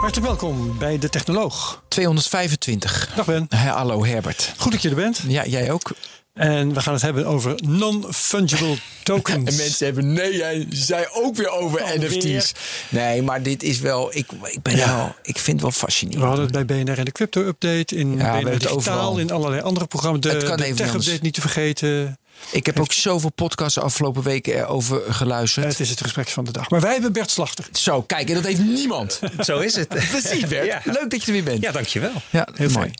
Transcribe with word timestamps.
Hartelijk 0.00 0.26
welkom 0.26 0.78
bij 0.78 0.98
De 0.98 1.08
Technoloog. 1.08 1.82
225. 1.88 3.12
Dag 3.16 3.26
Ben. 3.26 3.46
Hallo 3.56 4.04
Herbert. 4.04 4.52
Goed 4.56 4.72
dat 4.72 4.82
je 4.82 4.88
er 4.88 4.94
bent. 4.94 5.20
Ja, 5.28 5.46
jij 5.46 5.70
ook. 5.70 5.90
En 6.34 6.74
we 6.74 6.80
gaan 6.80 6.92
het 6.92 7.02
hebben 7.02 7.26
over 7.26 7.54
non-fungible 7.66 8.76
tokens. 9.02 9.36
En 9.50 9.56
mensen 9.56 9.86
hebben, 9.86 10.12
nee, 10.12 10.36
jij 10.36 10.66
zei 10.70 11.06
ook 11.12 11.36
weer 11.36 11.50
over. 11.50 11.82
NFT's. 11.98 12.52
Nee, 12.88 13.22
maar 13.22 13.42
dit 13.42 13.62
is 13.62 13.78
wel, 13.78 14.10
ik, 14.16 14.26
ik, 14.42 14.62
ben 14.62 14.76
Ja. 14.76 14.96
wel, 14.96 15.14
ik 15.22 15.38
vind 15.38 15.46
het 15.46 15.60
wel 15.60 15.70
We 15.70 15.76
fascinerend. 15.76 16.24
hadden 16.24 16.44
het 16.44 16.66
bij 16.66 16.82
BNR 16.84 16.98
in 16.98 17.04
de 17.04 17.12
Crypto 17.12 17.40
Update, 17.46 17.96
in 17.96 18.16
we 18.16 18.22
BNR 18.22 18.50
Digitaal, 18.50 18.76
overal. 18.76 19.18
in 19.18 19.30
allerlei 19.30 19.62
andere 19.62 19.86
programma's. 19.86 20.20
De, 20.20 20.28
Het 20.28 20.42
kan 20.44 20.56
de 20.56 20.74
Tech. 20.74 20.94
Update 20.94 21.18
niet 21.22 21.34
te 21.34 21.40
vergeten. 21.40 22.18
Ik 22.50 22.66
heb 22.66 22.80
ook 22.80 22.92
zoveel 22.92 23.30
podcasts 23.30 23.74
de 23.74 23.80
afgelopen 23.80 24.22
weken 24.22 24.54
erover 24.54 25.14
geluisterd. 25.14 25.66
Het 25.66 25.80
is 25.80 25.90
het 25.90 26.00
gesprek 26.00 26.28
van 26.28 26.44
de 26.44 26.52
dag. 26.52 26.70
Maar 26.70 26.80
wij 26.80 26.92
hebben 26.92 27.12
Bert 27.12 27.30
Slachter. 27.30 27.68
Zo, 27.72 28.02
kijk, 28.02 28.28
en 28.28 28.34
dat 28.34 28.44
heeft 28.44 28.62
niemand. 28.64 29.20
Zo 29.38 29.58
is 29.58 29.74
het. 29.74 29.88
Precies, 30.10 30.46
Bert. 30.46 30.66
Ja. 30.66 30.80
Leuk 30.84 31.10
dat 31.10 31.20
je 31.20 31.26
er 31.26 31.32
weer 31.32 31.44
bent. 31.44 31.62
Ja, 31.62 31.72
dankjewel. 31.72 32.12
Ja, 32.30 32.48
Heel 32.54 32.70
mooi. 32.70 32.90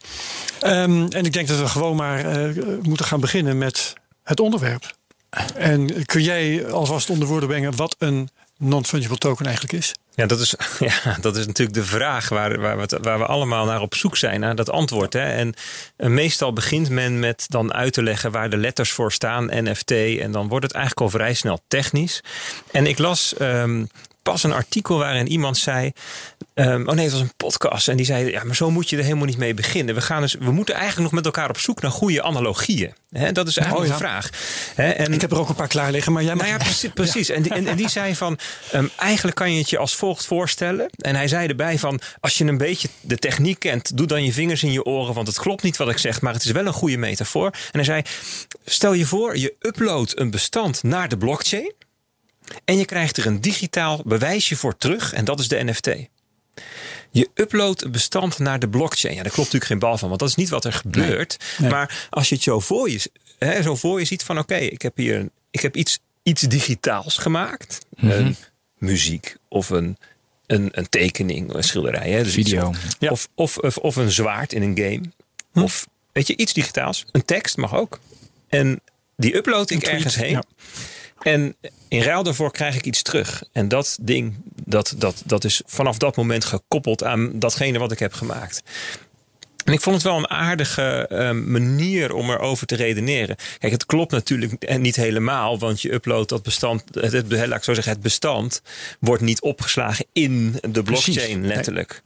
Ehm, 0.60 1.06
en 1.08 1.24
ik 1.24 1.32
denk 1.32 1.48
dat 1.48 1.58
we 1.58 1.68
gewoon 1.68 1.96
maar 1.96 2.24
eh, 2.24 2.64
moeten 2.82 3.06
gaan 3.06 3.20
beginnen 3.20 3.58
met 3.58 3.92
het 4.22 4.40
onderwerp. 4.40 4.98
En 5.54 6.06
kun 6.06 6.22
jij 6.22 6.70
alvast 6.70 7.10
onder 7.10 7.28
woorden 7.28 7.48
brengen 7.48 7.76
wat 7.76 7.96
een 7.98 8.28
non-fungible 8.60 9.18
token 9.18 9.44
eigenlijk 9.46 9.74
is? 9.78 9.94
Ja, 10.14 10.26
dat 10.26 10.40
is, 10.40 10.54
ja, 10.78 11.16
dat 11.20 11.36
is 11.36 11.46
natuurlijk 11.46 11.76
de 11.76 11.84
vraag 11.84 12.28
waar, 12.28 12.60
waar, 12.60 12.78
we, 12.78 12.98
waar 13.02 13.18
we 13.18 13.26
allemaal 13.26 13.64
naar 13.64 13.80
op 13.80 13.94
zoek 13.94 14.16
zijn, 14.16 14.40
naar 14.40 14.54
dat 14.54 14.70
antwoord. 14.70 15.12
Hè. 15.12 15.24
En 15.24 15.54
eh, 15.96 16.08
meestal 16.08 16.52
begint 16.52 16.90
men 16.90 17.18
met 17.18 17.44
dan 17.48 17.72
uit 17.72 17.92
te 17.92 18.02
leggen 18.02 18.30
waar 18.30 18.50
de 18.50 18.56
letters 18.56 18.90
voor 18.90 19.12
staan, 19.12 19.50
NFT. 19.52 19.90
En 19.90 20.32
dan 20.32 20.48
wordt 20.48 20.64
het 20.64 20.74
eigenlijk 20.74 21.04
al 21.04 21.18
vrij 21.18 21.34
snel 21.34 21.60
technisch. 21.68 22.22
En 22.70 22.86
ik 22.86 22.98
las 22.98 23.34
ehm, 23.36 23.84
pas 24.22 24.42
een 24.42 24.52
artikel 24.52 24.98
waarin 24.98 25.28
iemand 25.28 25.58
zei. 25.58 25.92
ehm, 26.54 26.88
oh 26.88 26.94
nee, 26.94 27.04
het 27.04 27.12
was 27.12 27.22
een 27.22 27.32
podcast. 27.36 27.88
En 27.88 27.96
die 27.96 28.06
zei: 28.06 28.30
Ja, 28.30 28.44
maar 28.44 28.56
zo 28.56 28.70
moet 28.70 28.90
je 28.90 28.96
er 28.96 29.02
helemaal 29.02 29.24
niet 29.24 29.38
mee 29.38 29.54
beginnen. 29.54 29.94
We, 29.94 30.00
gaan 30.00 30.20
dus, 30.20 30.34
we 30.34 30.50
moeten 30.50 30.74
eigenlijk 30.74 31.02
nog 31.04 31.12
met 31.12 31.24
elkaar 31.24 31.48
op 31.48 31.58
zoek 31.58 31.82
naar 31.82 31.90
goede 31.90 32.22
analogieën. 32.22 32.94
Dat 33.32 33.48
is 33.48 33.56
eigenlijk 33.56 33.70
Oh, 33.70 33.86
ja. 33.86 33.92
de 33.92 33.98
vraag. 33.98 34.30
En, 34.76 35.12
Ik 35.12 35.20
heb 35.20 35.30
er 35.30 35.38
ook 35.38 35.48
een 35.48 35.54
paar 35.54 35.68
klaar 35.68 35.90
liggen, 35.90 36.12
maar 36.12 36.22
jij 36.22 36.34
mag... 36.34 36.46
nou 36.46 36.58
ja, 36.58 36.64
precies. 36.64 36.90
precies. 36.94 37.28
En, 37.28 37.42
die, 37.42 37.52
en, 37.54 37.66
en 37.66 37.76
die 37.76 37.88
zei 37.88 38.14
van, 38.16 38.38
ehm, 38.70 38.86
eigenlijk 38.96 39.36
kan 39.36 39.52
je 39.52 39.58
het 39.58 39.70
je 39.70 39.78
als 39.78 39.94
volgt 39.96 40.26
voorstellen. 40.26 40.90
En 40.96 41.14
hij 41.14 41.28
zei 41.28 41.48
erbij 41.48 41.78
van, 41.78 42.00
als 42.20 42.38
je 42.38 42.44
een 42.44 42.58
beetje 42.58 42.88
de 43.00 43.16
techniek 43.16 43.58
kent, 43.58 43.96
doe 43.96 44.06
dan 44.06 44.24
je 44.24 44.32
vingers 44.32 44.62
in 44.62 44.72
je 44.72 44.84
oren, 44.84 45.14
want 45.14 45.26
het 45.26 45.38
klopt 45.38 45.62
niet 45.62 45.76
wat 45.76 45.88
ik 45.90 45.98
zeg, 45.98 46.20
maar 46.20 46.32
het 46.32 46.44
is 46.44 46.50
wel 46.50 46.66
een 46.66 46.72
goede 46.72 46.96
metafoor. 46.96 47.46
En 47.46 47.60
hij 47.72 47.84
zei, 47.84 48.02
stel 48.64 48.92
je 48.92 49.06
voor, 49.06 49.38
je 49.38 49.54
uploadt 49.60 50.18
een 50.18 50.30
bestand 50.30 50.82
naar 50.82 51.08
de 51.08 51.16
blockchain 51.16 51.72
en 52.64 52.78
je 52.78 52.84
krijgt 52.84 53.16
er 53.16 53.26
een 53.26 53.40
digitaal 53.40 54.02
bewijsje 54.04 54.56
voor 54.56 54.76
terug 54.76 55.12
en 55.12 55.24
dat 55.24 55.40
is 55.40 55.48
de 55.48 55.64
NFT. 55.64 55.88
Je 57.10 57.28
uploadt 57.34 57.82
een 57.84 57.90
bestand 57.90 58.38
naar 58.38 58.58
de 58.58 58.68
blockchain. 58.68 59.14
Ja, 59.14 59.22
daar 59.22 59.32
klopt 59.32 59.52
natuurlijk 59.52 59.70
geen 59.80 59.90
bal 59.90 59.98
van, 59.98 60.08
want 60.08 60.20
dat 60.20 60.28
is 60.28 60.34
niet 60.34 60.48
wat 60.48 60.64
er 60.64 60.72
gebeurt. 60.72 61.36
Nee. 61.58 61.70
Maar 61.70 62.06
als 62.10 62.28
je 62.28 62.34
het 62.34 62.44
zo 62.44 62.60
voor 62.60 62.90
je, 62.90 63.10
hè, 63.38 63.62
zo 63.62 63.76
voor 63.76 63.98
je 63.98 64.04
ziet 64.04 64.22
van 64.22 64.38
oké, 64.38 64.54
ik 64.56 64.82
heb 64.82 64.96
hier 64.96 65.16
een, 65.16 65.30
ik 65.50 65.60
heb 65.60 65.76
iets, 65.76 65.98
iets 66.22 66.42
digitaals 66.42 67.16
gemaakt. 67.16 67.78
Een 67.96 68.36
muziek 68.78 69.36
of 69.48 69.70
een, 69.70 69.96
een, 70.46 70.68
een 70.72 70.88
tekening, 70.88 71.54
een 71.54 71.64
schilderij. 71.64 72.10
Hè, 72.10 72.22
dus 72.22 72.36
iets- 72.36 72.50
Video. 72.50 72.74
Ja. 72.98 73.10
Of, 73.10 73.28
of, 73.34 73.58
of, 73.58 73.76
of 73.76 73.96
een 73.96 74.10
zwaard 74.10 74.52
in 74.52 74.62
een 74.62 74.76
game. 74.78 75.02
Of 75.64 75.86
weet 76.12 76.26
je, 76.26 76.36
iets 76.36 76.52
digitaals. 76.52 77.04
Een 77.12 77.24
tekst 77.24 77.56
mag 77.56 77.74
ook. 77.74 77.98
En 78.48 78.80
die 79.16 79.36
upload 79.36 79.70
ik 79.70 79.82
ergens 79.82 80.14
heen. 80.14 80.30
ja. 80.30 80.42
En 81.22 81.56
in 81.88 82.02
ruil 82.02 82.22
daarvoor 82.22 82.52
krijg 82.52 82.76
ik 82.76 82.84
iets 82.84 83.02
terug. 83.02 83.42
En 83.52 83.68
dat 83.68 83.98
ding, 84.00 84.34
dat, 84.64 84.94
dat, 84.98 85.22
dat 85.26 85.44
is 85.44 85.62
vanaf 85.66 85.98
dat 85.98 86.16
moment 86.16 86.44
gekoppeld 86.44 87.04
aan 87.04 87.30
datgene 87.34 87.78
wat 87.78 87.92
ik 87.92 87.98
heb 87.98 88.12
gemaakt. 88.12 88.62
En 89.64 89.72
ik 89.72 89.80
vond 89.80 89.96
het 89.96 90.04
wel 90.04 90.16
een 90.16 90.30
aardige 90.30 91.06
eh, 91.08 91.30
manier 91.30 92.14
om 92.14 92.30
erover 92.30 92.66
te 92.66 92.76
redeneren. 92.76 93.36
Kijk, 93.58 93.72
het 93.72 93.86
klopt 93.86 94.12
natuurlijk 94.12 94.78
niet 94.78 94.96
helemaal, 94.96 95.58
want 95.58 95.82
je 95.82 95.92
uploadt 95.92 96.28
dat 96.28 96.42
bestand, 96.42 96.84
het, 96.92 97.12
het, 97.12 97.30
laat 97.30 97.58
ik 97.58 97.64
zo 97.64 97.74
zeggen, 97.74 97.92
het 97.92 98.02
bestand 98.02 98.62
wordt 99.00 99.22
niet 99.22 99.40
opgeslagen 99.40 100.06
in 100.12 100.58
de 100.70 100.82
blockchain, 100.82 101.46
letterlijk. 101.46 102.02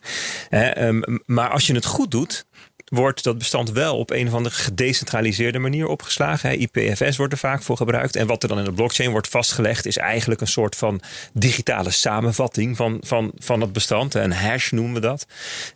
Ehm, 0.50 1.00
maar 1.26 1.50
als 1.50 1.66
je 1.66 1.74
het 1.74 1.84
goed 1.84 2.10
doet, 2.10 2.46
wordt 2.84 3.24
dat 3.24 3.38
bestand 3.38 3.70
wel 3.70 3.98
op 3.98 4.10
een 4.10 4.26
of 4.26 4.34
andere 4.34 4.54
gedecentraliseerde 4.54 5.58
manier 5.58 5.86
opgeslagen. 5.86 6.60
IPFS 6.60 7.16
wordt 7.16 7.32
er 7.32 7.38
vaak 7.38 7.62
voor 7.62 7.76
gebruikt. 7.76 8.16
En 8.16 8.26
wat 8.26 8.42
er 8.42 8.48
dan 8.48 8.58
in 8.58 8.64
de 8.64 8.72
blockchain 8.72 9.10
wordt 9.10 9.28
vastgelegd, 9.28 9.86
is 9.86 9.96
eigenlijk 9.96 10.40
een 10.40 10.46
soort 10.46 10.76
van 10.76 11.00
digitale 11.32 11.90
samenvatting 11.90 12.76
van, 12.76 12.98
van, 13.00 13.32
van 13.36 13.60
het 13.60 13.72
bestand. 13.72 14.14
Een 14.14 14.32
hash 14.32 14.70
noemen 14.70 14.94
we 14.94 15.00
dat. 15.00 15.26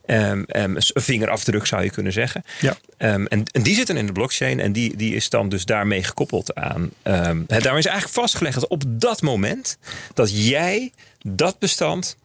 Ehm, 0.06 0.42
ehm, 0.42 0.74
een 0.76 1.02
vingerafdruk 1.02 1.66
zou 1.66 1.82
je 1.82 1.90
kunnen 1.90 2.12
zeggen. 2.12 2.44
Ja. 2.60 2.76
Ehm, 2.96 3.26
en, 3.26 3.44
en 3.52 3.62
die 3.62 3.74
zitten 3.74 3.96
in 3.96 4.06
de 4.06 4.12
blockchain 4.12 4.60
en 4.60 4.72
die, 4.72 4.96
die 4.96 5.14
is 5.14 5.28
dan 5.28 5.48
dus 5.48 5.64
daarmee 5.64 6.04
gekoppeld 6.04 6.54
aan. 6.54 6.90
daarmee 7.02 7.78
is 7.78 7.86
eigenlijk 7.86 8.08
vastgelegd 8.08 8.54
dat 8.54 8.68
op 8.68 8.82
dat 8.86 9.22
moment 9.22 9.78
dat 10.14 10.46
jij 10.46 10.92
dat 11.22 11.58
bestand 11.58 12.16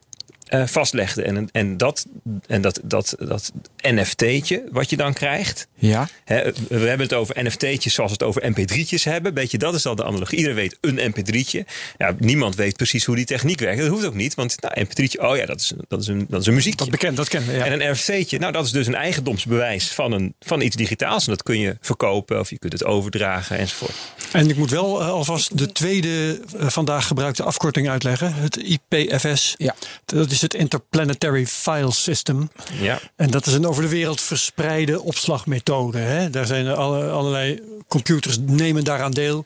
eh, 0.48 0.68
vastlegde. 0.68 1.24
En, 1.24 1.50
en, 1.52 1.78
dat, 1.78 2.06
en 2.48 2.62
dat, 2.62 2.80
dat, 2.84 3.16
dat 3.20 3.52
NFT'tje 3.82 4.64
wat 4.72 4.90
je 4.90 4.98
dan 4.98 5.14
krijgt. 5.14 5.68
Ja. 5.76 6.08
Hè, 6.24 6.52
we 6.68 6.88
hebben 6.88 7.00
het 7.00 7.14
over 7.14 7.44
NFT'tjes 7.44 7.94
zoals 7.94 8.12
we 8.12 8.26
het 8.26 8.28
over 8.28 8.52
mp3'tjes 8.52 9.04
hebben. 9.04 9.34
Beetje, 9.34 9.58
dat 9.58 9.74
is 9.74 9.86
al 9.86 9.96
de 9.96 10.04
analogie. 10.04 10.38
Iedereen 10.38 10.58
weet 10.58 10.78
een 10.82 11.14
mp3'tje. 11.14 11.60
Ja, 11.98 12.16
niemand 12.20 12.56
weet 12.56 12.76
precies 12.76 13.06
hoe 13.06 13.16
die 13.16 13.26
techniek 13.26 13.60
werkt. 13.60 13.80
Dat 13.80 13.88
hoeft 13.88 14.06
ook 14.06 14.14
niet, 14.14 14.34
want 14.34 14.56
nou, 14.62 14.86
mp3'tje, 14.86 15.22
oh 15.22 15.38
ja, 15.38 15.46
dat 15.46 15.60
is, 15.60 15.74
dat 15.88 16.02
is, 16.02 16.08
een, 16.08 16.26
dat 16.30 16.42
is 16.42 16.48
een 16.48 16.54
muziekje. 16.54 16.78
Dat 16.78 16.90
bekend, 16.90 17.18
dat 17.18 17.30
kennen. 17.30 17.56
Ja. 17.56 17.66
En 17.66 17.82
een 17.82 17.92
NFT'tje, 17.92 18.40
nou 18.40 18.52
dat 18.52 18.66
is 18.66 18.72
dus 18.72 18.88
een 18.88 18.96
eigendomsbewijs 18.96 19.92
van, 19.92 20.12
een, 20.12 20.34
van 20.40 20.62
iets 20.62 20.76
digitaals. 20.76 21.26
En 21.26 21.30
dat 21.30 21.44
kun 21.44 21.60
je 21.60 21.78
verkopen 21.82 22.40
of 22.40 22.50
je 22.50 22.60
kunt 22.60 22.74
het 22.74 22.86
overdragen 22.86 23.58
enzovoort. 23.58 23.96
En 24.32 24.50
ik 24.50 24.56
moet 24.56 24.70
wel 24.70 25.02
eh, 25.02 25.10
alvast 25.10 25.58
de 25.58 25.72
tweede 25.72 26.40
eh, 26.60 26.68
vandaag 26.68 27.08
gebruikte 27.08 27.44
afkorting 27.44 27.90
uitleggen. 27.90 28.34
Het 28.34 28.58
IPFS. 28.58 29.56
Ja. 29.58 29.76
Dat 30.06 30.32
is 30.34 30.42
het 30.42 30.54
Interplanetary 30.54 31.46
File 31.48 31.92
System. 31.92 32.50
Ja. 32.80 33.00
En 33.16 33.32
dat 33.32 33.46
is 33.46 33.54
een 33.54 33.68
over 33.68 33.82
de 33.84 33.90
wereld 33.90 34.22
verspreide 34.22 35.02
opslagmethode. 35.02 35.98
Hè? 35.98 36.30
Daar 36.30 36.46
zijn 36.46 36.66
er 36.66 36.76
alle, 36.76 37.10
allerlei 37.10 37.62
computers 37.88 38.38
nemen 38.40 38.84
daaraan 38.84 39.12
deel. 39.12 39.46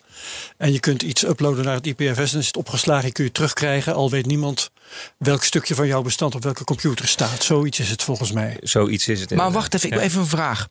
En 0.57 0.71
je 0.73 0.79
kunt 0.79 1.03
iets 1.03 1.23
uploaden 1.25 1.65
naar 1.65 1.73
het 1.75 1.85
IPFS. 1.87 2.33
En 2.33 2.39
is 2.39 2.47
het 2.47 2.57
opgeslagen, 2.57 3.11
kun 3.11 3.23
je 3.23 3.31
terugkrijgen. 3.31 3.93
Al 3.95 4.09
weet 4.09 4.25
niemand 4.25 4.69
welk 5.17 5.43
stukje 5.43 5.75
van 5.75 5.87
jouw 5.87 6.01
bestand 6.01 6.35
op 6.35 6.43
welke 6.43 6.63
computer 6.63 7.07
staat. 7.07 7.43
Zoiets 7.43 7.79
is 7.79 7.89
het 7.89 8.03
volgens 8.03 8.31
mij. 8.31 8.57
Zoiets 8.61 9.07
is 9.07 9.19
het. 9.19 9.35
Maar 9.35 9.51
wacht 9.51 9.73
even, 9.73 9.87
ik 9.87 9.93
Ja. 9.93 9.99
wil 9.99 10.07
even 10.09 10.21
een 10.21 10.27
vraag. 10.27 10.67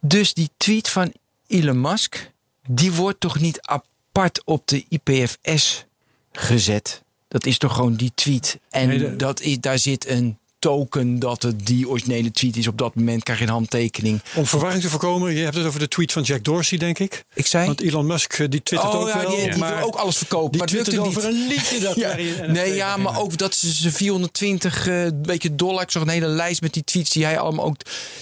Dus 0.00 0.34
die 0.34 0.50
tweet 0.56 0.88
van 0.88 1.12
Elon 1.46 1.80
Musk, 1.80 2.30
die 2.68 2.92
wordt 2.92 3.20
toch 3.20 3.40
niet 3.40 3.60
apart 3.60 4.42
op 4.44 4.66
de 4.66 4.84
IPFS 4.88 5.84
gezet? 6.32 7.01
Dat 7.32 7.46
is 7.46 7.58
toch 7.58 7.74
gewoon 7.74 7.94
die 7.94 8.12
tweet. 8.14 8.58
En 8.70 8.88
Nee, 8.88 8.98
de- 8.98 9.16
dat 9.16 9.40
is, 9.40 9.60
daar 9.60 9.78
zit 9.78 10.08
een 10.08 10.36
token 10.58 11.18
dat 11.18 11.42
het 11.42 11.66
die 11.66 11.88
originele 11.88 12.30
tweet 12.30 12.56
is. 12.56 12.66
Op 12.66 12.78
dat 12.78 12.94
moment 12.94 13.22
krijg 13.22 13.38
je 13.38 13.44
een 13.44 13.50
handtekening. 13.50 14.20
Om 14.34 14.46
verwarring 14.46 14.82
te 14.82 14.88
voorkomen, 14.88 15.34
je 15.34 15.42
hebt 15.42 15.56
het 15.56 15.66
over 15.66 15.80
de 15.80 15.88
tweet 15.88 16.12
van 16.12 16.22
Jack 16.22 16.44
Dorsey, 16.44 16.78
denk 16.78 16.98
ik. 16.98 17.24
Ik 17.34 17.46
zei... 17.46 17.66
Want 17.66 17.80
Elon 17.80 18.06
Musk 18.06 18.32
eh, 18.32 18.48
die 18.48 18.62
twittert 18.62 18.94
oh 18.94 19.00
ook 19.00 19.08
ja, 19.08 19.20
wel. 19.20 19.30
die, 19.36 19.50
die 19.50 19.58
maar 19.58 19.76
wil 19.76 19.86
ook 19.86 19.94
alles 19.94 20.16
verkopen. 20.16 20.50
die 20.50 20.58
maar 20.58 20.68
het 20.68 20.76
lukt 20.76 20.88
twittert 20.90 21.14
hem 21.14 21.24
over 21.24 21.32
niet. 21.32 21.42
een 21.42 21.48
liedje 21.48 21.78
dat 21.80 21.94
Ja. 22.04 22.14
NFT 22.16 22.46
Nee, 22.52 22.74
ja, 22.74 22.96
maar 22.96 23.20
ook 23.20 23.36
dat 23.38 23.54
ze 23.54 23.72
ze 23.74 23.90
420 23.92 24.86
eh 24.86 25.06
beetje 25.14 25.54
dollar. 25.54 25.82
Ik 25.82 25.90
zag 25.90 26.02
een 26.02 26.08
hele 26.08 26.26
lijst 26.26 26.60
met 26.60 26.72
die 26.72 26.84
tweets 26.84 27.10
die 27.10 27.24
hij 27.24 27.38
allemaal 27.38 27.64
ook. 27.64 27.76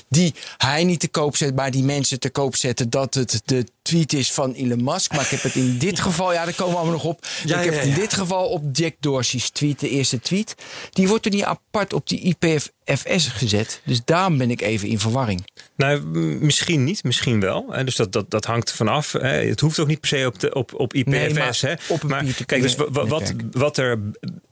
die 0.09 0.35
hij 0.57 0.85
niet 0.85 1.01
te 1.01 1.09
koop 1.09 1.37
zet, 1.37 1.55
maar 1.55 1.71
die 1.71 1.83
mensen 1.83 2.21
te 2.21 2.31
koop 2.31 2.57
zetten. 2.57 2.91
dat 2.91 3.15
het 3.15 3.43
de 3.45 3.67
tweet 3.83 4.13
is 4.13 4.33
van 4.33 4.53
Elon 4.53 4.85
Musk. 4.85 5.13
Maar 5.13 5.21
ik 5.21 5.29
heb 5.31 5.43
het 5.43 5.55
in 5.55 5.79
dit 5.79 6.01
geval, 6.07 6.33
ja, 6.33 6.45
daar 6.45 6.55
komen 6.55 6.73
we 6.73 6.79
allemaal 6.79 6.97
nog 6.97 7.05
op. 7.05 7.27
Ja, 7.45 7.59
ik 7.59 7.65
heb 7.65 7.75
ja, 7.75 7.81
in 7.81 7.95
dit 7.95 8.13
geval 8.13 8.49
op 8.49 8.65
Jack 8.73 8.95
Dorsey's 9.01 9.51
tweet, 9.51 9.81
de 9.81 9.89
eerste 9.89 10.21
tweet. 10.21 10.55
Die 10.91 11.09
wordt 11.09 11.25
er 11.25 11.31
niet 11.33 11.45
apart 11.45 11.93
op 11.93 12.09
die 12.09 12.21
IPFS 12.21 13.27
gezet. 13.27 13.81
Dus 13.85 14.01
daarom 14.05 14.39
ben 14.39 14.51
ik 14.51 14.61
even 14.61 14.89
in 14.89 14.99
verwarring. 14.99 15.47
Nou, 15.77 16.01
misschien 16.41 16.85
niet, 16.85 17.05
misschien 17.05 17.41
wel. 17.41 17.67
Dus 17.85 17.97
dat, 17.97 18.13
dat, 18.13 18.31
dat 18.31 18.45
hangt 18.45 18.73
vanaf. 18.73 19.13
Hè. 19.13 19.29
Het 19.29 19.61
hoeft 19.61 19.79
ook 19.79 19.89
niet 19.89 20.01
per 20.01 20.09
se 20.09 20.27
op, 20.27 20.41
de, 20.41 20.55
op, 20.55 20.75
op 20.75 20.95
IPFS. 20.95 21.11
Nee, 21.11 21.35
maar 21.35 21.59
hè. 21.61 21.75
op 21.89 22.03
een 22.03 22.09
maar 22.09 22.25
kijk, 22.47 22.63
dus 22.63 22.75
wa- 22.75 22.91
wa- 22.91 23.07
wat, 23.07 23.33
wat 23.51 23.77
er 23.79 23.99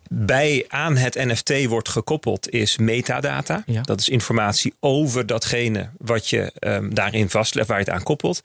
bij 0.08 0.64
aan 0.68 0.96
het 0.96 1.14
NFT 1.14 1.66
wordt 1.66 1.88
gekoppeld 1.88 2.50
is 2.50 2.76
metadata. 2.78 3.62
Ja. 3.66 3.82
Dat 3.82 4.00
is 4.00 4.08
informatie 4.08 4.74
over 4.80 5.26
datgene 5.26 5.88
wat 5.98 6.28
je 6.28 6.52
ehm, 6.58 6.88
daarin 6.94 7.30
vastlegt, 7.30 7.68
waar 7.68 7.78
je 7.78 7.84
het 7.84 7.92
aan 7.94 8.02
koppelt. 8.02 8.40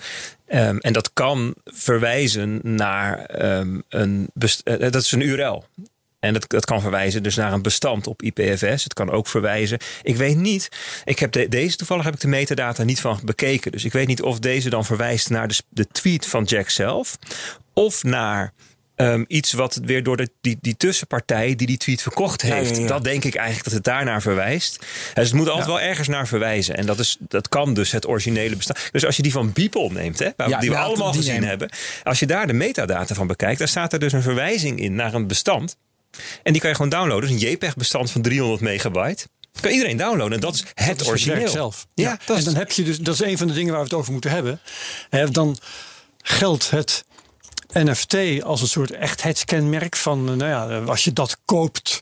Ehm, 0.48 0.78
en 0.78 0.94
dat 0.94 1.14
kan 1.14 1.54
verwijzen 1.66 2.60
naar 2.64 3.26
ehm, 3.26 3.80
een, 3.90 4.30
best- 4.34 4.62
eh, 4.68 4.80
dat 4.92 5.02
is 5.02 5.12
een 5.12 5.22
URL. 5.22 5.66
En 6.20 6.34
dat, 6.34 6.46
dat 6.50 6.66
kan 6.66 6.82
verwijzen 6.82 7.24
dus 7.24 7.36
naar 7.36 7.54
een 7.54 7.62
bestand 7.62 8.08
op 8.08 8.22
IPFS. 8.22 8.84
Het 8.84 8.94
kan 8.94 9.12
ook 9.12 9.28
verwijzen. 9.28 9.78
Ik 10.04 10.16
weet 10.16 10.38
niet. 10.38 10.70
Ik 11.06 11.20
heb 11.20 11.32
de- 11.32 11.48
deze 11.50 11.76
toevallig 11.78 12.04
heb 12.06 12.14
ik 12.14 12.20
de 12.20 12.28
metadata 12.28 12.84
niet 12.84 13.00
van 13.02 13.20
bekeken. 13.24 13.72
Dus 13.72 13.86
ik 13.86 13.92
weet 13.92 14.08
niet 14.08 14.22
of 14.22 14.40
deze 14.40 14.70
dan 14.70 14.86
verwijst 14.86 15.30
naar 15.30 15.60
de 15.70 15.88
tweet 15.88 16.26
van 16.26 16.44
Jack 16.44 16.70
zelf. 16.70 17.18
Of 17.74 18.04
naar 18.04 18.54
ehm, 18.96 19.24
iets 19.28 19.52
wat 19.54 19.80
weer 19.86 20.04
door 20.04 20.18
de, 20.18 20.30
die, 20.42 20.58
die 20.62 20.78
tussenpartij 20.78 21.56
die 21.56 21.68
die 21.68 21.78
tweet 21.78 22.02
verkocht 22.02 22.42
Ja, 22.42 22.48
ja, 22.48 22.54
heeft. 22.56 22.78
ja. 22.78 22.88
Dat 22.88 23.04
denk 23.04 23.24
ik 23.24 23.36
eigenlijk 23.36 23.66
dat 23.66 23.74
het 23.74 23.84
daarnaar 23.84 24.22
verwijst. 24.22 24.80
Dus 25.14 25.28
het 25.28 25.34
moet 25.34 25.48
altijd 25.50 25.68
wel 25.68 25.80
ergens 25.82 26.08
naar 26.08 26.28
verwijzen. 26.28 26.76
En 26.78 26.86
dat, 26.86 27.00
is, 27.00 27.18
dat 27.20 27.50
kan 27.50 27.74
dus 27.74 27.92
het 27.92 28.08
originele 28.08 28.56
bestaan. 28.56 28.76
Dus 28.92 29.06
als 29.06 29.16
je 29.16 29.22
die 29.24 29.32
van 29.32 29.52
Beeple 29.54 29.90
neemt, 29.92 30.20
hè, 30.20 30.30
waar- 30.38 30.60
die 30.60 30.70
we 30.70 30.78
allemaal 30.78 31.12
die 31.12 31.18
gezien 31.20 31.34
nemen. 31.34 31.50
hebben. 31.50 31.70
Als 32.04 32.20
je 32.20 32.26
daar 32.26 32.48
de 32.48 32.54
metadata 32.54 33.16
van 33.16 33.28
bekijkt, 33.28 33.60
dan 33.60 33.68
staat 33.68 33.94
er 33.94 34.00
dus 34.00 34.14
een 34.14 34.22
verwijzing 34.22 34.80
in 34.80 34.96
naar 34.96 35.14
een 35.14 35.28
bestand. 35.28 35.76
En 36.44 36.52
die 36.52 36.62
kan 36.62 36.70
je 36.70 36.76
gewoon 36.76 36.92
downloaden. 36.92 37.30
Dus 37.30 37.42
een 37.42 37.50
JPEG-bestand 37.50 38.12
van 38.12 38.22
300 38.22 38.62
megabyte. 38.62 39.28
Kan 39.62 39.72
iedereen 39.72 39.98
downloaden. 39.98 40.34
En 40.34 40.40
dat 40.40 40.54
is 40.54 40.60
het 40.74 40.88
Dat 40.88 41.02
is 41.02 41.08
origineel. 41.08 41.48
zelf. 41.48 41.86
Ja, 41.94 42.10
dat 42.26 42.30
en 42.30 42.36
is, 42.38 42.44
dan 42.44 42.56
heb 42.56 42.72
je 42.72 42.84
dus, 42.84 42.98
dat 42.98 43.14
is 43.14 43.20
een 43.22 43.38
van 43.38 43.48
de 43.48 43.54
dingen 43.54 43.70
waar 43.72 43.80
we 43.82 43.88
het 43.88 43.94
over 43.98 44.12
moeten 44.12 44.32
hebben. 44.32 44.60
Dan 45.32 45.58
geldt 46.22 46.70
het 46.70 47.04
NFT 47.74 48.44
als 48.44 48.62
een 48.62 48.68
soort 48.68 48.92
echtheidskenmerk 48.92 49.96
van, 49.96 50.30
eh, 50.30 50.36
nou 50.36 50.50
ja, 50.50 50.80
als 50.80 51.04
je 51.04 51.14
dat 51.14 51.38
koopt, 51.46 52.02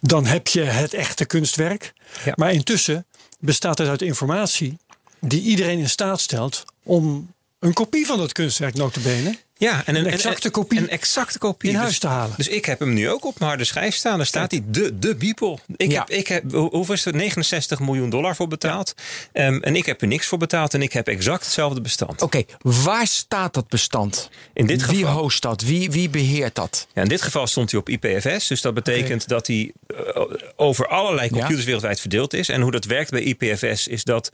dan 0.00 0.26
heb 0.26 0.46
je 0.46 0.62
het 0.62 0.94
echte 0.94 1.24
kunstwerk. 1.24 1.92
Ja. 2.24 2.32
Maar 2.34 2.52
intussen 2.52 3.06
bestaat 3.38 3.78
het 3.78 3.88
uit 3.88 4.02
informatie 4.02 4.78
die 5.20 5.42
iedereen 5.42 5.78
in 5.78 5.88
staat 5.88 6.20
stelt 6.20 6.64
om 6.82 7.34
een 7.58 7.72
kopie 7.72 8.06
van 8.06 8.18
dat 8.18 8.32
kunstwerk 8.32 8.74
notabene 8.74 9.38
ja, 9.58 9.82
en 9.86 9.94
een, 9.94 10.04
een 10.06 10.12
exacte 10.12 10.44
en- 10.46 10.50
kopie 10.52 10.78
Een 10.78 10.88
exacte 10.88 11.38
kopie. 11.38 11.68
in 11.68 11.74
Dus- 11.74 11.82
huis 11.84 11.98
te 11.98 12.06
halen. 12.06 12.34
Dus 12.36 12.48
ik 12.48 12.64
heb 12.64 12.78
hem 12.78 12.94
nu 12.94 13.10
ook 13.10 13.24
op 13.24 13.38
mijn 13.38 13.50
harde 13.50 13.64
schijf 13.64 13.94
staan. 13.94 14.16
Daar 14.16 14.26
staat 14.26 14.50
hij, 14.50 14.62
de, 14.66 14.98
de 14.98 15.14
Beeple. 15.14 15.58
Ik 15.76 15.90
Ja. 15.90 15.98
heb, 15.98 16.10
ik 16.10 16.28
heb, 16.28 16.52
hoe- 16.52 16.70
hoeveel 16.70 16.94
is 16.94 17.04
het? 17.04 17.14
69 17.14 17.80
miljoen 17.80 18.10
dollar 18.10 18.36
voor 18.36 18.48
betaald. 18.48 18.94
Ehm, 19.32 19.58
en 19.60 19.76
ik 19.76 19.86
heb 19.86 20.00
er 20.02 20.06
niks 20.08 20.26
voor 20.26 20.38
betaald. 20.38 20.74
En 20.74 20.82
ik 20.82 20.92
heb 20.92 21.08
exact 21.08 21.44
hetzelfde 21.44 21.80
bestand. 21.80 22.22
Oké, 22.22 22.42
waar 22.62 23.06
staat 23.06 23.54
dat 23.54 23.68
bestand? 23.68 24.30
In 24.54 24.66
dit 24.66 24.86
Wie 24.86 24.96
geval- 24.98 25.12
host 25.20 25.42
dat? 25.42 25.62
Wie, 25.62 25.90
wie 25.90 26.08
beheert 26.08 26.54
dat? 26.54 26.86
Ja, 26.94 27.02
in 27.02 27.08
dit 27.08 27.22
geval 27.22 27.46
stond 27.46 27.70
hij 27.70 27.80
op 27.80 27.88
IPFS. 27.88 28.46
Dus 28.46 28.60
dat 28.60 28.74
betekent 28.74 29.28
dat 29.28 29.46
hij 29.46 29.72
eh, 29.86 30.22
over 30.56 30.88
allerlei 30.88 31.28
computers 31.30 31.64
wereldwijd 31.64 32.00
verdeeld 32.00 32.34
is. 32.34 32.48
En 32.48 32.60
hoe 32.60 32.70
dat 32.70 32.84
werkt 32.84 33.10
bij 33.10 33.20
IPFS 33.22 33.86
is 33.88 34.04
dat 34.04 34.30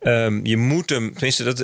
ehm, 0.00 0.40
je 0.46 0.56
moet 0.56 0.90
hem... 0.90 1.12
Tenminste, 1.12 1.44
dat, 1.44 1.62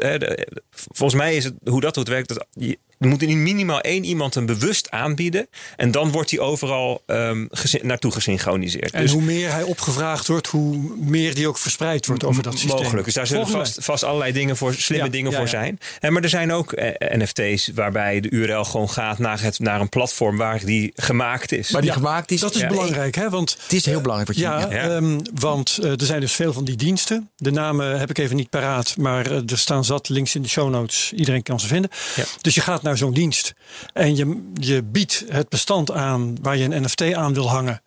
volgens 0.70 1.20
mij 1.20 1.36
is 1.36 1.44
het 1.44 1.54
hoe 1.64 1.80
dat 1.80 1.94
hoe 1.94 2.04
het 2.04 2.12
werkt... 2.12 2.28
Dat 2.28 2.46
je, 2.52 2.78
er 3.00 3.08
moet 3.08 3.22
in 3.22 3.42
minimaal 3.42 3.80
één 3.80 4.04
iemand 4.04 4.34
hem 4.34 4.46
bewust 4.46 4.90
aanbieden. 4.90 5.48
En 5.76 5.90
dan 5.90 6.10
wordt 6.10 6.30
hij 6.30 6.40
overal 6.40 7.02
ehm, 7.06 7.46
naartoe 7.82 8.12
gesynchroniseerd. 8.12 8.92
En 8.92 9.02
dus 9.02 9.12
hoe 9.12 9.22
meer 9.22 9.52
hij 9.52 9.62
opgevraagd 9.62 10.26
wordt, 10.26 10.46
hoe 10.46 10.78
meer 10.96 11.34
die 11.34 11.48
ook 11.48 11.58
verspreid 11.58 12.06
wordt 12.06 12.24
over 12.24 12.42
dat 12.42 12.58
systeem. 12.58 12.82
mogelijk. 12.82 13.04
Dus 13.04 13.14
daar 13.14 13.26
zullen 13.26 13.48
vast, 13.48 13.76
vast 13.84 14.04
allerlei 14.04 14.32
dingen 14.32 14.56
voor, 14.56 14.74
slimme 14.74 15.04
Ja, 15.04 15.10
dingen 15.10 15.30
ja, 15.30 15.36
voor 15.36 15.46
ja. 15.46 15.50
zijn. 15.50 15.78
En, 16.00 16.12
maar 16.12 16.22
er 16.22 16.28
zijn 16.28 16.52
ook 16.52 16.72
eh, 16.72 17.18
NFT's 17.18 17.70
waarbij 17.74 18.20
de 18.20 18.30
URL 18.30 18.64
gewoon 18.64 18.90
gaat 18.90 19.18
naar, 19.18 19.42
het, 19.42 19.58
naar 19.58 19.80
een 19.80 19.88
platform 19.88 20.36
waar 20.36 20.64
die 20.64 20.92
gemaakt 20.94 21.52
is. 21.52 21.70
Waar 21.70 21.80
die 21.80 21.90
Ja, 21.90 21.96
gemaakt 21.96 22.30
is? 22.30 22.40
Dat 22.40 22.54
is 22.54 22.60
Ja. 22.60 22.68
belangrijk, 22.68 23.14
hè? 23.14 23.30
Want 23.30 23.56
Het 23.62 23.72
is 23.72 23.84
heel 23.86 24.00
belangrijk 24.00 24.28
wat 24.28 24.36
je 24.38 24.42
Ja, 24.42 24.58
Ja. 24.70 24.88
ehm, 24.96 25.18
want 25.34 25.78
eh, 25.82 25.90
er 25.90 26.06
zijn 26.06 26.20
dus 26.20 26.32
veel 26.32 26.52
van 26.52 26.64
die 26.64 26.76
diensten. 26.76 27.30
De 27.36 27.50
namen 27.50 27.98
heb 27.98 28.10
ik 28.10 28.18
even 28.18 28.36
niet 28.36 28.50
paraat, 28.50 28.96
maar 28.96 29.26
eh, 29.30 29.36
er 29.50 29.58
staan 29.58 29.84
zat 29.84 30.08
links 30.08 30.34
in 30.34 30.42
de 30.42 30.48
show 30.48 30.70
notes. 30.70 31.12
Iedereen 31.12 31.42
kan 31.42 31.60
ze 31.60 31.66
vinden. 31.66 31.90
Ja. 32.16 32.24
Dus 32.40 32.54
je 32.54 32.60
gaat 32.60 32.82
naar 32.82 32.89
zo'n 32.96 33.12
dienst 33.14 33.52
en 33.92 34.16
je, 34.16 34.50
je 34.54 34.82
biedt 34.82 35.24
het 35.28 35.48
bestand 35.48 35.90
aan 35.90 36.36
waar 36.42 36.56
je 36.56 36.64
een 36.64 36.82
NFT 36.82 37.12
aan 37.12 37.34
wil 37.34 37.48
hangen. 37.50 37.82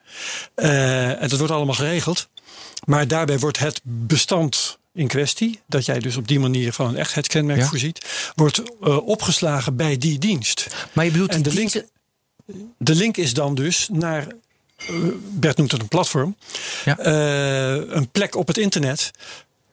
Eh, 0.56 1.22
en 1.22 1.30
dat 1.30 1.38
wordt 1.38 1.54
allemaal 1.54 1.76
geregeld. 1.76 2.30
Maar 2.86 3.08
daarbij 3.08 3.40
wordt 3.40 3.60
het 3.60 3.82
bestand 3.84 4.78
in 4.94 5.08
kwestie, 5.08 5.60
dat 5.68 5.86
jij 5.86 6.00
dus 6.00 6.18
op 6.18 6.28
die 6.28 6.40
manier 6.40 6.74
van 6.74 6.88
een 6.88 6.98
echtheidskenmerk 6.98 7.60
Ja. 7.60 7.66
voorziet, 7.68 8.32
wordt 8.36 8.62
eh, 8.82 9.08
opgeslagen 9.08 9.76
bij 9.76 9.98
die 9.98 10.20
dienst. 10.20 10.68
Maar 10.94 11.06
je 11.06 11.12
bedoelt 11.12 11.30
En 11.32 11.42
die 11.42 11.52
de 11.52 11.58
link, 11.60 11.72
diensten- 11.72 11.92
de 12.78 12.96
link 12.96 13.18
is 13.18 13.34
dan 13.34 13.56
dus 13.56 13.90
naar, 13.92 14.28
eh, 14.78 14.88
Bert 15.32 15.58
noemt 15.58 15.72
het 15.72 15.82
een 15.82 15.88
platform, 15.88 16.36
Ja. 16.86 17.06
een 17.96 18.10
plek 18.12 18.36
op 18.36 18.48
het 18.48 18.58
internet. 18.58 19.12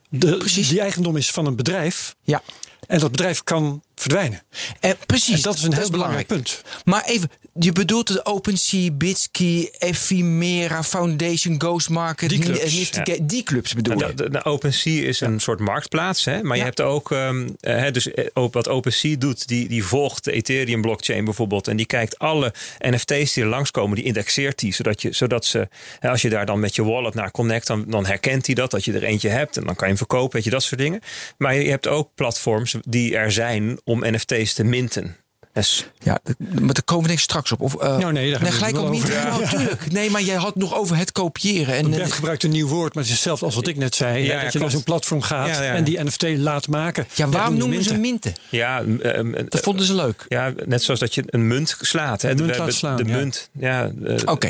De, 0.08 0.36
Precies. 0.36 0.68
Die 0.68 0.80
eigendom 0.80 1.16
is 1.16 1.30
van 1.30 1.46
een 1.46 1.56
bedrijf. 1.56 2.16
Ja, 2.22 2.42
En 2.86 2.98
dat 3.00 3.10
bedrijf 3.10 3.44
kan 3.44 3.82
verdwijnen. 4.00 4.42
en 4.80 4.96
precies. 5.06 5.34
En 5.36 5.42
dat 5.42 5.54
is 5.56 5.62
een 5.62 5.74
heel 5.74 5.90
belangrijk 5.90 6.26
punt. 6.26 6.62
Maar 6.84 7.04
even, 7.04 7.30
je 7.58 7.72
bedoelt 7.72 8.08
het 8.08 8.26
OpenSea, 8.26 8.90
Bitski, 8.90 9.68
Ephemera, 9.78 10.82
Foundation, 10.82 11.54
Ghostmarket, 11.60 12.28
Die 12.28 12.38
clubs, 12.38 12.58
N- 12.74 12.76
Nifty 12.78 12.98
ja. 12.98 13.04
Ga- 13.14 13.22
die 13.22 13.42
clubs 13.42 13.74
bedoel 13.74 13.94
Nou, 13.96 14.10
je? 14.10 14.14
de, 14.16 14.22
de, 14.22 14.30
de 14.30 14.44
OpenSea 14.44 15.02
is 15.06 15.20
een 15.20 15.40
soort 15.40 15.58
marktplaats. 15.60 16.24
Hè? 16.24 16.42
Maar 16.42 16.56
Ja. 16.56 16.62
je 16.62 16.68
hebt 16.68 16.80
ook, 16.80 17.10
ehm, 17.12 17.48
eh, 17.60 17.76
hè, 17.76 17.90
dus 17.90 18.10
eh, 18.12 18.26
ook 18.34 18.52
wat 18.52 18.68
OpenSea 18.68 19.16
doet, 19.18 19.48
die, 19.48 19.68
die 19.68 19.84
volgt 19.84 20.24
de 20.24 20.32
Ethereum 20.32 20.80
blockchain 20.80 21.24
bijvoorbeeld. 21.24 21.68
En 21.68 21.76
die 21.76 21.86
kijkt 21.86 22.18
alle 22.18 22.52
NFT's 22.78 23.32
die 23.32 23.42
er 23.42 23.48
langskomen, 23.48 23.96
die 23.96 24.04
indexeert 24.04 24.58
die. 24.58 24.74
Zodat, 24.74 25.02
je, 25.02 25.12
zodat 25.12 25.44
ze, 25.44 25.68
hè, 25.98 26.08
als 26.10 26.22
je 26.22 26.28
daar 26.28 26.46
dan 26.46 26.60
met 26.60 26.74
je 26.74 26.84
wallet 26.84 27.14
naar 27.14 27.30
connect, 27.30 27.66
dan, 27.66 27.84
dan 27.88 28.06
herkent 28.06 28.46
hij 28.46 28.54
dat, 28.54 28.70
dat 28.70 28.84
je 28.84 28.92
er 28.92 29.04
eentje 29.04 29.28
hebt. 29.28 29.56
En 29.56 29.64
dan 29.64 29.74
kan 29.74 29.88
je 29.88 29.94
hem 29.94 29.96
verkopen, 29.96 30.34
weet 30.34 30.44
je, 30.44 30.50
dat 30.50 30.62
soort 30.62 30.80
dingen. 30.80 31.00
Maar 31.38 31.54
je 31.54 31.70
hebt 31.70 31.86
ook 31.88 32.10
platforms 32.14 32.74
die 32.88 33.16
er 33.16 33.32
zijn 33.32 33.80
om 33.90 34.04
NFT's 34.06 34.54
te 34.54 34.64
minten. 34.64 35.16
Dus, 35.52 35.86
Ja, 35.98 36.18
maar 36.38 36.74
daar 36.74 36.82
komen 36.84 37.02
we 37.02 37.08
denk 37.08 37.18
ik 37.18 37.24
straks 37.24 37.52
op. 37.52 37.60
Of, 37.60 37.74
eh, 37.76 37.96
Nou, 37.96 38.12
nee, 38.12 38.30
daar 38.38 38.52
gelijk 38.52 38.76
ook 38.76 38.90
niet. 38.90 39.02
over. 39.02 39.14
Ja, 39.20 39.38
natuurlijk. 39.38 39.92
Nee, 39.92 40.10
maar 40.10 40.22
jij 40.22 40.36
had 40.36 40.56
nog 40.56 40.74
over 40.76 40.96
het 40.96 41.12
kopiëren. 41.12 41.74
En, 41.74 41.90
Bert 41.90 42.12
gebruikt 42.12 42.42
een 42.42 42.50
nieuw 42.50 42.66
woord, 42.68 42.94
maar 42.94 43.02
het 43.02 43.12
is 43.12 43.18
hetzelfde 43.18 43.44
als 43.46 43.54
wat 43.54 43.66
ik 43.66 43.76
net 43.76 43.94
zei. 43.94 44.18
Ja, 44.24 44.30
hè, 44.30 44.36
ja, 44.36 44.42
dat 44.42 44.52
je 44.52 44.58
naar 44.58 44.70
zo'n 44.70 44.82
platform 44.82 45.22
gaat 45.22 45.48
Ja, 45.48 45.62
ja. 45.62 45.74
en 45.74 45.84
die 45.84 46.04
NFT 46.04 46.22
laat 46.36 46.68
maken. 46.68 47.06
ja, 47.14 47.28
waarom 47.28 47.56
noemen 47.56 47.84
ze 47.84 47.94
minten. 47.94 48.32
ja, 48.48 48.82
eh, 49.02 49.24
Dat 49.48 49.60
vonden 49.60 49.86
ze 49.86 49.94
leuk. 49.94 50.24
Ja, 50.28 50.52
net 50.66 50.82
zoals 50.82 51.00
dat 51.00 51.14
je 51.14 51.22
een 51.26 51.46
munt 51.46 51.76
slaat. 51.80 52.22
Hè. 52.22 52.30
Een 52.30 52.36
munt 52.36 52.56
laat 52.58 52.72
slaan, 52.74 52.96
De 52.96 53.04
munt. 53.04 53.50
Ja, 53.58 53.90
eh, 54.04 54.16
Oké. 54.24 54.48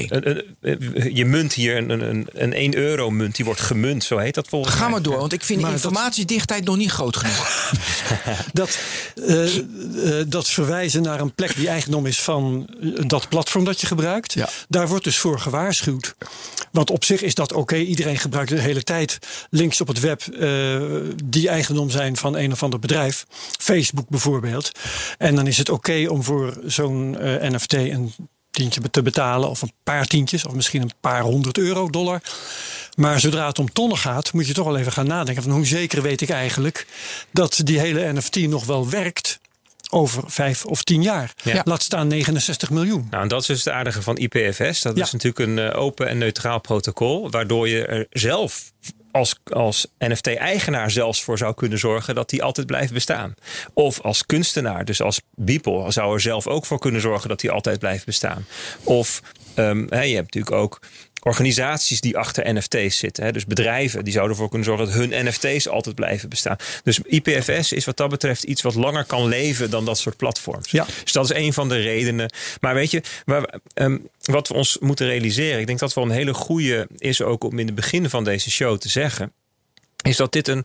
Je 1.12 1.24
munt 1.26 1.52
hier, 1.52 1.76
een, 1.76 1.90
een, 1.90 2.26
een 2.32 2.52
1 2.52 2.76
euro 2.76 3.10
munt, 3.10 3.36
die 3.36 3.44
wordt 3.44 3.60
gemunt. 3.60 4.04
Zo 4.04 4.18
heet 4.18 4.34
dat 4.34 4.48
volgens 4.48 4.74
Ga 4.74 4.80
mij. 4.80 4.90
maar 4.90 5.02
door, 5.02 5.18
want 5.18 5.32
ik 5.32 5.42
vind 5.44 5.58
de 5.60 5.64
dat- 5.64 5.74
informatiedichtheid 5.74 6.64
nog 6.64 6.76
niet 6.76 6.90
groot 6.90 7.16
genoeg. 7.16 7.72
Dat, 8.52 8.78
eh, 9.26 9.56
eh, 9.56 10.24
dat 10.28 10.46
verwijzen 10.90 11.02
naar 11.02 11.20
een 11.20 11.34
plek 11.34 11.56
die 11.56 11.68
eigendom 11.68 12.06
is 12.06 12.20
van 12.20 12.66
eh, 12.80 13.08
dat 13.08 13.28
platform 13.28 13.64
dat 13.64 13.80
je 13.80 13.86
gebruikt. 13.86 14.32
Ja. 14.32 14.48
Daar 14.68 14.88
wordt 14.88 15.04
dus 15.04 15.18
voor 15.18 15.38
gewaarschuwd. 15.38 16.14
Want 16.72 16.90
op 16.90 17.04
zich 17.04 17.22
is 17.22 17.34
dat 17.34 17.52
oké. 17.52 17.76
Iedereen 17.76 18.18
gebruikt 18.18 18.50
de 18.50 18.60
hele 18.60 18.82
tijd 18.82 19.18
links 19.50 19.80
op 19.80 19.86
het 19.86 20.00
web 20.00 20.22
eh, 20.22 20.80
die 21.24 21.48
eigendom 21.48 21.90
zijn 21.90 22.16
van 22.16 22.36
een 22.36 22.52
of 22.52 22.62
ander 22.62 22.78
bedrijf. 22.78 23.26
Facebook 23.58 24.08
bijvoorbeeld. 24.08 24.72
En 25.18 25.34
dan 25.34 25.46
is 25.46 25.58
het 25.58 25.68
oké 25.68 26.06
om 26.08 26.22
voor 26.22 26.58
zo'n 26.64 27.18
eh, 27.18 27.50
NFT 27.50 27.72
een 27.72 28.12
tientje 28.50 28.80
te 28.90 29.02
betalen. 29.02 29.50
Of 29.50 29.62
een 29.62 29.72
paar 29.84 30.06
tientjes. 30.06 30.44
Of 30.46 30.54
misschien 30.54 30.82
een 30.82 30.92
paar 31.00 31.22
honderd 31.22 31.58
euro, 31.58 31.90
dollar. 31.90 32.22
Maar 32.96 33.20
zodra 33.20 33.46
het 33.46 33.58
om 33.58 33.72
tonnen 33.72 33.98
gaat, 33.98 34.32
moet 34.32 34.46
je 34.46 34.52
toch 34.52 34.66
wel 34.66 34.76
even 34.76 34.92
gaan 34.92 35.06
nadenken. 35.06 35.42
Van 35.42 35.52
hoe 35.52 35.66
zeker 35.66 36.02
weet 36.02 36.20
ik 36.20 36.30
eigenlijk 36.30 36.86
dat 37.30 37.60
die 37.64 37.78
hele 37.78 38.12
NFT 38.12 38.36
nog 38.36 38.64
wel 38.64 38.88
werkt 38.88 39.40
over 39.90 40.22
vijf 40.26 40.64
of 40.64 40.82
tien 40.82 41.02
jaar. 41.02 41.32
Ja. 41.44 41.60
Laat 41.64 41.82
staan 41.82 42.06
69 42.08 42.70
miljoen. 42.70 43.06
Nou, 43.10 43.22
en 43.22 43.28
dat 43.28 43.40
is 43.40 43.46
dus 43.46 43.64
het 43.64 43.74
aardige 43.74 44.02
van 44.02 44.16
IPFS. 44.18 44.82
Dat 44.82 44.96
Ja. 44.96 45.02
is 45.04 45.12
natuurlijk 45.12 45.38
een 45.38 45.58
eh, 45.58 45.80
open 45.80 46.08
en 46.08 46.18
neutraal 46.18 46.60
protocol. 46.60 47.30
Waardoor 47.30 47.68
je 47.68 47.86
er 47.86 48.06
zelf 48.10 48.72
als, 49.10 49.34
als 49.44 49.86
NFT-eigenaar 49.98 50.90
zelfs 50.90 51.22
voor 51.22 51.38
zou 51.38 51.54
kunnen 51.54 51.78
zorgen 51.78 52.14
dat 52.14 52.30
die 52.30 52.42
altijd 52.42 52.66
blijft 52.66 52.92
bestaan. 52.92 53.34
Of 53.74 54.00
als 54.00 54.26
kunstenaar, 54.26 54.84
dus 54.84 55.02
als 55.02 55.20
Beeple, 55.34 55.90
zou 55.92 56.14
er 56.14 56.20
zelf 56.20 56.46
ook 56.46 56.66
voor 56.66 56.78
kunnen 56.78 57.00
zorgen 57.00 57.28
dat 57.28 57.40
die 57.40 57.50
altijd 57.50 57.78
blijft 57.78 58.06
bestaan. 58.06 58.46
Of 58.84 59.22
hè, 59.54 60.02
je 60.02 60.14
hebt 60.14 60.34
natuurlijk 60.34 60.52
ook 60.52 60.80
organisaties 61.20 62.00
die 62.00 62.16
achter 62.16 62.54
NFT's 62.54 62.98
zitten. 62.98 63.24
Hè. 63.24 63.32
Dus 63.32 63.46
bedrijven 63.46 64.04
die 64.04 64.12
zouden 64.12 64.32
ervoor 64.32 64.48
kunnen 64.48 64.66
zorgen 64.66 64.86
dat 64.86 64.94
hun 64.94 65.26
NFT's 65.26 65.68
altijd 65.68 65.94
blijven 65.94 66.28
bestaan. 66.28 66.56
Dus 66.84 66.98
IPFS 66.98 67.72
is 67.72 67.84
wat 67.84 67.96
dat 67.96 68.10
betreft 68.10 68.42
iets 68.42 68.62
wat 68.62 68.74
langer 68.74 69.04
kan 69.04 69.26
leven 69.26 69.70
dan 69.70 69.84
dat 69.84 69.98
soort 69.98 70.16
platforms. 70.16 70.70
Ja. 70.70 70.86
Dus 71.02 71.12
dat 71.12 71.24
is 71.24 71.36
een 71.36 71.52
van 71.52 71.68
de 71.68 71.76
redenen. 71.76 72.32
Maar 72.60 72.74
weet 72.74 72.90
je, 72.90 73.02
waar, 73.24 73.54
ehm, 73.74 73.98
wat 74.22 74.48
we 74.48 74.54
ons 74.54 74.78
moeten 74.80 75.06
realiseren, 75.06 75.60
ik 75.60 75.66
denk 75.66 75.78
dat 75.78 75.94
wel 75.94 76.04
een 76.04 76.10
hele 76.10 76.34
goede 76.34 76.88
is 76.98 77.22
ook 77.22 77.44
om 77.44 77.58
in 77.58 77.66
het 77.66 77.74
begin 77.74 78.10
van 78.10 78.24
deze 78.24 78.50
show 78.50 78.78
te 78.78 78.88
zeggen, 78.88 79.32
is 80.02 80.16
dat 80.16 80.32
dit 80.32 80.48
een, 80.48 80.64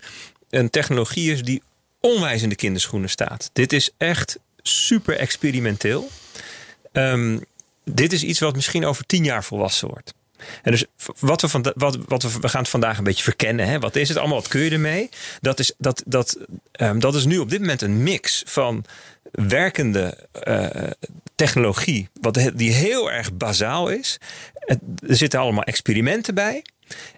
een 0.49 0.69
technologie 0.69 1.31
is 1.31 1.43
die 1.43 1.61
onwijs 1.99 2.41
in 2.41 2.49
de 2.49 2.55
kinderschoenen 2.55 3.09
staat. 3.09 3.49
Dit 3.53 3.73
is 3.73 3.89
echt 3.97 4.39
super 4.61 5.17
experimenteel. 5.17 6.09
Ehm, 6.91 7.39
dit 7.83 8.13
is 8.13 8.23
iets 8.23 8.39
wat 8.39 8.55
misschien 8.55 8.85
over 8.85 9.05
tien 9.05 9.23
jaar 9.23 9.43
volwassen 9.43 9.87
wordt. 9.87 10.13
En 10.63 10.71
dus 10.71 10.85
wat 11.19 11.41
we, 11.41 11.47
van, 11.47 11.73
wat, 11.75 11.97
wat 12.07 12.23
we, 12.23 12.29
we 12.41 12.49
gaan 12.49 12.61
het 12.61 12.69
vandaag 12.69 12.97
een 12.97 13.03
beetje 13.03 13.23
verkennen. 13.23 13.67
Hè? 13.67 13.79
Wat 13.79 13.95
is 13.95 14.09
het 14.09 14.17
allemaal? 14.17 14.37
Wat 14.37 14.47
kun 14.47 14.61
je 14.61 14.69
ermee? 14.69 15.09
Dat 15.41 15.59
is, 15.59 15.73
dat, 15.77 16.03
dat, 16.05 16.37
um, 16.79 16.99
dat 16.99 17.15
is 17.15 17.25
nu 17.25 17.37
op 17.37 17.49
dit 17.49 17.59
moment 17.59 17.81
een 17.81 18.03
mix 18.03 18.43
van 18.45 18.85
werkende 19.31 20.27
uh, 20.47 20.67
technologie, 21.35 22.09
wat, 22.21 22.51
die 22.53 22.71
heel 22.71 23.11
erg 23.11 23.33
bazaal 23.33 23.89
is. 23.89 24.17
er 24.65 24.77
zitten 25.15 25.39
allemaal 25.39 25.63
experimenten 25.63 26.35
bij. 26.35 26.63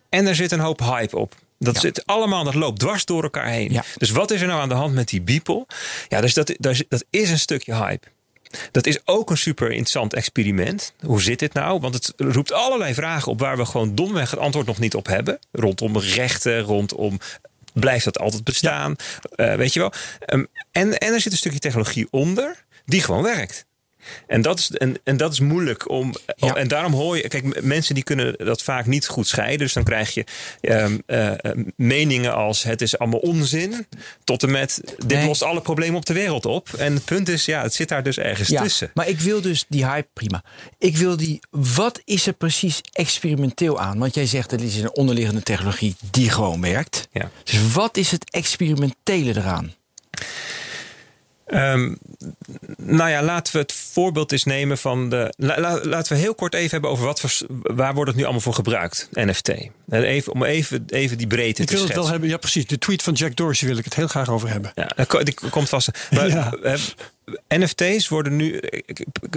En 0.09 0.27
er 0.27 0.35
zit 0.35 0.51
een 0.51 0.59
hoop 0.59 0.79
hype 0.79 1.17
op. 1.17 1.35
Dat 1.59 1.77
zit 1.77 2.05
allemaal, 2.05 2.43
dat 2.43 2.53
loopt 2.53 2.79
dwars 2.79 3.05
door 3.05 3.23
elkaar 3.23 3.47
heen. 3.47 3.71
Ja. 3.71 3.83
Dus 3.97 4.09
wat 4.09 4.31
is 4.31 4.41
er 4.41 4.47
nou 4.47 4.61
aan 4.61 4.69
de 4.69 4.75
hand 4.75 4.93
met 4.93 5.07
die 5.07 5.21
Beeple? 5.21 5.65
Ja, 6.07 6.21
dus 6.21 6.33
dat, 6.33 6.55
dat 6.57 7.05
is 7.09 7.29
een 7.29 7.39
stukje 7.39 7.75
hype. 7.75 8.07
Dat 8.71 8.85
is 8.85 8.99
ook 9.05 9.29
een 9.29 9.37
super 9.37 9.67
interessant 9.67 10.13
experiment. 10.13 10.93
Hoe 10.99 11.21
zit 11.21 11.39
dit 11.39 11.53
nou? 11.53 11.79
Want 11.79 11.93
het 11.93 12.13
roept 12.17 12.51
allerlei 12.51 12.93
vragen 12.93 13.31
op 13.31 13.39
waar 13.39 13.57
we 13.57 13.65
gewoon 13.65 13.95
domweg 13.95 14.31
het 14.31 14.39
antwoord 14.39 14.67
nog 14.67 14.79
niet 14.79 14.95
op 14.95 15.07
hebben. 15.07 15.39
Rondom 15.51 15.97
rechten, 15.97 16.59
rondom 16.61 17.19
blijft 17.73 18.05
dat 18.05 18.19
altijd 18.19 18.43
bestaan? 18.43 18.95
Uh, 19.35 19.55
weet 19.55 19.73
je 19.73 19.79
wel? 19.79 19.93
Um, 20.25 20.47
en, 20.71 20.97
en 20.97 21.13
er 21.13 21.21
zit 21.21 21.31
een 21.31 21.37
stukje 21.37 21.59
technologie 21.59 22.07
onder 22.09 22.65
die 22.85 23.01
gewoon 23.01 23.23
werkt. 23.23 23.65
En 24.27 24.41
dat 24.41 24.59
is, 24.59 24.71
en, 24.71 24.97
en 25.03 25.17
dat 25.17 25.31
is 25.31 25.39
moeilijk 25.39 25.89
om. 25.89 26.13
En 26.37 26.67
daarom 26.67 26.93
hoor 26.93 27.17
je. 27.17 27.27
Kijk, 27.27 27.61
mensen 27.61 27.95
die 27.95 28.03
kunnen 28.03 28.35
dat 28.37 28.63
vaak 28.63 28.85
niet 28.85 29.07
goed 29.07 29.27
scheiden. 29.27 29.57
Dus 29.57 29.73
dan 29.73 29.83
krijg 29.83 30.13
je 30.13 30.23
um, 30.61 31.01
uh, 31.07 31.31
meningen 31.75 32.35
als: 32.35 32.63
het 32.63 32.81
is 32.81 32.97
allemaal 32.97 33.19
onzin. 33.19 33.87
Tot 34.23 34.43
en 34.43 34.51
met. 34.51 34.81
Dit 35.05 35.23
lost 35.23 35.43
alle 35.43 35.61
problemen 35.61 35.95
op 35.95 36.05
de 36.05 36.13
wereld 36.13 36.45
op. 36.45 36.73
En 36.73 36.93
het 36.93 37.05
punt 37.05 37.29
is, 37.29 37.45
ja, 37.45 37.61
het 37.61 37.73
zit 37.73 37.89
daar 37.89 38.03
dus 38.03 38.17
ergens 38.17 38.49
ja, 38.49 38.61
tussen. 38.61 38.91
Maar 38.93 39.07
ik 39.07 39.19
wil 39.19 39.41
dus 39.41 39.65
die 39.67 39.85
hype 39.85 40.07
prima. 40.13 40.43
Ik 40.77 40.97
wil 40.97 41.17
die. 41.17 41.39
Wat 41.49 42.01
is 42.05 42.27
er 42.27 42.33
precies 42.33 42.81
experimenteel 42.91 43.79
aan? 43.79 43.99
Want 43.99 44.15
jij 44.15 44.25
zegt 44.25 44.49
dat 44.49 44.61
is 44.61 44.75
een 44.75 44.95
onderliggende 44.95 45.41
technologie 45.41 45.95
die 46.11 46.29
gewoon 46.29 46.61
werkt. 46.61 47.07
Ja. 47.11 47.31
Dus 47.43 47.71
wat 47.73 47.97
is 47.97 48.11
het 48.11 48.31
experimentele 48.31 49.35
eraan? 49.35 49.73
Um, 51.53 51.97
nou 52.77 53.09
ja, 53.09 53.23
laten 53.23 53.53
we 53.53 53.59
het 53.59 53.73
voorbeeld 53.73 54.31
eens 54.31 54.43
nemen 54.43 54.77
van 54.77 55.09
de. 55.09 55.33
laten 55.83 56.13
we 56.13 56.21
heel 56.21 56.35
kort 56.35 56.53
even 56.53 56.69
hebben 56.69 56.89
over 56.89 57.05
wat 57.05 57.19
voor, 57.19 57.31
waar 57.61 57.93
wordt 57.93 58.09
het 58.09 58.17
nu 58.17 58.23
allemaal 58.23 58.41
voor 58.41 58.53
gebruikt, 58.53 59.09
NFT. 59.11 59.51
Even, 59.89 60.33
om 60.33 60.43
even, 60.43 60.83
even 60.87 61.17
die 61.17 61.27
breedte 61.27 61.61
ik 61.61 61.67
te 61.67 61.77
schetsen. 61.77 61.77
Ik 61.77 61.79
wil 61.79 61.87
het 61.87 61.95
wel 61.95 62.11
hebben, 62.11 62.29
ja 62.29 62.37
precies. 62.37 62.67
De 62.67 62.77
tweet 62.77 63.03
van 63.03 63.13
Jack 63.13 63.35
Dorsey 63.35 63.67
wil 63.67 63.77
ik 63.77 63.83
het 63.83 63.93
heel 63.93 64.07
graag 64.07 64.29
over 64.29 64.49
hebben. 64.49 64.71
Ja, 64.75 65.23
die 65.23 65.33
komt 65.49 65.69
vast. 65.69 65.89
Maar, 66.11 66.29
ja. 66.63 66.77
NFT's 67.47 68.07
worden 68.07 68.35
nu. 68.35 68.61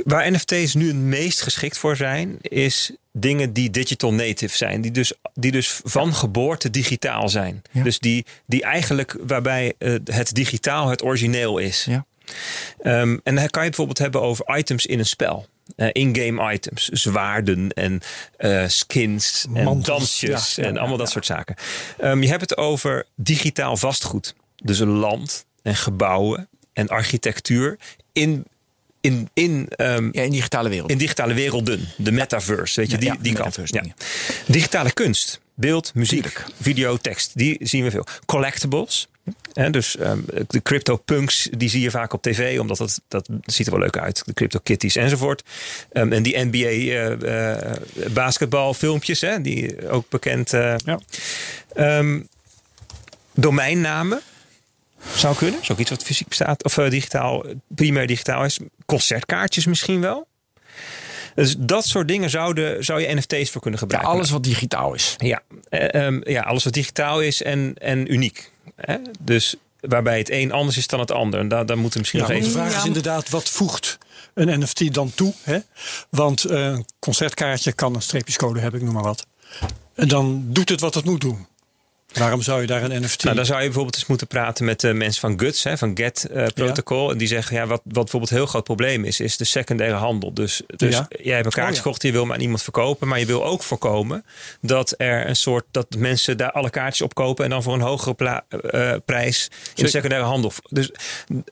Waar 0.05 0.33
NFT's 0.33 0.75
nu 0.75 0.87
het 0.87 0.97
meest 0.97 1.43
geschikt 1.43 1.79
voor 1.79 1.97
zijn, 1.97 2.37
is 2.41 2.91
dingen 3.13 3.53
die 3.53 3.71
digital 3.71 4.15
native 4.15 4.57
zijn. 4.57 4.81
Die 4.81 4.91
dus, 4.91 5.13
die 5.35 5.53
dus 5.53 5.81
van 5.85 6.15
geboorte 6.15 6.71
digitaal 6.71 7.29
zijn. 7.29 7.63
Dus 7.73 7.99
die, 7.99 8.27
die 8.47 8.63
eigenlijk 8.63 9.17
waarbij 9.27 9.75
uh, 9.79 9.95
het 10.05 10.35
digitaal 10.35 10.89
het 10.89 11.03
origineel 11.03 11.59
is. 11.59 11.85
Ja. 11.89 12.05
Um, 12.83 13.21
en 13.25 13.35
dan 13.35 13.49
kan 13.49 13.63
je 13.63 13.69
bijvoorbeeld 13.69 13.99
hebben 13.99 14.23
over 14.23 14.57
items 14.57 14.87
in 14.87 14.99
een 14.99 15.07
spel. 15.07 15.47
Uh, 15.77 15.89
in-game 15.93 16.53
items, 16.53 16.89
zwaarden 16.89 17.73
en 17.73 18.01
uh, 18.39 18.65
skins 18.67 19.47
en 19.55 19.83
dansjes 19.83 20.59
en 20.59 20.79
allemaal 20.79 20.97
dat 20.97 21.11
soort 21.11 21.27
zaken. 21.27 21.57
Um, 22.05 22.23
je 22.23 22.29
hebt 22.29 22.41
het 22.41 22.57
over 22.57 23.07
digitaal 23.15 23.77
vastgoed. 23.77 24.35
Dus 24.57 24.79
een 24.79 24.89
land 24.89 25.47
en 25.63 25.77
gebouwen 25.77 26.49
en 26.73 26.89
architectuur 26.89 27.79
in 28.13 28.47
in, 29.01 29.29
in, 29.33 29.69
um, 29.77 30.09
ja, 30.13 30.23
in 30.23 30.31
digitale 30.31 30.69
wereld. 30.69 30.91
In 30.91 30.99
digitale 30.99 31.35
werelden. 31.35 31.89
De 31.97 32.13
metaverse. 32.13 32.81
Weet 32.81 32.91
je, 32.91 32.99
die, 32.99 33.13
die 33.21 33.35
kant. 33.35 33.59
Ja. 33.65 33.83
Digitale 34.47 34.93
kunst. 34.93 35.41
Beeld, 35.55 35.95
muziek, 35.95 36.45
video, 36.61 36.97
tekst. 36.97 37.31
Die 37.35 37.57
zien 37.61 37.85
we 37.85 37.91
veel. 37.91 38.07
Collectibles. 38.27 39.09
En 39.53 39.73
dus 39.73 39.99
um, 40.01 40.25
de 40.47 40.63
crypto 40.63 40.97
punks, 40.97 41.49
die 41.57 41.69
zie 41.69 41.81
je 41.81 41.91
vaak 41.91 42.13
op 42.13 42.23
tv, 42.23 42.61
omdat 42.61 42.79
dat, 42.79 43.01
dat 43.09 43.29
ziet 43.45 43.67
er 43.67 43.73
wel 43.73 43.81
leuk 43.81 43.99
uit. 43.99 44.23
De 44.25 44.33
crypto 44.33 44.59
kitties 44.63 44.97
enzovoort. 44.97 45.43
Um, 45.93 46.13
en 46.13 46.23
die 46.23 46.39
NBA 46.39 46.71
uh, 46.71 47.11
uh, 47.11 47.73
basketbalfilmpjes, 48.13 49.21
hè, 49.21 49.41
die 49.41 49.89
ook 49.89 50.09
bekend. 50.09 50.53
Uh, 50.53 50.75
ja. 50.85 51.01
um, 51.99 52.29
domeinnamen. 53.35 54.23
Zou 55.15 55.37
kunnen. 55.37 55.61
Is 55.61 55.71
ook 55.71 55.79
iets 55.79 55.91
wat 55.91 56.03
fysiek 56.03 56.29
bestaat. 56.29 56.65
Of 56.65 56.77
uh, 56.77 56.91
digitaal, 56.91 57.45
primair 57.69 58.07
digitaal 58.07 58.45
is. 58.45 58.59
Concertkaartjes 58.87 59.67
misschien 59.67 60.01
wel. 60.01 60.29
Dus 61.35 61.55
dat 61.59 61.87
soort 61.87 62.09
dingen 62.09 62.31
zouden, 62.31 62.85
zou 62.85 63.01
je 63.01 63.15
NFT's 63.15 63.51
voor 63.51 63.61
kunnen 63.61 63.81
gebruiken. 63.81 64.11
Ja, 64.11 64.17
alles 64.17 64.31
wat 64.31 64.43
digitaal 64.43 64.95
is. 64.95 65.15
Ja, 65.19 65.43
uh, 65.71 66.05
um, 66.05 66.21
ja 66.25 66.43
alles 66.43 66.65
wat 66.65 66.73
digitaal 66.73 67.21
is 67.21 67.43
en, 67.43 67.75
en 67.79 68.13
uniek. 68.13 68.51
Hè? 68.77 68.97
Dus 69.21 69.55
waarbij 69.81 70.19
het 70.19 70.31
een 70.31 70.53
anders 70.53 70.77
is 70.77 70.87
dan 70.87 71.01
het 71.01 71.11
ander. 71.11 71.41
En 71.41 71.49
daar, 71.49 71.67
daar 71.67 71.79
moeten 71.79 71.93
we 71.93 71.99
misschien 71.99 72.21
ja, 72.21 72.27
nog 72.27 72.37
even... 72.37 72.53
De 72.53 72.59
vraag 72.59 72.77
is 72.77 72.85
inderdaad, 72.85 73.29
wat 73.29 73.49
voegt 73.49 73.99
een 74.35 74.61
NFT 74.61 74.95
dan 74.95 75.15
toe? 75.15 75.35
Hè? 75.43 75.59
Want 76.11 76.51
uh, 76.51 76.65
een 76.65 76.85
concertkaartje 76.99 77.73
kan 77.73 77.95
een 77.95 78.03
streepjescode 78.03 78.61
hebben, 78.61 78.81
ik 78.81 78.87
noem 78.87 78.95
maar 78.95 79.05
wat. 79.05 79.27
En 79.95 80.09
dan 80.09 80.45
doet 80.47 80.69
het 80.69 80.81
wat 80.81 80.95
het 80.95 81.05
moet 81.05 81.21
doen. 81.21 81.47
Waarom 82.13 82.43
zou 82.43 82.61
je 82.61 82.67
daar 82.67 82.83
een 82.83 83.03
NFT? 83.03 83.25
Nou, 83.25 83.37
dan 83.37 83.45
zou 83.45 83.59
je 83.59 83.65
bijvoorbeeld 83.65 83.95
eens 83.95 84.07
moeten 84.07 84.27
praten 84.27 84.65
met 84.65 84.81
de 84.81 84.93
mensen 84.93 85.21
van 85.21 85.41
GUTS, 85.41 85.65
hè, 85.65 85.79
van 85.79 85.91
GET 85.95 86.29
uh, 86.31 86.47
Protocol. 86.55 87.11
En 87.11 87.19
die 87.19 87.29
zeggen, 87.29 87.57
ja, 87.57 87.67
wat, 87.67 87.81
wat 87.85 87.93
bijvoorbeeld 87.93 88.31
een 88.31 88.37
heel 88.37 88.47
groot 88.47 88.65
probleem 88.65 89.05
is, 89.05 89.21
is 89.21 89.37
de 89.37 89.45
secundaire 89.45 89.97
handel. 89.97 90.35
Dus, 90.35 90.63
dus 90.77 91.01
jij 91.23 91.35
hebt 91.35 91.47
een 91.47 91.53
kaartje 91.53 91.77
oh, 91.77 91.83
gekocht, 91.83 92.03
je 92.03 92.13
wil 92.13 92.25
maar 92.25 92.35
aan 92.35 92.43
iemand 92.43 92.63
verkopen. 92.63 93.09
Maar 93.09 93.19
je 93.19 93.27
wil 93.27 93.45
ook 93.45 93.63
voorkomen 93.63 94.25
dat 94.61 94.95
er 94.97 95.29
een 95.29 95.37
soort, 95.37 95.65
dat 95.71 95.87
mensen 95.97 96.37
daar 96.37 96.53
alle 96.53 96.71
kaartjes 96.71 97.03
op 97.03 97.15
kopen. 97.15 97.45
En 97.45 97.51
dan 97.51 97.63
voor 97.63 97.75
een 97.75 97.81
hogere 97.81 98.45
uh, 98.51 98.93
prijs 99.05 99.51
in 99.75 99.85
de 99.85 99.91
secundaire 99.91 100.27
handel. 100.27 100.53
Dus 100.69 100.91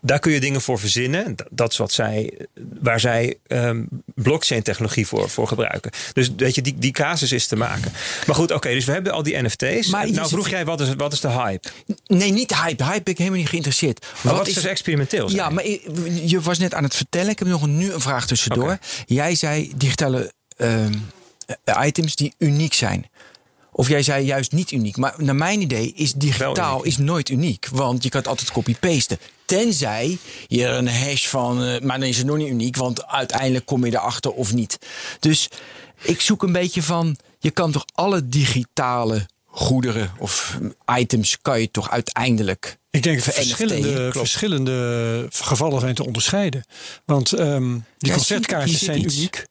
daar 0.00 0.18
kun 0.18 0.32
je 0.32 0.40
dingen 0.40 0.60
voor 0.60 0.78
verzinnen. 0.78 1.34
Dat 1.50 1.72
is 1.72 1.78
wat 1.78 1.92
zij, 1.92 2.46
waar 2.80 3.00
zij 3.00 3.34
um, 3.48 3.88
blockchain 4.14 4.62
technologie 4.62 5.06
voor, 5.06 5.30
voor 5.30 5.48
gebruiken. 5.48 5.90
Dus 6.12 6.30
weet 6.36 6.54
je, 6.54 6.62
die, 6.62 6.78
die 6.78 6.92
casus 6.92 7.32
is 7.32 7.46
te 7.46 7.56
maken. 7.56 7.92
Maar 8.26 8.36
goed, 8.36 8.52
oké, 8.52 8.70
dus 8.70 8.84
we 8.84 8.92
hebben 8.92 9.12
al 9.12 9.22
die 9.22 9.42
NFT's. 9.42 9.86
Maar 9.86 10.10
nou 10.10 10.28
vroeg 10.28 10.47
jij, 10.50 10.64
wat 10.64 10.80
is, 10.80 10.94
wat 10.94 11.12
is 11.12 11.20
de 11.20 11.30
hype? 11.30 11.68
Nee, 12.06 12.32
niet 12.32 12.48
de 12.48 12.56
hype. 12.56 12.84
hype 12.84 13.02
ben 13.02 13.12
ik 13.12 13.18
helemaal 13.18 13.38
niet 13.38 13.48
geïnteresseerd. 13.48 14.06
Maar 14.22 14.34
wat, 14.34 14.48
is 14.48 14.54
dus 14.54 14.64
experimenteel? 14.64 15.30
Ja, 15.30 15.48
maar 15.48 15.66
je 16.24 16.40
was 16.40 16.58
net 16.58 16.74
aan 16.74 16.82
het 16.82 16.94
vertellen. 16.94 17.30
Ik 17.30 17.38
heb 17.38 17.48
nog 17.48 17.66
nu 17.66 17.92
een 17.92 18.00
vraag 18.00 18.26
tussendoor. 18.26 18.78
Jij 19.06 19.34
zei 19.34 19.72
digitale 19.76 20.32
uh, 20.56 20.86
items 21.84 22.16
die 22.16 22.34
uniek 22.38 22.74
zijn. 22.74 23.06
Of 23.72 23.88
jij 23.88 24.02
zei 24.02 24.24
juist 24.24 24.52
niet 24.52 24.70
uniek. 24.70 24.96
Maar 24.96 25.14
naar 25.16 25.34
mijn 25.34 25.60
idee 25.60 25.92
is 25.96 26.12
digitaal 26.12 26.82
is 26.82 26.96
nooit 26.96 27.28
uniek. 27.28 27.68
Want 27.72 28.02
je 28.02 28.08
kan 28.08 28.20
het 28.20 28.28
altijd 28.28 28.52
copy-pasten. 28.52 29.18
Tenzij 29.44 30.18
je 30.46 30.64
er 30.64 30.74
een 30.74 30.88
hash 30.88 31.26
van... 31.26 31.62
Uh, 31.62 31.80
maar 31.80 31.98
dan 31.98 32.08
is 32.08 32.16
het 32.16 32.26
nog 32.26 32.36
niet 32.36 32.48
uniek. 32.48 32.76
Want 32.76 33.06
uiteindelijk 33.06 33.66
kom 33.66 33.84
je 33.84 33.92
erachter 33.92 34.32
of 34.32 34.54
niet. 34.54 34.78
Dus 35.20 35.48
ik 36.02 36.20
zoek 36.20 36.42
een 36.42 36.52
beetje 36.52 36.82
van... 36.82 37.16
Je 37.38 37.50
kan 37.50 37.72
toch 37.72 37.84
alle 37.94 38.28
digitale 38.28 39.26
goederen 39.50 40.12
of 40.18 40.58
items 40.98 41.38
kan 41.42 41.60
je 41.60 41.70
toch 41.70 41.90
uiteindelijk. 41.90 42.78
Ik 42.90 43.02
denk 43.02 43.24
dat 43.24 43.34
verschillende, 43.34 44.12
verschillende 44.12 45.26
gevallen 45.30 45.80
zijn 45.80 45.94
te 45.94 46.06
onderscheiden. 46.06 46.64
Want 47.04 47.38
um, 47.38 47.84
die 47.98 48.12
concertkaartjes 48.12 48.84
zijn 48.84 49.02
uniek. 49.02 49.46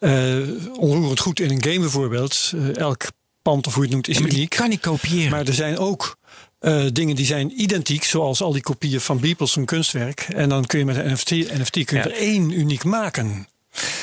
Uh, 0.00 0.38
onroerend 0.78 1.20
goed 1.20 1.40
in 1.40 1.50
een 1.50 1.62
game 1.62 1.78
bijvoorbeeld. 1.78 2.52
Uh, 2.54 2.76
elk 2.76 3.06
pand 3.42 3.66
of 3.66 3.74
hoe 3.74 3.82
je 3.82 3.94
het 3.94 4.06
noemt 4.06 4.08
is 4.08 4.32
uniek. 4.32 4.50
kan 4.50 4.70
ik 4.70 4.80
kopiëren. 4.80 5.30
Maar 5.30 5.46
er 5.46 5.54
zijn 5.54 5.78
ook 5.78 6.16
uh, 6.60 6.84
dingen 6.92 7.16
die 7.16 7.26
zijn 7.26 7.60
identiek, 7.60 8.04
zoals 8.04 8.42
al 8.42 8.52
die 8.52 8.62
kopieën 8.62 9.00
van 9.00 9.20
Beeples, 9.20 9.56
een 9.56 9.64
kunstwerk. 9.64 10.20
En 10.20 10.48
dan 10.48 10.66
kun 10.66 10.78
je 10.78 10.84
met 10.84 10.96
een 10.96 11.12
NFT, 11.12 11.30
NFT 11.30 11.84
kun 11.84 11.96
je 11.96 12.02
er 12.02 12.12
één 12.12 12.50
uniek 12.50 12.84
maken. 12.84 13.48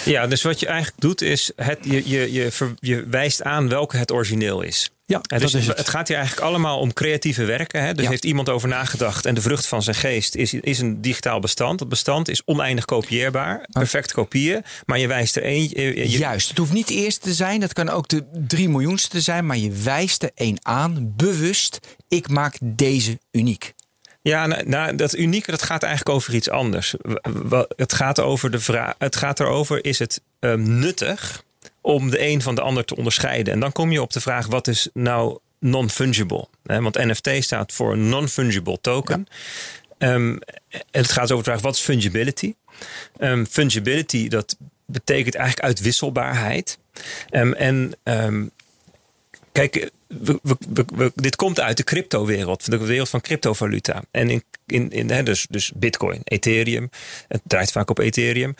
Ja, 0.06 0.28
dus 0.28 0.42
wat 0.42 0.60
je 0.60 0.66
eigenlijk 0.66 1.02
doet 1.02 1.22
is, 1.22 1.52
het, 1.56 1.80
je, 1.82 2.10
je, 2.10 2.32
je, 2.32 2.74
je 2.80 3.06
wijst 3.10 3.44
aan 3.44 3.70
welke 3.70 3.98
het 3.98 4.12
origineel 4.12 4.62
is. 4.62 4.92
Ja, 5.10 5.20
dus 5.20 5.42
dat 5.42 5.54
is 5.54 5.68
het. 5.68 5.78
het. 5.78 5.90
gaat 5.90 6.08
hier 6.08 6.18
eigenlijk 6.18 6.48
allemaal 6.48 6.80
om 6.80 6.94
creatieve 6.94 7.46
werken. 7.46 7.84
Hè? 7.84 7.94
Dus 7.94 8.08
heeft 8.08 8.26
iemand 8.26 8.50
over 8.50 8.68
nagedacht 8.68 9.26
en 9.26 9.36
de 9.36 9.42
vrucht 9.42 9.68
van 9.68 9.84
zijn 9.84 9.96
geest 9.96 10.36
is, 10.36 10.54
is 10.54 10.80
een 10.80 11.02
digitaal 11.02 11.40
bestand. 11.40 11.80
Dat 11.80 11.90
bestand 11.90 12.30
is 12.30 12.42
oneindig 12.46 12.86
kopieerbaar, 12.86 13.68
perfect 13.72 14.12
kopieën, 14.12 14.64
maar 14.86 15.00
je 15.00 15.08
wijst 15.08 15.36
er 15.36 15.44
één. 15.44 15.68
Juist, 16.10 16.50
het 16.50 16.58
hoeft 16.58 16.74
niet 16.74 16.88
de 16.88 16.94
eerste 16.94 17.20
te 17.20 17.34
zijn, 17.34 17.60
dat 17.60 17.74
kan 17.74 17.90
ook 17.90 18.08
de 18.08 18.24
drie 18.48 18.70
miljoenste 18.70 19.22
zijn, 19.22 19.46
maar 19.46 19.58
je 19.58 19.72
wijst 19.72 20.24
er 20.24 20.32
één 20.36 20.58
aan, 20.62 21.14
bewust. 21.16 21.80
Ik 22.08 22.30
maak 22.30 22.58
deze 22.62 23.20
uniek. 23.32 23.74
Ja, 24.22 24.46
nou, 24.46 24.70
nou, 24.70 24.96
dat 24.96 25.16
unieke 25.16 25.52
dat 25.52 25.64
gaat 25.64 25.84
eigenlijk 25.84 26.16
over 26.16 26.36
iets 26.36 26.50
anders. 26.50 26.96
Het 27.76 27.94
gaat, 27.94 28.20
over 28.20 28.52
de 28.52 28.60
vraag, 28.60 28.94
het 28.98 29.16
gaat 29.16 29.40
erover, 29.40 29.86
is 29.86 30.00
het 30.00 30.22
um, 30.40 30.80
nuttig 30.80 31.44
om 31.88 32.10
de 32.10 32.22
een 32.22 32.42
van 32.42 32.56
de 32.56 32.62
ander 32.62 32.86
te 32.86 32.96
onderscheiden? 32.96 33.54
En 33.54 33.60
dan 33.60 33.72
kom 33.72 33.92
je 33.92 34.02
op 34.02 34.14
de 34.14 34.22
vraag, 34.22 34.48
wat 34.48 34.68
is 34.68 34.90
nou 34.94 35.38
non-fungible? 35.60 36.48
Want 36.64 36.96
NFT 36.98 37.30
staat 37.40 37.74
voor 37.74 37.98
non-fungible 37.98 38.78
token. 38.82 39.28
Ehm, 39.98 40.36
en 40.70 40.80
het 40.92 41.12
gaat 41.12 41.32
over 41.32 41.44
de 41.44 41.50
vraag, 41.50 41.62
wat 41.62 41.76
is 41.76 41.82
fungibility? 41.82 42.54
Ehm, 43.18 43.46
fungibility, 43.46 44.28
dat 44.28 44.58
betekent 44.86 45.36
eigenlijk 45.36 45.68
uitwisselbaarheid. 45.68 46.78
Ehm, 47.30 47.52
en 47.54 47.94
kijk, 49.52 49.90
we, 50.08 50.40
we, 50.44 50.56
we- 50.74 50.86
we- 50.96 51.12
dit 51.16 51.36
komt 51.36 51.60
uit 51.60 51.78
de 51.78 51.84
cryptowereld, 51.84 52.72
de 52.72 52.78
wereld 52.78 53.10
van 53.10 53.22
cryptovaluta. 53.22 54.04
En 54.12 54.30
in, 54.30 54.44
in, 54.66 54.90
in, 54.92 55.10
hè, 55.10 55.24
dus, 55.24 55.46
dus 55.50 55.72
bitcoin, 55.76 56.22
ethereum, 56.24 56.90
het 57.28 57.42
draait 57.44 57.72
vaak 57.72 57.90
op 57.90 58.00
ethereum. 58.00 58.56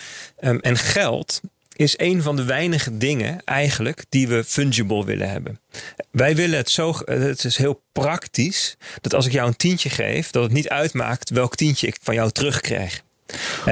En 0.62 0.78
geld 0.78 1.42
is 1.78 1.94
een 1.98 2.22
van 2.22 2.36
de 2.36 2.44
weinige 2.44 2.98
dingen 2.98 3.42
eigenlijk 3.46 4.06
die 4.10 4.28
we 4.28 4.44
fungible 4.44 5.06
willen 5.06 5.30
hebben. 5.30 5.60
Wij 6.12 6.36
willen 6.36 6.58
het 6.58 6.70
zo, 6.70 6.96
het 7.06 7.44
is 7.44 7.58
heel 7.58 7.82
praktisch, 7.92 8.78
dat 9.02 9.14
als 9.14 9.26
ik 9.26 9.32
jou 9.32 9.48
een 9.48 9.56
tientje 9.56 9.90
geef, 9.90 10.30
dat 10.32 10.44
het 10.44 10.52
niet 10.52 10.70
uitmaakt 10.70 11.30
welk 11.30 11.56
tientje 11.56 11.88
ik 11.88 11.98
van 12.02 12.14
jou 12.16 12.32
terugkrijg. 12.32 13.06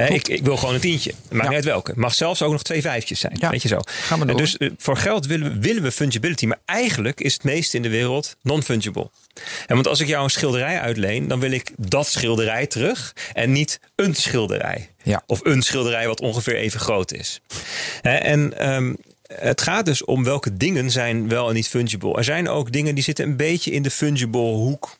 Ik, 0.08 0.28
ik 0.28 0.44
wil 0.44 0.56
gewoon 0.56 0.74
een 0.74 0.80
tientje. 0.80 1.12
Maakt 1.30 1.34
Ja. 1.42 1.48
niet 1.48 1.54
uit 1.56 1.64
welke. 1.64 1.92
Mag 1.94 2.14
zelfs 2.14 2.42
ook 2.42 2.52
nog 2.52 2.62
twee 2.62 2.80
vijfjes 2.80 3.20
zijn. 3.20 3.36
Ja. 3.40 3.50
Weet 3.50 3.62
je 3.62 3.68
zo. 3.68 3.78
Gaan 3.84 4.18
we 4.20 4.26
door. 4.26 4.36
Dus 4.36 4.56
eh, 4.56 4.70
voor 4.78 4.96
geld 4.96 5.26
willen 5.26 5.52
we, 5.52 5.58
willen 5.58 5.82
we 5.82 5.92
fungibility. 5.92 6.46
Maar 6.46 6.58
eigenlijk 6.64 7.20
is 7.20 7.32
het 7.32 7.44
meeste 7.44 7.76
in 7.76 7.82
de 7.82 7.88
wereld 7.88 8.36
non-fungible. 8.42 9.10
En 9.66 9.74
want 9.74 9.86
als 9.88 10.00
ik 10.00 10.06
jou 10.06 10.24
een 10.24 10.30
schilderij 10.30 10.80
uitleen, 10.80 11.28
dan 11.28 11.40
wil 11.40 11.50
ik 11.50 11.70
dat 11.76 12.06
schilderij 12.08 12.66
terug. 12.66 13.12
En 13.32 13.52
niet 13.52 13.80
een 13.94 14.14
schilderij. 14.14 14.88
Ja. 15.06 15.22
Of 15.26 15.40
een 15.44 15.62
schilderij 15.62 16.06
wat 16.06 16.20
ongeveer 16.20 16.56
even 16.56 16.80
groot 16.80 17.12
is. 17.12 17.40
En 18.02 18.58
ehm, 18.58 18.94
het 19.26 19.60
gaat 19.60 19.84
dus 19.84 20.04
om 20.04 20.24
welke 20.24 20.56
dingen 20.56 20.90
zijn 20.90 21.28
wel 21.28 21.48
en 21.48 21.54
niet 21.54 21.68
fungible. 21.68 22.16
Er 22.16 22.24
zijn 22.24 22.48
ook 22.48 22.72
dingen 22.72 22.94
die 22.94 23.04
zitten 23.04 23.24
een 23.24 23.36
beetje 23.36 23.70
in 23.70 23.82
de 23.82 23.90
fungible 23.90 24.40
hoek. 24.40 24.98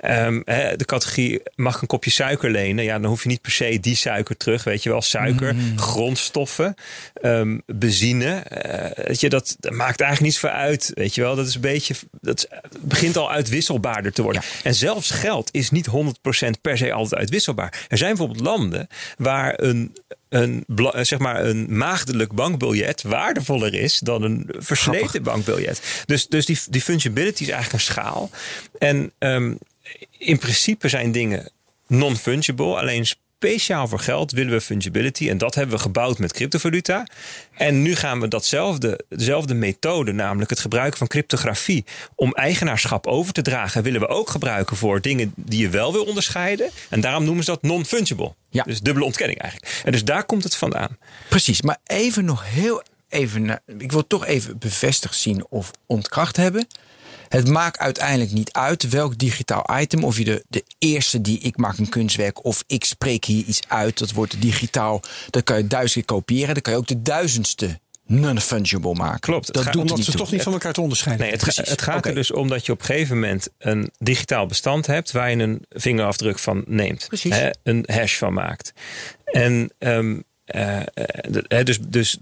Ehm, 0.00 0.40
de 0.76 0.84
categorie 0.86 1.40
mag 1.54 1.74
ik 1.74 1.80
een 1.82 1.86
kopje 1.88 2.10
suiker 2.10 2.50
lenen. 2.50 2.84
Ja, 2.84 2.98
dan 2.98 3.10
hoef 3.10 3.22
je 3.22 3.28
niet 3.28 3.40
per 3.40 3.50
se 3.50 3.78
die 3.80 3.94
suiker 3.96 4.36
terug. 4.36 4.64
Weet 4.64 4.82
je 4.82 4.90
wel, 4.90 5.02
suiker, 5.02 5.54
grondstoffen, 5.76 6.74
ehm, 7.14 7.58
benzine. 7.66 8.28
eh, 8.34 9.04
weet 9.06 9.20
je, 9.20 9.28
dat, 9.28 9.56
dat 9.60 9.72
maakt 9.72 10.00
eigenlijk 10.00 10.20
niets 10.20 10.38
voor 10.38 10.50
uit. 10.50 10.90
Weet 10.94 11.14
je 11.14 11.20
wel, 11.20 11.36
dat 11.36 11.46
is 11.46 11.54
een 11.54 11.60
beetje. 11.60 11.94
Dat 12.20 12.38
is- 12.38 12.58
begint 12.80 13.16
al 13.16 13.30
uitwisselbaarder 13.32 14.12
te 14.12 14.22
worden. 14.22 14.42
En 14.62 14.74
zelfs 14.74 15.10
geld 15.10 15.48
is 15.52 15.70
niet 15.70 15.86
100% 15.86 16.60
per 16.60 16.76
se 16.78 16.92
altijd 16.92 17.20
uitwisselbaar. 17.20 17.84
Er 17.88 17.98
zijn 17.98 18.10
bijvoorbeeld 18.16 18.44
landen 18.46 18.86
waar 19.16 19.54
een 19.62 19.96
een, 20.28 20.64
zeg 21.00 21.18
maar 21.18 21.44
een 21.44 21.76
maagdelijk 21.76 22.32
bankbiljet 22.32 23.02
waardevoller 23.02 23.74
is 23.74 23.98
dan 23.98 24.22
een 24.22 24.48
versleten 24.58 25.22
bankbiljet. 25.22 26.02
Dus, 26.06 26.26
dus 26.26 26.46
die, 26.46 26.58
die 26.68 26.80
fungibility 26.80 27.42
is 27.42 27.48
eigenlijk 27.48 27.72
een 27.84 27.92
schaal. 27.92 28.30
En 28.78 29.12
ehm, 29.18 29.49
in 30.18 30.38
principe 30.38 30.88
zijn 30.88 31.12
dingen 31.12 31.50
non-fungible. 31.86 32.76
Alleen 32.76 33.06
speciaal 33.40 33.88
voor 33.88 33.98
geld 33.98 34.30
willen 34.30 34.52
we 34.52 34.60
fungibility. 34.60 35.28
En 35.28 35.38
dat 35.38 35.54
hebben 35.54 35.76
we 35.76 35.82
gebouwd 35.82 36.18
met 36.18 36.32
cryptovaluta. 36.32 37.06
En 37.54 37.82
nu 37.82 37.96
gaan 37.96 38.20
we 38.20 38.28
datzelfde, 38.28 39.04
dezelfde 39.08 39.54
methode, 39.54 40.12
namelijk 40.12 40.50
het 40.50 40.60
gebruiken 40.60 40.98
van 40.98 41.06
cryptografie, 41.06 41.84
om 42.14 42.32
eigenaarschap 42.32 43.06
over 43.06 43.32
te 43.32 43.42
dragen, 43.42 43.82
willen 43.82 44.00
we 44.00 44.08
ook 44.08 44.30
gebruiken 44.30 44.76
voor 44.76 45.00
dingen 45.00 45.32
die 45.36 45.60
je 45.60 45.68
wel 45.68 45.92
wil 45.92 46.04
onderscheiden. 46.04 46.70
En 46.88 47.00
daarom 47.00 47.24
noemen 47.24 47.44
ze 47.44 47.50
dat 47.50 47.62
non-fungible. 47.62 48.34
Ja. 48.50 48.62
Dus 48.62 48.80
dubbele 48.80 49.06
ontkenning 49.06 49.38
eigenlijk. 49.38 49.80
En 49.84 49.92
dus 49.92 50.04
daar 50.04 50.24
komt 50.24 50.44
het 50.44 50.56
vandaan. 50.56 50.98
Precies, 51.28 51.62
maar 51.62 51.78
even 51.84 52.24
nog 52.24 52.44
heel 52.44 52.82
even. 53.08 53.62
Ik 53.78 53.92
wil 53.92 54.06
toch 54.06 54.26
even 54.26 54.58
bevestigd 54.58 55.16
zien 55.16 55.46
of 55.48 55.70
ontkracht 55.86 56.36
hebben. 56.36 56.66
Het 57.30 57.48
maakt 57.48 57.78
uiteindelijk 57.78 58.30
niet 58.32 58.52
uit 58.52 58.88
welk 58.88 59.18
digitaal 59.18 59.66
item. 59.80 60.04
Of 60.04 60.18
je 60.18 60.24
de, 60.24 60.44
de 60.48 60.64
eerste 60.78 61.20
die 61.20 61.38
ik 61.38 61.56
maak 61.56 61.78
een 61.78 61.88
kunstwerk. 61.88 62.44
Of 62.44 62.64
ik 62.66 62.84
spreek 62.84 63.24
hier 63.24 63.44
iets 63.44 63.60
uit. 63.68 63.98
Dat 63.98 64.12
wordt 64.12 64.40
digitaal. 64.42 65.00
Dat 65.30 65.42
kan 65.44 65.56
je 65.56 65.66
duizend 65.66 65.94
keer 66.06 66.16
kopiëren. 66.16 66.54
Dan 66.54 66.62
kan 66.62 66.72
je 66.72 66.78
ook 66.78 66.86
de 66.86 67.02
duizendste 67.02 67.80
non-fungible 68.06 68.94
maken. 68.94 69.20
Klopt, 69.20 69.52
Dat 69.52 69.62
gaat- 69.62 69.72
doet 69.72 69.82
Omdat 69.90 70.04
ze 70.04 70.12
toch 70.12 70.32
niet 70.32 70.42
van 70.42 70.52
elkaar 70.52 70.72
te 70.72 70.80
onderscheiden. 70.80 71.24
Nee, 71.26 71.34
het, 71.34 71.44
Precies, 71.44 71.68
het 71.68 71.82
gaat 71.82 72.06
er 72.06 72.14
dus 72.14 72.30
om 72.32 72.48
dat 72.48 72.66
je 72.66 72.72
op 72.72 72.78
een 72.80 72.84
gegeven 72.86 73.14
moment 73.20 73.48
een 73.58 73.90
digitaal 73.98 74.46
bestand 74.46 74.86
hebt 74.86 75.10
waar 75.12 75.30
je 75.30 75.36
een 75.36 75.64
vingerafdruk 75.70 76.38
van 76.38 76.64
neemt. 76.66 77.04
Precies. 77.08 77.34
Hè, 77.34 77.50
een 77.62 77.84
hash 77.92 78.16
van 78.18 78.32
maakt. 78.32 78.72
En 79.24 79.70
ehm, 79.78 80.20
eh, 80.44 80.76
eh, 80.80 80.84
de- 81.28 81.44
hè, 81.48 81.62
dus, 81.62 81.78
dus 81.80 82.16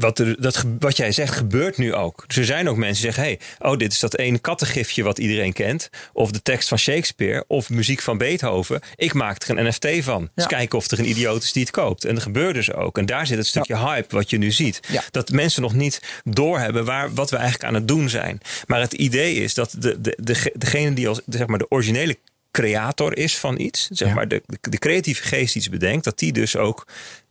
wat, 0.00 0.18
er, 0.18 0.40
dat, 0.40 0.64
wat 0.78 0.96
jij 0.96 1.12
zegt 1.12 1.34
gebeurt 1.34 1.76
nu 1.76 1.94
ook. 1.94 2.24
Dus 2.26 2.36
er 2.36 2.44
zijn 2.44 2.68
ook 2.68 2.76
mensen 2.76 3.02
die 3.02 3.12
zeggen: 3.12 3.22
hey, 3.22 3.70
oh, 3.70 3.78
dit 3.78 3.92
is 3.92 3.98
dat 3.98 4.16
ene 4.16 4.38
kattengifje 4.38 5.02
wat 5.02 5.18
iedereen 5.18 5.52
kent. 5.52 5.90
Of 6.12 6.30
de 6.30 6.42
tekst 6.42 6.68
van 6.68 6.78
Shakespeare. 6.78 7.44
Of 7.46 7.70
muziek 7.70 8.00
van 8.00 8.18
Beethoven. 8.18 8.80
Ik 8.96 9.14
maak 9.14 9.42
er 9.42 9.58
een 9.58 9.66
NFT 9.66 10.04
van. 10.04 10.30
Dus 10.34 10.44
Ja. 10.44 10.50
kijken 10.50 10.78
of 10.78 10.90
er 10.90 10.98
een 10.98 11.08
idioot 11.08 11.42
is 11.42 11.52
die 11.52 11.62
het 11.62 11.72
koopt. 11.72 12.04
En 12.04 12.14
dat 12.14 12.22
gebeurt 12.22 12.54
dus 12.54 12.72
ook. 12.72 12.98
En 12.98 13.06
daar 13.06 13.26
zit 13.26 13.38
het 13.38 13.46
stukje 13.46 13.76
hype 13.78 14.14
wat 14.14 14.30
je 14.30 14.38
nu 14.38 14.50
ziet. 14.50 14.80
Ja. 14.88 15.02
Dat 15.10 15.30
mensen 15.30 15.62
nog 15.62 15.74
niet 15.74 16.02
doorhebben 16.24 16.84
waar, 16.84 17.14
wat 17.14 17.30
we 17.30 17.36
eigenlijk 17.36 17.68
aan 17.68 17.74
het 17.74 17.88
doen 17.88 18.08
zijn. 18.08 18.40
Maar 18.66 18.80
het 18.80 18.92
idee 18.92 19.34
is 19.34 19.54
dat 19.54 19.74
de, 19.78 20.00
de, 20.00 20.18
de, 20.20 20.52
degene 20.54 20.94
die 20.94 21.08
als 21.08 21.20
zeg 21.26 21.46
maar, 21.46 21.58
de 21.58 21.70
originele 21.70 22.16
creator 22.50 23.16
is 23.16 23.38
van 23.38 23.58
iets. 23.60 23.88
Zeg 23.90 24.14
maar 24.14 24.28
de, 24.28 24.42
de, 24.60 24.78
creatieve 24.78 25.22
geest 25.22 25.56
iets 25.56 25.68
bedenkt. 25.68 26.04
Dat 26.04 26.18
die 26.18 26.32
dus 26.32 26.56
ook 26.56 26.86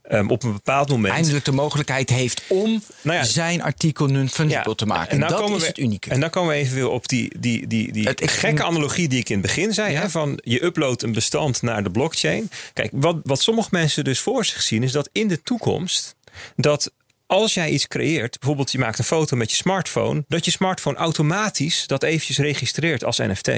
ehm, 0.08 0.30
op 0.30 0.44
een 0.44 0.54
bepaald 0.54 0.90
moment... 0.90 1.14
Eindelijk 1.14 1.46
de 1.46 1.52
mogelijkheid 1.52 2.10
heeft 2.10 2.44
om 2.48 2.84
Nou 3.02 3.18
ja, 3.18 3.24
zijn 3.24 3.62
artikel 3.62 4.08
non-fungible 4.08 4.76
te 4.76 4.86
maken. 4.86 5.12
En, 5.12 5.20
dat 5.20 5.50
is 5.50 5.62
we, 5.62 5.68
het 5.68 5.78
unieke. 5.78 6.10
En 6.10 6.20
dan 6.20 6.30
komen 6.30 6.50
we 6.50 6.56
even 6.56 6.76
weer 6.76 6.90
op 6.90 7.08
die, 7.08 7.40
die, 7.40 7.68
die, 7.68 7.92
die 7.92 8.08
Het- 8.08 8.32
gekke 8.32 8.64
analogie 8.64 9.08
die 9.08 9.20
ik 9.20 9.30
in 9.30 9.38
het 9.38 9.46
begin 9.46 9.74
zei. 9.74 9.92
Ja. 9.92 10.02
Hè, 10.02 10.10
van 10.10 10.40
je 10.44 10.64
uploadt 10.64 11.04
een 11.04 11.14
bestand 11.14 11.62
naar 11.62 11.84
de 11.84 11.92
blockchain. 11.92 12.50
Kijk, 12.74 12.92
wat, 12.94 13.18
wat 13.24 13.42
sommige 13.42 13.70
mensen 13.72 14.04
dus 14.04 14.20
voor 14.20 14.46
zich 14.46 14.62
zien... 14.62 14.84
is 14.84 14.92
dat 14.92 15.10
in 15.12 15.28
de 15.28 15.42
toekomst... 15.42 16.16
dat 16.56 16.92
als 17.26 17.54
jij 17.54 17.70
iets 17.70 17.88
creëert, 17.88 18.40
bijvoorbeeld 18.40 18.72
je 18.72 18.80
maakt 18.80 19.00
een 19.00 19.06
foto 19.06 19.38
met 19.38 19.50
je 19.50 19.56
smartphone... 19.56 20.24
dat 20.28 20.46
je 20.46 20.52
smartphone 20.52 20.98
automatisch 20.98 21.88
dat 21.88 22.04
eventjes 22.04 22.38
registreert 22.38 23.04
als 23.04 23.18
NFT. 23.18 23.50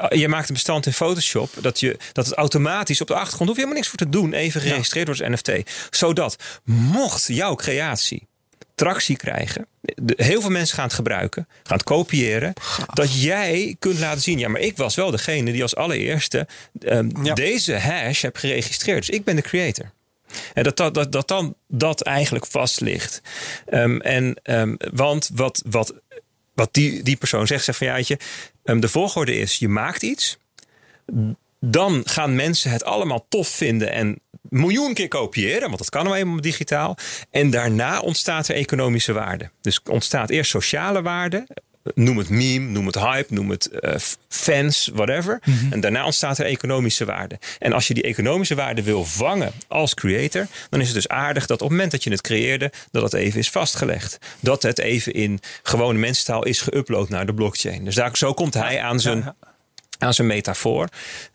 Uh, 0.00 0.18
Je 0.20 0.28
maakt 0.28 0.48
een 0.48 0.54
bestand 0.54 0.86
in 0.86 0.92
Photoshop 0.92 1.50
dat, 1.60 1.80
je, 1.80 1.96
dat 2.12 2.26
het 2.26 2.34
automatisch 2.34 3.00
op 3.00 3.06
de 3.06 3.14
achtergrond 3.14 3.48
hoef 3.48 3.58
je 3.58 3.64
helemaal 3.64 3.74
niks 3.76 3.88
voor 3.88 3.98
te 3.98 4.08
doen, 4.18 4.32
even 4.32 4.60
geregistreerd 4.60 5.06
wordt 5.06 5.22
als 5.22 5.30
NFT. 5.30 5.70
Zodat 5.90 6.36
mocht 6.64 7.26
jouw 7.26 7.54
creatie 7.54 8.26
tractie 8.74 9.16
krijgen, 9.16 9.66
de- 9.80 10.14
heel 10.16 10.40
veel 10.40 10.50
mensen 10.50 10.74
gaan 10.74 10.84
het 10.84 10.94
gebruiken, 10.94 11.48
gaan 11.62 11.76
het 11.76 11.86
kopiëren, 11.86 12.52
dat 12.92 13.22
jij 13.22 13.76
kunt 13.78 13.98
laten 13.98 14.20
zien, 14.22 14.38
ja, 14.38 14.48
maar 14.48 14.60
ik 14.60 14.76
was 14.76 14.94
wel 14.94 15.10
degene 15.10 15.52
die 15.52 15.62
als 15.62 15.76
allereerste 15.76 16.46
ehm, 16.80 17.24
Ja. 17.24 17.34
deze 17.34 17.78
hash 17.78 18.22
heb 18.22 18.36
geregistreerd. 18.36 19.06
Dus 19.06 19.16
ik 19.16 19.24
ben 19.24 19.36
de 19.36 19.42
creator. 19.42 19.92
En 20.54 20.62
dat, 20.62 20.76
dat, 20.76 20.94
dat, 20.94 21.12
dat 21.12 21.28
dan 21.28 21.54
dat 21.68 22.00
eigenlijk 22.02 22.46
vast 22.46 22.80
ligt. 22.80 23.20
Ehm, 23.66 23.96
en, 24.00 24.36
ehm, 24.42 24.74
want 24.92 25.30
wat, 25.34 25.62
wat, 25.66 25.94
wat 26.54 26.74
die, 26.74 27.02
die 27.02 27.16
persoon 27.16 27.46
zegt, 27.46 27.64
zegt 27.64 27.78
van 27.78 27.86
ja, 27.86 28.16
ehm, 28.64 28.80
de 28.80 28.88
volgorde 28.88 29.36
is: 29.36 29.58
je 29.58 29.68
maakt 29.68 30.02
iets. 30.02 30.38
Dan 31.60 32.02
gaan 32.04 32.34
mensen 32.34 32.70
het 32.70 32.84
allemaal 32.84 33.26
tof 33.28 33.48
vinden 33.48 33.92
en 33.92 34.18
miljoen 34.48 34.94
keer 34.94 35.08
kopiëren, 35.08 35.66
want 35.66 35.78
dat 35.78 35.88
kan 35.88 36.04
nou 36.04 36.16
eenmaal 36.16 36.40
digitaal. 36.40 36.96
En 37.30 37.50
daarna 37.50 38.00
ontstaat 38.00 38.48
er 38.48 38.54
economische 38.54 39.12
waarde. 39.12 39.50
Dus 39.60 39.80
ontstaat 39.90 40.30
eerst 40.30 40.50
sociale 40.50 41.02
waarde. 41.02 41.46
Noem 41.94 42.18
het 42.18 42.28
meme, 42.28 42.70
noem 42.70 42.86
het 42.86 42.94
hype, 42.94 43.34
noem 43.34 43.50
het 43.50 43.66
eh, 43.70 43.94
fans, 44.28 44.90
whatever. 44.94 45.42
En 45.70 45.80
daarna 45.80 46.04
ontstaat 46.04 46.38
er 46.38 46.46
economische 46.46 47.04
waarde. 47.04 47.38
En 47.58 47.72
als 47.72 47.88
je 47.88 47.94
die 47.94 48.02
economische 48.02 48.54
waarde 48.54 48.82
wil 48.82 49.04
vangen 49.04 49.52
als 49.68 49.94
creator, 49.94 50.46
dan 50.70 50.80
is 50.80 50.86
het 50.86 50.94
dus 50.94 51.08
aardig 51.08 51.46
dat 51.46 51.56
op 51.56 51.68
het 51.68 51.70
moment 51.70 51.90
dat 51.90 52.04
je 52.04 52.10
het 52.10 52.20
creëerde, 52.20 52.72
dat 52.90 53.02
het 53.02 53.12
even 53.12 53.38
is 53.40 53.50
vastgelegd. 53.50 54.18
Dat 54.40 54.62
het 54.62 54.78
even 54.78 55.12
in 55.12 55.40
gewone 55.62 55.98
mensentaal 55.98 56.44
is 56.44 56.60
geüpload 56.68 57.08
naar 57.08 57.26
de 57.26 57.34
blockchain. 57.34 57.84
Dus 57.84 57.94
daar, 57.94 58.16
zo 58.16 58.34
komt 58.34 58.54
hij 58.54 58.80
aan 58.80 59.00
zijn, 59.00 59.34
aan 59.98 60.14
zijn 60.14 60.26
metafoor. 60.26 60.88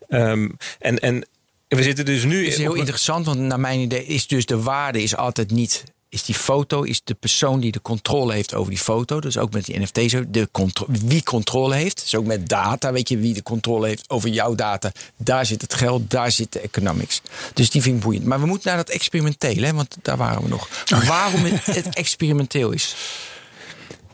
Ehm, 0.08 0.48
en, 0.78 0.98
en 0.98 1.26
we 1.68 1.82
zitten 1.82 2.04
dus 2.04 2.24
nu. 2.24 2.38
Het 2.44 2.52
is 2.52 2.58
heel 2.58 2.70
op- 2.70 2.76
interessant, 2.76 3.26
want 3.26 3.38
naar 3.38 3.60
mijn 3.60 3.80
idee 3.80 4.04
is 4.04 4.26
dus 4.26 4.46
de 4.46 4.62
waarde 4.62 5.02
is 5.02 5.16
altijd 5.16 5.50
niet. 5.50 5.84
Is 6.12 6.24
die 6.24 6.34
foto, 6.34 6.82
is 6.82 7.00
de 7.04 7.14
persoon 7.14 7.60
die 7.60 7.72
de 7.72 7.82
controle 7.82 8.32
heeft 8.32 8.54
over 8.54 8.70
die 8.70 8.80
foto. 8.80 9.20
Dus 9.20 9.38
ook 9.38 9.52
met 9.52 9.64
die 9.64 9.80
NFT 9.80 10.10
zo. 10.10 10.24
De 10.28 10.48
contro- 10.52 10.86
wie 10.88 11.22
controle 11.22 11.74
heeft. 11.74 12.00
Dus 12.00 12.14
ook 12.14 12.24
met 12.26 12.48
data, 12.48 12.92
weet 12.92 13.08
je, 13.08 13.18
wie 13.18 13.34
de 13.34 13.42
controle 13.42 13.86
heeft 13.86 14.10
over 14.10 14.28
jouw 14.28 14.54
data. 14.54 14.92
Daar 15.16 15.46
zit 15.46 15.62
het 15.62 15.74
geld, 15.74 16.10
daar 16.10 16.32
zit 16.32 16.52
de 16.52 16.60
economics. 16.60 17.20
Dus 17.54 17.70
die 17.70 17.82
vind 17.82 17.96
ik 17.96 18.02
boeiend. 18.02 18.24
Maar 18.24 18.40
we 18.40 18.46
moeten 18.46 18.68
naar 18.68 18.76
dat 18.84 18.88
experimenteel, 18.94 19.62
hè, 19.62 19.72
want 19.72 19.96
daar 20.02 20.16
waren 20.16 20.42
we 20.42 20.48
nog. 20.48 20.68
Waarom 21.06 21.44
het, 21.44 21.88
experimenteel 22.04 22.70
is. 22.70 22.94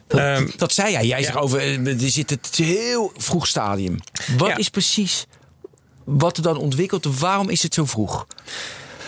Dat, 0.07 0.21
Ehm, 0.21 0.49
dat 0.57 0.73
zei 0.73 0.91
jij. 0.93 1.07
Jij 1.07 1.19
ja. 1.19 1.25
zegt 1.25 1.39
over, 1.39 1.59
eh, 1.61 1.87
er 2.03 2.11
zit 2.11 2.31
het 2.31 2.51
heel 2.57 3.13
vroeg 3.17 3.47
stadium. 3.47 3.99
Wat 4.37 4.49
Ja. 4.49 4.57
is 4.57 4.69
precies 4.69 5.27
wat 6.05 6.37
er 6.37 6.43
dan 6.43 6.57
ontwikkelt? 6.57 7.19
Waarom 7.19 7.49
is 7.49 7.63
het 7.63 7.75
zo 7.75 7.85
vroeg? 7.85 8.27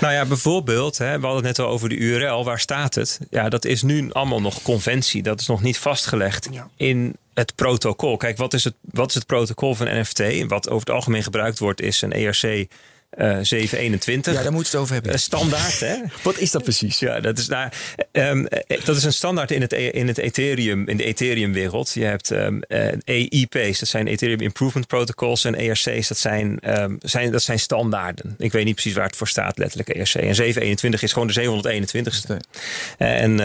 Nou 0.01 0.13
ja, 0.13 0.25
bijvoorbeeld, 0.25 0.99
hè, 0.99 1.21
we 1.21 1.27
hadden 1.27 1.47
het 1.47 1.57
net 1.57 1.67
al 1.67 1.73
over 1.73 1.89
de 1.89 1.97
URL, 1.97 2.45
waar 2.45 2.61
staat 2.61 2.95
het? 2.95 3.21
Ja, 3.31 3.49
dat 3.49 3.65
is 3.65 3.83
nu 3.83 4.13
allemaal 4.13 4.41
nog 4.41 4.63
conventie. 4.63 5.23
Dat 5.23 5.41
is 5.41 5.47
nog 5.47 5.63
niet 5.63 5.79
vastgelegd 5.79 6.49
Ja. 6.53 6.69
in, 6.77 7.17
het 7.35 7.55
protocol. 7.55 8.17
Kijk, 8.17 8.37
wat 8.37 8.55
is 8.55 8.65
het, 8.65 8.75
wat 8.81 9.09
is 9.09 9.15
het 9.15 9.27
protocol 9.27 9.75
van 9.75 9.87
NFT? 10.01 10.47
Wat 10.47 10.69
over 10.69 10.87
het 10.87 10.91
algemeen 10.97 11.23
gebruikt 11.23 11.59
wordt, 11.59 11.81
is 11.81 12.03
een 12.03 12.13
ERC 12.13 12.67
uh, 13.17 13.39
721. 13.43 14.35
Ja, 14.35 14.43
daar 14.43 14.53
moeten 14.53 14.73
we 14.73 14.79
het 14.79 14.87
over 14.87 14.95
hebben. 14.95 15.13
Uh, 15.13 15.19
standaard, 15.19 15.81
hè? 15.81 15.95
Wat 16.23 16.39
is 16.39 16.51
dat 16.51 16.63
precies? 16.63 16.99
Ja, 16.99 17.21
dat 17.21 17.39
is, 17.39 17.49
nou, 17.49 17.71
um, 18.13 18.49
dat 18.85 18.97
is 18.97 19.05
een 19.05 19.13
standaard 19.13 19.51
in 19.51 19.61
het, 19.61 19.73
e- 19.73 19.89
in 19.89 20.09
het 20.09 20.19
Ethereum, 20.19 20.89
in 20.89 20.97
de 20.97 21.05
Ethereum-wereld. 21.05 21.93
Je 21.95 22.05
hebt 22.05 22.31
um, 22.31 22.63
uh, 22.69 22.93
EIP's, 23.05 23.79
dat 23.79 23.89
zijn 23.89 24.07
Ethereum 24.07 24.41
Improvement 24.41 24.87
Protocols. 24.87 25.45
En 25.45 25.55
ERC's, 25.55 26.09
dat 26.09 26.19
zijn, 26.19 26.59
um, 26.81 26.99
zijn, 27.03 27.33
dat 27.33 27.43
zijn 27.43 27.59
standaarden. 27.59 28.35
Ik 28.39 28.53
weet 28.53 28.65
niet 28.65 28.75
precies 28.75 28.95
waar 28.95 29.07
het 29.07 29.17
voor 29.17 29.29
staat, 29.29 29.59
letterlijk 29.59 29.89
ERC. 29.89 30.15
En 30.15 30.35
721 30.35 31.03
is 31.03 31.13
gewoon 31.13 31.29
de 31.29 31.35
721ste. 31.35 32.37
Uh, 32.99 33.23
en 33.23 33.37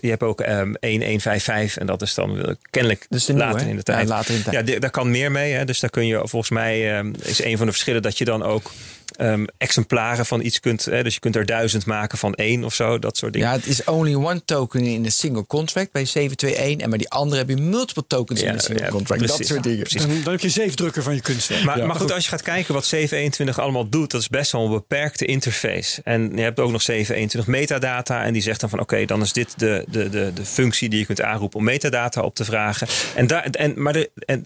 je 0.00 0.08
hebt 0.08 0.22
ook 0.22 0.38
1155 0.38 1.78
en 1.78 1.86
dat 1.86 2.02
is 2.02 2.14
dan 2.14 2.56
kennelijk 2.70 3.06
dus 3.08 3.28
later, 3.28 3.68
in 3.68 3.76
de 3.76 3.82
tijd. 3.82 4.08
Ja, 4.08 4.14
later 4.14 4.30
in 4.30 4.36
de 4.36 4.50
tijd. 4.50 4.68
Ja, 4.68 4.78
daar 4.78 4.90
kan 4.90 5.10
meer 5.10 5.30
mee. 5.30 5.52
Hè? 5.52 5.64
Dus 5.64 5.80
daar 5.80 5.90
kun 5.90 6.06
je 6.06 6.18
volgens 6.24 6.50
mij, 6.50 7.02
is 7.22 7.44
een 7.44 7.56
van 7.56 7.66
de 7.66 7.72
verschillen 7.72 8.02
dat 8.02 8.18
je 8.18 8.24
dan 8.24 8.42
ook 8.42 8.72
um, 9.20 9.46
exemplaren 9.58 10.26
van 10.26 10.40
iets 10.40 10.60
kunt. 10.60 10.84
Hè, 10.84 11.02
dus 11.02 11.14
je 11.14 11.20
kunt 11.20 11.36
er 11.36 11.46
duizend 11.46 11.86
maken 11.86 12.18
van 12.18 12.34
één 12.34 12.64
of 12.64 12.74
zo, 12.74 12.98
dat 12.98 13.16
soort 13.16 13.32
dingen. 13.32 13.48
Ja, 13.48 13.54
het 13.54 13.66
is 13.66 13.84
only 13.84 14.14
one 14.14 14.44
token 14.44 14.84
in 14.84 15.04
een 15.04 15.12
single 15.12 15.46
contract 15.46 15.92
bij 15.92 16.04
721. 16.04 16.84
En 16.84 16.90
bij 16.90 16.98
die 16.98 17.10
andere 17.10 17.40
heb 17.40 17.48
je 17.48 17.56
multiple 17.56 18.04
tokens 18.06 18.40
ja, 18.40 18.48
in 18.48 18.54
een 18.54 18.60
single 18.60 18.84
ja, 18.84 18.90
contract. 18.90 19.22
precies, 19.22 19.38
dat 19.38 19.46
soort 19.46 19.62
dingen. 19.62 19.86
Dan, 19.90 20.22
dan 20.22 20.32
heb 20.32 20.40
je 20.40 20.48
zeefdrukken 20.48 21.02
van 21.02 21.14
je 21.14 21.20
kunstwerk. 21.20 21.64
Maar, 21.64 21.78
Ja. 21.78 21.86
maar 21.86 21.96
goed, 21.96 22.12
als 22.12 22.24
je 22.24 22.30
gaat 22.30 22.42
kijken 22.42 22.74
wat 22.74 22.84
721 22.84 23.58
allemaal 23.58 23.88
doet, 23.88 24.10
dat 24.10 24.20
is 24.20 24.28
best 24.28 24.52
wel 24.52 24.64
een 24.64 24.70
beperkte 24.70 25.24
interface. 25.24 26.00
En 26.04 26.36
je 26.36 26.42
hebt 26.42 26.60
ook 26.60 26.70
nog 26.70 26.82
721 26.82 27.46
metadata. 27.46 28.24
En 28.24 28.32
die 28.32 28.42
zegt 28.42 28.60
dan 28.60 28.70
van 28.70 28.80
oké, 28.80 29.04
dan 29.04 29.20
is 29.22 29.32
dit 29.32 29.58
de, 29.58 29.84
de, 29.88 30.08
de, 30.08 30.32
de 30.34 30.44
functie 30.44 30.88
die 30.88 30.98
je 30.98 31.06
kunt 31.06 31.22
aanroepen 31.22 31.58
om 31.58 31.64
metadata 31.64 32.20
op 32.20 32.34
te 32.34 32.44
vragen. 32.44 32.86
En 33.14 33.26
daar, 33.26 33.44
en, 33.44 33.82
maar 33.82 33.92
de, 33.92 34.10
en, 34.14 34.42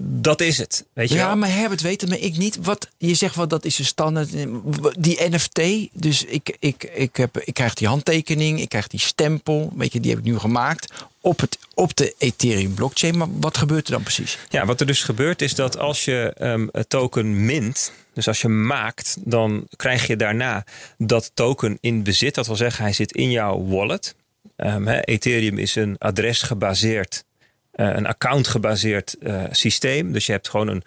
dat 0.00 0.40
is 0.40 0.58
het. 0.58 0.84
Weet 0.92 1.08
je 1.08 1.14
Ja, 1.14 1.26
wel? 1.26 1.36
maar 1.36 1.48
Herbert 1.54 1.80
weet 1.80 2.00
het, 2.00 2.10
maar 2.10 2.18
ik 2.18 2.36
niet. 2.36 2.58
Wat, 2.62 2.88
je 2.98 3.14
zegt 3.14 3.36
wel 3.36 3.48
dat 3.48 3.64
is 3.64 3.78
een 3.78 3.84
standaard. 3.84 4.28
Die 4.98 5.28
NFT, 5.30 5.60
dus 5.92 6.24
ik, 6.24 6.56
ik, 6.58 6.90
ik, 6.94 7.16
heb, 7.16 7.38
ik 7.38 7.54
krijg 7.54 7.74
die 7.74 7.88
handtekening, 7.88 8.60
ik 8.60 8.68
krijg 8.68 8.86
die 8.86 9.00
stempel. 9.00 9.72
Weet 9.76 9.92
je, 9.92 10.00
die 10.00 10.10
heb 10.10 10.20
ik 10.20 10.26
nu 10.26 10.38
gemaakt 10.38 10.92
op, 11.20 11.40
het, 11.40 11.58
op 11.74 11.96
de 11.96 12.14
Ethereum 12.18 12.74
blockchain. 12.74 13.16
Maar 13.16 13.28
wat 13.40 13.56
gebeurt 13.56 13.86
er 13.86 13.92
dan 13.92 14.02
precies? 14.02 14.38
Ja, 14.48 14.66
wat 14.66 14.80
er 14.80 14.86
dus 14.86 15.02
gebeurt 15.02 15.42
is 15.42 15.54
dat 15.54 15.78
als 15.78 16.04
je 16.04 16.32
ehm 16.36 16.68
een 16.72 16.86
token 16.88 17.44
mint, 17.44 17.92
dus 18.14 18.28
als 18.28 18.40
je 18.40 18.48
maakt, 18.48 19.16
dan 19.20 19.66
krijg 19.76 20.06
je 20.06 20.16
daarna 20.16 20.64
dat 20.98 21.30
token 21.34 21.78
in 21.80 22.02
bezit. 22.02 22.34
Dat 22.34 22.46
wil 22.46 22.56
zeggen, 22.56 22.84
hij 22.84 22.92
zit 22.92 23.12
in 23.12 23.30
jouw 23.30 23.64
wallet. 23.66 24.14
Ehm, 24.56 24.88
Ethereum 24.88 25.58
is 25.58 25.74
een 25.74 25.96
adresgebaseerd, 25.98 27.14
eh 27.14 27.29
een 27.86 28.06
account-gebaseerd 28.06 29.16
eh, 29.22 29.42
systeem. 29.50 30.12
Dus 30.12 30.26
je 30.26 30.32
hebt 30.32 30.48
gewoon 30.48 30.68
een, 30.68 30.82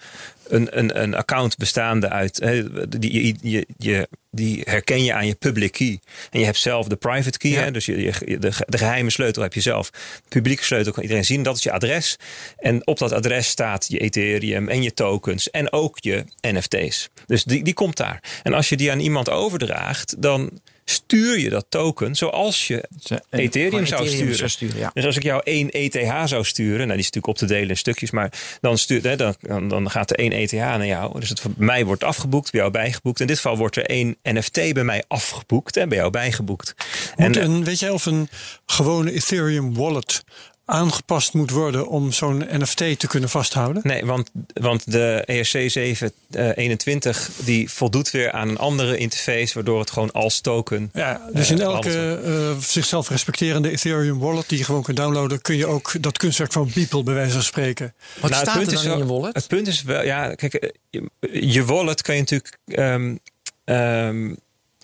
een, 0.47 0.77
een, 0.77 1.01
een 1.01 1.15
account 1.15 1.57
bestaande 1.57 2.09
uit. 2.09 2.39
hè, 2.39 2.87
die, 2.99 3.25
je, 3.25 3.35
je, 3.41 3.67
je, 3.77 4.07
die 4.31 4.61
herken 4.65 5.03
je 5.03 5.13
aan 5.13 5.27
je 5.27 5.35
public 5.35 5.71
key. 5.71 5.99
En 6.31 6.39
je 6.39 6.45
hebt 6.45 6.57
zelf 6.57 6.87
de 6.87 6.95
private 6.95 7.37
key. 7.37 7.51
Ja. 7.51 7.61
Hè, 7.63 7.71
dus 7.71 7.85
je, 7.85 8.01
je- 8.01 8.39
de, 8.39 8.51
ge- 8.51 8.65
de 8.67 8.77
geheime 8.77 9.09
sleutel 9.09 9.41
heb 9.41 9.53
je 9.53 9.61
zelf. 9.61 9.89
De 9.89 9.99
publieke 10.29 10.63
sleutel 10.63 10.91
kan 10.91 11.01
iedereen 11.03 11.25
zien. 11.25 11.43
Dat 11.43 11.57
is 11.57 11.63
je 11.63 11.71
adres. 11.71 12.15
En 12.57 12.87
op 12.87 12.97
dat 12.97 13.11
adres 13.11 13.47
staat 13.47 13.85
je 13.87 13.97
Ethereum 13.99 14.69
en 14.69 14.83
je 14.83 14.93
tokens. 14.93 15.49
En 15.49 15.71
ook 15.71 15.97
je 15.99 16.25
NFT's. 16.41 17.09
Dus 17.25 17.43
die, 17.43 17.63
die 17.63 17.73
komt 17.73 17.97
daar. 17.97 18.23
En 18.43 18.53
als 18.53 18.69
je 18.69 18.77
die 18.77 18.91
aan 18.91 18.99
iemand 18.99 19.29
overdraagt, 19.29 20.21
dan 20.21 20.59
stuur 20.85 21.39
je 21.39 21.49
dat 21.49 21.65
token 21.69 22.15
zoals 22.15 22.67
je 22.67 22.83
Ethereum 23.29 23.85
zou 23.85 24.09
sturen. 24.09 24.79
ja. 24.79 24.91
Dus 24.93 25.05
als 25.05 25.15
ik 25.15 25.23
jou 25.23 25.41
één 25.43 25.69
ETH 25.69 26.27
zou 26.29 26.43
sturen, 26.43 26.77
nou 26.77 26.89
die 26.89 26.97
is 26.97 27.05
natuurlijk 27.05 27.27
op 27.27 27.37
te 27.37 27.45
delen 27.45 27.69
in 27.69 27.77
stukjes, 27.77 28.11
maar 28.11 28.31
dan, 28.61 28.77
stuurt, 28.77 29.03
hè, 29.03 29.15
dan, 29.15 29.35
dan, 29.39 29.67
dan 29.67 29.89
gaat 29.89 30.09
er 30.09 30.17
één 30.17 30.31
ETH 30.31 30.51
naar 30.51 30.85
jou. 30.85 31.19
Dus 31.19 31.29
het 31.29 31.39
voor 31.39 31.51
mij 31.57 31.85
wordt 31.85 32.03
afgeboekt, 32.03 32.51
bij 32.51 32.59
jou 32.59 32.71
bijgeboekt. 32.71 33.19
In 33.19 33.27
dit 33.27 33.35
geval 33.35 33.57
wordt 33.57 33.75
er 33.75 33.85
één 33.85 34.17
NFT 34.23 34.73
bij 34.73 34.83
mij 34.83 35.03
afgeboekt 35.07 35.77
en 35.77 35.89
bij 35.89 35.97
jou 35.97 36.09
bijgeboekt. 36.09 36.73
Moet 37.15 37.37
En, 37.37 37.43
een, 37.43 37.63
weet 37.63 37.79
jij 37.79 37.89
of 37.89 38.05
een 38.05 38.29
gewone 38.65 39.11
Ethereum 39.11 39.73
wallet 39.73 40.23
aangepast 40.65 41.33
moet 41.33 41.49
worden 41.51 41.87
om 41.87 42.11
zo'n 42.11 42.43
NFT 42.49 42.77
te 42.99 43.07
kunnen 43.07 43.29
vasthouden? 43.29 43.81
Nee, 43.85 44.05
want, 44.05 44.29
want 44.53 44.91
de 44.91 45.23
ERC 45.25 45.69
721 45.71 47.29
die 47.45 47.71
voldoet 47.71 48.11
weer 48.11 48.31
aan 48.31 48.49
een 48.49 48.57
andere 48.57 48.97
interface, 48.97 49.53
waardoor 49.53 49.79
het 49.79 49.91
gewoon 49.91 50.11
als 50.11 50.39
token. 50.41 50.89
Ja, 50.93 51.21
dus 51.33 51.49
in 51.51 51.57
Eh, 51.57 51.63
elke 51.63 52.19
eh, 52.23 52.57
zichzelf 52.63 53.09
respecterende 53.09 53.69
Ethereum 53.71 54.19
wallet 54.19 54.49
die 54.49 54.57
je 54.57 54.63
gewoon 54.63 54.83
kunt 54.83 54.97
downloaden, 54.97 55.41
kun 55.41 55.55
je 55.55 55.65
ook 55.67 55.91
dat 56.01 56.17
kunstwerk 56.17 56.51
van 56.51 56.71
Beeple 56.73 57.03
bij 57.03 57.13
wijze 57.13 57.31
van 57.33 57.43
spreken. 57.43 57.93
Wat 58.21 58.29
Nou, 58.31 58.33
het 58.33 58.41
staat 58.41 58.47
er 58.47 58.59
punt 58.59 58.65
dan 58.65 58.79
is 58.79 58.83
in 58.83 58.89
wel- 58.89 58.99
je 58.99 59.05
wallet? 59.05 59.35
Het 59.35 59.47
punt 59.47 59.67
is 59.67 59.83
wel, 59.83 60.03
ja, 60.03 60.35
kijk, 60.35 60.53
eh, 60.53 60.69
je, 60.89 61.09
je 61.51 61.65
wallet 61.65 62.01
kan 62.01 62.15
je 62.15 62.21
natuurlijk. 62.21 62.57
ehm, 62.65 63.15
ehm, 63.63 64.33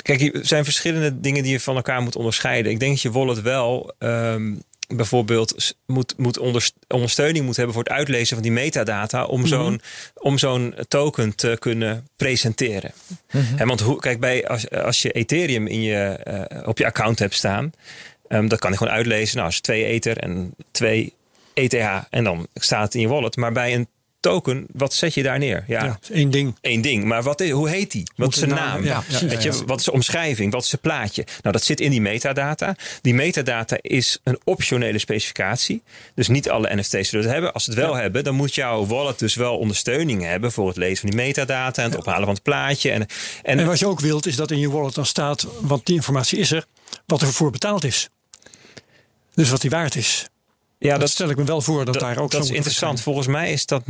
kijk, 0.01 0.21
er 0.35 0.45
zijn 0.45 0.63
verschillende 0.63 1.19
dingen 1.19 1.43
die 1.43 1.51
je 1.51 1.59
van 1.59 1.75
elkaar 1.75 2.01
moet 2.01 2.15
onderscheiden. 2.15 2.71
Ik 2.71 2.79
denk 2.79 2.91
dat 2.91 3.01
je 3.01 3.11
wallet 3.11 3.41
wel. 3.41 3.93
ehm, 3.97 4.53
bijvoorbeeld 4.95 5.75
moet, 5.85 6.13
moet 6.17 6.37
onderst- 6.37 6.75
ondersteuning 6.87 7.45
moet 7.45 7.55
hebben 7.55 7.73
voor 7.73 7.83
het 7.83 7.93
uitlezen 7.93 8.33
van 8.35 8.43
die 8.43 8.51
metadata 8.51 9.25
om 9.25 9.47
zo'n 9.47 9.81
om 10.13 10.37
zo'n 10.37 10.75
token 10.87 11.35
te 11.35 11.57
kunnen 11.59 12.07
presenteren. 12.15 12.91
En 13.57 13.67
want 13.67 13.79
hoe, 13.79 13.99
kijk, 13.99 14.19
bij, 14.19 14.47
als, 14.47 14.69
als 14.69 15.01
je 15.01 15.11
Ethereum 15.11 15.67
in 15.67 15.81
je, 15.81 15.95
eh, 15.95 16.67
op 16.67 16.77
je 16.77 16.85
account 16.85 17.19
hebt 17.19 17.33
staan, 17.33 17.71
ehm, 18.27 18.47
dat 18.47 18.59
kan 18.59 18.71
je 18.71 18.77
gewoon 18.77 18.93
uitlezen. 18.93 19.35
Nou, 19.35 19.47
als 19.47 19.59
twee 19.59 19.85
Ether 19.85 20.17
en 20.17 20.53
twee 20.71 21.13
ETH 21.53 21.73
en 22.09 22.23
dan 22.23 22.47
staat 22.53 22.83
het 22.83 22.95
in 22.95 23.01
je 23.01 23.07
wallet. 23.07 23.35
Maar 23.35 23.51
bij 23.51 23.75
een 23.75 23.87
token, 24.19 24.65
wat 24.73 24.93
zet 24.93 25.13
je 25.13 25.23
daar 25.23 25.37
neer? 25.37 25.63
Ja, 25.67 25.99
één 26.11 26.29
ding. 26.31 26.55
één 26.61 26.81
ding. 26.81 27.03
Maar 27.03 27.23
wat 27.23 27.41
is, 27.41 27.49
hoe 27.51 27.69
heet 27.69 27.91
die? 27.91 28.03
Wat 28.15 28.25
Moet 28.25 28.33
is 28.33 28.39
zijn 28.39 28.49
de 28.49 28.55
naam? 28.55 28.83
ja. 28.83 29.03
Weet 29.21 29.43
je, 29.43 29.65
wat 29.65 29.79
is 29.79 29.85
de 29.85 29.91
omschrijving? 29.91 30.51
Wat 30.51 30.63
is 30.63 30.69
zijn 30.69 30.81
plaatje? 30.81 31.25
Nou, 31.41 31.53
dat 31.53 31.63
zit 31.63 31.79
in 31.79 31.91
die 31.91 32.01
metadata. 32.01 32.75
Die 33.01 33.13
metadata 33.13 33.77
is 33.81 34.19
een 34.23 34.39
optionele 34.43 34.97
specificatie. 34.97 35.81
Dus 36.15 36.27
niet 36.27 36.49
alle 36.49 36.75
NFT's 36.75 37.09
zullen 37.09 37.25
het 37.25 37.33
hebben. 37.33 37.53
Als 37.53 37.63
ze 37.63 37.69
het 37.69 37.79
wel 37.79 37.95
hebben, 37.95 38.23
dan 38.23 38.35
moet 38.35 38.55
jouw 38.55 38.85
wallet 38.85 39.19
dus 39.19 39.35
wel 39.35 39.57
ondersteuning 39.57 40.23
hebben 40.23 40.51
voor 40.51 40.67
het 40.67 40.77
lezen 40.77 40.97
van 40.97 41.09
die 41.09 41.19
metadata 41.19 41.83
en 41.83 41.89
het 41.89 41.99
ophalen 41.99 42.25
van 42.25 42.33
het 42.33 42.43
plaatje. 42.43 42.91
En, 42.91 43.05
en, 43.43 43.59
En 43.59 43.65
wat 43.65 43.79
je 43.79 43.87
ook 43.87 43.99
wilt 43.99 44.25
is 44.25 44.35
dat 44.35 44.51
in 44.51 44.59
je 44.59 44.69
wallet 44.69 44.93
dan 44.95 45.05
staat, 45.05 45.47
want 45.61 45.85
die 45.85 45.95
informatie 45.95 46.39
is 46.39 46.51
er, 46.51 46.65
wat 47.05 47.21
er 47.21 47.33
voor 47.33 47.51
betaald 47.51 47.83
is. 47.83 48.09
Dus 49.33 49.49
wat 49.49 49.61
die 49.61 49.69
waard 49.69 49.95
is. 49.95 50.27
Ja, 50.79 50.91
dat, 50.91 50.99
dat, 50.99 51.09
stel 51.09 51.29
ik 51.29 51.37
me 51.37 51.43
wel 51.43 51.61
voor 51.61 51.85
dat, 51.85 51.93
dat, 51.93 52.03
daar 52.03 52.17
ook 52.17 52.31
dat 52.31 52.43
is 52.43 52.49
interessant. 52.49 53.01
Volgens 53.01 53.27
mij 53.27 53.51
is 53.51 53.65
dat 53.65 53.83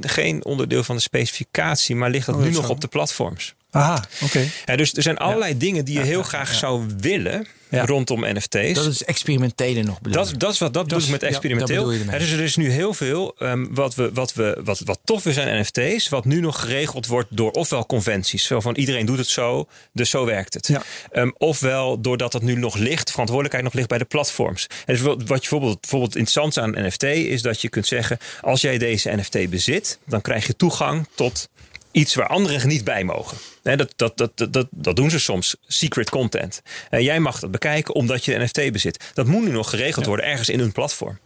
geen 0.00 0.44
onderdeel 0.44 0.84
van 0.84 0.96
de 0.96 1.02
specificatie, 1.02 1.96
maar 1.96 2.10
ligt 2.10 2.26
dat 2.26 2.34
Oh, 2.34 2.40
nu 2.40 2.50
nog 2.50 2.68
op 2.68 2.80
de 2.80 2.88
platforms. 2.88 3.54
Aha, 3.70 4.04
oké. 4.22 4.44
Ja, 4.64 4.76
dus 4.76 4.92
er 4.94 5.02
zijn 5.02 5.16
allerlei 5.18 5.56
dingen 5.56 5.84
die 5.84 5.98
je 5.98 6.04
heel 6.04 6.22
graag 6.22 6.54
zou 6.54 6.86
willen 7.00 7.46
Ja. 7.70 7.84
rondom 7.84 8.20
NFT's. 8.20 8.72
Dat 8.74 8.86
is 8.86 9.04
experimentele 9.04 9.82
nog 9.82 10.00
bedoel 10.00 10.24
Dat, 10.24 10.34
dat 10.40 10.52
is 10.52 10.58
wat 10.58 10.74
dat 10.74 10.82
bedoel 10.84 11.02
ik 11.02 11.08
met 11.10 11.20
ja, 11.20 11.26
dat 11.26 11.36
experimenteel. 11.36 11.92
ermee. 11.92 12.14
Er 12.16 12.20
is 12.20 12.32
er 12.32 12.40
is 12.40 12.56
nu 12.56 12.70
heel 12.70 12.94
veel 12.94 13.34
ehm, 13.38 13.66
wat, 13.70 13.94
we, 13.94 14.10
wat, 14.12 14.34
we, 14.34 14.60
wat, 14.64 14.78
wat 14.84 14.98
tof 15.04 15.26
is 15.26 15.38
aan 15.38 15.60
NFT's, 15.60 16.08
wat 16.08 16.24
nu 16.24 16.40
nog 16.40 16.60
geregeld 16.60 17.06
wordt 17.06 17.28
door 17.30 17.50
ofwel 17.50 17.86
conventies, 17.86 18.44
zo 18.44 18.60
van 18.60 18.74
iedereen 18.76 19.06
doet 19.06 19.18
het 19.18 19.26
zo, 19.26 19.68
dus 19.92 20.10
zo 20.10 20.24
werkt 20.24 20.54
het. 20.54 20.66
Ja. 20.66 20.82
Ehm, 21.10 21.30
ofwel 21.38 22.00
doordat 22.00 22.32
het 22.32 22.42
nu 22.42 22.54
nog 22.54 22.76
ligt, 22.76 23.10
verantwoordelijkheid 23.10 23.64
nog 23.64 23.74
ligt 23.74 23.88
bij 23.88 23.98
de 23.98 24.04
platforms. 24.04 24.66
En 24.86 24.94
dus 24.94 25.00
wat 25.02 25.16
wat 25.16 25.28
je 25.28 25.34
bijvoorbeeld, 25.50 25.80
bijvoorbeeld 25.80 26.16
interessant 26.16 26.56
is 26.56 26.62
aan 26.62 26.76
een 26.76 26.86
NFT 26.86 27.02
is 27.02 27.42
dat 27.42 27.60
je 27.60 27.68
kunt 27.68 27.86
zeggen, 27.86 28.18
als 28.40 28.60
jij 28.60 28.78
deze 28.78 29.10
NFT 29.16 29.50
bezit, 29.50 29.98
dan 30.06 30.20
krijg 30.20 30.46
je 30.46 30.56
toegang 30.56 31.06
tot 31.14 31.48
iets 31.92 32.14
waar 32.14 32.26
anderen 32.26 32.68
niet 32.68 32.84
bij 32.84 33.04
mogen. 33.04 33.36
Dat, 33.76 33.92
dat, 33.96 34.16
dat, 34.16 34.52
dat, 34.52 34.66
dat, 34.70 34.96
doen 34.96 35.10
ze 35.10 35.18
soms, 35.18 35.56
secret 35.66 36.10
content. 36.10 36.62
En 36.90 37.02
jij 37.02 37.20
mag 37.20 37.40
dat 37.40 37.50
bekijken 37.50 37.94
omdat 37.94 38.24
je 38.24 38.38
de 38.38 38.44
NFT 38.44 38.72
bezit. 38.72 39.10
Dat 39.14 39.26
moet 39.26 39.44
nu 39.44 39.50
nog 39.50 39.70
geregeld 39.70 40.06
worden 40.06 40.26
ergens 40.26 40.48
in 40.48 40.58
hun 40.58 40.72
platform. 40.72 41.18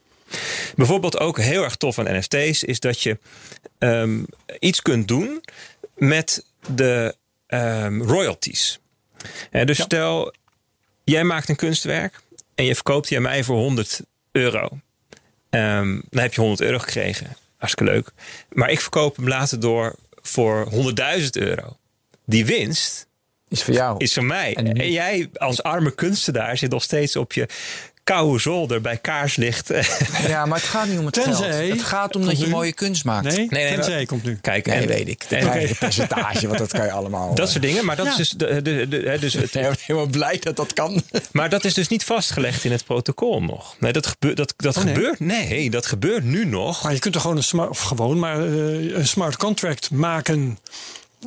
Bijvoorbeeld 0.76 1.18
ook 1.18 1.38
heel 1.38 1.62
erg 1.62 1.76
tof 1.76 1.98
aan 1.98 2.16
NFT's 2.16 2.62
is 2.62 2.80
dat 2.80 3.02
je 3.02 3.18
ehm, 3.78 4.22
iets 4.58 4.82
kunt 4.82 5.08
doen 5.08 5.44
met 5.96 6.44
de 6.74 7.14
ehm, 7.46 8.00
royalties. 8.00 8.80
Dus 9.64 9.80
stel, 9.80 10.34
jij 11.04 11.24
maakt 11.24 11.48
een 11.48 11.56
kunstwerk 11.56 12.20
en 12.54 12.64
je 12.64 12.74
verkoopt 12.74 13.08
die 13.08 13.16
aan 13.16 13.22
mij 13.22 13.44
voor 13.44 13.56
100 13.56 14.00
euro. 14.32 14.80
Ehm, 15.50 16.00
dan 16.10 16.22
heb 16.22 16.34
je 16.34 16.40
100 16.40 16.60
euro 16.60 16.78
gekregen. 16.78 17.36
Hartstikke 17.56 17.92
leuk. 17.92 18.12
Maar 18.48 18.70
ik 18.70 18.80
verkoop 18.80 19.16
hem 19.16 19.28
later 19.28 19.60
door 19.60 19.94
voor 20.22 20.66
100.000 20.70 21.36
euro. 21.36 21.76
Die 22.32 22.44
winst 22.46 23.06
Is 23.48 23.62
voor 23.62 23.74
jou. 23.74 23.94
is 23.98 24.12
van 24.12 24.26
mij. 24.26 24.54
En 24.54 24.90
jij 24.90 25.28
als 25.34 25.62
arme 25.62 25.94
kunstenaar 25.94 26.56
zit 26.58 26.70
nog 26.70 26.82
steeds 26.82 27.16
op 27.16 27.32
je 27.32 27.48
koude 28.04 28.38
zolder 28.38 28.80
bij 28.80 28.96
kaarslicht. 28.96 29.70
Ja, 30.28 30.46
maar 30.46 30.58
het 30.58 30.66
gaat 30.68 30.88
niet 30.88 30.98
om 30.98 31.04
het 31.04 31.14
Tenzij- 31.14 31.52
geld. 31.52 31.70
Het 31.78 31.82
gaat 31.82 32.16
om 32.16 32.24
dat 32.24 32.38
je 32.38 32.44
nu? 32.44 32.50
mooie 32.50 32.72
kunst 32.72 33.04
maakt. 33.04 33.24
Nee, 33.36 33.46
nee, 33.50 33.74
tenzij 33.74 33.96
maar- 33.96 34.06
komt 34.06 34.22
nu. 34.24 34.38
Kijk, 34.40 34.66
Nee, 34.66 34.76
en- 34.76 34.86
weet 34.86 35.08
ik. 35.08 35.22
En- 35.28 35.40
krijg 35.40 35.68
je 35.68 35.74
percentage, 35.74 36.46
want 36.46 36.58
dat 36.58 36.72
kan 36.72 36.84
je 36.84 36.90
allemaal. 36.92 37.34
dat 37.34 37.50
soort 37.50 37.62
dingen. 37.62 37.84
Maar 37.84 37.96
dat 37.96 38.06
Ja. 38.06 38.10
is 38.12 38.16
dus, 38.16 38.30
de, 38.30 38.62
de, 38.62 38.88
de, 38.88 38.96
hè, 38.96 39.18
dus 39.18 39.32
het, 39.32 39.42
Ik 39.44 39.62
ben 39.62 39.74
helemaal 39.86 40.08
blij 40.08 40.38
dat 40.38 40.56
dat 40.56 40.72
kan. 40.72 41.02
Maar 41.32 41.48
dat 41.50 41.64
is 41.64 41.74
dus 41.74 41.88
niet 41.88 42.04
vastgelegd 42.04 42.64
in 42.64 42.72
het 42.72 42.84
protocol 42.84 43.42
nog. 43.42 43.76
Nee, 43.78 43.92
dat, 43.92 44.06
gebeurt 44.06 44.36
dat, 44.36 44.54
dat 44.56 44.76
Oh, 44.76 44.84
nee. 44.84 44.94
gebeurt. 44.94 45.20
Nee, 45.20 45.70
dat 45.70 45.86
gebeurt 45.86 46.24
nu 46.24 46.44
nog. 46.44 46.82
Maar 46.82 46.92
je 46.92 46.98
kunt 46.98 47.14
er 47.14 47.20
gewoon 47.20 47.36
een 47.36 47.42
smart, 47.42 47.68
of 47.70 47.80
gewoon, 47.80 48.18
maar 48.18 48.36
eh, 48.46 48.94
een 48.96 49.06
smart 49.06 49.36
contract 49.36 49.90
maken 49.90 50.58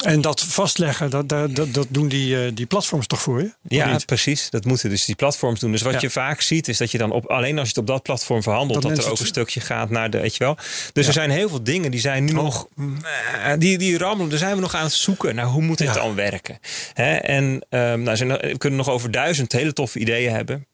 en 0.04 0.22
dat 0.22 0.42
vastleggen. 0.42 1.10
Dat, 1.10 1.30
dat, 1.30 1.56
dat, 1.74 1.88
doen 1.90 2.08
die, 2.08 2.46
eh, 2.46 2.52
die 2.54 2.66
platforms 2.66 3.08
toch 3.08 3.22
voor 3.22 3.42
je? 3.42 3.52
Ja, 3.62 4.00
precies. 4.06 4.50
Dat 4.50 4.66
moeten 4.66 4.90
dus 4.90 5.06
die 5.06 5.16
platforms 5.16 5.60
doen. 5.60 5.72
Dus 5.72 5.82
wat 5.82 5.94
Ja. 5.94 6.00
je 6.02 6.10
vaak 6.10 6.42
ziet, 6.42 6.68
is 6.68 6.78
dat 6.78 6.92
je 6.92 6.98
dan 6.98 7.12
op, 7.12 7.26
alleen 7.26 7.58
als 7.60 7.68
je 7.70 7.74
het 7.74 7.78
op 7.78 7.88
dat 7.88 8.04
platform 8.04 8.44
verhandelt, 8.44 8.82
Dat 8.82 8.96
dat, 8.96 9.06
er 9.06 9.12
ook 9.12 9.20
een 9.20 9.26
stukje 9.26 9.60
gaat 9.60 9.90
naar 9.90 10.10
de, 10.10 10.20
weet 10.20 10.36
je 10.36 10.44
wel. 10.44 10.58
Dus 10.94 11.08
er 11.08 11.14
zijn 11.14 11.30
heel 11.30 11.50
veel 11.50 11.64
dingen 11.64 11.92
die 11.92 12.00
zijn 12.00 12.24
nu 12.26 12.32
nog, 12.32 12.68
eh, 12.78 13.54
die, 13.58 13.78
die 13.78 13.98
rammelen. 13.98 14.30
Daar 14.30 14.40
zijn 14.40 14.56
we 14.56 14.62
nog 14.62 14.76
aan 14.76 14.84
het 14.84 14.94
zoeken 14.94 15.36
naar 15.36 15.46
hoe 15.46 15.62
moet 15.62 15.78
dit 15.78 15.88
Ja. 15.88 15.94
dan 15.94 16.16
werken. 16.16 16.60
Hè? 16.94 17.16
En 17.16 17.66
ehm, 17.70 18.02
nou, 18.02 18.18
zijn, 18.18 18.30
we 18.30 18.58
kunnen 18.58 18.80
nog 18.80 18.90
over 18.90 19.12
duizend 19.12 19.52
hele 19.52 19.74
toffe 19.74 20.00
ideeën 20.00 20.32
hebben. 20.34 20.68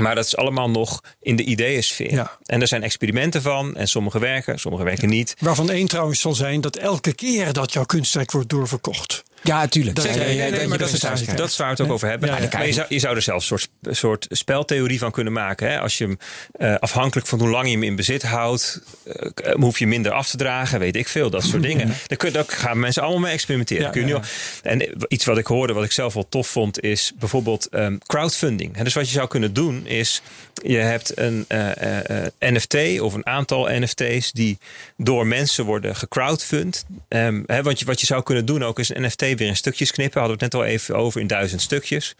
Maar 0.00 0.14
dat 0.14 0.24
is 0.24 0.36
allemaal 0.36 0.70
nog 0.70 1.00
in 1.20 1.36
de 1.36 1.44
ideeënsfeer. 1.44 2.12
Ja. 2.12 2.38
En 2.44 2.60
er 2.60 2.68
zijn 2.68 2.82
experimenten 2.82 3.42
van. 3.42 3.76
En 3.76 3.88
sommige 3.88 4.18
werken, 4.18 4.58
sommige 4.58 4.84
werken 4.84 5.08
niet. 5.08 5.36
Waarvan 5.38 5.70
één 5.70 5.88
trouwens 5.88 6.20
zal 6.20 6.34
zijn 6.34 6.60
dat 6.60 6.76
elke 6.76 7.14
keer 7.14 7.52
dat 7.52 7.72
jouw 7.72 7.84
kunstwerk 7.84 8.30
wordt 8.30 8.48
doorverkocht. 8.48 9.24
Ja, 9.46 9.66
tuurlijk. 9.66 9.96
Dat- 9.96 10.04
nee, 10.04 10.16
nee, 10.16 10.50
nee, 10.50 10.66
maar 10.66 10.80
is. 10.80 10.90
Dat 11.36 11.56
waar 11.56 11.66
we 11.66 11.72
het 11.72 11.80
ook 11.80 11.90
over 11.92 12.08
hebben. 12.08 12.28
Ja, 12.28 12.38
ja. 12.38 12.48
Maar 12.52 12.66
je 12.66 12.72
zou, 12.72 12.86
je 12.88 12.98
zou 12.98 13.16
er 13.16 13.22
zelfs 13.22 13.50
een 13.50 13.58
soort, 13.58 13.96
soort 13.96 14.26
speltheorie 14.30 14.98
van 14.98 15.10
kunnen 15.10 15.32
maken. 15.32 15.70
Hè? 15.70 15.80
Als 15.80 15.98
je 15.98 16.04
hem 16.04 16.18
eh, 16.52 16.74
afhankelijk 16.74 17.26
van 17.28 17.38
hoe 17.38 17.48
lang 17.48 17.66
je 17.66 17.72
hem 17.72 17.82
in 17.82 17.96
bezit 17.96 18.22
houdt, 18.22 18.80
eh, 19.04 19.54
hoef 19.54 19.78
je 19.78 19.86
minder 19.86 20.12
af 20.12 20.28
te 20.28 20.36
dragen, 20.36 20.78
weet 20.78 20.96
ik 20.96 21.08
veel, 21.08 21.30
dat 21.30 21.44
soort 21.44 21.62
dingen. 21.62 21.94
Daar, 22.06 22.18
kun, 22.18 22.32
daar 22.32 22.44
gaan 22.46 22.78
mensen 22.78 23.02
allemaal 23.02 23.20
mee 23.20 23.32
experimenteren. 23.32 23.82
Ja, 23.84 23.90
Kun 23.90 24.00
je 24.00 24.06
nu 24.06 24.12
ja, 24.12 24.18
al- 24.18 24.24
en 24.62 24.80
eh, 24.86 24.92
iets 25.08 25.24
wat 25.24 25.38
ik 25.38 25.46
hoorde, 25.46 25.72
wat 25.72 25.84
ik 25.84 25.92
zelf 25.92 26.14
wel 26.14 26.26
tof 26.28 26.48
vond, 26.48 26.80
is 26.82 27.12
bijvoorbeeld 27.18 27.68
ehm, 27.68 27.96
crowdfunding. 28.06 28.82
Dus 28.82 28.94
wat 28.94 29.06
je 29.06 29.12
zou 29.12 29.28
kunnen 29.28 29.52
doen 29.52 29.86
is, 29.86 30.22
je 30.62 30.76
hebt 30.76 31.18
een 31.18 31.44
eh, 31.48 31.76
eh, 31.76 32.24
eh, 32.24 32.32
NFT 32.38 33.00
of 33.00 33.14
een 33.14 33.26
aantal 33.26 33.68
NFT's 33.70 34.32
die 34.32 34.58
door 34.96 35.26
mensen 35.26 35.64
worden 35.64 35.96
gecrowdfund. 35.96 36.84
Ehm, 37.08 37.42
hè, 37.46 37.62
wat, 37.62 37.78
je, 37.78 37.84
wat 37.84 38.00
je 38.00 38.06
zou 38.06 38.22
kunnen 38.22 38.44
doen 38.44 38.64
ook 38.64 38.78
is 38.78 38.94
een 38.94 39.02
NFT 39.02 39.35
weer 39.38 39.48
in 39.48 39.56
stukjes 39.56 39.90
knippen. 39.92 40.20
Hadden 40.20 40.38
we 40.38 40.44
het 40.44 40.52
net 40.54 40.62
al 40.62 40.68
even 40.68 40.96
over 40.96 41.20
in 41.20 41.26
duizend 41.26 41.60
stukjes. 41.62 42.14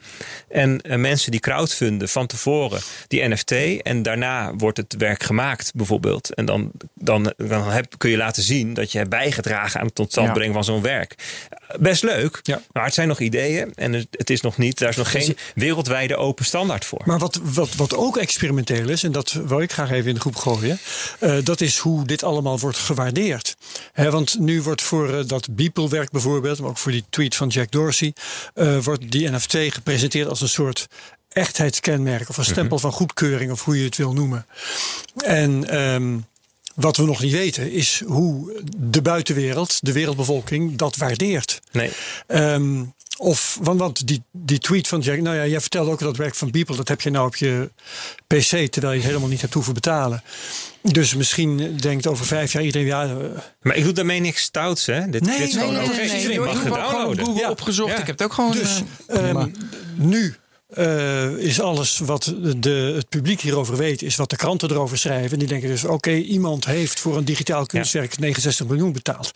En 0.48 0.81
eh, 0.81 0.98
mensen 0.98 1.31
die 1.31 1.40
crowdfunden 1.40 2.09
van 2.09 2.26
tevoren 2.26 2.81
die 3.09 3.29
NFT 3.29 3.52
en 3.83 4.02
daarna 4.02 4.55
wordt 4.55 4.76
het 4.76 4.94
werk 4.98 5.22
gemaakt 5.22 5.72
bijvoorbeeld. 5.74 6.35
En 6.35 6.44
dan, 6.44 6.70
dan, 6.94 7.33
dan 7.37 7.70
heb, 7.70 7.94
kun 7.98 8.11
je 8.11 8.16
laten 8.16 8.42
zien 8.42 8.74
dat 8.74 8.92
je 8.92 8.98
hebt 8.98 9.11
bijgedragen 9.11 9.81
aan 9.81 9.87
het 9.87 9.94
tot 9.94 10.11
stand 10.11 10.26
Ja. 10.26 10.33
brengen 10.33 10.55
van 10.55 10.64
zo'n 10.64 10.83
werk. 10.83 11.14
Best 11.79 12.02
leuk, 12.02 12.40
Ja. 12.42 12.62
maar 12.72 12.85
het 12.85 12.94
zijn 12.94 13.09
nog 13.09 13.20
ideeën 13.20 13.72
en 13.74 13.92
het- 13.92 14.31
is 14.31 14.40
nog 14.40 14.59
niet, 14.59 14.79
daar 14.79 14.88
is 14.88 14.96
nog 14.96 15.11
geen 15.11 15.37
wereldwijde 15.55 16.16
open 16.16 16.44
standaard 16.44 16.85
voor. 16.85 17.02
Maar 17.05 17.18
wat, 17.18 17.40
wat, 17.42 17.74
wat 17.74 17.94
ook 17.96 18.16
experimenteel 18.16 18.88
is, 18.88 19.02
en 19.02 19.12
dat 19.12 19.33
wil 19.33 19.61
ik 19.61 19.72
graag 19.72 19.90
even 19.90 20.09
in 20.09 20.14
de 20.14 20.20
groep 20.20 20.37
gooien, 20.37 20.79
eh, 21.18 21.37
dat 21.44 21.61
is 21.61 21.79
hoe 21.79 22.05
dit 22.07 22.22
allemaal 22.22 22.59
wordt 22.59 22.79
gewaardeerd. 22.79 23.57
Hè, 23.92 24.11
want 24.11 24.38
nu 24.38 24.62
wordt 24.62 24.83
voor 24.83 25.14
eh, 25.18 25.24
dat 25.26 25.48
Beeple-werk 25.50 26.11
bijvoorbeeld, 26.11 26.61
maar 26.61 26.68
ook 26.70 26.79
voor 26.79 26.92
die 26.96 27.04
tweet 27.11 27.35
van 27.35 27.48
Jack 27.48 27.70
Dorsey, 27.70 28.12
eh, 28.54 28.78
wordt 28.78 29.11
die 29.11 29.30
NFT 29.30 29.56
gepresenteerd 29.68 30.28
als 30.28 30.40
een 30.40 30.48
soort 30.48 30.87
echtheidskenmerk 31.28 32.28
of 32.28 32.37
een 32.37 32.44
stempel 32.44 32.78
van 32.78 32.92
goedkeuring 32.92 33.50
of 33.50 33.64
hoe 33.64 33.78
je 33.78 33.85
het 33.85 33.96
wil 33.96 34.12
noemen. 34.12 34.46
En 35.24 35.68
ehm, 35.68 36.18
wat 36.74 36.96
we 36.96 37.04
nog 37.04 37.22
niet 37.22 37.32
weten 37.32 37.72
is 37.72 38.02
hoe 38.06 38.62
de 38.76 39.02
buitenwereld, 39.02 39.78
de 39.80 39.92
wereldbevolking, 39.92 40.76
dat 40.76 40.96
waardeert. 40.96 41.61
Nee. 41.72 41.90
Ehm, 42.26 42.85
of, 43.16 43.59
want, 43.62 43.81
want 43.81 44.07
die, 44.07 44.22
die 44.33 44.59
tweet 44.59 44.88
van 44.88 45.00
Jack, 45.00 45.20
nou 45.20 45.37
ja, 45.37 45.46
jij 45.46 45.61
vertelde 45.61 45.90
ook 45.90 45.98
dat 45.98 46.16
werk 46.16 46.35
van 46.35 46.50
Beeple, 46.50 46.76
dat 46.76 46.88
heb 46.88 47.00
je 47.00 47.11
nou 47.11 47.26
op 47.26 47.37
je 47.37 47.70
PC, 48.26 48.44
terwijl 48.72 48.92
je 48.92 48.98
het 48.98 49.07
helemaal 49.07 49.29
niet 49.29 49.40
hebt 49.40 49.55
hoeven 49.55 49.74
betalen. 49.74 50.22
Dus 50.83 51.14
misschien 51.14 51.76
denkt 51.76 52.07
over 52.07 52.26
vijf 52.26 52.52
jaar 52.52 52.62
iedereen, 52.62 52.87
ja, 52.87 53.05
eh, 53.05 53.16
Maar 53.61 53.76
ik 53.76 53.85
doe 53.85 53.92
daarmee 53.92 54.20
niks 54.20 54.42
stouts, 54.42 54.87
hè? 54.87 55.11
Dit, 55.11 55.22
Nee, 55.22 55.38
dit 55.38 55.48
is 55.48 55.55
nee, 55.55 55.64
gewoon 55.64 55.79
nee, 55.79 55.88
oké. 55.88 55.96
nee, 55.96 56.07
nee, 56.09 56.20
Iedereen 56.20 56.40
mag 56.44 56.62
heb 56.62 56.72
ook 56.72 56.79
gewoon 56.79 56.90
downloaden. 56.92 57.24
Google 57.24 57.40
Ja. 57.40 57.50
opgezocht. 57.50 57.90
Ja. 57.92 57.98
Ik 57.98 58.07
heb 58.07 58.18
het 58.18 58.22
ook 58.26 58.33
gewoon... 58.33 58.52
dus 58.52 58.83
eh, 59.07 59.31
ehm, 59.31 59.50
nu 59.94 60.35
eh, 60.66 61.31
is 61.31 61.61
alles 61.61 61.98
wat 61.98 62.35
de, 62.57 62.92
het 62.96 63.09
publiek 63.09 63.40
hierover 63.40 63.76
weet, 63.76 64.02
is 64.02 64.16
wat 64.16 64.31
de 64.31 64.37
kranten 64.37 64.70
erover 64.70 64.98
schrijven. 64.98 65.31
En 65.33 65.38
die 65.38 65.48
denken 65.48 65.68
dus, 65.68 65.85
oké, 65.85 66.11
iemand 66.12 66.64
heeft 66.64 67.00
voor 67.00 67.16
een 67.16 67.24
digitaal 67.24 67.66
kunstwerk 67.66 68.18
69 68.18 68.66
miljoen 68.66 68.92
betaald. 68.92 69.31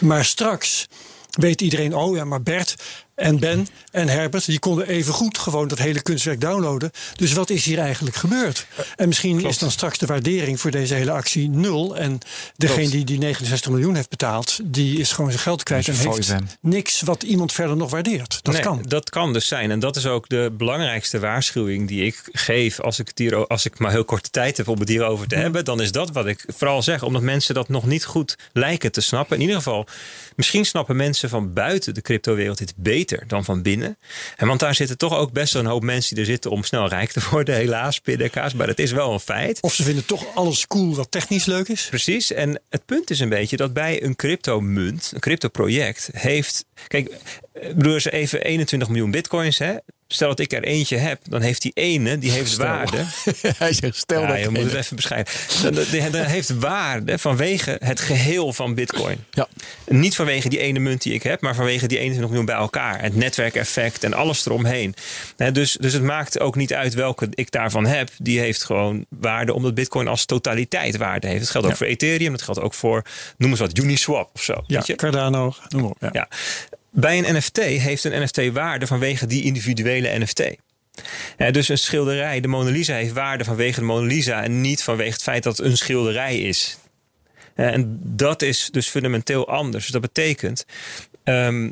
Maar 0.00 0.24
straks 0.24 0.86
weet 1.30 1.60
iedereen, 1.60 1.94
oh 1.94 2.16
ja, 2.16 2.24
maar 2.24 2.42
Bert 2.42 2.74
en 3.14 3.38
Ben 3.38 3.66
en 3.90 4.08
Herbert, 4.08 4.46
die 4.46 4.58
konden 4.58 4.88
even 4.88 5.12
goed 5.14 5.38
gewoon 5.38 5.68
dat 5.68 5.78
hele 5.78 6.02
kunstwerk 6.02 6.40
downloaden. 6.40 6.90
Dus 7.16 7.32
wat 7.32 7.50
is 7.50 7.64
hier 7.64 7.78
eigenlijk 7.78 8.16
gebeurd? 8.16 8.66
En 8.96 9.08
misschien 9.08 9.44
is 9.44 9.58
dan 9.58 9.70
straks 9.70 9.98
de 9.98 10.06
waardering 10.06 10.60
voor 10.60 10.70
deze 10.70 10.94
hele 10.94 11.10
actie 11.10 11.48
nul. 11.48 11.96
En 11.96 12.18
degene 12.56 12.78
Klopt. 12.78 12.92
die 12.92 13.04
die 13.04 13.18
69 13.18 13.70
miljoen 13.70 13.94
heeft 13.94 14.08
betaald, 14.08 14.58
die 14.64 14.98
is 14.98 15.12
gewoon 15.12 15.30
zijn 15.30 15.42
geld 15.42 15.62
kwijt 15.62 15.88
en 15.88 15.96
heeft 15.96 16.32
niks 16.60 17.00
wat 17.00 17.22
iemand 17.22 17.52
verder 17.52 17.76
nog 17.76 17.90
waardeert. 17.90 18.38
Dat 18.42 18.54
Nee, 18.54 18.62
kan. 18.62 18.84
Dat 18.88 19.10
kan 19.10 19.32
dus 19.32 19.46
zijn. 19.46 19.70
En 19.70 19.78
dat 19.78 19.96
is 19.96 20.06
ook 20.06 20.28
de 20.28 20.54
belangrijkste 20.56 21.18
waarschuwing 21.18 21.88
die 21.88 22.04
ik 22.04 22.20
geef 22.32 22.80
als 22.80 22.98
ik, 22.98 23.08
het 23.08 23.18
hier, 23.18 23.46
als 23.46 23.64
ik 23.64 23.78
maar 23.78 23.90
heel 23.90 24.04
korte 24.04 24.30
tijd 24.30 24.56
heb 24.56 24.68
om 24.68 24.78
het 24.80 24.88
hierover 24.88 25.26
te 25.28 25.34
hebben. 25.34 25.64
Dan 25.64 25.80
is 25.82 25.92
dat 25.92 26.10
wat 26.10 26.26
ik 26.26 26.44
vooral 26.46 26.82
zeg. 26.82 27.02
Omdat 27.02 27.22
mensen 27.22 27.54
dat 27.54 27.68
nog 27.68 27.86
niet 27.86 28.04
goed 28.04 28.36
lijken 28.52 28.92
te 28.92 29.00
snappen. 29.00 29.36
In 29.36 29.42
ieder 29.42 29.56
geval, 29.56 29.86
misschien 30.36 30.64
snappen 30.64 30.96
mensen 30.96 31.28
van 31.28 31.52
buiten 31.52 31.94
de 31.94 32.00
cryptowereld 32.00 32.58
dit 32.58 32.74
beter 32.76 33.24
dan 33.26 33.44
van 33.44 33.62
binnen. 33.62 33.98
En 34.36 34.46
want 34.46 34.60
daar 34.60 34.74
zitten 34.74 34.98
toch 34.98 35.16
ook 35.16 35.32
best 35.32 35.52
wel 35.52 35.62
een 35.62 35.68
hoop 35.68 35.82
mensen 35.82 36.14
die 36.14 36.24
er 36.24 36.30
zitten 36.30 36.50
om 36.50 36.64
snel 36.64 36.88
rijk 36.88 37.12
te 37.12 37.20
worden. 37.30 37.54
Helaas, 37.62 37.98
pindakaas. 37.98 38.54
Maar 38.54 38.66
dat 38.66 38.78
is 38.78 38.92
wel 38.92 39.12
een 39.12 39.20
feit. 39.20 39.60
Of 39.60 39.74
ze 39.74 39.82
vinden 39.82 40.06
toch 40.06 40.34
alles 40.34 40.66
cool 40.66 40.94
wat 40.94 41.10
technisch 41.10 41.44
leuk 41.44 41.68
is. 41.68 41.86
Precies. 41.88 42.32
En 42.32 42.60
het 42.70 42.84
punt 42.84 43.10
is 43.10 43.20
een 43.20 43.28
beetje 43.28 43.56
dat 43.56 43.72
bij 43.72 44.02
een 44.02 44.16
cryptomunt, 44.16 45.10
een 45.14 45.20
cryptoproject, 45.20 46.08
heeft. 46.12 46.64
Kijk, 46.88 47.10
ik 47.54 47.74
bedoel 47.76 47.94
eens 47.94 48.10
even 48.10 48.42
21 48.42 48.88
miljoen 48.88 49.10
bitcoins. 49.10 49.58
Hè? 49.58 49.74
Stel 50.08 50.28
dat 50.28 50.38
ik 50.38 50.52
er 50.52 50.62
eentje 50.62 50.96
heb, 50.96 51.20
dan 51.28 51.40
heeft 51.40 51.62
die 51.62 51.70
ene, 51.74 52.18
die 52.18 52.30
heeft 52.30 52.56
waarde. 52.56 52.96
Hij 53.58 53.72
zegt, 53.72 53.96
stel 53.96 54.20
Ja, 54.20 54.26
dat 54.26 54.40
je 54.40 54.48
moet 54.48 54.62
het 54.62 54.74
even 54.74 54.96
beschrijven. 54.96 55.74
Dan, 56.12 56.24
heeft 56.24 56.58
waarde 56.58 57.18
vanwege 57.18 57.76
het 57.84 58.00
geheel 58.00 58.52
van 58.52 58.74
bitcoin. 58.74 59.24
Ja. 59.30 59.48
Niet 59.86 60.16
vanwege 60.16 60.48
die 60.48 60.58
ene 60.58 60.78
munt 60.78 61.02
die 61.02 61.12
ik 61.14 61.22
heb, 61.22 61.40
maar 61.40 61.54
vanwege 61.54 61.86
die 61.86 61.98
21 61.98 62.28
miljoen 62.28 62.46
bij 62.46 62.56
elkaar. 62.56 63.02
Het 63.02 63.16
netwerkeffect 63.16 64.04
en 64.04 64.14
alles 64.14 64.46
eromheen. 64.46 64.94
Dus, 65.52 65.76
dus 65.80 65.92
het 65.92 66.02
maakt 66.02 66.40
ook 66.40 66.56
niet 66.56 66.74
uit 66.74 66.94
welke 66.94 67.28
ik 67.30 67.50
daarvan 67.50 67.86
heb. 67.86 68.10
Die 68.18 68.38
heeft 68.40 68.64
gewoon 68.64 69.04
waarde 69.08 69.54
omdat 69.54 69.74
bitcoin 69.74 70.08
als 70.08 70.24
totaliteit 70.24 70.96
waarde 70.96 71.26
heeft. 71.26 71.40
Dat 71.40 71.50
geldt 71.50 71.66
ook 71.66 71.72
Ja. 71.72 71.78
voor 71.78 71.86
Ethereum. 71.86 72.30
Dat 72.32 72.42
geldt 72.42 72.60
ook 72.60 72.74
voor, 72.74 73.04
noem 73.36 73.50
eens 73.50 73.60
wat, 73.60 73.78
Uniswap 73.78 74.30
of 74.34 74.42
zo. 74.42 74.64
Ja, 74.66 74.76
weet 74.76 74.86
je? 74.86 74.94
Cardano, 74.94 75.54
noem 75.68 75.80
maar 75.82 75.90
op. 75.90 75.96
Ja. 76.00 76.10
Ja. 76.12 76.28
Bij 76.94 77.18
een 77.18 77.36
NFT 77.36 77.56
heeft 77.56 78.04
een 78.04 78.22
NFT 78.22 78.52
waarde 78.52 78.86
vanwege 78.86 79.26
die 79.26 79.42
individuele 79.42 80.18
NFT. 80.18 80.56
Dus 81.50 81.68
een 81.68 81.78
schilderij, 81.78 82.40
de 82.40 82.48
Mona 82.48 82.70
Lisa, 82.70 82.94
heeft 82.94 83.12
waarde 83.12 83.44
vanwege 83.44 83.80
de 83.80 83.86
Mona 83.86 84.06
Lisa 84.06 84.42
en 84.42 84.60
niet 84.60 84.82
vanwege 84.82 85.12
het 85.12 85.22
feit 85.22 85.42
dat 85.42 85.56
het 85.56 85.66
een 85.66 85.76
schilderij 85.76 86.38
is. 86.38 86.78
En 87.54 88.00
dat 88.02 88.42
is 88.42 88.68
dus 88.70 88.88
fundamenteel 88.88 89.48
anders. 89.48 89.86
Dat 89.86 90.00
betekent, 90.00 90.66
ehm, 91.24 91.70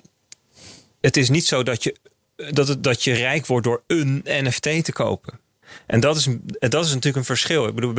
het 1.00 1.16
is 1.16 1.28
niet 1.28 1.46
zo 1.46 1.62
dat 1.62 1.82
je, 1.82 1.96
dat, 2.50 2.82
dat 2.82 3.04
je 3.04 3.12
rijk 3.12 3.46
wordt 3.46 3.66
door 3.66 3.82
een 3.86 4.22
NFT 4.24 4.84
te 4.84 4.92
kopen. 4.92 5.40
En 5.86 6.00
dat 6.00 6.16
is, 6.16 6.28
dat 6.58 6.84
is 6.84 6.88
natuurlijk 6.88 7.16
een 7.16 7.24
verschil. 7.24 7.66
Ik 7.66 7.74
bedoel, 7.74 7.94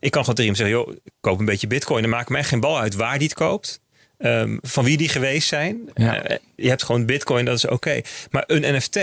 ik 0.00 0.10
kan 0.10 0.20
gewoon 0.20 0.34
tegen 0.34 0.44
hem 0.44 0.54
zeggen: 0.54 0.76
joh, 0.76 0.96
koop 1.20 1.38
een 1.38 1.44
beetje 1.44 1.66
bitcoin. 1.66 2.02
Dan 2.02 2.10
maakt 2.10 2.28
mij 2.28 2.44
geen 2.44 2.60
bal 2.60 2.78
uit 2.78 2.94
waar 2.94 3.18
die 3.18 3.28
het 3.28 3.36
koopt. 3.36 3.80
Ehm, 4.20 4.56
van 4.62 4.84
wie 4.84 4.96
die 4.96 5.08
geweest 5.08 5.48
zijn. 5.48 5.90
Ja. 5.94 6.22
Eh, 6.22 6.36
je 6.54 6.68
hebt 6.68 6.82
gewoon 6.82 7.06
bitcoin, 7.06 7.44
dat 7.44 7.56
is 7.56 7.66
oké. 7.66 8.00
Maar 8.30 8.44
een 8.46 8.76
NFT, 8.76 8.96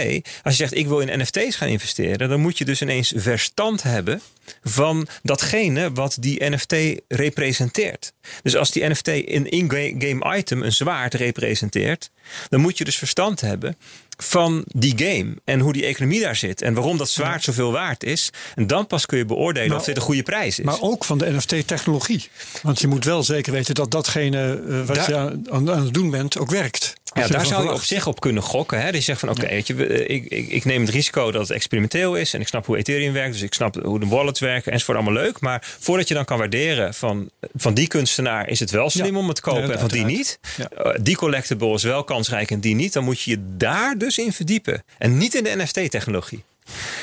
als 0.44 0.58
je 0.58 0.64
zegt 0.64 0.76
ik 0.76 0.88
wil 0.88 1.00
in 1.00 1.20
NFT's 1.20 1.56
gaan 1.56 1.68
investeren, 1.68 2.30
dan 2.30 2.40
moet 2.40 2.58
je 2.58 2.66
dus 2.66 2.82
ineens 2.82 3.14
verstand 3.16 3.84
hebben 3.84 4.22
van 4.64 5.08
datgene 5.24 5.92
wat 5.94 6.18
die 6.20 6.44
NFT 6.50 6.76
representeert. 7.08 8.14
Dus 8.44 8.56
als 8.56 8.72
die 8.72 8.90
NFT 8.90 9.08
een 9.08 9.50
in-game 9.50 10.38
item, 10.38 10.64
een 10.64 10.72
zwaard 10.74 11.14
representeert, 11.14 12.10
dan 12.50 12.60
moet 12.60 12.78
je 12.78 12.84
dus 12.84 12.98
verstand 12.98 13.42
hebben 13.42 13.78
van 14.18 14.64
die 14.68 14.94
game 14.98 15.36
en 15.46 15.60
hoe 15.60 15.74
die 15.74 15.86
economie 15.86 16.20
daar 16.22 16.36
zit 16.36 16.62
en 16.62 16.74
waarom 16.74 16.98
dat 16.98 17.10
zwaard 17.10 17.44
zoveel 17.44 17.72
waard 17.72 18.04
is. 18.04 18.30
En 18.56 18.68
dan 18.68 18.88
pas 18.88 19.06
kun 19.06 19.18
je 19.18 19.26
beoordelen 19.26 19.70
Maar- 19.70 19.78
of 19.80 19.86
dit 19.86 19.96
een 19.96 20.02
goede 20.02 20.24
prijs 20.24 20.60
is. 20.60 20.66
Maar 20.66 20.82
ook 20.82 21.04
van 21.06 21.18
de 21.18 21.32
NFT-technologie. 21.32 22.30
Want 22.62 22.80
je 22.80 22.88
moet 22.88 23.06
wel 23.06 23.24
zeker 23.24 23.54
weten 23.54 23.76
dat 23.76 23.92
datgene 23.92 24.64
eh, 24.70 24.86
wat 24.86 24.96
Daar- 24.96 25.10
je 25.10 25.16
aan 25.52 25.72
aan 25.72 25.84
het 25.84 25.94
doen 25.94 26.10
bent 26.10 26.38
ook 26.38 26.50
werkt. 26.52 26.94
Ja, 27.18 27.28
daar 27.28 27.46
zou 27.46 27.64
je 27.64 27.72
op 27.72 27.82
zich 27.82 28.08
op 28.08 28.20
kunnen 28.20 28.44
gokken. 28.44 28.82
Hè? 28.82 28.90
Je 28.90 29.00
zegt 29.02 29.20
van 29.20 29.30
oké, 29.30 29.48
weet 29.48 29.68
je, 29.68 29.74
we- 29.74 30.06
ik, 30.06 30.26
ik, 30.26 30.48
ik 30.50 30.66
neem 30.66 30.82
het 30.82 30.90
risico 30.90 31.32
dat 31.32 31.42
het 31.42 31.52
experimenteel 31.52 32.16
is. 32.16 32.34
En 32.34 32.42
ik 32.42 32.48
snap 32.48 32.66
hoe 32.66 32.78
Ethereum 32.78 33.14
werkt. 33.14 33.34
Dus 33.34 33.42
ik 33.42 33.54
snap 33.54 33.76
hoe 33.84 34.00
de 34.00 34.06
wallets 34.08 34.40
werken. 34.40 34.72
Enzovoort 34.72 34.98
allemaal 34.98 35.24
leuk. 35.24 35.40
Maar 35.40 35.76
voordat 35.80 36.08
je 36.08 36.14
dan 36.14 36.26
kan 36.26 36.38
waarderen 36.38 36.94
van, 36.94 37.30
van 37.56 37.74
die 37.74 37.88
kunstenaar 37.88 38.50
is 38.50 38.60
het 38.60 38.72
wel 38.72 38.90
slim 38.90 39.14
Ja. 39.14 39.20
om 39.20 39.28
het 39.28 39.36
te 39.36 39.42
kopen. 39.42 39.68
Ja, 39.68 39.72
en 39.74 39.80
van 39.80 39.88
die 39.90 40.06
niet. 40.06 40.40
Eh, 40.58 40.92
die 41.02 41.16
collectible 41.16 41.74
is 41.74 41.84
wel 41.84 42.04
kansrijk 42.04 42.52
en 42.52 42.60
die 42.60 42.76
niet. 42.76 42.94
Dan 42.94 43.04
moet 43.04 43.22
je 43.22 43.32
je 43.32 43.38
daar 43.58 43.98
dus 43.98 44.18
in 44.18 44.34
verdiepen. 44.34 44.84
En 44.98 45.18
niet 45.18 45.36
in 45.36 45.44
de 45.44 45.56
NFT-technologie. 45.56 46.44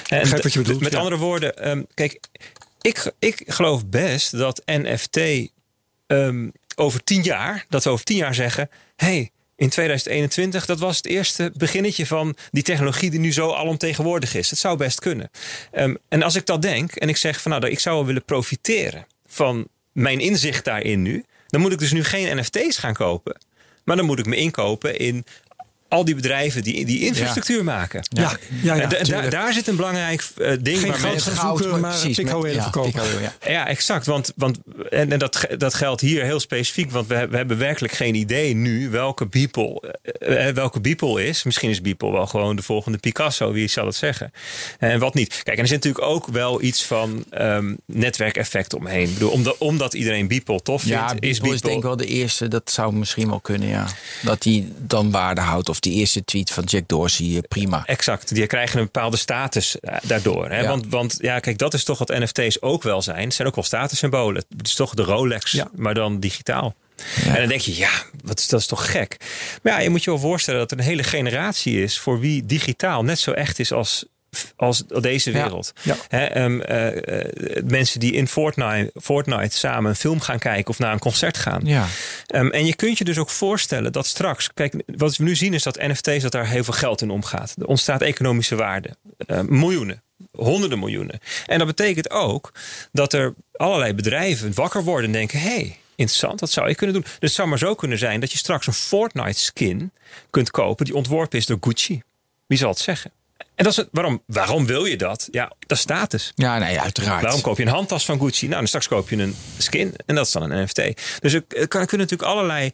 En 0.08 0.30
wat 0.30 0.52
je 0.52 0.58
bedoelt, 0.58 0.80
Met 0.80 0.92
ja. 0.92 0.98
andere 0.98 1.16
woorden, 1.16 1.56
ehm, 1.58 1.82
kijk, 1.94 2.20
ik, 2.80 3.12
ik 3.18 3.42
geloof 3.46 3.86
best 3.86 4.38
dat 4.38 4.62
NFT 4.66 5.18
ehm, 6.06 6.48
over 6.76 7.04
tien 7.04 7.22
jaar, 7.22 7.64
dat 7.68 7.84
we 7.84 7.90
over 7.90 8.04
tien 8.04 8.16
jaar 8.16 8.34
zeggen: 8.34 8.70
hey, 8.96 9.30
in 9.56 9.68
2021, 9.68 10.66
dat 10.66 10.78
was 10.78 10.96
het 10.96 11.06
eerste 11.06 11.52
beginnetje 11.56 12.06
van 12.06 12.36
die 12.50 12.62
technologie 12.62 13.10
die 13.10 13.20
nu 13.20 13.32
zo 13.32 13.52
alomtegenwoordig 13.52 14.34
is. 14.34 14.50
Het 14.50 14.58
zou 14.58 14.76
best 14.76 15.00
kunnen. 15.00 15.30
Ehm, 15.70 15.94
en 16.08 16.22
als 16.22 16.34
ik 16.34 16.46
dat 16.46 16.62
denk 16.62 16.92
en 16.94 17.08
ik 17.08 17.16
zeg 17.16 17.40
van 17.40 17.50
nou, 17.50 17.68
ik 17.68 17.80
zou 17.80 18.06
willen 18.06 18.24
profiteren 18.24 19.06
van 19.26 19.68
mijn 19.92 20.20
inzicht 20.20 20.64
daarin 20.64 21.02
nu, 21.02 21.24
dan 21.46 21.60
moet 21.60 21.72
ik 21.72 21.78
dus 21.78 21.92
nu 21.92 22.04
geen 22.04 22.36
NFT's 22.36 22.78
gaan 22.78 22.94
kopen. 22.94 23.36
Maar 23.84 23.96
dan 23.96 24.06
moet 24.06 24.18
ik 24.18 24.26
me 24.26 24.36
inkopen 24.36 24.98
in 24.98 25.24
al 25.88 26.04
die 26.04 26.14
bedrijven 26.14 26.62
die 26.62 26.84
die 26.84 27.00
infrastructuur 27.06 27.64
maken. 27.64 28.02
Ja, 28.08 28.36
ja, 28.62 28.74
ja, 28.74 28.86
da- 28.86 29.02
da- 29.02 29.28
daar 29.28 29.52
zit 29.52 29.66
een 29.68 29.76
belangrijk 29.76 30.24
eh, 30.36 30.52
ding 30.60 30.78
Geen 30.80 30.94
goud 30.94 31.22
gaan 31.22 31.56
zoeken, 31.56 31.80
maar 31.80 32.00
pikhouwelen 32.14 32.56
met- 32.56 32.64
ja, 32.64 32.70
verkopen. 32.70 33.02
ja. 33.46 33.66
exact. 33.66 34.06
Want, 34.06 34.32
want, 34.36 34.58
en, 34.90 35.12
en 35.12 35.18
dat, 35.18 35.46
dat 35.58 35.74
geldt 35.74 36.00
hier 36.00 36.24
heel 36.24 36.40
specifiek. 36.40 36.90
Want 36.90 37.06
we, 37.06 37.28
we 37.28 37.36
hebben 37.36 37.58
werkelijk 37.58 37.92
geen 37.92 38.14
idee 38.14 38.54
nu 38.54 38.90
welke 38.90 39.26
Beeple, 39.26 39.94
eh, 40.02 40.48
eh, 40.48 40.54
welke 40.54 40.80
Beeple 40.80 41.26
is. 41.26 41.42
Misschien 41.42 41.70
is 41.70 41.80
Beeple 41.80 42.12
wel 42.12 42.26
gewoon 42.26 42.56
de 42.56 42.62
volgende 42.62 42.98
Picasso. 42.98 43.52
Wie 43.52 43.68
zal 43.68 43.86
het 43.86 43.94
zeggen? 43.96 44.32
En 44.78 44.98
wat 44.98 45.14
niet. 45.14 45.40
Kijk, 45.42 45.56
en 45.56 45.62
er 45.62 45.68
zit 45.68 45.84
natuurlijk 45.84 46.04
ook 46.12 46.26
wel 46.26 46.62
iets 46.62 46.84
van 46.84 47.24
ehm, 47.30 47.74
netwerkeffect 47.86 48.74
omheen. 48.74 49.06
Ik 49.08 49.12
bedoel, 49.14 49.30
omdat, 49.30 49.58
omdat 49.58 49.94
iedereen 49.94 50.28
Beeple 50.28 50.62
tof 50.62 50.82
vindt, 50.82 50.96
Ja, 50.96 51.14
is 51.20 51.38
Beeple 51.38 51.54
is 51.54 51.60
denk 51.60 51.76
ik 51.76 51.82
wel 51.82 51.96
de 51.96 52.06
eerste. 52.06 52.48
Dat 52.48 52.70
zou 52.70 52.94
misschien 52.94 53.28
wel 53.28 53.40
kunnen, 53.40 53.68
ja. 53.68 53.86
Dat 54.22 54.44
hij 54.44 54.68
dan 54.78 55.10
waarde 55.10 55.40
houdt. 55.40 55.68
Of 55.68 55.80
die 55.84 55.92
eerste 55.94 56.24
tweet 56.24 56.50
van 56.50 56.64
Jack 56.64 56.88
Dorsey, 56.88 57.36
eh, 57.36 57.38
prima. 57.48 57.82
Exact, 57.86 58.34
die 58.34 58.46
krijgen 58.46 58.78
een 58.78 58.84
bepaalde 58.84 59.16
status 59.16 59.80
eh, 59.80 59.96
daardoor. 60.02 60.48
Hè? 60.50 60.60
Ja. 60.60 60.68
Want, 60.68 60.86
want 60.88 61.16
ja, 61.20 61.38
kijk, 61.38 61.58
dat 61.58 61.74
is 61.74 61.84
toch 61.84 61.98
wat 61.98 62.08
NFT's 62.08 62.56
ook 62.60 62.82
wel 62.82 63.02
zijn. 63.02 63.24
Het 63.24 63.34
zijn 63.34 63.48
ook 63.48 63.54
wel 63.54 63.64
statussymbolen. 63.64 64.44
Het 64.56 64.66
is 64.66 64.74
toch 64.74 64.94
de 64.94 65.02
Rolex, 65.02 65.50
Ja. 65.50 65.68
maar 65.74 65.94
dan 65.94 66.20
digitaal. 66.20 66.74
Ja. 67.24 67.34
En 67.34 67.40
dan 67.40 67.48
denk 67.48 67.60
je, 67.60 67.76
ja, 67.76 67.90
wat 68.24 68.38
is, 68.38 68.48
dat 68.48 68.60
is 68.60 68.66
toch 68.66 68.90
gek. 68.90 69.16
Maar 69.62 69.72
ja, 69.72 69.78
je 69.78 69.90
moet 69.90 70.04
je 70.04 70.10
wel 70.10 70.18
voorstellen 70.18 70.60
dat 70.60 70.70
er 70.70 70.78
een 70.78 70.84
hele 70.84 71.02
generatie 71.02 71.82
is 71.82 71.98
voor 71.98 72.20
wie 72.20 72.46
digitaal 72.46 73.04
net 73.04 73.18
zo 73.18 73.30
echt 73.30 73.58
is 73.58 73.72
als, 73.72 74.04
als 74.56 74.84
deze 75.00 75.30
wereld. 75.30 75.72
Ja. 75.82 75.96
Ehm, 76.08 76.60
eh, 76.60 77.18
eh, 77.20 77.64
mensen 77.64 78.00
die 78.00 78.12
in 78.12 78.28
Fortnite, 78.28 78.90
Fortnite 79.00 79.56
samen 79.56 79.90
een 79.90 79.96
film 79.96 80.20
gaan 80.20 80.38
kijken 80.38 80.68
of 80.70 80.78
naar 80.78 80.92
een 80.92 80.98
concert 80.98 81.36
gaan. 81.36 81.60
Ja. 81.64 81.86
Ehm, 82.26 82.48
en 82.48 82.66
je 82.66 82.74
kunt 82.76 82.98
je 82.98 83.04
dus 83.04 83.18
ook 83.18 83.30
voorstellen 83.30 83.92
dat 83.92 84.06
straks, 84.06 84.52
kijk, 84.54 84.74
wat 84.86 85.16
we 85.16 85.24
nu 85.24 85.36
zien 85.36 85.54
is 85.54 85.62
dat 85.62 85.76
NFT's 85.76 86.22
dat 86.22 86.32
daar 86.32 86.48
heel 86.48 86.64
veel 86.64 86.74
geld 86.74 87.02
in 87.02 87.10
omgaat. 87.10 87.54
Er 87.58 87.66
ontstaat 87.66 88.02
economische 88.02 88.56
waarde, 88.56 88.96
Eh, 89.26 89.40
miljoenen, 89.40 90.02
honderden 90.32 90.78
miljoenen. 90.78 91.20
En 91.46 91.58
dat 91.58 91.66
betekent 91.66 92.10
ook 92.10 92.52
dat 92.92 93.12
er 93.12 93.34
allerlei 93.52 93.94
bedrijven 93.94 94.54
wakker 94.54 94.84
worden 94.84 95.06
en 95.06 95.12
denken: 95.12 95.40
hé, 95.40 95.48
hey, 95.48 95.78
interessant, 95.94 96.38
dat 96.38 96.50
zou 96.50 96.68
je 96.68 96.74
kunnen 96.74 96.94
doen. 96.94 97.04
Dus 97.04 97.18
het 97.20 97.32
zou 97.32 97.48
maar 97.48 97.58
zo 97.58 97.74
kunnen 97.74 97.98
zijn 97.98 98.20
dat 98.20 98.32
je 98.32 98.38
straks 98.38 98.66
een 98.66 98.72
Fortnite 98.72 99.38
skin 99.38 99.92
kunt 100.30 100.50
kopen 100.50 100.84
die 100.84 100.94
ontworpen 100.94 101.38
is 101.38 101.46
door 101.46 101.58
Gucci. 101.60 102.02
Wie 102.46 102.58
zal 102.58 102.70
het 102.70 102.78
zeggen? 102.78 103.10
En 103.54 103.64
dat 103.64 103.72
is 103.72 103.76
het, 103.78 103.88
waarom, 103.92 104.22
waarom 104.26 104.66
wil 104.66 104.84
je 104.84 104.96
dat? 104.96 105.28
Ja, 105.30 105.52
dat 105.66 105.76
is 105.76 105.82
status. 105.82 106.32
Ja, 106.34 106.58
nee, 106.58 106.80
uiteraard. 106.80 107.22
Waarom 107.22 107.40
koop 107.40 107.56
je 107.56 107.62
een 107.62 107.68
handtas 107.68 108.04
van 108.04 108.20
Gucci? 108.20 108.48
Nou, 108.48 108.60
en 108.60 108.66
straks 108.66 108.88
koop 108.88 109.08
je 109.10 109.16
een 109.16 109.36
skin 109.58 109.94
en 110.06 110.14
dat 110.14 110.26
is 110.26 110.32
dan 110.32 110.50
een 110.50 110.62
NFT. 110.62 110.82
Dus 111.20 111.32
er 111.32 111.42
kan- 111.68 111.86
kunnen 111.86 112.06
natuurlijk 112.06 112.22
allerlei, 112.22 112.70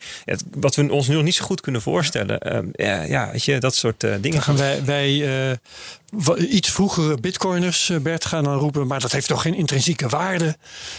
wat 0.50 0.74
we 0.74 0.92
ons 0.92 1.08
nu 1.08 1.14
nog 1.14 1.22
niet 1.24 1.34
zo 1.34 1.44
goed 1.44 1.60
kunnen 1.60 1.82
voorstellen. 1.82 2.38
ehm, 2.40 2.66
ja, 2.72 3.02
ja, 3.02 3.30
weet 3.32 3.44
je, 3.44 3.58
dat 3.58 3.74
soort 3.74 4.04
eh, 4.04 4.10
dingen. 4.10 4.30
Dan 4.30 4.42
gaan 4.42 4.56
wij, 4.56 4.84
wij 4.84 5.50
eh, 5.50 6.52
iets 6.52 6.70
vroegere 6.70 7.16
bitcoiners, 7.20 7.88
eh, 7.90 7.96
Bert, 7.98 8.24
gaan 8.24 8.44
dan 8.44 8.58
roepen... 8.58 8.86
maar 8.86 9.00
dat 9.00 9.12
heeft 9.12 9.28
toch 9.28 9.42
geen 9.42 9.54
intrinsieke 9.54 10.08
waarde, 10.08 10.56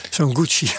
zo'n 0.09 0.35
Gucci. 0.35 0.71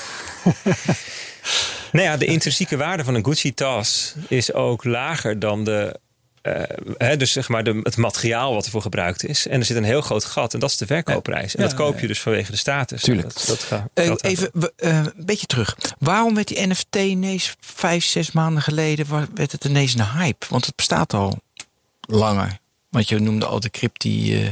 Nou 1.93 2.05
ja, 2.05 2.17
de 2.17 2.25
intrinsieke 2.25 2.77
waarde 2.77 3.05
van 3.05 3.15
een 3.15 3.25
Gucci-tas 3.25 4.15
is 4.29 4.53
ook 4.53 4.85
lager 4.85 5.39
dan 5.39 5.65
de. 5.65 6.01
Eh, 6.43 6.63
hè, 6.97 7.17
dus 7.17 7.33
zeg 7.33 7.49
maar 7.49 7.65
de, 7.65 7.81
het 7.83 7.97
materiaal 7.97 8.55
wat 8.55 8.65
ervoor 8.65 8.83
gebruikt 8.83 9.25
is. 9.25 9.47
En 9.47 9.59
er 9.61 9.65
zit 9.67 9.77
een 9.77 9.85
heel 9.85 10.01
groot 10.01 10.25
gat 10.25 10.55
en 10.55 10.61
dat 10.61 10.71
is 10.71 10.77
de 10.77 10.87
verkoopprijs. 10.87 11.55
En 11.55 11.63
Ja, 11.63 11.69
dat 11.69 11.77
koop 11.79 11.95
ja, 11.95 12.01
je 12.01 12.07
dus 12.07 12.21
vanwege 12.21 12.51
de 12.51 12.57
status. 12.57 13.03
Tuurlijk. 13.03 13.35
Dat, 13.35 13.45
dat 13.47 13.63
gaat, 13.63 13.89
Eh, 13.95 14.07
dat- 14.07 14.23
even 14.25 14.51
eh, 14.77 14.97
een 14.97 15.13
beetje 15.17 15.47
terug. 15.47 15.77
Waarom 15.99 16.35
werd 16.35 16.49
die 16.49 16.67
NFT 16.67 16.97
ineens 16.97 17.55
vijf, 17.61 18.05
zes 18.05 18.33
maanden 18.33 18.63
geleden 18.63 19.07
werd 19.35 19.53
het 19.53 19.65
ineens 19.65 19.95
een 19.95 20.09
hype? 20.11 20.47
Want 20.49 20.67
het 20.67 20.77
bestaat 20.77 21.15
al 21.15 21.39
langer. 22.01 22.59
Want 22.91 23.09
je 23.09 23.19
noemde 23.19 23.47
al 23.47 23.61
de 23.61 23.71
crypti. 23.71 24.43
eh 24.45 24.49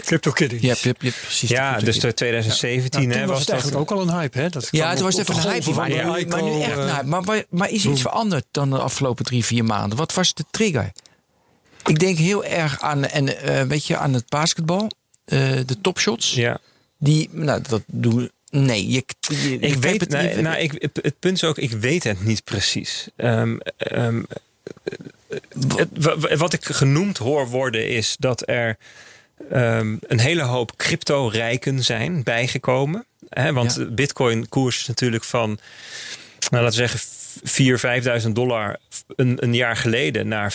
CryptoKitties. 0.00 0.60
je 0.60 0.66
hebt, 0.68 0.80
je 0.80 0.88
hebt, 0.88 1.02
je 1.02 1.08
hebt 1.08 1.20
precies. 1.22 1.48
de 1.48 1.54
ja, 1.54 1.78
dus 1.78 1.98
de 2.00 2.14
2017 2.14 3.00
Nou, 3.00 3.12
toen 3.12 3.20
hè, 3.20 3.26
was 3.26 3.28
was 3.28 3.38
het 3.38 3.46
dat. 3.48 3.60
eigenlijk 3.60 3.90
ook 3.90 3.98
al 3.98 4.04
een 4.08 4.14
hype. 4.20 4.38
Hè? 4.38 4.48
Dat 4.48 4.68
Ja, 4.70 4.90
het 4.90 5.00
was 5.00 5.16
even 5.16 5.34
de 5.34 5.40
een 5.40 5.52
hype. 5.52 5.70
Maar, 5.70 5.74
van 5.74 5.88
de 5.88 5.94
nu, 6.20 6.26
maar 6.26 6.42
nu 6.42 6.60
echt. 6.60 7.02
Maar, 7.04 7.44
maar, 7.50 7.70
is 7.70 7.84
er 7.84 7.90
iets 7.90 8.00
veranderd 8.00 8.44
dan 8.50 8.70
de 8.70 8.78
afgelopen 8.78 9.24
drie, 9.24 9.44
vier 9.44 9.64
maanden? 9.64 9.98
Wat 9.98 10.14
was 10.14 10.34
de 10.34 10.44
trigger? 10.50 10.92
Ik 11.86 11.98
denk 11.98 12.18
heel 12.18 12.44
erg 12.44 12.80
aan, 12.80 13.04
en, 13.04 13.38
eh, 13.42 13.62
weet 13.62 13.86
je, 13.86 13.96
aan 13.96 14.12
het 14.14 14.28
basketbal. 14.28 14.90
eh, 15.24 15.38
de 15.66 15.80
topshots. 15.80 16.34
Ja. 16.34 16.58
Die, 16.98 17.28
nou, 17.32 17.62
dat 17.68 17.82
doen. 17.86 18.30
Nee, 18.50 18.88
je, 18.90 19.04
je- 19.20 19.58
Ik 19.58 19.74
weet 19.74 20.00
het, 20.00 20.10
nou, 20.10 20.26
niet- 20.26 20.40
nou, 20.40 20.56
ik, 20.58 20.72
het- 21.02 21.18
punt 21.18 21.36
is 21.36 21.44
ook, 21.44 21.58
ik 21.58 21.70
weet 21.70 22.04
het 22.04 22.24
niet 22.24 22.44
precies. 22.44 23.08
Ehm, 23.16 23.56
ehm, 23.76 24.22
het- 25.76 25.88
wa- 25.92 26.36
wat 26.36 26.52
ik 26.52 26.64
genoemd 26.64 27.18
hoor 27.18 27.48
worden 27.48 27.88
is 27.88 28.16
dat 28.18 28.48
er 28.48 28.76
ehm, 29.50 29.96
een 30.00 30.20
hele 30.20 30.42
hoop 30.42 30.76
crypto-rijken 30.76 31.84
zijn 31.84 32.22
bijgekomen. 32.22 33.04
Hè, 33.28 33.52
want 33.52 33.74
Ja. 33.74 33.84
Bitcoin-koers 33.84 34.78
is 34.78 34.86
natuurlijk 34.86 35.24
van, 35.24 35.58
nou, 36.50 36.62
laten 36.64 36.80
we 36.80 36.86
zeggen, 36.88 37.00
4.000, 37.42 38.22
5.000 38.24 38.28
dollar 38.32 38.76
een, 39.16 39.36
een 39.42 39.54
jaar 39.54 39.76
geleden 39.76 40.28
naar 40.28 40.52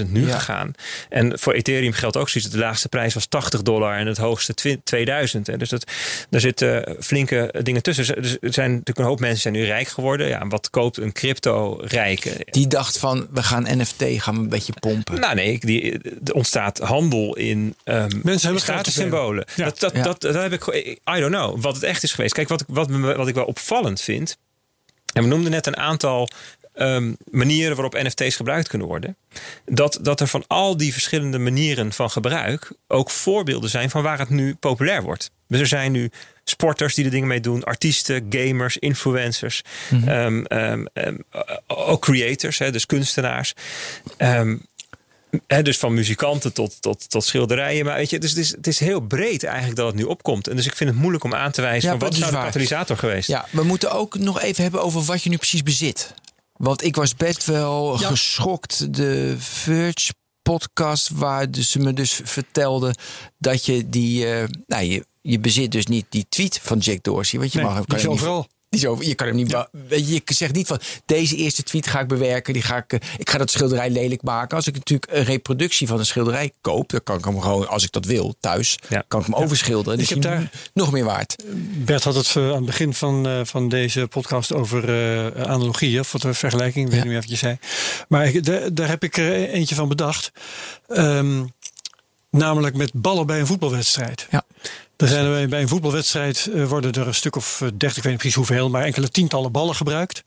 50.000 0.00 0.06
nu 0.10 0.26
Ja. 0.26 0.38
gegaan. 0.38 0.72
En 1.08 1.38
voor 1.38 1.52
Ethereum 1.52 1.92
geldt 1.92 2.16
ook 2.16 2.28
zoiets. 2.28 2.50
De 2.50 2.58
laagste 2.58 2.88
prijs 2.88 3.14
was 3.14 3.26
80 3.26 3.62
dollar 3.62 3.96
en 3.98 4.06
het 4.06 4.16
hoogste 4.18 4.54
twi- 4.54 4.80
2000. 4.84 5.46
Hè. 5.46 5.56
Dus 5.56 5.68
dat, 5.68 5.90
daar 6.30 6.40
zitten 6.40 6.96
flinke 7.00 7.54
dingen 7.62 7.82
tussen. 7.82 8.22
Dus 8.22 8.36
er 8.40 8.52
zijn 8.52 8.70
natuurlijk 8.70 8.98
een 8.98 9.04
hoop 9.04 9.20
mensen 9.20 9.40
zijn 9.40 9.54
nu 9.54 9.64
rijk 9.64 9.88
geworden. 9.88 10.28
Ja, 10.28 10.46
wat 10.46 10.70
koopt 10.70 10.96
een 10.96 11.12
crypto-rijke? 11.12 12.46
Die 12.50 12.66
dacht 12.66 12.98
van, 12.98 13.26
we 13.30 13.42
gaan 13.42 13.66
NFT 13.78 14.04
gaan 14.16 14.34
we 14.34 14.40
een 14.40 14.48
beetje 14.48 14.72
pompen. 14.80 15.20
Nou 15.20 15.34
nee, 15.34 15.58
die, 15.60 15.98
er 16.24 16.32
ontstaat 16.34 16.78
handel 16.78 17.36
in 17.36 17.74
ehm 17.84 18.10
geld 18.24 18.40
te 18.40 18.58
statussymbolen. 18.58 19.44
Ja. 19.56 19.64
Dat, 19.64 19.80
dat, 19.80 19.92
Ja. 19.94 20.02
dat, 20.02 20.20
dat 20.20 20.34
heb 20.34 20.52
ik, 20.52 20.66
I 21.16 21.20
don't 21.20 21.32
know 21.34 21.62
wat 21.62 21.74
het 21.74 21.82
echt 21.82 22.02
is 22.02 22.12
geweest. 22.12 22.34
Kijk, 22.34 22.48
wat, 22.48 22.60
ik- 22.60 22.66
wat, 22.68 22.90
wat 23.16 23.28
ik 23.28 23.34
wel 23.34 23.44
opvallend 23.44 24.00
vind. 24.00 24.36
En 25.18 25.24
we 25.24 25.30
noemden 25.30 25.50
net 25.50 25.66
een 25.66 25.76
aantal 25.76 26.28
ehm, 26.74 27.12
manieren 27.30 27.76
waarop 27.76 28.02
NFT's 28.02 28.36
gebruikt 28.36 28.68
kunnen 28.68 28.86
worden. 28.86 29.16
Dat, 29.64 29.98
dat 30.02 30.20
er 30.20 30.26
van 30.26 30.44
al 30.46 30.76
die 30.76 30.92
verschillende 30.92 31.38
manieren 31.38 31.92
van 31.92 32.10
gebruik 32.10 32.72
ook 32.86 33.10
voorbeelden 33.10 33.70
zijn 33.70 33.90
van 33.90 34.02
waar 34.02 34.18
het 34.18 34.28
nu 34.28 34.54
populair 34.54 35.02
wordt. 35.02 35.30
Dus 35.48 35.60
er 35.60 35.66
zijn 35.66 35.92
nu 35.92 36.10
sporters 36.44 36.94
die 36.94 37.04
er 37.04 37.10
dingen 37.10 37.28
mee 37.28 37.40
doen, 37.40 37.64
artiesten, 37.64 38.26
gamers, 38.30 38.76
influencers, 38.76 39.62
ehm, 39.90 40.42
ehm, 40.44 40.84
ehm, 40.92 41.16
ook 41.66 42.00
creators, 42.00 42.58
hè, 42.58 42.72
dus 42.72 42.86
kunstenaars. 42.86 43.54
Dus 45.62 45.78
van 45.78 45.94
muzikanten 45.94 46.52
tot, 46.52 46.82
tot, 46.82 47.10
tot 47.10 47.24
schilderijen. 47.24 47.84
Maar 47.84 47.96
weet 47.96 48.10
je, 48.10 48.18
dus 48.18 48.30
het 48.30 48.38
is, 48.38 48.50
het 48.50 48.66
is 48.66 48.78
heel 48.78 49.00
breed 49.00 49.44
eigenlijk 49.44 49.76
dat 49.76 49.86
het 49.86 49.94
nu 49.96 50.02
opkomt. 50.02 50.48
En 50.48 50.56
dus 50.56 50.66
ik 50.66 50.76
vind 50.76 50.90
het 50.90 50.98
moeilijk 50.98 51.24
om 51.24 51.34
aan 51.34 51.50
te 51.52 51.60
wijzen 51.60 51.82
Ja, 51.92 51.98
van 51.98 51.98
wat 51.98 52.12
is 52.12 52.18
zou 52.18 52.30
de 52.30 52.36
waar. 52.36 52.46
katalysator 52.46 52.96
geweest. 52.96 53.28
Ja, 53.28 53.46
we 53.50 53.62
moeten 53.62 53.92
ook 53.92 54.18
nog 54.18 54.40
even 54.40 54.62
hebben 54.62 54.82
over 54.82 55.02
wat 55.02 55.22
je 55.22 55.30
nu 55.30 55.36
precies 55.36 55.62
bezit. 55.62 56.14
Want 56.52 56.84
ik 56.84 56.96
was 56.96 57.14
best 57.16 57.44
wel 57.44 58.00
Ja. 58.00 58.06
geschokt. 58.08 58.94
De 58.94 59.34
Verge 59.38 60.12
podcast 60.42 61.08
waar 61.08 61.50
dus 61.50 61.70
ze 61.70 61.78
me 61.78 61.92
dus 61.92 62.20
vertelde 62.24 62.94
dat 63.38 63.66
je 63.66 63.88
die... 63.88 64.26
eh, 64.32 64.44
nou, 64.66 64.84
je, 64.84 65.06
je 65.22 65.38
bezit 65.40 65.72
dus 65.72 65.86
niet 65.86 66.06
die 66.08 66.26
tweet 66.28 66.60
van 66.62 66.78
Jack 66.78 67.02
Dorsey. 67.02 67.38
Want 67.40 67.52
je 67.52 67.58
Nee, 67.58 67.66
mag, 67.68 67.76
die 67.76 67.86
kan 67.86 67.98
je 67.98 68.08
niet, 68.08 68.14
overal. 68.16 68.46
Die 68.70 68.80
zo, 68.80 68.96
je 69.00 69.14
kan 69.14 69.26
hem 69.26 69.36
niet. 69.36 69.50
Je, 69.88 70.22
zegt 70.24 70.54
niet 70.54 70.66
van 70.66 70.80
deze 71.06 71.36
eerste 71.36 71.62
tweet 71.62 71.86
ga 71.86 72.00
ik 72.00 72.08
bewerken. 72.08 72.52
Die 72.52 72.62
ga 72.62 72.76
ik, 72.76 72.92
eh, 72.92 73.08
ik 73.18 73.30
ga 73.30 73.38
dat 73.38 73.50
schilderij 73.50 73.90
lelijk 73.90 74.22
maken. 74.22 74.56
Als 74.56 74.66
ik 74.66 74.74
natuurlijk 74.74 75.12
een 75.12 75.24
reproductie 75.24 75.86
van 75.86 75.98
een 75.98 76.06
schilderij 76.06 76.52
koop, 76.60 76.88
dan 76.90 77.02
kan 77.02 77.18
ik 77.18 77.24
hem 77.24 77.40
gewoon, 77.40 77.68
als 77.68 77.84
ik 77.84 77.92
dat 77.92 78.04
wil, 78.04 78.34
thuis, 78.40 78.78
Ja. 78.88 79.04
kan 79.08 79.20
ik 79.20 79.26
hem 79.26 79.34
overschilderen. 79.34 79.84
Dan 79.84 79.94
Ik 79.94 80.02
is 80.02 80.10
heb 80.10 80.22
daar- 80.22 80.50
nog 80.74 80.92
meer 80.92 81.04
waard. 81.04 81.36
Bert 81.84 82.04
had 82.04 82.14
het 82.14 82.36
eh, 82.36 82.48
aan 82.48 82.54
het 82.54 82.64
begin 82.64 82.94
van, 82.94 83.26
eh, 83.26 83.40
van 83.44 83.68
deze 83.68 84.06
podcast 84.06 84.52
over 84.52 84.84
eh, 84.88 85.42
analogieën, 85.42 86.04
wat 86.12 86.22
een 86.22 86.34
vergelijking, 86.34 86.86
ik 86.86 86.90
weet 86.92 87.00
niet 87.02 87.10
meer 87.12 87.20
wat 87.20 87.30
je 87.30 87.36
zei. 87.36 87.58
Maar 88.08 88.26
ik, 88.26 88.44
daar, 88.44 88.74
daar 88.74 88.88
heb 88.88 89.02
ik 89.04 89.16
er 89.16 89.32
eentje 89.48 89.74
van 89.74 89.88
bedacht. 89.88 90.32
Ehm, 90.88 91.44
namelijk 92.30 92.76
met 92.76 92.90
ballen 92.94 93.26
bij 93.26 93.40
een 93.40 93.46
voetbalwedstrijd. 93.46 94.26
Ja. 94.30 94.42
Er 94.98 95.08
zijn 95.08 95.24
er 95.26 95.48
bij 95.48 95.60
een 95.60 95.68
voetbalwedstrijd 95.68 96.50
eh, 96.54 96.64
worden 96.64 96.92
er 96.92 97.06
een 97.06 97.14
stuk 97.14 97.36
of 97.36 97.60
eh, 97.60 97.68
dertig, 97.68 97.96
ik 97.96 98.02
weet 98.02 98.12
niet 98.12 98.16
precies 98.16 98.34
hoeveel, 98.34 98.70
maar 98.70 98.84
enkele 98.84 99.08
tientallen 99.08 99.52
ballen 99.52 99.74
gebruikt. 99.74 100.24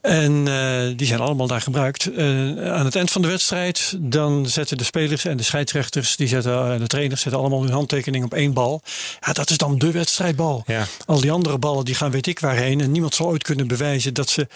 En 0.00 0.48
eh, 0.48 0.96
die 0.96 1.06
zijn 1.06 1.20
allemaal 1.20 1.46
daar 1.46 1.60
gebruikt. 1.60 2.12
Eh, 2.12 2.26
aan 2.72 2.84
het 2.84 2.96
eind 2.96 3.10
van 3.10 3.22
de 3.22 3.28
wedstrijd, 3.28 3.96
dan 3.98 4.46
zetten 4.46 4.76
de 4.78 4.84
spelers 4.84 5.24
en 5.24 5.36
de 5.36 5.42
scheidsrechters, 5.42 6.16
die 6.16 6.28
zetten, 6.28 6.72
en 6.72 6.78
de 6.78 6.86
trainers 6.86 7.20
zetten 7.20 7.40
allemaal 7.40 7.62
hun 7.62 7.72
handtekening 7.72 8.24
op 8.24 8.34
één 8.34 8.52
bal. 8.52 8.82
Ja, 9.20 9.32
dat 9.32 9.50
is 9.50 9.56
dan 9.56 9.78
de 9.78 9.90
wedstrijdbal. 9.90 10.62
Ja. 10.66 10.86
Al 11.06 11.20
die 11.20 11.32
andere 11.32 11.58
ballen 11.58 11.84
die 11.84 11.94
gaan 11.94 12.10
weet 12.10 12.26
ik 12.26 12.40
waarheen. 12.40 12.80
En 12.80 12.90
niemand 12.90 13.14
zal 13.14 13.26
ooit 13.26 13.42
kunnen 13.42 13.68
bewijzen 13.68 14.14
dat 14.14 14.28
ze. 14.28 14.46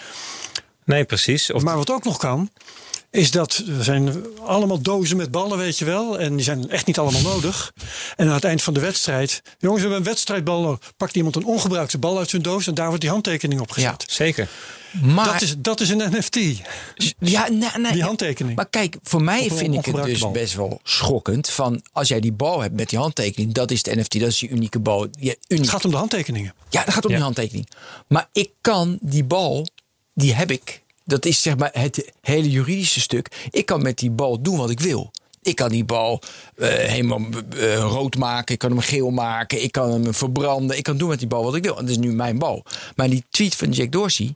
Nee, 0.85 1.03
precies. 1.03 1.51
Of 1.51 1.63
Maar 1.63 1.77
wat 1.77 1.91
ook 1.91 2.03
nog 2.03 2.17
kan, 2.17 2.49
is 3.11 3.31
dat 3.31 3.63
er 3.77 3.83
zijn 3.83 4.25
allemaal 4.45 4.81
dozen 4.81 5.17
met 5.17 5.31
ballen, 5.31 5.57
weet 5.57 5.77
je 5.77 5.85
wel. 5.85 6.19
En 6.19 6.35
die 6.35 6.43
zijn 6.45 6.69
echt 6.69 6.85
niet 6.85 6.97
allemaal 6.99 7.21
nodig. 7.21 7.73
En 8.15 8.27
aan 8.27 8.33
het 8.33 8.43
eind 8.43 8.61
van 8.61 8.73
de 8.73 8.79
wedstrijd, 8.79 9.41
jongens, 9.59 9.81
we 9.81 9.87
hebben 9.87 9.97
een 10.07 10.13
wedstrijdbal. 10.13 10.79
Pakt 10.97 11.15
iemand 11.15 11.35
een 11.35 11.45
ongebruikte 11.45 11.97
bal 11.97 12.17
uit 12.17 12.29
zijn 12.29 12.41
doos 12.41 12.67
en 12.67 12.73
daar 12.73 12.85
wordt 12.87 13.01
die 13.01 13.09
handtekening 13.09 13.61
op 13.61 13.71
gezet. 13.71 14.03
zeker. 14.07 14.47
Maar 15.01 15.25
Dat, 15.25 15.41
is, 15.41 15.55
dat 15.57 15.79
is 15.79 15.89
een 15.89 16.11
NFT, 16.17 16.35
ja, 17.19 17.47
nee, 17.49 17.69
nee, 17.77 17.91
die 17.91 18.03
handtekening. 18.03 18.55
Maar 18.55 18.69
kijk, 18.69 18.97
voor 19.03 19.23
mij 19.23 19.43
Op 19.51 19.57
vind 19.57 19.73
ik 19.75 19.85
het 19.85 20.03
dus 20.03 20.19
bal. 20.19 20.31
best 20.31 20.53
wel 20.55 20.79
schokkend. 20.83 21.49
Van 21.49 21.81
als 21.91 22.07
jij 22.07 22.19
die 22.19 22.31
bal 22.31 22.61
hebt 22.61 22.75
met 22.75 22.89
die 22.89 22.99
handtekening, 22.99 23.53
dat 23.53 23.71
is 23.71 23.83
de 23.83 23.95
NFT, 23.95 24.19
dat 24.19 24.29
is 24.29 24.39
je 24.39 24.47
unieke 24.49 24.79
bal. 24.79 25.07
Je, 25.19 25.37
uniek. 25.47 25.61
Het 25.63 25.69
gaat 25.69 25.85
om 25.85 25.91
de 25.91 25.97
handtekeningen. 25.97 26.53
Ja, 26.69 26.83
dat 26.83 26.93
gaat 26.93 27.03
om 27.05 27.09
Ja. 27.09 27.15
die 27.15 27.25
handtekening. 27.25 27.69
Maar 28.07 28.27
ik 28.31 28.49
kan 28.61 28.97
die 29.01 29.23
bal, 29.23 29.67
die 30.13 30.33
heb 30.33 30.51
ik. 30.51 30.81
Dat 31.11 31.25
is 31.25 31.41
zeg 31.41 31.57
maar 31.57 31.69
het 31.73 32.11
hele 32.21 32.49
juridische 32.49 32.99
stuk. 32.99 33.47
Ik 33.49 33.65
kan 33.65 33.81
met 33.81 33.97
die 33.97 34.11
bal 34.11 34.41
doen 34.41 34.57
wat 34.57 34.69
ik 34.69 34.79
wil. 34.79 35.11
Ik 35.41 35.55
kan 35.55 35.69
die 35.69 35.85
bal 35.85 36.21
eh, 36.55 36.67
helemaal 36.67 37.21
eh, 37.57 37.75
rood 37.75 38.17
maken. 38.17 38.53
Ik 38.53 38.59
kan 38.59 38.69
hem 38.69 38.79
geel 38.79 39.09
maken. 39.09 39.63
Ik 39.63 39.71
kan 39.71 39.91
hem 39.91 40.13
verbranden. 40.13 40.77
Ik 40.77 40.83
kan 40.83 40.97
doen 40.97 41.09
met 41.09 41.19
die 41.19 41.27
bal 41.27 41.43
wat 41.43 41.55
ik 41.55 41.63
wil. 41.63 41.77
En 41.77 41.81
dat 41.81 41.91
is 41.91 41.97
nu 41.97 42.13
mijn 42.13 42.37
bal. 42.37 42.63
Maar 42.95 43.09
die 43.09 43.23
tweet 43.29 43.55
van 43.55 43.71
Jack 43.71 43.91
Dorsey, 43.91 44.33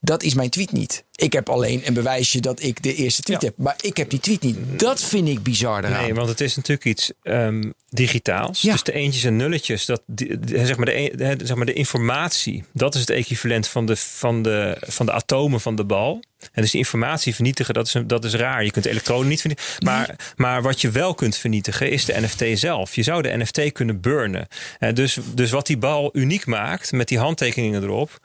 dat 0.00 0.22
is 0.22 0.34
mijn 0.34 0.50
tweet 0.50 0.72
niet. 0.72 1.04
Ik 1.16 1.32
heb 1.32 1.48
alleen 1.48 1.82
een 1.84 1.94
bewijsje 1.94 2.40
dat 2.40 2.62
ik 2.62 2.82
de 2.82 2.94
eerste 2.94 3.22
tweet 3.22 3.40
Ja. 3.40 3.46
heb. 3.48 3.58
Maar 3.58 3.74
ik 3.80 3.96
heb 3.96 4.10
die 4.10 4.20
tweet 4.20 4.42
niet. 4.42 4.56
Dat 4.78 5.02
vind 5.04 5.28
ik 5.28 5.42
bizar. 5.42 5.90
Nee, 5.90 6.14
want 6.14 6.28
het 6.28 6.40
is 6.40 6.56
natuurlijk 6.56 6.86
iets 6.86 7.12
ehm, 7.22 7.70
digitaals. 7.88 8.60
Ja. 8.62 8.72
Dus 8.72 8.82
de 8.82 8.92
eentjes 8.92 9.24
en 9.24 9.36
nulletjes, 9.36 9.84
dat, 9.84 10.02
die- 10.06 10.38
zeg, 10.46 10.76
maar 10.76 10.86
de, 10.86 11.34
zeg 11.42 11.56
maar 11.56 11.66
de 11.66 11.72
informatie, 11.72 12.64
dat 12.72 12.94
is 12.94 13.00
het 13.00 13.10
equivalent 13.10 13.68
van 13.68 13.86
de, 13.86 13.96
van, 13.96 14.42
de, 14.42 14.76
van 14.86 15.06
de 15.06 15.12
atomen 15.12 15.60
van 15.60 15.76
de 15.76 15.84
bal. 15.84 16.22
En 16.52 16.62
dus 16.62 16.70
die 16.70 16.80
informatie 16.80 17.34
vernietigen, 17.34 17.74
dat 17.74 17.86
is, 17.86 17.94
dat 18.06 18.24
is 18.24 18.34
raar. 18.34 18.64
Je 18.64 18.70
kunt 18.70 18.84
de 18.84 18.90
elektronen 18.90 19.28
niet 19.28 19.40
vernietigen. 19.40 19.84
Maar, 19.84 20.16
maar 20.36 20.62
wat 20.62 20.80
je 20.80 20.90
wel 20.90 21.14
kunt 21.14 21.36
vernietigen, 21.36 21.90
is 21.90 22.04
de 22.04 22.20
NFT 22.20 22.58
zelf. 22.58 22.94
Je 22.94 23.02
zou 23.02 23.22
de 23.22 23.36
NFT 23.36 23.72
kunnen 23.72 24.00
burnen. 24.00 24.46
Eh, 24.78 24.94
dus, 24.94 25.18
dus 25.34 25.50
wat 25.50 25.66
die 25.66 25.78
bal 25.78 26.10
uniek 26.12 26.46
maakt, 26.46 26.92
met 26.92 27.08
die 27.08 27.18
handtekeningen 27.18 27.82
erop, 27.82 28.20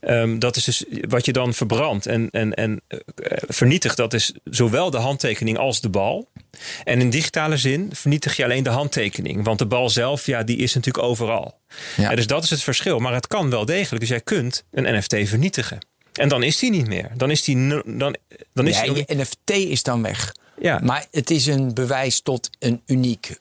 Ehm, 0.00 0.38
dat 0.38 0.56
is 0.56 0.64
dus 0.64 0.84
wat 1.08 1.24
je 1.26 1.32
dan 1.32 1.54
verbrandt 1.54 2.06
en, 2.06 2.30
en, 2.32 2.54
en 2.54 2.80
eh, 2.88 2.98
vernietigt. 3.48 3.96
Dat 3.96 4.14
is 4.14 4.32
zowel 4.44 4.90
de 4.90 4.98
handtekening 4.98 5.58
als 5.58 5.80
de 5.80 5.88
bal. 5.88 6.28
En 6.84 7.00
in 7.00 7.10
digitale 7.10 7.56
zin 7.56 7.90
vernietig 7.92 8.36
je 8.36 8.44
alleen 8.44 8.62
de 8.62 8.70
handtekening. 8.70 9.44
Want 9.44 9.58
de 9.58 9.66
bal 9.66 9.90
zelf, 9.90 10.26
ja, 10.26 10.42
die 10.42 10.56
is 10.56 10.74
natuurlijk 10.74 11.04
overal. 11.04 11.60
Ja. 11.96 12.14
Dus 12.14 12.26
dat 12.26 12.44
is 12.44 12.50
het 12.50 12.62
verschil. 12.62 12.98
Maar 12.98 13.14
het 13.14 13.26
kan 13.26 13.50
wel 13.50 13.64
degelijk. 13.64 14.00
Dus 14.00 14.08
jij 14.08 14.20
kunt 14.20 14.64
een 14.70 14.98
NFT 14.98 15.16
vernietigen. 15.28 15.78
En 16.12 16.28
dan 16.28 16.42
is 16.42 16.58
die 16.58 16.70
niet 16.70 16.86
meer. 16.86 17.10
Dan 17.16 17.30
is 17.30 17.42
die. 17.42 17.82
Dan, 17.84 18.16
dan 18.52 18.66
is 18.66 18.80
Ja, 18.80 18.92
die, 18.92 19.04
je 19.06 19.14
NFT 19.16 19.50
is 19.50 19.82
dan 19.82 20.02
weg. 20.02 20.34
Ja. 20.60 20.80
Maar 20.82 21.06
het 21.10 21.30
is 21.30 21.46
een 21.46 21.74
bewijs 21.74 22.20
tot 22.20 22.50
een 22.58 22.82
uniek 22.86 23.38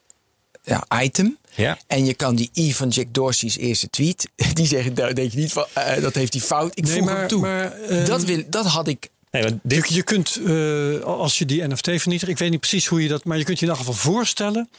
ja, 0.89 1.01
item. 1.01 1.37
Ja. 1.55 1.77
En 1.87 2.05
je 2.05 2.13
kan 2.13 2.35
die 2.35 2.49
I 2.53 2.73
van 2.73 2.87
Jack 2.89 3.07
Dorsey's 3.11 3.57
eerste 3.57 3.89
tweet, 3.89 4.27
die 4.53 4.65
zeggen, 4.67 4.93
daar 4.93 5.15
denk 5.15 5.31
je 5.31 5.37
niet 5.37 5.51
van, 5.51 5.65
eh, 5.73 6.01
dat 6.01 6.15
heeft 6.15 6.33
hij 6.33 6.41
fout. 6.41 6.77
Ik 6.77 6.83
Nee, 6.83 6.93
voeg 6.97 7.05
maar- 7.05 7.17
hem 7.17 7.27
toe. 7.27 7.41
maar, 7.41 7.71
ehm, 7.71 8.05
dat, 8.05 8.23
wil, 8.23 8.43
dat 8.49 8.65
had 8.65 8.87
ik. 8.87 9.09
Nee, 9.31 9.43
want 9.43 9.59
dit, 9.63 9.87
Je, 9.87 9.93
je 9.95 10.03
kunt, 10.03 10.39
eh, 10.45 10.99
als 11.05 11.37
je 11.37 11.45
die 11.45 11.67
NFT 11.67 11.83
vernietigt, 12.01 12.31
ik 12.31 12.37
weet 12.37 12.49
niet 12.49 12.59
precies 12.59 12.85
hoe 12.87 13.01
je 13.03 13.07
dat, 13.07 13.23
maar 13.23 13.37
je 13.37 13.43
kunt 13.43 13.59
je 13.59 13.65
in 13.65 13.71
ieder 13.71 13.85
geval 13.85 14.01
voorstellen 14.11 14.69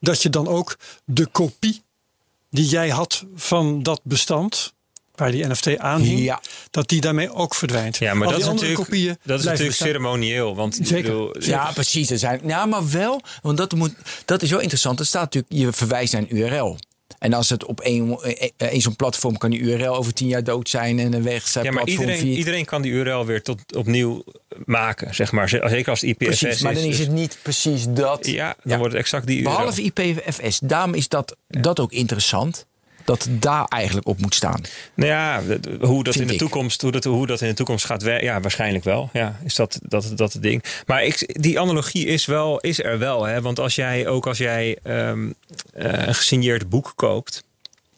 dat 0.00 0.22
je 0.22 0.30
dan 0.30 0.48
ook 0.48 0.76
de 1.04 1.26
kopie 1.26 1.82
die 2.50 2.66
jij 2.68 2.88
had 2.88 3.24
van 3.34 3.82
dat 3.82 4.00
bestand, 4.02 4.72
waar 5.18 5.30
die 5.30 5.46
NFT 5.46 5.78
aan 5.78 6.00
hing, 6.00 6.18
Ja. 6.20 6.40
dat 6.70 6.88
die 6.88 7.00
daarmee 7.00 7.32
ook 7.32 7.54
verdwijnt. 7.54 7.96
ja, 7.96 8.14
maar 8.14 8.26
Al 8.26 8.32
dat 8.32 8.40
is 8.40 8.46
natuurlijk, 8.46 8.74
kopieën 8.80 9.16
dat 9.24 9.38
is 9.38 9.44
natuurlijk 9.44 9.68
bestaan. 9.68 9.86
ceremonieel. 9.88 10.54
Want 10.56 10.78
Zeker. 10.82 11.02
bedoel, 11.02 11.42
Ja, 11.42 11.70
precies. 11.72 12.10
Er 12.10 12.18
zijn, 12.18 12.40
ja, 12.44 12.66
maar 12.66 12.90
wel, 12.90 13.20
want 13.42 13.56
dat, 13.56 13.72
moet, 13.74 13.94
dat 14.24 14.42
is 14.42 14.50
wel 14.50 14.60
interessant. 14.60 15.00
Er 15.00 15.06
staat 15.06 15.22
natuurlijk, 15.34 15.52
je 15.52 15.72
verwijst 15.72 16.12
naar 16.12 16.22
een 16.22 16.36
URL. 16.36 16.78
En 17.18 17.32
als 17.32 17.48
het 17.48 17.64
op 17.64 17.80
één, 17.80 18.18
eh, 18.22 18.48
één 18.56 18.80
zo'n 18.80 18.96
platform 18.96 19.38
kan 19.38 19.50
die 19.50 19.60
URL 19.60 19.96
over 19.96 20.12
tien 20.14 20.28
jaar 20.28 20.44
dood 20.44 20.68
zijn 20.68 20.98
en 20.98 21.12
een 21.12 21.22
weg 21.22 21.48
zijn 21.48 21.64
Ja, 21.64 21.70
maar 21.70 21.84
platform 21.84 22.10
iedereen, 22.10 22.64
kan 22.64 22.82
die 22.82 22.92
URL 22.92 23.26
weer 23.26 23.42
tot 23.42 23.76
opnieuw 23.76 24.24
maken, 24.64 25.14
zeg 25.14 25.32
maar. 25.32 25.48
Zeker 25.48 25.88
als 25.90 26.00
het 26.00 26.10
IPFS 26.10 26.38
Precies, 26.38 26.60
maar 26.62 26.74
dan 26.74 26.82
is 26.82 26.88
Dus- 26.96 26.98
het 27.06 27.10
niet 27.14 27.38
precies 27.42 27.84
dat. 27.88 28.26
Ja, 28.26 28.46
dan 28.46 28.72
Ja. 28.72 28.78
wordt 28.78 28.92
het 28.92 29.02
exact 29.02 29.26
die 29.26 29.40
URL. 29.40 29.50
Behalve 29.50 29.82
IPFS. 29.82 30.58
Daarom 30.62 30.94
is 30.94 31.08
dat, 31.08 31.36
dat 31.48 31.80
ook 31.80 31.92
interessant. 31.92 32.66
Dat 33.08 33.26
daar 33.30 33.64
eigenlijk 33.64 34.06
op 34.06 34.20
moet 34.20 34.34
staan. 34.34 34.60
Nou 34.94 35.10
ja, 35.10 35.42
hoe 35.80 36.04
dat 36.04 36.14
in 36.14 36.26
de 36.26 36.32
ik. 36.32 36.38
toekomst, 36.38 36.82
hoe 36.82 36.90
dat, 36.90 37.04
hoe 37.04 37.26
dat 37.26 37.40
in 37.40 37.48
de 37.48 37.54
toekomst 37.54 37.84
gaat 37.84 38.02
werken, 38.02 38.26
ja, 38.26 38.40
waarschijnlijk 38.40 38.84
wel. 38.84 39.10
Ja, 39.12 39.38
is 39.44 39.54
dat 39.54 39.78
dat, 39.82 40.12
dat 40.14 40.32
het 40.32 40.42
ding. 40.42 40.64
Maar 40.86 41.04
ik, 41.04 41.40
die 41.42 41.60
analogie 41.60 42.06
is, 42.06 42.26
wel, 42.26 42.58
is 42.60 42.82
er 42.82 42.98
wel, 42.98 43.24
hè? 43.24 43.40
Want 43.40 43.58
als 43.58 43.74
jij 43.74 44.06
ook 44.06 44.26
als 44.26 44.38
jij 44.38 44.78
ehm, 44.82 45.30
eh, 45.72 46.06
een 46.06 46.14
gesigneerd 46.14 46.68
boek 46.68 46.92
koopt, 46.96 47.44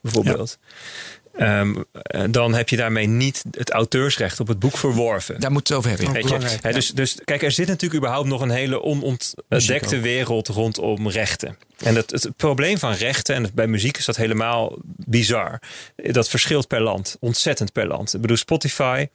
bijvoorbeeld. 0.01 0.59
ehm, 0.59 1.20
eh, 1.41 2.25
dan 2.31 2.55
heb 2.55 2.69
je 2.69 2.77
daarmee 2.77 3.07
niet 3.07 3.45
het 3.51 3.71
auteursrecht 3.71 4.41
op 4.41 4.49
het 4.49 4.59
boek 4.59 4.77
verworven. 4.77 5.41
Daar 5.41 5.53
moeten 5.53 5.75
we 5.75 5.81
het 5.81 5.89
over 5.89 6.05
hebben. 6.05 6.23
Ja. 6.23 6.39
Weet 6.39 6.63
je? 6.63 6.73
dus, 6.73 6.91
dus 6.91 7.19
kijk, 7.25 7.43
er 7.43 7.51
zit 7.51 7.67
natuurlijk 7.67 8.01
überhaupt 8.01 8.29
nog 8.29 8.41
een 8.41 8.51
hele 8.51 8.83
onontdekte 8.83 10.01
wereld 10.01 10.49
rondom 10.49 11.09
rechten. 11.09 11.57
En 11.79 11.95
het, 11.95 12.11
het 12.11 12.37
probleem 12.37 12.79
van 12.79 12.93
rechten, 12.93 13.35
en 13.35 13.51
bij 13.55 13.67
muziek 13.67 13.97
is 13.97 14.05
dat 14.05 14.17
helemaal 14.17 14.77
bizar. 14.85 15.61
Dat 15.97 16.29
verschilt 16.29 16.67
per 16.69 16.81
land, 16.81 17.17
ontzettend 17.21 17.73
per 17.73 17.87
land. 17.87 18.15
Ik 18.15 18.21
bedoel, 18.21 18.37
Spotify. 18.37 19.07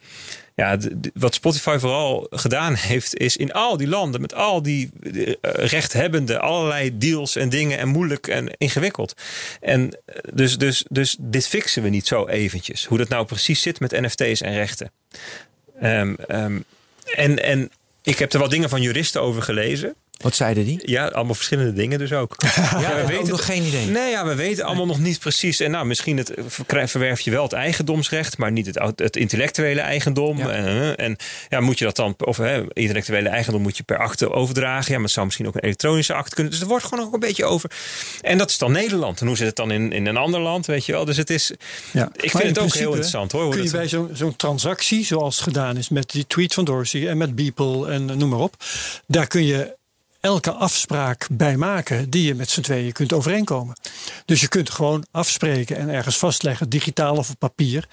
Ja, 0.56 0.78
wat 1.14 1.34
Spotify 1.34 1.78
vooral 1.80 2.28
gedaan 2.30 2.74
heeft, 2.74 3.16
is 3.16 3.38
in 3.38 3.54
al 3.54 3.78
die 3.78 3.88
landen 3.88 4.22
met 4.22 4.34
al 4.34 4.62
die 4.62 4.92
eh, 5.02 5.32
rechthebbenden 5.42 6.42
allerlei 6.42 6.98
deals 6.98 7.36
en 7.36 7.50
dingen 7.50 7.78
en 7.78 7.88
moeilijk 7.88 8.28
en 8.28 8.58
ingewikkeld. 8.58 9.14
En 9.62 9.98
eh, 10.06 10.16
dus, 10.34 10.58
dus, 10.58 10.86
dus 10.90 11.18
dit 11.20 11.48
fixen 11.48 11.84
we 11.84 11.90
niet 11.90 12.08
zo 12.08 12.28
eventjes. 12.28 12.86
Hoe 12.86 12.98
dat 12.98 13.10
nou 13.10 13.26
precies 13.26 13.62
zit 13.62 13.80
met 13.80 13.92
NFT's 13.92 14.42
en 14.42 14.54
rechten. 14.54 14.92
Ehm, 15.80 16.14
ehm, 16.28 16.60
en, 17.16 17.44
en 17.44 17.72
ik 18.04 18.20
heb 18.20 18.34
er 18.34 18.40
wat 18.40 18.52
dingen 18.52 18.70
van 18.70 18.82
juristen 18.82 19.22
over 19.22 19.42
gelezen. 19.42 19.96
Wat 20.18 20.36
zeiden 20.36 20.66
die? 20.66 20.80
Ja, 20.92 21.08
allemaal 21.08 21.34
verschillende 21.36 21.74
dingen 21.74 22.00
dus 22.00 22.14
ook. 22.14 22.36
Ja, 22.80 22.96
we 22.96 23.06
we 23.08 23.20
ook 23.20 23.28
nog 23.28 23.46
geen 23.46 23.64
idee. 23.64 23.86
Nee, 23.86 24.10
ja, 24.10 24.26
we 24.26 24.36
weten 24.36 24.66
allemaal 24.66 24.86
nog 24.86 25.00
niet 25.00 25.20
precies. 25.20 25.60
En 25.60 25.72
nou, 25.72 25.86
misschien 25.86 26.18
het, 26.18 26.34
verwerf 26.86 27.20
je 27.20 27.32
wel 27.32 27.44
het 27.44 27.54
eigendomsrecht, 27.54 28.38
maar 28.38 28.52
niet 28.52 28.66
het, 28.66 28.92
het 28.96 29.16
intellectuele 29.16 29.80
eigendom. 29.82 30.38
Ja. 30.38 30.50
En, 30.50 30.96
en 30.98 31.16
ja, 31.50 31.60
moet 31.60 31.80
je 31.80 31.86
dat 31.86 31.96
dan, 31.96 32.16
of 32.18 32.38
hè, 32.38 32.64
intellectuele 32.74 33.30
eigendom 33.30 33.62
moet 33.62 33.78
je 33.78 33.84
per 33.84 33.98
akte 33.98 34.32
overdragen. 34.32 34.88
Ja, 34.92 34.96
maar 34.96 35.04
het 35.04 35.12
zou 35.14 35.26
misschien 35.26 35.48
ook 35.48 35.56
een 35.56 35.62
elektronische 35.64 36.14
akte 36.14 36.34
kunnen. 36.36 36.52
Dus 36.52 36.62
er 36.62 36.68
wordt 36.68 36.86
gewoon 36.86 37.06
ook 37.06 37.14
een 37.14 37.20
beetje 37.20 37.46
over. 37.46 37.72
En 38.22 38.38
dat 38.38 38.50
is 38.50 38.58
dan 38.58 38.72
Nederland. 38.72 39.22
En 39.22 39.28
hoe 39.28 39.38
zit 39.38 39.48
het 39.48 39.56
dan 39.56 39.72
in, 39.72 39.92
in 39.92 40.06
een 40.06 40.18
ander 40.18 40.40
land, 40.40 40.66
weet 40.66 40.86
je 40.86 40.92
wel? 40.92 41.06
Dus 41.06 41.18
het 41.18 41.30
is, 41.30 41.52
Ja. 41.92 42.10
ik 42.16 42.34
Maar 42.34 42.42
vind 42.42 42.44
in 42.44 42.48
het 42.50 42.60
ook 42.60 42.74
heel 42.74 42.90
interessant 42.90 43.32
hoor. 43.32 43.44
hoe 43.44 43.52
Kun 43.54 43.64
je 43.64 43.70
dat- 43.70 43.80
bij 43.80 43.88
zo'n 43.90 44.10
zo'n 44.14 44.36
transactie, 44.36 45.06
zoals 45.06 45.40
gedaan 45.40 45.78
is 45.78 45.90
met 45.90 46.12
die 46.12 46.28
tweet 46.28 46.54
van 46.54 46.66
Dorsey 46.66 47.08
en 47.08 47.18
met 47.18 47.36
Beeple 47.36 47.88
en 47.92 48.06
noem 48.06 48.30
maar 48.30 48.40
op, 48.40 48.56
daar 49.08 49.28
kun 49.28 49.46
je 49.46 49.76
elke 50.26 50.52
afspraak 50.52 51.28
bij 51.32 51.58
maken 51.58 52.10
die 52.10 52.24
je 52.24 52.36
met 52.36 52.50
z'n 52.50 52.62
tweeën 52.62 52.92
kunt 52.92 53.14
overeenkomen. 53.14 53.76
Dus 54.26 54.42
je 54.42 54.48
kunt 54.48 54.70
gewoon 54.70 55.06
afspreken 55.12 55.78
en 55.78 55.90
ergens 55.90 56.18
vastleggen, 56.18 56.70
digitaal 56.70 57.16
of 57.16 57.30
op 57.30 57.40
papier, 57.40 57.88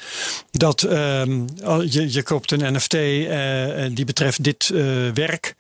dat 0.50 0.82
ehm, 0.82 1.46
je, 1.86 2.12
je 2.12 2.22
koopt 2.22 2.50
een 2.50 2.74
NFT 2.74 2.94
eh, 2.94 3.84
en 3.84 3.94
die 3.94 4.04
betreft 4.04 4.44
dit 4.44 4.70
eh, 4.74 4.84
werk, 5.14 5.54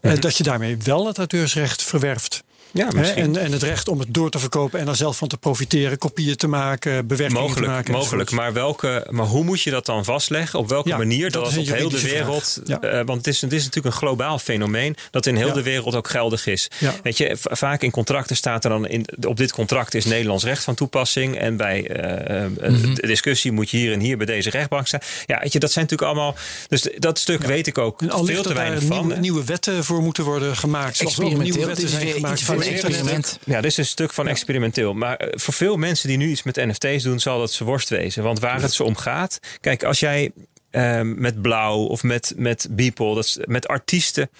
eh, 0.00 0.20
dat 0.20 0.36
je 0.36 0.42
daarmee 0.42 0.76
wel 0.76 1.06
het 1.06 1.18
auteursrecht 1.18 1.82
verwerft. 1.82 2.44
Ja, 2.76 2.88
misschien. 2.94 3.22
en, 3.22 3.36
en 3.36 3.52
het 3.52 3.62
recht 3.62 3.88
om 3.88 3.98
het 3.98 4.14
door 4.14 4.30
te 4.30 4.38
verkopen 4.38 4.80
en 4.80 4.88
er 4.88 4.96
zelf 4.96 5.16
van 5.16 5.28
te 5.28 5.36
profiteren, 5.36 5.98
kopieën 5.98 6.36
te 6.36 6.46
maken, 6.46 7.06
bewerkingen 7.06 7.42
te 7.42 7.48
Mogelijk, 7.48 7.72
maken. 7.72 7.92
mogelijk. 7.92 8.30
Maar, 8.30 8.52
welke, 8.52 9.06
maar 9.10 9.26
hoe 9.26 9.44
moet 9.44 9.62
je 9.62 9.70
dat 9.70 9.86
dan 9.86 10.04
vastleggen? 10.04 10.58
Op 10.58 10.68
welke 10.68 10.88
Ja, 10.88 10.96
manier? 10.96 11.30
dat 11.30 11.42
Dat, 11.44 11.52
is 11.56 11.70
op 11.70 11.76
heel 11.76 11.88
de 11.88 12.00
wereld. 12.00 12.60
Ja. 12.64 12.80
eh, 12.80 12.96
want 13.06 13.18
het 13.18 13.26
is, 13.26 13.40
het 13.40 13.52
is 13.52 13.64
natuurlijk 13.64 13.94
een 13.94 14.00
globaal 14.00 14.38
fenomeen. 14.38 14.96
Dat 15.10 15.26
in 15.26 15.36
heel 15.36 15.46
Ja. 15.46 15.52
de 15.52 15.62
wereld 15.62 15.94
ook 15.94 16.08
geldig 16.08 16.46
is. 16.46 16.68
Ja. 16.78 16.94
Weet 17.02 17.16
je, 17.18 17.36
vaak 17.40 17.82
in 17.82 17.90
contracten 17.90 18.36
staat 18.36 18.64
er 18.64 18.70
dan. 18.70 18.86
In, 18.86 19.06
op 19.26 19.36
dit 19.36 19.52
contract 19.52 19.94
is 19.94 20.04
Nederlands 20.04 20.44
recht 20.44 20.64
van 20.64 20.74
toepassing. 20.74 21.38
En 21.38 21.56
bij 21.56 21.86
eh, 21.88 22.44
eh, 22.44 22.50
de 22.94 23.06
discussie 23.06 23.52
moet 23.52 23.70
je 23.70 23.76
hier 23.76 23.92
en 23.92 24.00
hier 24.00 24.16
bij 24.16 24.26
deze 24.26 24.50
rechtbank 24.50 24.86
staan. 24.86 25.00
Ja, 25.26 25.38
weet 25.40 25.52
je, 25.52 25.58
dat 25.58 25.72
zijn 25.72 25.84
natuurlijk 25.84 26.10
allemaal. 26.12 26.34
Dus 26.68 26.88
dat 26.98 27.18
stuk 27.18 27.42
weet 27.44 27.66
ik 27.66 27.78
ook 27.78 28.02
En 28.02 28.08
veel 28.10 28.24
te 28.26 28.32
dat 28.32 28.44
daar 28.44 28.54
weinig 28.54 28.82
van. 28.84 29.00
nieuwe, 29.06 29.20
nieuwe 29.20 29.44
wetten 29.44 29.84
voor 29.84 30.02
moeten 30.02 30.24
worden 30.24 30.56
gemaakt. 30.56 30.96
Zoals 30.96 31.18
er 31.18 31.24
ook 31.24 31.28
nieuwe 31.28 31.44
Experimenteel. 31.44 31.82
wetten 31.84 32.00
zijn 32.00 32.12
gemaakt 32.14 32.40
experiment. 32.66 33.38
Ja, 33.44 33.60
dit 33.60 33.70
is 33.70 33.76
een 33.76 33.86
stuk 33.86 34.12
van 34.12 34.28
experimenteel. 34.28 34.94
Maar 34.94 35.16
eh, 35.16 35.38
voor 35.38 35.54
veel 35.54 35.76
mensen 35.76 36.08
die 36.08 36.16
nu 36.16 36.28
iets 36.28 36.42
met 36.42 36.56
NFT's 36.56 37.02
doen, 37.02 37.20
zal 37.20 37.38
dat 37.38 37.52
ze 37.52 37.64
worst 37.64 37.88
wezen. 37.88 38.22
Want 38.22 38.38
waar 38.40 38.62
het 38.62 38.72
ze 38.72 38.84
om 38.84 38.96
gaat. 38.96 39.38
Kijk, 39.60 39.84
als 39.84 40.00
jij 40.00 40.30
ehm, 40.70 41.20
met 41.20 41.42
Blauw 41.42 41.78
of 41.84 42.02
met, 42.02 42.32
met 42.36 42.68
Beeple, 42.70 43.14
dat 43.14 43.24
is, 43.24 43.38
met 43.44 43.68
artiesten. 43.68 44.30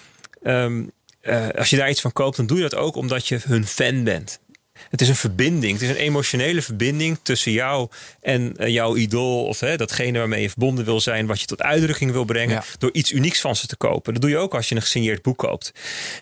ehm, 0.43 0.83
eh, 1.21 1.47
als 1.57 1.69
je 1.69 1.77
daar 1.77 1.89
iets 1.89 2.01
van 2.01 2.11
koopt, 2.13 2.37
dan 2.37 2.45
doe 2.45 2.57
je 2.57 2.63
dat 2.63 2.75
ook 2.75 2.95
omdat 2.95 3.27
je 3.27 3.39
hun 3.43 3.67
fan 3.67 4.03
bent. 4.03 4.39
Het 4.89 5.01
is 5.01 5.09
een 5.09 5.15
verbinding. 5.15 5.73
Het 5.73 5.81
is 5.81 5.89
een 5.89 5.95
emotionele 5.95 6.61
verbinding 6.61 7.19
tussen 7.21 7.51
jou 7.51 7.89
en 8.21 8.57
eh, 8.57 8.67
jouw 8.67 8.95
idool. 8.95 9.45
Of 9.45 9.59
hè, 9.59 9.77
datgene 9.77 10.17
waarmee 10.17 10.41
je 10.41 10.49
verbonden 10.49 10.85
wil 10.85 11.01
zijn. 11.01 11.25
Wat 11.25 11.39
je 11.39 11.45
tot 11.45 11.61
uitdrukking 11.61 12.11
wil 12.11 12.23
brengen. 12.25 12.55
Ja. 12.55 12.63
Door 12.77 12.89
iets 12.93 13.11
unieks 13.11 13.41
van 13.41 13.55
ze 13.55 13.67
te 13.67 13.75
kopen. 13.75 14.13
Dat 14.13 14.21
doe 14.21 14.31
je 14.31 14.37
ook 14.37 14.55
als 14.55 14.69
je 14.69 14.75
een 14.75 14.81
gesigneerd 14.81 15.21
boek 15.21 15.37
koopt. 15.37 15.71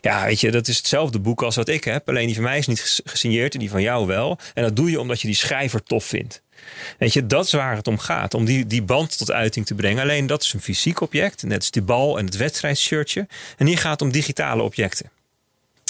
Ja, 0.02 0.26
weet 0.26 0.40
je, 0.40 0.52
dat 0.52 0.68
is 0.68 0.78
hetzelfde 0.78 1.20
boek 1.20 1.44
als 1.44 1.56
wat 1.56 1.68
ik 1.70 1.84
heb. 1.84 2.10
Alleen 2.10 2.26
die 2.26 2.36
van 2.36 2.44
mij 2.44 2.58
is 2.58 2.68
niet 2.68 2.82
ges- 2.82 3.02
gesigneerd 3.04 3.54
en 3.54 3.60
die 3.60 3.70
van 3.70 3.82
jou 3.82 4.08
wel. 4.08 4.40
En 4.54 4.64
dat 4.64 4.76
doe 4.76 4.90
je 4.92 5.00
omdat 5.00 5.22
je 5.22 5.28
die 5.28 5.36
schrijver 5.36 5.84
tof 5.84 6.06
vindt. 6.06 6.44
Weet 6.98 7.14
je, 7.14 7.26
dat 7.28 7.46
is 7.46 7.52
waar 7.52 7.76
het 7.76 7.88
om 7.88 8.00
gaat. 8.00 8.34
Om 8.34 8.46
die, 8.46 8.68
die 8.68 8.84
band 8.84 9.18
tot 9.18 9.32
uiting 9.32 9.66
te 9.66 9.74
brengen. 9.74 10.04
Alleen 10.04 10.28
dat 10.28 10.44
is 10.44 10.54
een 10.54 10.62
fysiek 10.62 11.02
object. 11.02 11.44
Net 11.44 11.58
als 11.58 11.72
die 11.72 11.82
bal 11.82 12.18
en 12.18 12.26
het 12.26 12.38
wedstrijdshirtje. 12.38 13.28
En 13.58 13.66
hier 13.66 13.78
gaat 13.78 13.92
het 13.92 14.02
om 14.02 14.12
digitale 14.12 14.62
objecten. 14.64 15.10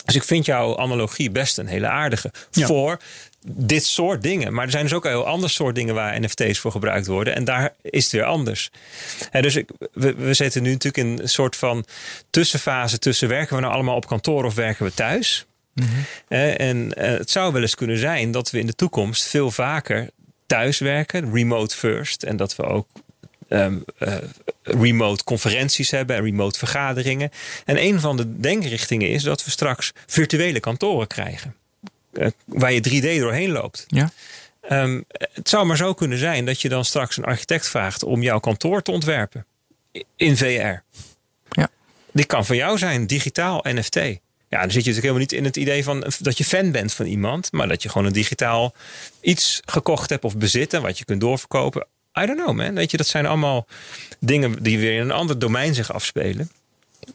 Dus 0.06 0.16
ik 0.16 0.24
vind 0.24 0.46
jouw 0.46 0.78
analogie 0.78 1.32
best 1.32 1.58
een 1.58 1.68
hele 1.68 1.88
aardige. 1.88 2.32
Ja. 2.52 2.66
Voor 2.66 3.00
dit 3.48 3.86
soort 3.86 4.22
dingen. 4.22 4.54
Maar 4.54 4.66
er 4.66 4.72
zijn 4.72 4.84
dus 4.84 4.94
ook 4.94 5.06
een 5.06 5.12
heel 5.12 5.28
ander 5.28 5.50
soort 5.50 5.76
dingen 5.76 5.96
waar 5.96 6.20
NFT's 6.20 6.60
voor 6.60 6.72
gebruikt 6.72 7.08
worden. 7.08 7.36
En 7.36 7.44
daar 7.44 7.74
is 7.82 8.04
het 8.04 8.14
weer 8.14 8.24
anders. 8.24 8.72
Hè, 9.30 9.42
dus 9.42 9.56
ik, 9.56 9.70
we, 9.94 10.14
we 10.14 10.34
zitten 10.34 10.64
nu 10.64 10.72
natuurlijk 10.72 11.08
in 11.08 11.20
een 11.20 11.30
soort 11.30 11.56
van 11.56 11.86
tussenfase 12.30 13.00
tussen 13.00 13.28
werken 13.28 13.56
we 13.56 13.62
nou 13.62 13.74
allemaal 13.74 13.96
op 13.96 14.08
kantoor 14.08 14.44
of 14.44 14.56
werken 14.56 14.86
we 14.86 14.94
thuis. 14.94 15.46
Hè, 16.28 16.52
en 16.52 16.94
eh, 16.94 17.18
het 17.18 17.30
zou 17.30 17.54
wel 17.54 17.62
eens 17.62 17.76
kunnen 17.76 17.98
zijn 17.98 18.32
dat 18.32 18.52
we 18.52 18.60
in 18.60 18.66
de 18.66 18.76
toekomst 18.76 19.28
veel 19.28 19.52
vaker 19.52 20.10
thuis 20.46 20.80
werken, 20.80 21.34
remote 21.34 21.76
first. 21.76 22.24
En 22.24 22.38
dat 22.38 22.56
we 22.56 22.64
ook 22.64 22.88
ehm, 23.48 23.78
eh, 23.98 24.16
remote 24.64 25.24
conferenties 25.24 25.92
hebben 25.92 26.16
en 26.16 26.24
remote 26.24 26.60
vergaderingen. 26.60 27.32
En 27.66 27.84
een 27.84 28.00
van 28.00 28.18
de 28.18 28.40
denkrichtingen 28.40 29.10
is 29.10 29.24
dat 29.24 29.46
we 29.46 29.52
straks 29.52 29.92
virtuele 30.06 30.60
kantoren 30.60 31.08
krijgen. 31.08 31.56
Eh, 32.14 32.28
waar 32.46 32.72
je 32.72 32.82
3D 32.82 33.20
doorheen 33.20 33.52
loopt. 33.52 33.86
Ja. 33.88 34.12
Ehm, 34.62 35.02
het 35.34 35.50
zou 35.50 35.66
maar 35.66 35.78
zo 35.78 35.94
kunnen 35.94 36.18
zijn 36.18 36.46
dat 36.46 36.62
je 36.62 36.70
dan 36.70 36.86
straks 36.86 37.18
een 37.18 37.26
architect 37.26 37.68
vraagt 37.68 38.04
om 38.04 38.22
jouw 38.22 38.40
kantoor 38.40 38.82
te 38.82 38.92
ontwerpen. 38.92 39.46
In 40.16 40.38
VR. 40.38 40.84
Ja. 41.50 41.70
Die 42.12 42.26
kan 42.26 42.46
van 42.46 42.56
jou 42.56 42.78
zijn, 42.78 43.08
digitaal 43.08 43.66
NFT. 43.68 43.96
Ja, 44.50 44.62
dan 44.62 44.72
zit 44.72 44.84
je 44.84 44.92
natuurlijk 44.92 44.96
helemaal 44.96 45.20
niet 45.20 45.32
in 45.32 45.44
het 45.44 45.58
idee 45.58 45.84
van 45.84 46.14
dat 46.20 46.38
je 46.38 46.44
fan 46.44 46.72
bent 46.72 46.94
van 46.94 47.06
iemand. 47.06 47.52
Maar 47.52 47.68
dat 47.68 47.84
je 47.84 47.90
gewoon 47.90 48.08
een 48.08 48.14
digitaal 48.14 48.74
iets 49.22 49.62
gekocht 49.66 50.10
hebt 50.10 50.24
of 50.24 50.38
bezitten. 50.38 50.82
Wat 50.82 50.98
je 50.98 51.06
kunt 51.06 51.22
doorverkopen. 51.22 51.88
I 52.20 52.26
don't 52.26 52.40
know 52.40 52.56
man. 52.56 52.74
Weet 52.74 52.92
je, 52.92 52.98
dat 52.98 53.08
zijn 53.08 53.26
allemaal 53.26 53.68
dingen 54.20 54.64
die 54.64 54.80
weer 54.80 54.94
in 54.94 55.02
een 55.02 55.12
ander 55.12 55.40
domein 55.40 55.74
zich 55.76 55.94
afspelen. 55.94 56.50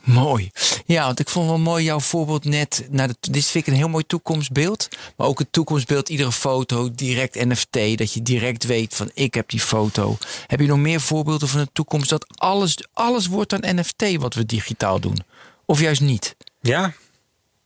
Mooi. 0.00 0.50
Ja, 0.86 1.04
want 1.06 1.20
ik 1.20 1.28
vond 1.28 1.48
wel 1.48 1.58
mooi 1.58 1.84
jouw 1.84 2.00
voorbeeld 2.00 2.44
net. 2.44 2.86
Nou, 2.90 3.06
dat- 3.08 3.32
dit 3.32 3.44
vind 3.46 3.66
ik 3.66 3.72
een 3.72 3.78
heel 3.78 3.88
mooi 3.88 4.04
toekomstbeeld. 4.06 4.88
Maar 5.16 5.26
ook 5.26 5.38
het 5.38 5.52
toekomstbeeld, 5.52 6.08
iedere 6.08 6.32
foto, 6.32 6.90
direct 6.94 7.34
NFT. 7.34 7.98
Dat 7.98 8.12
je 8.12 8.22
direct 8.22 8.64
weet 8.64 8.94
van 8.94 9.10
ik 9.14 9.34
heb 9.34 9.48
die 9.48 9.60
foto. 9.60 10.18
Heb 10.46 10.60
je 10.60 10.66
nog 10.66 10.78
meer 10.78 11.00
voorbeelden 11.00 11.48
van 11.48 11.60
de 11.60 11.68
toekomst 11.72 12.10
dat 12.10 12.26
alles, 12.38 12.76
alles 12.92 13.26
wordt 13.26 13.52
een 13.52 13.76
NFT 13.76 14.16
wat 14.16 14.34
we 14.34 14.46
digitaal 14.46 15.00
doen? 15.00 15.18
Of 15.64 15.80
juist 15.80 16.00
niet? 16.00 16.36
Ja, 16.60 16.92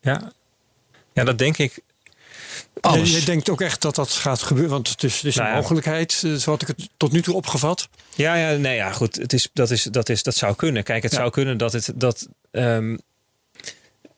ja. 0.00 0.32
Ja, 1.12 1.24
dat 1.24 1.38
denk 1.38 1.58
ik. 1.58 1.78
Alles. 2.80 3.10
Je, 3.10 3.18
je 3.18 3.24
denkt 3.24 3.50
ook 3.50 3.60
echt 3.60 3.82
dat 3.82 3.94
dat 3.94 4.10
gaat 4.10 4.42
gebeuren, 4.42 4.72
want 4.72 4.88
het 4.88 5.02
is, 5.02 5.16
het 5.16 5.24
is 5.24 5.34
Nou 5.34 5.48
een 5.48 5.54
ja. 5.54 5.60
mogelijkheid, 5.60 6.22
eh, 6.24 6.32
zo 6.34 6.50
had 6.50 6.62
ik 6.62 6.68
het 6.68 6.88
tot 6.96 7.12
nu 7.12 7.22
toe 7.22 7.34
opgevat. 7.34 7.88
Ja, 8.14 8.34
ja, 8.34 8.56
nee, 8.56 8.76
ja, 8.76 8.92
goed. 8.92 9.16
Het 9.16 9.32
is, 9.32 9.48
dat, 9.52 9.70
is, 9.70 9.82
dat, 9.82 10.08
is, 10.08 10.22
dat 10.22 10.34
zou 10.34 10.54
kunnen. 10.54 10.82
Kijk, 10.82 11.02
het 11.02 11.12
Ja. 11.12 11.18
zou 11.18 11.30
kunnen 11.30 11.58
dat 11.58 11.72
het. 11.72 11.92
Dat, 11.94 12.28
ehm, 12.50 12.96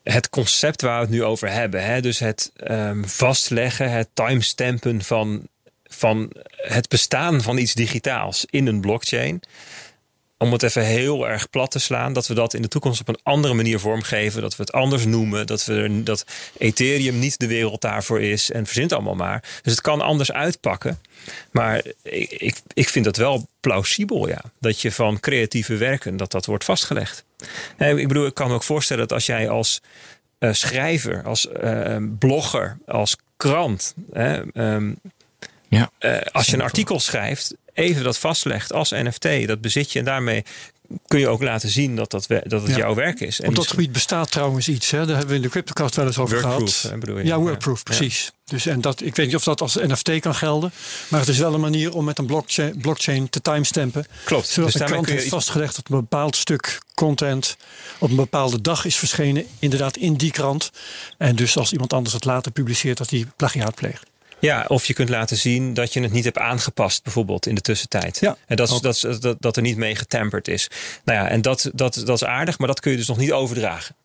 het 0.03 0.29
concept 0.29 0.81
waar 0.81 0.95
we 0.95 1.01
het 1.05 1.09
nu 1.13 1.23
over 1.23 1.51
hebben, 1.51 1.83
hè, 1.85 2.01
dus 2.01 2.19
het 2.19 2.51
ehm, 2.55 3.03
vastleggen, 3.03 3.91
het 3.91 4.07
timestampen 4.13 5.01
van, 5.03 5.47
van 5.83 6.31
het 6.55 6.89
bestaan 6.89 7.41
van 7.41 7.57
iets 7.57 7.73
digitaals 7.73 8.45
in 8.49 8.67
een 8.67 8.81
blockchain. 8.81 9.41
Om 10.37 10.51
het 10.51 10.63
even 10.63 10.85
heel 10.85 11.27
erg 11.27 11.49
plat 11.49 11.71
te 11.71 11.79
slaan, 11.79 12.13
dat 12.13 12.27
we 12.27 12.33
dat 12.33 12.53
in 12.53 12.61
de 12.61 12.67
toekomst 12.67 12.99
op 13.01 13.07
een 13.07 13.19
andere 13.23 13.53
manier 13.53 13.79
vormgeven. 13.79 14.41
Dat 14.41 14.55
we 14.55 14.63
het 14.63 14.71
anders 14.71 15.05
noemen. 15.05 15.47
Dat, 15.47 15.65
we 15.65 16.03
dat 16.03 16.25
Ethereum 16.57 17.19
niet 17.19 17.39
de 17.39 17.47
wereld 17.47 17.81
daarvoor 17.81 18.21
is. 18.21 18.51
En 18.51 18.65
verzint 18.65 18.93
allemaal 18.93 19.15
maar. 19.15 19.43
Dus 19.61 19.71
het 19.71 19.81
kan 19.81 20.01
anders 20.01 20.31
uitpakken. 20.31 20.99
Maar 21.51 21.81
ik, 22.03 22.31
ik, 22.31 22.55
ik 22.73 22.89
vind 22.89 23.05
dat 23.05 23.17
wel 23.17 23.47
plausibel, 23.59 24.27
ja. 24.27 24.41
Dat 24.59 24.81
je 24.81 24.91
van 24.91 25.19
creatieve 25.19 25.75
werken, 25.77 26.17
dat 26.17 26.31
dat 26.31 26.45
wordt 26.45 26.63
vastgelegd. 26.63 27.23
Eh, 27.77 27.97
Ik 27.97 28.07
bedoel, 28.07 28.25
ik 28.25 28.33
kan 28.33 28.47
me 28.47 28.53
ook 28.53 28.63
voorstellen 28.63 29.07
dat 29.07 29.13
als 29.13 29.25
jij 29.25 29.49
als 29.49 29.81
eh, 30.39 30.53
schrijver, 30.53 31.23
als 31.23 31.47
eh, 31.49 31.95
blogger, 32.19 32.77
als 32.87 33.15
krant... 33.37 33.93
hè, 34.11 34.41
ehm, 34.53 34.91
Ja. 35.69 35.91
eh, 35.97 36.17
als 36.31 36.45
je 36.47 36.53
een 36.53 36.61
artikel 36.61 36.99
schrijft, 36.99 37.55
even 37.77 38.03
dat 38.03 38.17
vastlegt 38.17 38.73
als 38.73 38.89
NFT, 38.91 39.47
dat 39.47 39.61
bezit 39.61 39.91
je 39.91 39.99
en 39.99 40.05
daarmee 40.05 40.43
kun 41.07 41.19
je 41.19 41.27
ook 41.27 41.41
laten 41.43 41.69
zien 41.69 41.95
dat, 41.95 42.11
dat, 42.11 42.27
we- 42.27 42.43
dat 42.47 42.61
het 42.61 42.71
Ja. 42.71 42.77
jouw 42.77 42.93
werk 42.95 43.19
is. 43.19 43.41
En 43.41 43.47
Op 43.49 43.55
dat 43.55 43.67
gebied 43.67 43.91
bestaat 43.91 44.31
trouwens 44.31 44.67
iets, 44.69 44.91
hè? 44.91 44.97
daar 44.97 45.07
hebben 45.07 45.27
we 45.27 45.35
in 45.35 45.41
de 45.41 45.49
CryptoCast 45.49 45.95
wel 45.95 46.05
eens 46.05 46.17
over 46.17 46.37
gehad. 46.39 46.91
bedoel 46.99 47.17
je? 47.17 47.23
Ja, 47.23 47.29
Ja. 47.35 47.39
Wordproof, 47.39 47.83
precies. 47.83 48.31
Dus, 48.45 48.65
en 48.65 48.81
dat, 48.81 49.01
ik 49.01 49.15
weet 49.15 49.25
niet 49.25 49.35
of 49.35 49.43
dat 49.43 49.61
als 49.61 49.75
NFT 49.75 50.19
kan 50.19 50.35
gelden, 50.35 50.71
maar 51.07 51.19
het 51.19 51.29
is 51.29 51.37
wel 51.37 51.53
een 51.53 51.59
manier 51.59 51.93
om 51.93 52.05
met 52.05 52.17
een 52.19 52.25
blockchain, 52.25 52.77
blockchain 52.81 53.29
te 53.29 53.41
timestampen. 53.41 54.05
Klopt. 54.23 54.47
Zodat 54.47 54.71
Dus 54.71 54.81
de 54.81 54.87
je 54.95 55.01
heeft 55.05 55.21
iets- 55.21 55.29
vastgelegd 55.29 55.75
dat 55.75 55.85
een 55.89 55.99
bepaald 55.99 56.35
stuk 56.35 56.77
content 56.95 57.57
op 57.99 58.09
een 58.09 58.15
bepaalde 58.15 58.61
dag 58.61 58.85
is 58.85 58.95
verschenen, 58.95 59.45
inderdaad 59.59 59.97
in 59.97 60.13
die 60.15 60.31
krant. 60.31 60.71
En 61.17 61.35
dus 61.35 61.57
als 61.57 61.71
iemand 61.71 61.93
anders 61.93 62.13
het 62.15 62.25
later 62.25 62.51
publiceert, 62.51 62.97
dat 62.97 63.09
die 63.09 63.27
plagiaat 63.35 63.75
pleegt. 63.75 64.03
Ja, 64.39 64.65
of 64.67 64.85
je 64.85 64.93
kunt 64.93 65.09
laten 65.09 65.37
zien 65.37 65.73
dat 65.73 65.93
je 65.93 66.01
het 66.01 66.11
niet 66.11 66.23
hebt 66.23 66.37
aangepast, 66.37 67.03
bijvoorbeeld 67.03 67.47
in 67.47 67.55
de 67.55 67.61
tussentijd. 67.61 68.19
Ja. 68.19 68.37
En 68.47 68.55
dat, 68.55 68.69
is, 68.71 68.79
dat, 68.79 68.95
is- 68.95 69.19
dat, 69.19 69.37
dat 69.39 69.55
er 69.55 69.61
niet 69.61 69.77
mee 69.77 69.95
getemperd 69.95 70.47
is. 70.47 70.69
Nou 71.03 71.19
ja, 71.19 71.29
en 71.29 71.41
dat, 71.41 71.69
dat, 71.73 71.93
dat 72.05 72.21
is 72.21 72.23
aardig, 72.23 72.57
maar 72.57 72.67
dat 72.67 72.79
kun 72.79 72.91
je 72.91 72.97
dus 72.97 73.07
nog 73.07 73.17
niet 73.17 73.31
overdragen. 73.31 73.95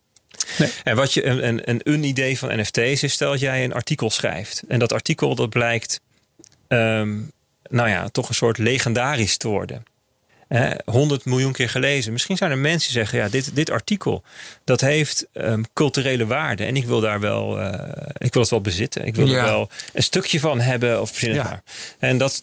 Nee. 0.58 0.70
En 0.84 0.96
wat 0.96 1.14
je 1.14 1.24
een, 1.26 1.46
een, 1.46 1.70
een, 1.70 1.80
een 1.82 2.04
idee 2.04 2.38
van 2.38 2.60
NFT's 2.60 3.02
is, 3.02 3.12
stel 3.12 3.30
dat 3.30 3.40
jij 3.40 3.64
een 3.64 3.72
artikel 3.74 4.10
schrijft. 4.10 4.62
En 4.68 4.78
dat 4.78 4.92
artikel 4.92 5.34
dat 5.34 5.48
blijkt, 5.48 6.00
ehm, 6.68 7.18
nou 7.68 7.88
ja, 7.88 8.08
toch 8.08 8.28
een 8.28 8.34
soort 8.34 8.58
legendarisch 8.58 9.36
te 9.36 9.48
worden. 9.48 9.82
Hè, 10.52 10.70
100 10.84 11.24
miljoen 11.24 11.52
keer 11.52 11.68
gelezen. 11.68 12.12
Misschien 12.12 12.36
zijn 12.36 12.50
er 12.50 12.58
mensen 12.58 12.92
die 12.92 12.98
zeggen: 12.98 13.18
ja, 13.18 13.28
dit, 13.28 13.54
dit 13.54 13.70
artikel 13.70 14.22
dat 14.64 14.80
heeft 14.80 15.26
ehm, 15.32 15.62
culturele 15.72 16.26
waarde. 16.26 16.64
En 16.64 16.76
ik 16.76 16.84
wil 16.86 17.00
daar 17.00 17.20
wel, 17.20 17.60
eh, 17.60 18.06
ik 18.18 18.32
wil 18.32 18.42
het 18.42 18.50
wel 18.50 18.60
bezitten. 18.60 19.06
Ik 19.06 19.14
wil 19.16 19.26
Ja. 19.26 19.36
er 19.38 19.44
wel 19.44 19.70
een 19.92 20.02
stukje 20.02 20.40
van 20.40 20.60
hebben 20.60 21.00
of 21.00 21.10
verzin 21.10 21.28
het 21.28 21.38
Ja. 21.38 21.44
maar. 21.44 21.62
En 21.98 22.18
dat, 22.18 22.42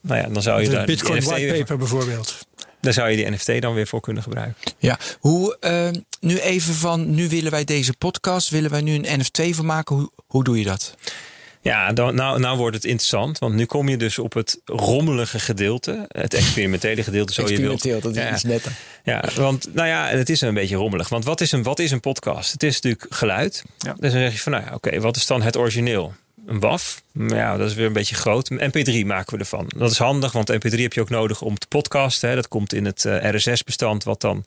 nou 0.00 0.20
ja, 0.20 0.28
dan 0.28 0.42
zou 0.42 0.60
je 0.60 0.68
De 0.68 0.74
daar 0.74 0.86
Bitcoin 0.86 1.22
whitepaper 1.22 1.78
bijvoorbeeld. 1.78 2.46
daar 2.80 2.92
zou 2.92 3.10
je 3.10 3.16
die 3.16 3.30
NFT 3.30 3.60
dan 3.60 3.74
weer 3.74 3.86
voor 3.86 4.00
kunnen 4.00 4.22
gebruiken. 4.22 4.72
Ja, 4.78 4.98
hoe, 5.20 5.56
eh, 5.60 5.88
nu 6.20 6.38
even 6.38 6.74
van, 6.74 7.14
nu 7.14 7.28
willen 7.28 7.50
wij 7.50 7.64
deze 7.64 7.92
podcast, 7.92 8.48
willen 8.48 8.70
wij 8.70 8.80
nu 8.80 8.94
een 8.94 9.20
NFT 9.20 9.40
van 9.50 9.66
maken. 9.66 9.96
Hoe, 9.96 10.10
hoe 10.26 10.44
doe 10.44 10.58
je 10.58 10.64
dat? 10.64 10.94
Ja, 11.68 11.92
dan, 11.92 12.14
nou, 12.14 12.40
nou 12.40 12.56
wordt 12.56 12.76
het 12.76 12.84
interessant. 12.84 13.38
Want 13.38 13.54
nu 13.54 13.64
kom 13.64 13.88
je 13.88 13.96
dus 13.96 14.18
op 14.18 14.32
het 14.32 14.60
rommelige 14.64 15.38
gedeelte. 15.38 16.06
Het 16.08 16.34
experimentele 16.34 17.02
gedeelte, 17.02 17.32
zo 17.32 17.48
je 17.48 17.60
wilt. 17.60 18.02
dat 18.02 18.14
Ja. 18.14 18.32
iets 18.32 18.42
netter. 18.42 18.72
Ja, 19.04 19.24
want 19.36 19.74
nou 19.74 19.88
ja, 19.88 20.06
het 20.08 20.28
is 20.28 20.40
een 20.40 20.54
beetje 20.54 20.76
rommelig. 20.76 21.08
Want 21.08 21.24
wat 21.24 21.40
is 21.40 21.52
een, 21.52 21.62
wat 21.62 21.78
is 21.78 21.90
een 21.90 22.00
podcast? 22.00 22.52
Het 22.52 22.62
is 22.62 22.74
natuurlijk 22.74 23.14
geluid. 23.14 23.64
Ja. 23.78 23.92
Dus 23.98 24.12
dan 24.12 24.20
zeg 24.20 24.32
je 24.32 24.38
van, 24.38 24.52
nou 24.52 24.64
ja, 24.64 24.74
oké, 24.74 25.00
wat 25.00 25.16
is 25.16 25.26
dan 25.26 25.42
het 25.42 25.56
origineel? 25.56 26.14
een 26.48 26.60
WAF. 26.60 27.02
Maar 27.12 27.36
ja, 27.36 27.56
dat 27.56 27.68
is 27.68 27.74
weer 27.74 27.86
een 27.86 27.92
beetje 27.92 28.14
groot. 28.14 28.50
Een 28.50 28.70
MP3 28.70 29.06
maken 29.06 29.32
we 29.32 29.38
ervan. 29.38 29.70
Dat 29.76 29.90
is 29.90 29.98
handig, 29.98 30.32
want 30.32 30.52
MP3 30.52 30.80
heb 30.80 30.92
je 30.92 31.00
ook 31.00 31.10
nodig 31.10 31.42
om 31.42 31.58
te 31.58 31.66
podcasten. 31.66 32.28
Hè. 32.28 32.34
Dat 32.34 32.48
komt 32.48 32.72
in 32.72 32.84
het 32.84 33.04
eh, 33.04 33.32
RSS-bestand, 33.32 34.04
wat 34.04 34.20
dan 34.20 34.44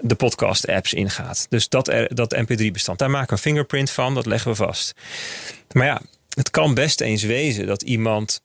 de 0.00 0.14
podcast-apps 0.14 0.92
ingaat. 0.92 1.46
Dus 1.48 1.68
dat, 1.68 1.92
dat 2.08 2.36
MP3-bestand, 2.36 2.98
daar 2.98 3.10
maken 3.10 3.28
we 3.28 3.32
een 3.32 3.38
fingerprint 3.38 3.90
van. 3.90 4.14
Dat 4.14 4.26
leggen 4.26 4.50
we 4.50 4.56
vast. 4.56 4.94
Maar 5.72 5.86
ja, 5.86 6.00
het 6.34 6.50
kan 6.50 6.74
best 6.74 7.00
eens 7.00 7.22
wezen 7.22 7.66
dat 7.66 7.82
iemand. 7.82 8.42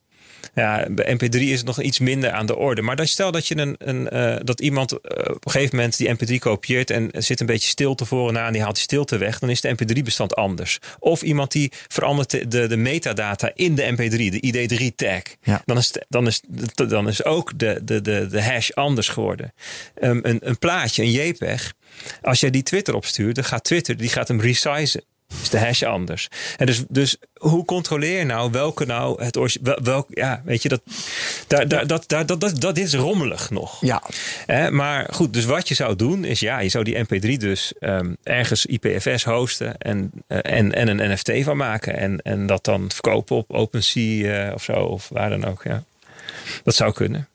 Ja, 0.54 0.88
bij 0.90 1.16
MP3 1.16 1.40
is 1.40 1.58
het 1.58 1.66
nog 1.66 1.82
iets 1.82 2.00
minder 2.00 2.32
aan 2.32 2.46
de 2.46 2.56
orde. 2.56 2.82
Maar 2.82 2.96
dat 2.96 3.08
stel 3.08 3.32
dat, 3.32 3.48
je 3.48 3.58
een, 3.58 3.76
een, 3.78 4.10
eh, 4.10 4.36
dat 4.44 4.62
iemand 4.62 4.92
eh, 4.92 4.98
op 5.34 5.46
een 5.46 5.52
gegeven 5.52 5.76
moment 5.76 5.98
die 5.98 6.16
MP3 6.16 6.38
kopieert 6.40 6.90
en 6.90 7.10
zit 7.12 7.40
een 7.40 7.46
beetje 7.46 7.68
stilte 7.68 8.06
voor 8.06 8.30
en 8.30 8.40
aan, 8.40 8.54
die 8.54 8.62
haalt 8.62 8.76
die 8.76 8.84
stilte 8.84 9.18
weg, 9.18 9.40
dan 9.40 9.50
is 9.50 9.62
de 9.62 9.76
MP3-bestand 9.76 10.36
anders. 10.36 10.80
Of 11.00 11.22
iemand 11.22 11.52
die 11.52 11.72
verandert 11.88 12.30
de, 12.30 12.48
de, 12.48 12.68
de 12.68 12.78
metadata 12.78 13.52
in 13.54 13.76
de 13.76 13.92
MP3, 13.92 14.40
de 14.40 14.68
ID3-tag. 14.68 15.22
Ja. 15.42 15.62
Dan, 15.66 15.78
is, 15.78 15.94
dan, 16.10 16.28
is, 16.28 16.42
dan 16.74 17.08
is 17.08 17.24
ook 17.24 17.60
de, 17.60 17.80
de, 17.84 18.02
de, 18.02 18.28
de 18.28 18.44
hash 18.44 18.72
anders 18.72 19.10
geworden. 19.10 19.54
Ehm, 19.96 20.20
een, 20.22 20.40
een 20.42 20.58
plaatje, 20.58 21.04
een 21.04 21.12
JPEG, 21.12 21.74
als 22.22 22.40
jij 22.40 22.50
die 22.50 22.64
Twitter 22.64 22.96
opstuurt, 22.96 23.36
dan 23.36 23.44
gaat 23.44 23.64
Twitter 23.64 23.98
die 23.98 24.10
gaat 24.10 24.28
hem 24.28 24.42
resizen. 24.42 25.04
Is 25.42 25.50
de 25.50 25.60
hash 25.60 25.84
anders. 25.84 26.28
En 26.58 26.66
dus, 26.66 26.84
dus 26.90 27.18
hoe 27.34 27.66
controleer 27.66 28.18
je 28.18 28.26
nou 28.26 28.52
welke 28.52 28.86
nou 28.86 29.24
het 29.24 29.60
welk, 29.82 30.08
ja, 30.10 30.42
weet 30.46 30.62
je, 30.62 30.70
dat, 30.70 30.82
daar, 31.48 31.68
daar, 31.68 31.88
dat, 31.88 32.04
daar, 32.08 32.26
dat, 32.26 32.40
dat, 32.40 32.62
dat 32.62 32.76
dit 32.76 32.86
is 32.86 32.94
rommelig 32.94 33.50
nog. 33.50 33.82
Ja, 33.82 34.02
maar 34.70 35.08
goed, 35.12 35.34
dus 35.34 35.46
wat 35.46 35.68
je 35.68 35.74
zou 35.74 35.96
doen 35.96 36.24
is 36.24 36.40
ja, 36.40 36.60
je 36.60 36.70
zou 36.70 36.84
die 36.84 37.06
MP3 37.06 37.38
dus 37.38 37.74
ehm, 37.80 38.14
ergens 38.24 38.66
IPFS 38.66 39.24
hosten 39.24 39.78
en, 39.78 40.12
eh, 40.28 40.58
en, 40.58 40.74
en 40.74 40.88
een 40.88 41.12
NFT 41.12 41.32
van 41.44 41.58
maken. 41.58 41.98
En, 41.98 42.22
en 42.22 42.46
dat 42.46 42.64
dan 42.64 42.92
verkopen 42.92 43.36
op 43.36 43.54
OpenSea 43.54 44.48
eh, 44.48 44.54
of 44.54 44.64
zo, 44.64 44.74
of 44.74 45.10
waar 45.10 45.30
dan 45.30 45.46
ook. 45.46 45.64
Ja. 45.64 45.84
Dat 46.64 46.76
zou 46.76 46.94
kunnen. 46.94 47.28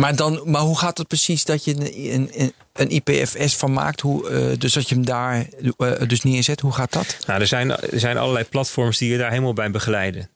Maar, 0.00 0.16
dan, 0.16 0.40
maar 0.44 0.60
hoe 0.60 0.78
gaat 0.78 0.98
het 0.98 1.08
precies 1.08 1.44
dat 1.44 1.64
je 1.64 1.74
een, 2.10 2.30
een, 2.40 2.52
een 2.72 2.90
IPFS 2.90 3.56
van 3.56 3.72
maakt? 3.72 4.00
Hoe, 4.00 4.28
eh, 4.28 4.58
dus 4.58 4.72
dat 4.72 4.88
je 4.88 4.94
hem 4.94 5.04
daar 5.04 5.46
eh, 5.78 5.92
dus 6.08 6.22
neerzet, 6.22 6.60
hoe 6.60 6.72
gaat 6.72 6.92
dat? 6.92 7.16
Nou, 7.26 7.40
er 7.40 7.46
zijn, 7.46 7.70
er 7.70 8.00
zijn 8.00 8.16
allerlei 8.16 8.44
platforms 8.44 8.98
die 8.98 9.10
je 9.10 9.18
daar 9.18 9.30
helemaal 9.30 9.52
bij 9.52 9.70
begeleiden. 9.70 10.28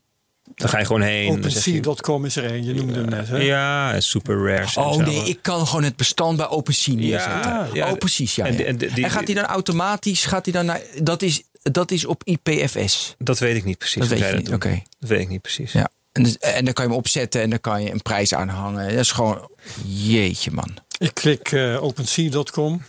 Dan 0.54 0.68
ga 0.68 0.78
je 0.78 0.84
gewoon 0.84 1.02
heen. 1.02 1.30
OpenSea.com 1.30 2.24
is 2.24 2.36
er 2.36 2.44
een, 2.44 2.64
je 2.64 2.74
noemde 2.74 2.94
hem 2.94 3.08
net. 3.08 3.28
Hè? 3.28 3.36
Ja, 3.36 4.00
super 4.00 4.44
rare. 4.46 4.80
Oh 4.80 4.96
nee, 4.96 5.22
ik 5.28 5.38
kan 5.42 5.66
gewoon 5.66 5.82
het 5.84 5.96
bestand 5.96 6.36
bij 6.36 6.48
OpenSea 6.48 6.94
neerzetten. 6.94 7.50
Ja, 7.50 7.68
ja. 7.72 7.90
oh 7.90 7.98
precies, 7.98 8.34
ja. 8.34 8.44
En 8.46 8.56
die- 8.56 8.64
En, 8.66 8.76
die- 8.76 9.08
gaat 9.10 9.26
hij 9.26 9.34
dan 9.34 9.44
automatisch, 9.44 10.24
gaat 10.26 10.44
hij 10.44 10.54
dan 10.54 10.64
naar, 10.66 10.80
dat 11.02 11.22
is, 11.22 11.42
dat 11.62 11.90
is 11.90 12.04
op 12.06 12.22
IPFS? 12.24 13.14
Dat 13.18 13.38
weet 13.38 13.56
ik 13.56 13.64
niet 13.64 13.78
precies. 13.78 14.08
Dat 14.08 14.18
weet 14.18 14.36
niet, 14.36 14.52
oké. 14.52 14.82
Dat 14.98 15.08
weet 15.08 15.20
ik 15.20 15.28
niet 15.28 15.42
precies. 15.42 15.72
Ja. 15.72 15.88
En, 16.12 16.22
dus- 16.22 16.38
en 16.38 16.64
dan 16.64 16.74
kan 16.74 16.84
je 16.84 16.90
hem 16.90 16.98
opzetten 16.98 17.40
en 17.42 17.50
dan 17.50 17.60
kan 17.60 17.82
je 17.82 17.90
een 17.90 18.02
prijs 18.02 18.34
aanhangen. 18.34 18.88
Dat 18.88 18.98
is 18.98 19.12
gewoon, 19.12 19.50
jeetje 19.86 20.50
man. 20.50 20.76
Ik 20.98 21.14
klik 21.14 21.52
eh, 21.52 21.82
OpenSea.com 21.82 22.72
en 22.72 22.82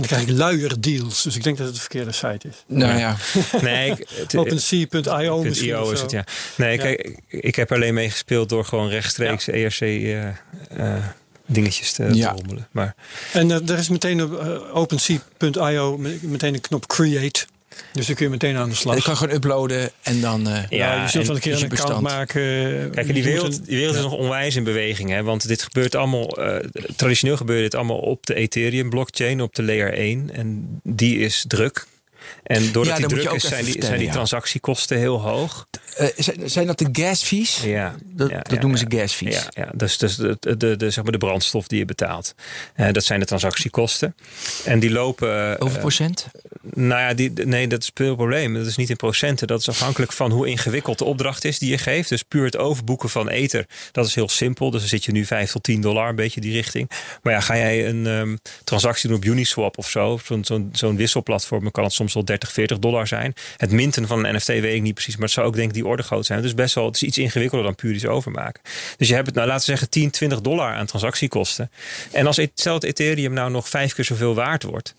dan 0.00 0.02
krijg 0.02 0.22
ik 0.22 0.28
luier 0.30 0.80
deals. 0.80 1.22
Dus 1.22 1.36
ik 1.36 1.42
denk 1.42 1.56
dat 1.56 1.66
het 1.66 1.74
de 1.74 1.80
verkeerde 1.80 2.12
site 2.12 2.48
is. 2.48 2.64
Nou 2.66 2.98
ja, 2.98 3.16
Nee, 3.62 3.94
OpenSea.io 4.36 5.42
misschien. 5.42 5.68
.io 5.68 5.80
of 5.82 5.92
is 5.92 6.00
het, 6.00 6.10
ja. 6.10 6.24
Nee, 6.56 6.78
kijk, 6.78 7.00
ik, 7.28 7.42
ik 7.42 7.54
heb 7.56 7.72
alleen 7.72 7.94
mee 7.94 8.10
gespeeld 8.10 8.48
door 8.48 8.64
gewoon 8.64 8.88
rechtstreeks 8.88 9.48
ERC 9.48 9.80
eh, 9.80 10.28
eh, 10.28 10.34
dingetjes 11.46 11.92
te, 11.92 12.22
rommelen. 12.22 12.68
Maar 12.70 12.94
En 13.32 13.50
eh, 13.50 13.68
er 13.70 13.78
is 13.78 13.88
meteen 13.88 14.22
op 14.22 14.38
eh, 14.38 14.76
OpenSea.io 14.76 15.98
me- 15.98 16.18
meteen 16.22 16.54
een 16.54 16.60
knop 16.60 16.86
create. 16.86 17.46
Dus 17.92 18.06
dan 18.06 18.14
kun 18.16 18.24
je 18.24 18.30
meteen 18.30 18.56
aan 18.56 18.68
de 18.68 18.74
slag. 18.74 18.96
je 18.96 19.02
kan 19.02 19.16
gewoon 19.16 19.34
uploaden 19.34 19.90
en 20.02 20.20
dan... 20.20 20.48
eh, 20.48 20.62
ja, 20.68 21.02
je 21.02 21.08
zult 21.08 21.26
wel 21.26 21.36
een 21.36 21.42
keer 21.42 21.62
een 21.62 21.70
account 21.70 22.00
maken. 22.00 22.42
Kijk, 22.90 23.06
Je 23.06 23.12
die 23.12 23.24
wereld, 23.24 23.66
die 23.66 23.76
wereld 23.76 23.96
is 23.96 24.02
nog 24.02 24.12
onwijs 24.12 24.56
in 24.56 24.64
beweging. 24.64 25.10
Hè? 25.10 25.22
Want 25.22 25.48
dit 25.48 25.62
gebeurt 25.62 25.94
allemaal. 25.94 26.28
eh, 26.38 26.68
traditioneel 26.96 27.36
gebeurt 27.36 27.60
dit 27.62 27.74
allemaal 27.74 27.98
op 27.98 28.26
de 28.26 28.34
Ethereum 28.34 28.90
blockchain, 28.90 29.40
op 29.40 29.54
de 29.54 29.62
layer 29.62 29.92
1. 29.92 30.30
En 30.32 30.80
die 30.82 31.18
is 31.18 31.44
druk. 31.48 31.86
En 32.44 32.72
doordat 32.72 32.98
Ja, 32.98 33.06
die 33.06 33.18
druk 33.18 33.32
is, 33.32 33.44
zijn 33.44 33.64
die, 33.64 33.84
zijn 33.84 33.98
die 33.98 34.10
transactiekosten 34.10 34.98
heel 34.98 35.20
hoog. 35.20 35.66
eh, 35.96 36.08
zijn, 36.16 36.50
zijn 36.50 36.66
dat 36.66 36.78
de 36.78 36.88
gas 36.92 37.22
fees? 37.22 37.60
Ja, 37.64 37.94
Dat, 38.04 38.30
ja, 38.30 38.40
dat 38.40 38.60
noemen 38.60 38.78
ze 38.78 38.84
gas 38.88 39.12
fees. 39.12 39.46
Ja, 39.50 39.70
dus, 39.74 39.98
dus 39.98 40.16
de, 40.16 40.76
de, 40.76 40.90
zeg 40.90 41.02
maar 41.02 41.12
de 41.12 41.18
brandstof 41.18 41.66
die 41.66 41.78
je 41.78 41.84
betaalt. 41.84 42.34
Eh, 42.74 42.92
dat 42.92 43.04
zijn 43.04 43.20
de 43.20 43.26
transactiekosten. 43.26 44.14
En 44.64 44.78
die 44.78 44.90
lopen. 44.90 45.58
Eh, 45.58 45.78
procent? 45.78 46.26
nou 46.74 47.00
ja, 47.00 47.14
die, 47.14 47.30
nee, 47.32 47.68
dat 47.68 47.82
is 47.82 47.90
veel 47.94 48.14
probleem. 48.16 48.54
Dat 48.54 48.66
is 48.66 48.76
niet 48.76 48.90
in 48.90 48.96
procenten. 48.96 49.46
Dat 49.46 49.60
is 49.60 49.68
afhankelijk 49.68 50.12
van 50.12 50.30
hoe 50.30 50.46
ingewikkeld 50.46 50.98
de 50.98 51.04
opdracht 51.04 51.44
is 51.44 51.58
die 51.58 51.70
je 51.70 51.78
geeft. 51.78 52.08
Dus 52.08 52.22
puur 52.22 52.44
het 52.44 52.56
overboeken 52.56 53.08
van 53.08 53.28
ether, 53.28 53.66
dat 53.92 54.06
is 54.06 54.14
heel 54.14 54.28
simpel. 54.28 54.70
Dus 54.70 54.80
dan 54.80 54.88
zit 54.88 55.04
je 55.04 55.12
nu 55.12 55.24
5 55.24 55.50
tot 55.50 55.62
10 55.62 55.80
dollar, 55.80 56.08
een 56.08 56.16
beetje 56.16 56.40
die 56.40 56.52
richting. 56.52 56.90
Maar 57.22 57.32
ja, 57.32 57.40
ga 57.40 57.56
jij 57.56 57.88
een 57.88 58.06
ehm, 58.06 58.36
transactie 58.64 59.08
doen 59.08 59.16
op 59.18 59.24
Uniswap 59.24 59.78
of 59.78 59.90
zo, 59.90 60.20
zo'n 60.24 60.44
zo'n 60.44 60.68
zo'n 60.72 60.96
wisselplatform, 60.96 61.62
dan 61.62 61.70
kan 61.70 61.84
het 61.84 61.92
soms 61.92 62.14
wel 62.14 62.24
30, 62.34 62.52
40 62.52 62.78
dollar 62.78 63.06
zijn. 63.06 63.34
Het 63.56 63.70
minten 63.70 64.06
van 64.06 64.24
een 64.24 64.34
NFT 64.34 64.46
weet 64.46 64.74
ik 64.74 64.82
niet 64.82 64.94
precies, 64.94 65.14
maar 65.14 65.24
het 65.24 65.34
zou 65.34 65.46
ook 65.46 65.54
denk 65.54 65.68
ik 65.68 65.74
die 65.74 65.86
orde 65.86 66.02
groot 66.02 66.26
zijn. 66.26 66.42
Dus 66.42 66.54
best 66.54 66.74
wel, 66.74 66.86
het 66.86 66.94
is 66.94 67.02
iets 67.02 67.18
ingewikkelder 67.18 67.66
dan 67.66 67.74
puur 67.74 67.94
iets 67.94 68.06
overmaken. 68.06 68.62
Dus 68.96 69.08
je 69.08 69.14
hebt 69.14 69.26
het, 69.26 69.34
nou 69.34 69.48
laten 69.48 69.64
zeggen, 69.64 69.90
10, 69.90 70.10
20 70.10 70.40
dollar 70.40 70.74
aan 70.74 70.86
transactiekosten. 70.86 71.70
En 72.12 72.26
als 72.26 72.40
stel 72.54 72.72
dat 72.72 72.82
Ethereum 72.82 73.32
nou 73.32 73.50
nog 73.50 73.68
vijf 73.68 73.94
keer 73.94 74.04
zoveel 74.04 74.34
waard 74.34 74.62
wordt, 74.62 74.94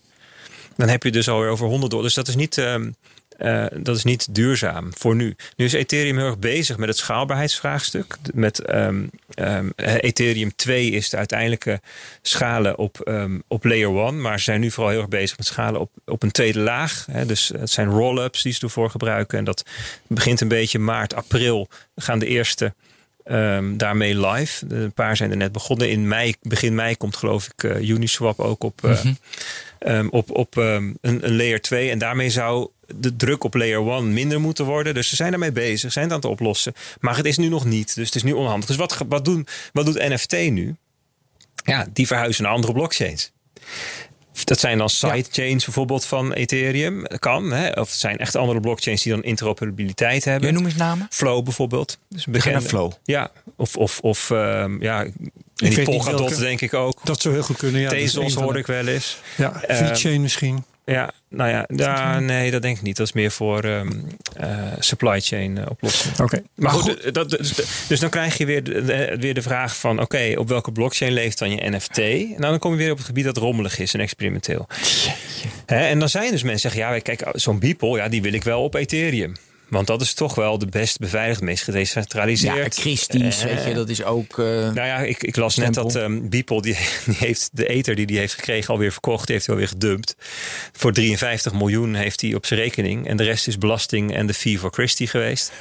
dan 0.76 0.88
heb 0.88 1.02
je 1.02 1.10
dus 1.10 1.28
alweer 1.28 1.50
over 1.50 1.66
100 1.66 1.90
dollar. 1.90 2.06
Dus 2.06 2.14
dat 2.14 2.28
is 2.28 2.36
niet, 2.36 2.58
ehm, 2.58 2.90
eh, 3.36 3.64
dat 3.78 3.96
is 3.96 4.04
niet 4.04 4.34
duurzaam 4.34 4.90
voor 4.94 5.14
nu. 5.14 5.36
Nu 5.56 5.64
is 5.64 5.72
Ethereum 5.72 6.16
heel 6.16 6.26
erg 6.26 6.38
bezig 6.38 6.76
met 6.76 6.88
het 6.88 6.98
schaalbaarheidsvraagstuk. 6.98 8.16
Met 8.34 8.58
ehm, 8.58 9.06
ehm, 9.34 9.70
Ethereum 9.76 10.56
2 10.56 10.90
is 10.90 11.10
de 11.10 11.16
uiteindelijke 11.16 11.80
schalen 12.22 12.78
op, 12.78 13.00
ehm, 13.00 13.38
op 13.48 13.64
layer 13.64 14.06
1. 14.06 14.20
Maar 14.20 14.38
ze 14.38 14.44
zijn 14.44 14.60
nu 14.60 14.70
vooral 14.70 14.92
heel 14.92 15.00
erg 15.00 15.08
bezig 15.08 15.36
met 15.36 15.46
schalen 15.46 15.80
op, 15.80 15.90
op 16.04 16.22
een 16.22 16.30
tweede 16.30 16.58
laag. 16.58 17.06
Hè. 17.10 17.26
Dus 17.26 17.52
het 17.58 17.70
zijn 17.70 17.88
roll-ups 17.88 18.42
die 18.42 18.52
ze 18.52 18.60
ervoor 18.60 18.90
gebruiken. 18.90 19.38
En 19.38 19.44
dat 19.44 19.64
begint 20.06 20.40
een 20.40 20.48
beetje 20.48 20.78
maart, 20.78 21.14
april 21.14 21.68
gaan 21.96 22.18
de 22.18 22.26
eerste 22.26 22.74
daarmee 23.76 24.26
live. 24.26 24.66
Een 24.68 24.92
paar 24.92 25.16
zijn 25.16 25.30
er 25.30 25.36
net 25.36 25.52
begonnen. 25.52 25.90
In 25.90 26.08
mei, 26.08 26.34
begin 26.42 26.74
mei 26.74 26.96
komt 26.96 27.16
geloof 27.16 27.46
ik 27.46 27.64
eh, 27.64 27.88
Uniswap 27.88 28.40
ook 28.40 28.64
op, 28.64 28.84
eh, 28.84 29.00
ehm, 29.78 30.08
op, 30.08 30.30
op 30.30 30.56
een, 30.56 30.98
een 31.00 31.36
layer 31.36 31.60
2. 31.60 31.90
En 31.90 31.98
daarmee 31.98 32.30
zou 32.30 32.68
de 32.94 33.16
druk 33.16 33.44
op 33.44 33.54
layer 33.54 33.88
1 33.90 34.12
minder 34.12 34.40
moeten 34.40 34.64
worden. 34.64 34.94
Dus 34.94 35.08
ze 35.08 35.16
zijn 35.16 35.30
daarmee 35.30 35.52
bezig, 35.52 35.92
zijn 35.92 36.04
het 36.04 36.14
aan 36.14 36.20
het 36.20 36.30
oplossen. 36.30 36.72
Maar 37.00 37.16
het 37.16 37.26
is 37.26 37.36
nu 37.36 37.48
nog 37.48 37.64
niet. 37.64 37.94
Dus 37.94 38.06
het 38.06 38.14
is 38.14 38.22
nu 38.22 38.32
onhandig. 38.32 38.66
Dus 38.66 38.76
wat, 38.76 38.96
wat, 39.08 39.24
doen, 39.24 39.46
wat 39.72 39.84
doet 39.86 39.98
NFT 40.08 40.32
nu? 40.50 40.76
Ja, 41.64 41.86
die 41.92 42.06
verhuizen 42.06 42.42
naar 42.42 42.52
andere 42.52 42.72
blockchains. 42.72 43.32
Dat 44.44 44.58
zijn 44.60 44.78
dan 44.78 44.88
sidechains 44.90 45.64
bijvoorbeeld 45.64 46.04
van 46.04 46.32
Ethereum. 46.32 47.06
Kan, 47.18 47.50
hè? 47.52 47.68
Of 47.80 47.90
het 47.90 47.98
zijn 47.98 48.16
echt 48.18 48.34
andere 48.36 48.60
blockchains 48.60 49.02
die 49.02 49.12
dan 49.12 49.22
interoperabiliteit 49.22 50.24
hebben. 50.24 50.42
Jij 50.42 50.52
noem 50.52 50.64
eens 50.66 50.74
namen? 50.76 51.06
Flow 51.10 51.44
bijvoorbeeld. 51.44 51.98
Dus 52.08 52.24
bekende. 52.24 52.58
naar 52.58 52.68
Flow. 52.68 52.92
Ja, 53.04 53.30
of, 53.56 53.76
of, 53.76 54.00
of 54.00 54.30
ehm, 54.30 54.82
ja, 54.82 55.02
en 55.04 55.12
die 55.54 55.82
Polkadot 55.82 56.38
denk 56.38 56.60
ik 56.60 56.74
ook. 56.74 57.00
Dat 57.04 57.20
zou 57.20 57.34
heel 57.34 57.42
goed 57.42 57.56
kunnen. 57.56 57.80
Ja, 57.80 57.88
Tezos 57.88 58.34
hoorde 58.34 58.52
de- 58.52 58.58
ik 58.58 58.66
wel 58.66 58.86
eens. 58.86 59.18
Ja, 59.36 59.62
Eh, 59.62 59.76
VeChain 59.76 60.20
misschien. 60.20 60.64
Ja, 60.88 61.12
nou 61.28 61.50
ja, 61.68 62.18
nee, 62.20 62.50
dat 62.50 62.62
denk 62.62 62.76
ik 62.76 62.82
niet. 62.82 62.96
Dat 62.96 63.06
is 63.06 63.12
meer 63.12 63.30
voor 63.30 63.64
ehm, 63.64 63.88
eh, 64.36 64.72
supply 64.78 65.20
chain 65.20 65.58
eh, 65.58 65.64
oplossingen. 65.68 66.24
Oké. 66.24 66.42
Maar 66.54 66.70
goed, 66.70 67.00
eh, 67.00 67.12
dat, 67.12 67.30
dus, 67.30 67.54
dus 67.88 68.00
dan 68.00 68.10
krijg 68.10 68.38
je 68.38 68.46
weer 68.46 68.64
de, 68.64 69.16
weer 69.20 69.34
de 69.34 69.42
vraag 69.42 69.76
van... 69.76 70.00
oké, 70.00 70.34
op 70.36 70.48
welke 70.48 70.72
blockchain 70.72 71.12
leeft 71.12 71.38
dan 71.38 71.50
je 71.50 71.70
NFT? 71.70 71.98
En 71.98 72.40
dan 72.40 72.58
kom 72.58 72.70
je 72.70 72.76
weer 72.76 72.90
op 72.90 72.96
het 72.96 73.06
gebied 73.06 73.24
dat 73.24 73.36
rommelig 73.36 73.78
is 73.78 73.94
en 73.94 74.00
experimenteel. 74.00 74.66
Hè, 75.66 75.86
en 75.86 75.98
dan 75.98 76.08
zijn 76.08 76.30
dus 76.30 76.42
mensen 76.42 76.70
zeggen... 76.70 76.94
ja, 76.94 76.98
kijk, 76.98 77.24
zo'n 77.32 77.58
Beeple, 77.58 77.96
ja, 77.96 78.08
die 78.08 78.22
wil 78.22 78.32
ik 78.32 78.44
wel 78.44 78.62
op 78.62 78.74
Ethereum. 78.74 79.34
Want 79.68 79.86
dat 79.86 80.00
is 80.00 80.14
toch 80.14 80.34
wel 80.34 80.58
de 80.58 80.66
best 80.66 80.98
beveiligd, 80.98 81.40
meest 81.40 81.64
gedecentraliseerd. 81.64 82.76
Ja, 82.76 82.80
Christie's, 82.80 83.42
Eh, 83.42 83.54
weet 83.54 83.64
je, 83.64 83.74
dat 83.74 83.88
is 83.88 84.04
ook... 84.04 84.38
eh, 84.38 84.44
nou 84.46 84.74
ja, 84.74 84.98
ik, 84.98 85.22
ik 85.22 85.36
las 85.36 85.56
net 85.56 85.74
dat 85.74 85.98
Beeple, 86.22 86.62
die, 86.62 86.76
die 87.06 87.16
heeft 87.18 87.48
de 87.52 87.66
ether 87.66 87.94
die 87.94 88.06
hij 88.06 88.16
heeft 88.16 88.34
gekregen 88.34 88.72
alweer 88.72 88.92
verkocht. 88.92 89.24
Die 89.26 89.34
heeft 89.34 89.46
hij 89.46 89.54
alweer 89.54 89.70
gedumpt. 89.70 90.16
Voor 90.72 90.92
53 90.92 91.52
miljoen 91.52 91.94
heeft 91.94 92.20
hij 92.20 92.34
op 92.34 92.46
zijn 92.46 92.60
rekening. 92.60 93.08
En 93.08 93.16
de 93.16 93.22
rest 93.24 93.46
is 93.46 93.58
belasting 93.58 94.14
en 94.14 94.26
de 94.26 94.34
fee 94.34 94.58
voor 94.58 94.70
Christie 94.72 95.06
geweest. 95.06 95.52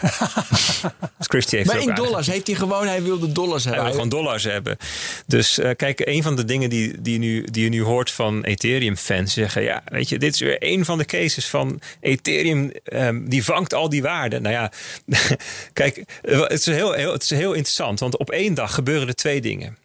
dus 1.17 1.27
Christie 1.27 1.57
heeft 1.57 1.73
maar 1.73 1.81
in 1.81 1.93
dollars 1.95 2.27
heeft 2.27 2.47
hij 2.47 2.55
gewoon, 2.55 2.87
hij 2.87 3.03
wilde 3.03 3.31
dollars 3.31 3.63
hij 3.63 3.73
hebben. 3.73 3.91
wil 3.93 4.01
gewoon 4.01 4.23
dollars 4.23 4.43
hebben. 4.43 4.77
Dus 5.27 5.57
eh, 5.59 5.69
kijk, 5.75 5.99
een 5.99 6.23
van 6.23 6.35
de 6.35 6.45
dingen 6.45 6.69
die, 6.69 7.01
die, 7.01 7.19
nu, 7.19 7.47
die 7.51 7.63
je 7.63 7.69
nu 7.69 7.83
hoort 7.83 8.11
van 8.11 8.43
Ethereum-fans 8.43 9.33
zeggen: 9.33 9.63
ja, 9.63 9.81
weet 9.85 10.09
je, 10.09 10.17
dit 10.19 10.33
is 10.33 10.39
weer 10.39 10.57
een 10.59 10.85
van 10.85 10.97
de 10.97 11.05
cases 11.05 11.47
van 11.47 11.81
Ethereum, 11.99 12.71
ehm, 12.83 13.27
die 13.27 13.43
vangt 13.43 13.73
al 13.73 13.89
die 13.89 13.94
waarden. 14.01 14.41
Nou 14.41 14.55
ja, 14.55 14.71
kijk, 15.73 16.03
eh, 16.21 16.39
het 16.41 16.51
is, 16.51 16.65
heel, 16.65 16.91
heel, 16.91 17.11
het 17.11 17.23
is 17.23 17.29
heel 17.29 17.53
interessant, 17.53 17.99
want 17.99 18.17
op 18.17 18.31
één 18.31 18.53
dag 18.53 18.73
gebeuren 18.73 19.07
er 19.07 19.15
twee 19.15 19.41
dingen. 19.41 19.77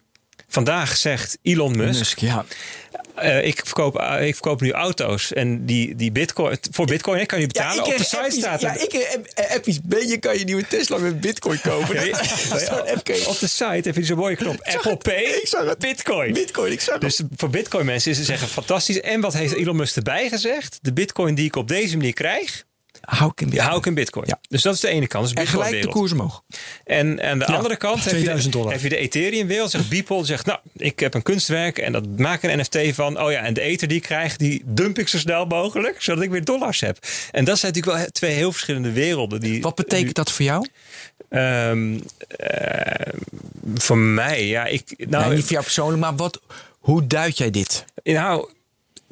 vandaag 0.49 0.97
zegt 0.97 1.39
Elon 1.43 1.77
Musk, 1.77 1.99
Musk, 1.99 2.19
ja. 2.19 2.45
eh, 3.15 3.47
ik, 3.47 3.61
verkoop, 3.65 3.99
eh, 3.99 4.27
ik 4.27 4.33
verkoop 4.33 4.61
nu 4.61 4.73
auto's 4.73 5.33
en 5.33 5.67
die, 5.67 5.95
die 5.95 6.13
bitcoin, 6.13 6.59
voor 6.71 6.87
bitcoin 6.87 7.19
hè, 7.19 7.27
kan 7.27 7.41
je 7.41 7.47
betalen. 7.47 7.85
op 7.85 7.97
de 7.97 8.05
site 8.05 8.31
staat 8.31 8.61
Ja, 8.61 8.79
ik 8.79 8.93
heb 8.93 9.51
appies. 9.51 9.81
Ben 9.83 10.09
je 10.09 10.19
kan 10.19 10.39
je 10.39 10.45
nieuwe 10.45 10.67
Tesla 10.67 10.99
met 10.99 11.21
bitcoin 11.21 11.61
kopen. 11.61 11.97
Op 13.27 13.39
de 13.39 13.47
site 13.49 13.81
heb 13.83 13.97
je 13.97 14.05
zo'n 14.05 14.17
mooie 14.19 14.37
knop 14.37 14.61
Apple 14.63 14.91
het. 14.91 15.03
Pay, 15.03 15.23
Ik 15.23 15.47
zag 15.47 15.65
het. 15.65 15.79
bitcoin. 15.79 16.33
Bitcoin, 16.33 16.73
ik 16.73 16.81
zag 16.81 16.93
het. 16.93 17.03
Dus 17.03 17.21
voor 17.37 17.51
bitcoin 17.51 17.87
mensen 17.87 18.11
is 18.11 18.17
het 18.17 18.27
zeggen 18.27 18.49
fantastisch. 18.49 19.01
En 19.01 19.21
wat 19.21 19.33
heeft 19.33 19.55
Elon 19.55 19.77
Musk 19.77 19.97
erbij 19.97 20.29
gezegd? 20.29 20.79
De 20.83 20.93
bitcoin 20.93 21.35
die 21.35 21.47
ik 21.47 21.57
op 21.57 21.69
deze 21.69 21.97
manier 21.97 22.13
krijg, 22.13 22.65
Hou 23.01 23.31
ik 23.31 23.41
in 23.41 23.49
die 23.49 23.61
hou 23.61 23.79
ik 23.79 23.87
in 23.87 23.95
bitcoin. 23.95 24.27
Ja. 24.29 24.39
Dus 24.49 24.63
dat 24.63 24.75
is 24.75 24.81
de 24.81 24.89
ene 24.89 25.07
kant. 25.07 25.25
Dus 25.25 25.33
En 25.35 25.47
gelijk 25.47 25.83
de 25.83 25.89
koers 25.89 26.13
omhoog. 26.13 26.43
En 26.85 27.23
aan 27.23 27.39
de 27.39 27.47
andere 27.47 27.77
kant 27.77 27.97
heb 27.97 28.05
je, 28.05 28.11
2000 28.11 28.53
de, 28.53 28.59
dollar. 28.59 28.73
heb 28.73 28.83
je 28.83 28.89
de 28.89 28.97
Ethereum-wereld. 28.97 29.71
Zegt 29.71 29.89
Beeple, 29.89 30.25
zegt 30.25 30.47
nou, 30.47 30.59
ik 30.77 31.01
heb 31.01 31.15
een 31.15 31.23
kunstwerk 31.23 31.79
en 31.79 31.93
dat 31.93 32.07
maak 32.17 32.43
een 32.43 32.59
NFT 32.59 32.95
van. 32.95 33.21
Oh 33.21 33.31
ja, 33.31 33.41
en 33.41 33.55
de 33.55 33.61
Ether 33.61 33.89
die 33.89 33.97
ik 33.97 34.03
krijg, 34.03 34.37
die 34.37 34.63
dump 34.65 34.99
ik 34.99 35.09
zo 35.09 35.19
snel 35.19 35.47
mogelijk, 35.47 36.03
zodat 36.03 36.23
ik 36.23 36.31
weer 36.31 36.45
dollars 36.45 36.81
heb. 36.81 36.99
En 37.31 37.45
dat 37.45 37.59
zijn 37.59 37.73
natuurlijk 37.73 38.03
wel 38.03 38.11
twee 38.13 38.35
heel 38.35 38.53
verschillende 38.53 38.93
werelden. 38.93 39.41
Die, 39.41 39.63
Wat 39.63 39.75
betekent 39.75 40.15
dat 40.15 40.33
voor 40.33 40.45
jou? 40.45 40.67
Ehm, 41.29 41.99
eh, 42.37 43.13
voor 43.75 43.99
mij, 43.99 44.47
ja, 44.47 44.65
ik. 44.65 44.95
Nou, 45.09 45.25
nee, 45.25 45.35
niet 45.35 45.43
voor 45.43 45.53
jou 45.53 45.65
persoonlijk, 45.65 46.01
maar 46.01 46.17
wat, 46.17 46.41
hoe 46.79 47.07
duid 47.07 47.39
jij 47.39 47.51
dit? 47.51 47.85
Nou, 48.03 48.49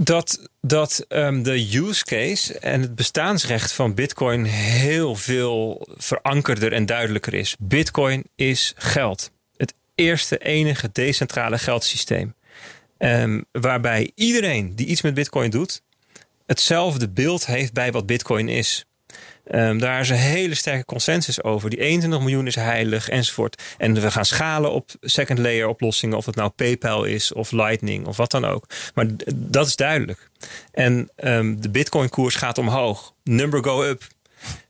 dat, 0.01 0.49
dat 0.61 1.05
ehm, 1.09 1.43
de 1.43 1.77
use 1.77 2.05
case 2.05 2.59
en 2.59 2.81
het 2.81 2.95
bestaansrecht 2.95 3.73
van 3.73 3.95
Bitcoin 3.95 4.45
heel 4.45 5.15
veel 5.15 5.87
verankerder 5.97 6.73
en 6.73 6.87
duidelijker 6.87 7.35
is. 7.35 7.57
Bitcoin 7.59 8.25
is 8.35 8.73
geld. 8.77 9.31
Het 9.57 9.75
eerste, 9.95 10.39
enige 10.39 10.89
decentrale 10.93 11.59
geldsysteem. 11.59 12.35
Ehm, 12.99 13.41
waarbij 13.53 14.11
iedereen 14.15 14.77
die 14.77 14.87
iets 14.87 15.03
met 15.03 15.15
Bitcoin 15.15 15.51
doet, 15.51 15.83
hetzelfde 16.47 17.09
beeld 17.09 17.47
heeft 17.47 17.73
bij 17.73 17.93
wat 17.93 18.07
Bitcoin 18.07 18.49
is. 18.49 18.85
Ehm, 19.51 19.79
daar 19.79 20.01
is 20.01 20.09
een 20.09 20.17
hele 20.17 20.55
sterke 20.55 20.85
consensus 20.85 21.43
over. 21.43 21.71
Die 21.71 21.79
21 21.79 22.21
miljoen 22.21 22.47
is 22.47 22.55
heilig 22.55 23.09
enzovoort. 23.09 23.63
En 23.79 23.95
we 23.95 24.11
gaan 24.11 24.25
schalen 24.25 24.73
op 24.73 24.91
second 25.01 25.39
layer 25.39 25.69
oplossingen. 25.69 26.17
Of 26.17 26.27
het 26.27 26.35
nou 26.35 26.51
PayPal 26.51 27.05
is 27.05 27.33
of 27.33 27.51
Lightning 27.51 28.07
of 28.07 28.17
wat 28.17 28.31
dan 28.31 28.45
ook. 28.45 28.67
Maar 28.95 29.07
dat 29.35 29.67
is 29.67 29.77
duidelijk. 29.77 30.31
En 30.73 31.11
ehm, 31.17 31.61
de 31.61 31.69
Bitcoin 31.69 32.09
koers 32.09 32.35
gaat 32.35 32.59
omhoog. 32.59 33.13
Number 33.25 33.65
go 33.65 33.83
up. 33.83 34.03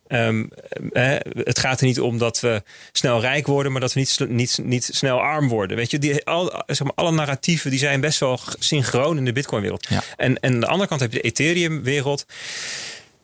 Ehm, 0.09 0.45
eh, 0.93 1.16
het 1.33 1.59
gaat 1.59 1.81
er 1.81 1.87
niet 1.87 2.01
om 2.01 2.18
dat 2.18 2.41
we 2.41 2.62
snel 2.93 3.20
rijk 3.20 3.47
worden, 3.47 3.72
maar 3.72 3.81
dat 3.81 3.93
we 3.93 4.01
niet, 4.01 4.18
niet, 4.29 4.59
niet 4.62 4.89
snel 4.93 5.20
arm 5.20 5.49
worden. 5.49 5.76
Weet 5.76 5.91
je, 5.91 5.99
die, 5.99 6.24
al, 6.24 6.62
zeg 6.66 6.83
maar, 6.83 6.93
alle 6.95 7.11
narratieven 7.11 7.70
die 7.70 7.79
zijn 7.79 8.01
best 8.01 8.20
wel 8.20 8.41
synchroon 8.59 9.16
in 9.16 9.24
de 9.24 9.33
Bitcoin-wereld. 9.33 9.87
Ja. 9.89 10.03
En, 10.16 10.41
en 10.41 10.53
aan 10.53 10.61
de 10.61 10.66
andere 10.66 10.89
kant 10.89 11.01
heb 11.01 11.12
je 11.12 11.18
de 11.18 11.24
Ethereum-wereld. 11.24 12.26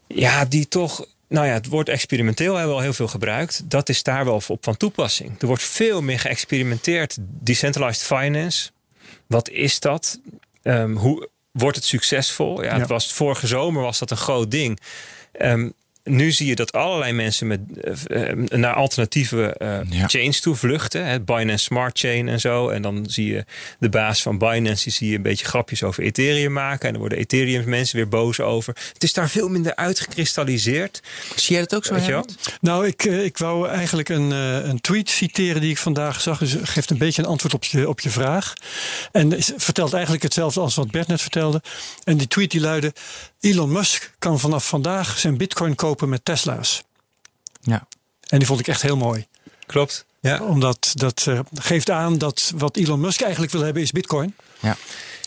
Ja, 0.06 0.44
die 0.44 0.68
toch. 0.68 1.06
Nou 1.28 1.46
ja, 1.46 1.52
het 1.52 1.66
woord 1.66 1.88
experimenteel 1.88 2.52
hebben 2.54 2.70
we 2.70 2.76
al 2.76 2.82
heel 2.82 2.92
veel 2.92 3.08
gebruikt. 3.08 3.70
Dat 3.70 3.88
is 3.88 4.02
daar 4.02 4.24
wel 4.24 4.42
op 4.48 4.64
van 4.64 4.76
toepassing. 4.76 5.40
Er 5.40 5.46
wordt 5.46 5.62
veel 5.62 6.02
meer 6.02 6.18
geëxperimenteerd. 6.20 7.16
Decentralized 7.20 8.06
finance. 8.06 8.70
Wat 9.26 9.48
is 9.48 9.80
dat? 9.80 10.20
Ehm, 10.62 10.92
hoe 10.92 11.28
wordt 11.50 11.76
het 11.76 11.84
succesvol? 11.86 12.62
Ja, 12.62 12.74
Ja. 12.74 12.78
Het 12.78 12.88
was, 12.88 13.12
vorige 13.12 13.46
zomer 13.46 13.82
was 13.82 13.98
dat 13.98 14.10
een 14.10 14.16
groot 14.16 14.50
ding. 14.50 14.80
Ehm, 15.32 15.70
nu 16.04 16.32
zie 16.32 16.46
je 16.46 16.54
dat 16.54 16.72
allerlei 16.72 17.12
mensen 17.12 17.46
met, 17.46 17.60
eh, 18.06 18.32
naar 18.58 18.74
alternatieve 18.74 19.54
eh, 19.58 19.78
Ja. 19.88 20.08
chains 20.08 20.40
toe 20.40 20.54
vluchten. 20.56 21.06
Hè, 21.06 21.20
Binance 21.20 21.64
Smart 21.64 21.98
Chain 21.98 22.28
en 22.28 22.40
zo. 22.40 22.68
En 22.68 22.82
dan 22.82 23.04
zie 23.08 23.32
je 23.32 23.44
de 23.78 23.88
baas 23.88 24.22
van 24.22 24.38
Binance 24.38 24.84
die 24.84 24.92
zie 24.92 25.10
je 25.10 25.16
een 25.16 25.22
beetje 25.22 25.46
grapjes 25.46 25.82
over 25.82 26.02
Ethereum 26.02 26.52
maken. 26.52 26.86
En 26.86 26.90
dan 26.90 27.00
worden 27.00 27.18
Ethereum 27.18 27.68
mensen 27.68 27.96
weer 27.96 28.08
boos 28.08 28.40
over. 28.40 28.76
Het 28.92 29.02
is 29.02 29.12
daar 29.12 29.28
veel 29.30 29.48
minder 29.48 29.74
uitgekristalliseerd. 29.76 31.02
Zie 31.36 31.52
jij 31.56 31.60
dat 31.66 31.74
ook 31.74 31.84
zo? 31.84 31.94
Weet 31.94 32.06
je? 32.06 32.24
Nou, 32.60 32.86
ik, 32.86 33.04
eh, 33.04 33.24
ik 33.24 33.38
wou 33.38 33.68
eigenlijk 33.68 34.08
een, 34.08 34.30
een 34.30 34.80
tweet 34.80 35.10
citeren 35.10 35.60
die 35.60 35.70
ik 35.70 35.78
vandaag 35.78 36.20
zag. 36.20 36.38
Dus 36.38 36.52
het 36.52 36.68
geeft 36.68 36.90
een 36.90 36.98
beetje 36.98 37.22
een 37.22 37.28
antwoord 37.28 37.54
op 37.54 37.64
je, 37.64 37.88
op 37.88 38.00
je 38.00 38.10
vraag. 38.10 38.52
En 39.12 39.32
is- 39.36 39.52
vertelt 39.56 39.92
eigenlijk 39.92 40.22
hetzelfde 40.22 40.60
als 40.60 40.74
wat 40.74 40.90
Bert 40.90 41.06
net 41.08 41.20
vertelde. 41.20 41.62
En 42.04 42.16
die 42.16 42.28
tweet 42.28 42.50
die 42.50 42.60
luidde... 42.60 42.92
Elon 43.44 43.72
Musk 43.72 44.10
kan 44.18 44.40
vanaf 44.40 44.68
vandaag 44.68 45.18
zijn 45.18 45.36
bitcoin 45.36 45.74
kopen 45.74 46.08
met 46.08 46.24
Tesla's. 46.24 46.82
Ja. 47.60 47.86
En 48.28 48.38
die 48.38 48.46
vond 48.46 48.60
ik 48.60 48.68
echt 48.68 48.82
heel 48.82 48.96
mooi. 48.96 49.26
Klopt. 49.66 50.04
Ja. 50.20 50.42
Omdat 50.42 50.92
dat 50.94 51.24
eh, 51.28 51.40
geeft 51.54 51.90
aan 51.90 52.18
dat 52.18 52.52
wat 52.56 52.76
Elon 52.76 53.00
Musk 53.00 53.20
eigenlijk 53.20 53.52
wil 53.52 53.60
hebben 53.60 53.82
is 53.82 53.90
bitcoin. 53.90 54.34
Ja. 54.60 54.76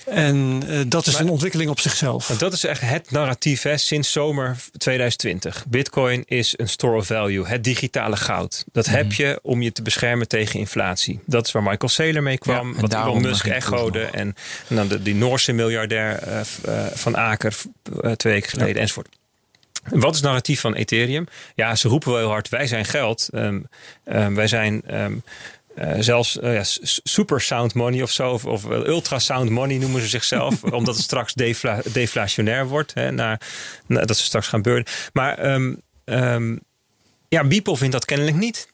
En 0.09 0.63
eh, 0.67 0.79
dat 0.87 1.07
is 1.07 1.13
Maar- 1.13 1.21
een 1.21 1.29
ontwikkeling 1.29 1.69
op 1.69 1.79
zichzelf. 1.79 2.27
Dat 2.27 2.53
is 2.53 2.63
echt 2.63 2.81
het 2.81 3.11
narratief 3.11 3.61
hè, 3.61 3.77
sinds 3.77 4.11
zomer 4.11 4.55
2020. 4.77 5.65
Bitcoin 5.67 6.23
is 6.25 6.53
een 6.57 6.69
store 6.69 6.97
of 6.97 7.05
value, 7.05 7.47
het 7.47 7.63
digitale 7.63 8.15
goud. 8.17 8.63
Dat 8.71 8.85
Mhm. 8.87 8.95
heb 8.95 9.13
je 9.13 9.39
om 9.43 9.61
je 9.61 9.71
te 9.71 9.81
beschermen 9.81 10.27
tegen 10.27 10.59
inflatie. 10.59 11.19
Dat 11.25 11.45
is 11.45 11.51
waar 11.51 11.63
Michael 11.63 11.89
Saylor 11.89 12.23
mee 12.23 12.37
kwam, 12.37 12.73
Ja, 12.73 12.79
wat 12.81 12.93
Elon 12.93 13.21
Musk 13.21 13.45
het 13.45 13.53
echode. 13.53 14.03
En, 14.03 14.35
en 14.67 14.75
dan 14.75 14.87
de, 14.87 15.01
die 15.01 15.15
Noorse 15.15 15.51
miljardair 15.51 16.17
eh, 16.19 16.39
eh, 16.39 16.85
van 16.93 17.17
Aker 17.17 17.55
twee 18.15 18.33
weken 18.33 18.49
geleden 18.49 18.81
enzovoort. 18.81 19.07
Wat 19.89 20.09
is 20.09 20.15
het 20.17 20.25
narratief 20.25 20.59
van 20.59 20.73
Ethereum? 20.73 21.27
Ja, 21.55 21.75
ze 21.75 21.87
roepen 21.87 22.09
wel 22.09 22.19
heel 22.19 22.29
hard: 22.29 22.49
wij 22.49 22.67
zijn 22.67 22.85
geld. 22.85 23.29
Ehm, 23.31 23.59
ehm, 24.03 24.33
wij 24.33 24.47
zijn 24.47 24.81
ehm, 24.85 25.13
eh, 25.77 25.93
zelfs 25.99 26.39
eh, 26.39 26.53
ja, 26.53 26.61
super 27.03 27.41
sound 27.41 27.73
money 27.73 28.01
of 28.01 28.11
zo. 28.11 28.31
Of, 28.31 28.45
of 28.45 28.65
ultra 28.65 29.19
sound 29.19 29.49
money 29.49 29.77
noemen 29.77 30.01
ze 30.01 30.07
zichzelf. 30.07 30.63
omdat 30.79 30.95
het 30.95 31.03
straks 31.03 31.33
defla- 31.33 31.81
deflationair 31.91 32.67
wordt. 32.67 32.93
Hè, 32.93 33.11
naar, 33.11 33.41
naar- 33.85 34.05
dat 34.05 34.17
ze 34.17 34.23
straks 34.23 34.47
gaan 34.47 34.61
beurden. 34.61 34.93
Maar 35.13 35.37
ehm, 35.37 35.73
ehm, 36.05 36.55
ja, 37.29 37.43
Beeple 37.43 37.77
vindt 37.77 37.93
dat 37.93 38.05
kennelijk 38.05 38.37
niet. 38.37 38.67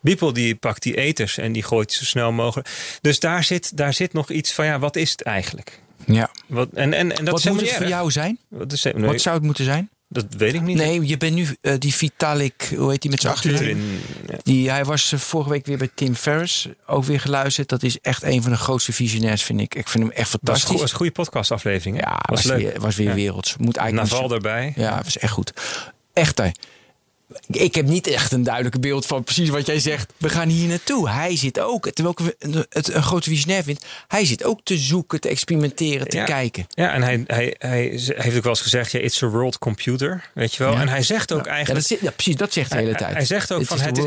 Beeple 0.00 0.32
die 0.32 0.54
pakt 0.54 0.82
die 0.82 0.96
eters 0.96 1.38
en 1.38 1.52
die 1.52 1.62
gooit 1.62 1.92
zo 1.92 2.04
snel 2.04 2.32
mogelijk. 2.32 2.68
Dus 3.00 3.20
daar 3.20 3.44
zit, 3.44 3.76
daar 3.76 3.94
zit 3.94 4.12
nog 4.12 4.30
iets 4.30 4.52
van: 4.52 4.64
ja, 4.64 4.78
wat 4.78 4.96
is 4.96 5.10
het 5.10 5.22
eigenlijk? 5.22 5.80
ja. 6.06 6.30
Wat, 6.46 6.68
en, 6.74 6.92
en, 6.92 7.16
en 7.16 7.24
dat 7.24 7.42
Wat 7.42 7.52
moet 7.52 7.60
het 7.60 7.72
voor 7.72 7.86
jou 7.88 8.10
zijn? 8.10 8.38
Wat 8.48 8.72
is, 8.72 8.82
nee, 8.82 8.94
Wat 8.94 9.20
zou 9.20 9.36
het 9.36 9.44
moeten 9.44 9.64
zijn? 9.64 9.90
Dat 10.12 10.24
weet 10.36 10.54
ik 10.54 10.60
niet. 10.62 10.76
Nee, 10.76 11.06
je 11.06 11.16
bent 11.16 11.34
nu 11.34 11.56
eh, 11.60 11.74
die 11.78 11.94
Vitalik, 11.94 12.72
hoe 12.76 12.90
heet 12.90 13.02
die 13.02 13.10
met 13.10 13.20
z'n 13.20 13.28
achteren? 13.28 13.60
Erin, 13.60 14.00
ja. 14.26 14.36
Die, 14.42 14.70
hij 14.70 14.84
was 14.84 15.12
eh, 15.12 15.18
vorige 15.18 15.50
week 15.50 15.66
weer 15.66 15.78
bij 15.78 15.90
Tim 15.94 16.14
Ferriss 16.14 16.68
ook 16.86 17.04
weer 17.04 17.20
geluisterd. 17.20 17.68
Dat 17.68 17.82
is 17.82 17.98
echt 18.00 18.22
een 18.22 18.42
van 18.42 18.50
de 18.50 18.56
grootste 18.58 18.92
visionairs, 18.92 19.42
vind 19.42 19.60
ik. 19.60 19.74
Ik 19.74 19.88
vind 19.88 20.04
hem 20.04 20.12
echt 20.12 20.32
Dat 20.32 20.40
was, 20.42 20.50
fantastisch. 20.52 20.80
was 20.80 20.90
een 20.90 20.96
goede 20.96 21.12
podcastaflevering. 21.12 21.96
hè? 21.96 22.02
Ja, 22.10 22.16
was 22.22 22.42
was, 22.42 22.44
leuk. 22.44 22.58
weer, 22.58 22.80
was 22.80 22.96
weer 22.96 23.08
Ja. 23.08 23.14
werelds. 23.14 23.56
Moet 23.56 23.76
eigenlijk 23.76 24.10
Naval 24.12 24.32
erbij. 24.32 24.72
Ja, 24.76 24.94
het 24.96 25.04
was 25.04 25.18
echt 25.18 25.32
goed. 25.32 25.52
Echt 26.12 26.38
hè. 26.38 26.50
Ik 27.50 27.74
heb 27.74 27.86
niet 27.86 28.06
echt 28.06 28.32
een 28.32 28.42
duidelijke 28.42 28.78
beeld 28.78 29.06
van 29.06 29.24
precies 29.24 29.48
wat 29.48 29.66
jij 29.66 29.78
zegt. 29.78 30.12
We 30.16 30.28
gaan 30.28 30.48
hier 30.48 30.68
naartoe. 30.68 31.08
Hij 31.10 31.36
zit 31.36 31.60
ook, 31.60 31.90
terwijl 31.90 32.16
ik 32.18 32.34
een- 32.38 32.66
het 32.68 32.92
een 32.94 33.02
grote 33.02 33.28
visionair 33.30 33.62
vind, 33.62 33.84
hij 34.08 34.24
zit 34.24 34.44
ook 34.44 34.60
te 34.64 34.78
zoeken, 34.78 35.20
te 35.20 35.28
experimenteren, 35.28 36.08
te 36.08 36.16
Ja. 36.16 36.24
kijken. 36.24 36.66
Ja, 36.68 36.92
en 36.92 37.02
hij, 37.02 37.24
hij, 37.26 37.54
hij 37.58 37.80
heeft 38.16 38.36
ook 38.36 38.42
wel 38.42 38.52
eens 38.52 38.60
gezegd: 38.60 38.92
ja, 38.92 38.98
it's 38.98 39.22
a 39.22 39.26
world 39.28 39.58
computer. 39.58 40.30
Weet 40.34 40.54
je 40.54 40.62
wel? 40.62 40.72
Ja. 40.72 40.80
En 40.80 40.88
hij 40.88 41.02
zegt 41.02 41.32
ook 41.32 41.38
Ja, 41.38 41.44
dat 41.44 41.52
eigenlijk. 41.52 41.88
ja, 42.00 42.10
precies, 42.10 42.36
dat 42.36 42.52
zegt 42.52 42.70
hij 42.72 42.78
de 42.80 42.86
hele 42.86 42.98
tijd. 42.98 43.12
Hij 43.14 43.24
zegt 43.24 43.52
ook 43.52 43.58
Het 43.58 43.68
van 43.68 43.76
is 43.76 43.82
het, 43.84 43.98
is, 43.98 44.02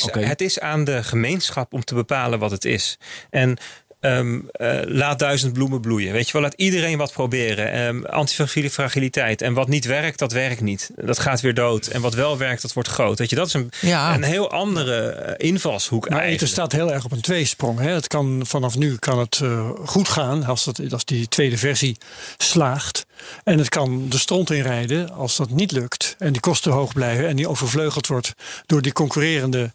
computer, 0.00 0.28
het 0.28 0.40
is 0.40 0.60
aan 0.60 0.84
de 0.84 1.02
gemeenschap 1.02 1.72
om 1.72 1.84
te 1.84 1.94
bepalen 1.94 2.38
wat 2.38 2.50
het 2.50 2.64
is. 2.64 2.98
En 3.30 3.56
ehm, 4.00 4.38
eh, 4.52 4.78
laat 4.84 5.18
duizend 5.18 5.52
bloemen 5.52 5.80
bloeien. 5.80 6.12
Weet 6.12 6.26
je 6.26 6.32
wel, 6.32 6.42
laat 6.42 6.54
iedereen 6.56 6.98
wat 6.98 7.12
proberen. 7.12 7.72
Ehm 7.72 8.04
antifragiliteit. 8.04 9.42
En 9.42 9.52
wat 9.54 9.68
niet 9.68 9.84
werkt, 9.84 10.18
dat 10.18 10.32
werkt 10.32 10.60
niet. 10.60 10.90
Dat 10.96 11.18
gaat 11.18 11.40
weer 11.40 11.54
dood. 11.54 11.86
En 11.86 12.00
wat 12.00 12.14
wel 12.14 12.38
werkt, 12.38 12.62
dat 12.62 12.72
wordt 12.72 12.88
groot. 12.88 13.18
Weet 13.18 13.30
je, 13.30 13.36
dat 13.36 13.46
is 13.46 13.52
een, 13.54 13.70
Ja. 13.80 14.14
een 14.14 14.22
heel 14.22 14.50
andere 14.50 15.08
eh, 15.08 15.48
invalshoek 15.48 16.08
Maar 16.08 16.18
eigenlijk. 16.20 16.52
Staat 16.52 16.72
heel 16.72 16.92
erg 16.92 17.04
op 17.04 17.12
een 17.12 17.20
tweesprong. 17.20 17.78
Hè. 17.78 17.90
Het 17.90 18.06
kan, 18.06 18.42
vanaf 18.46 18.76
nu 18.76 18.96
kan 18.96 19.18
het 19.18 19.40
eh, 19.42 19.70
goed 19.84 20.08
gaan 20.08 20.44
als, 20.44 20.64
dat, 20.64 20.80
als 20.92 21.04
die 21.04 21.28
tweede 21.28 21.58
versie 21.58 21.96
slaagt. 22.36 23.06
En 23.44 23.58
het 23.58 23.68
kan 23.68 24.08
de 24.08 24.18
stront 24.18 24.50
inrijden 24.50 25.10
als 25.12 25.36
dat 25.36 25.50
niet 25.50 25.72
lukt. 25.72 26.14
En 26.18 26.32
die 26.32 26.40
kosten 26.40 26.72
hoog 26.72 26.92
blijven. 26.92 27.28
En 27.28 27.36
die 27.36 27.48
overvleugeld 27.48 28.06
wordt 28.06 28.32
door 28.66 28.82
die 28.82 28.92
concurrerende 28.92 29.72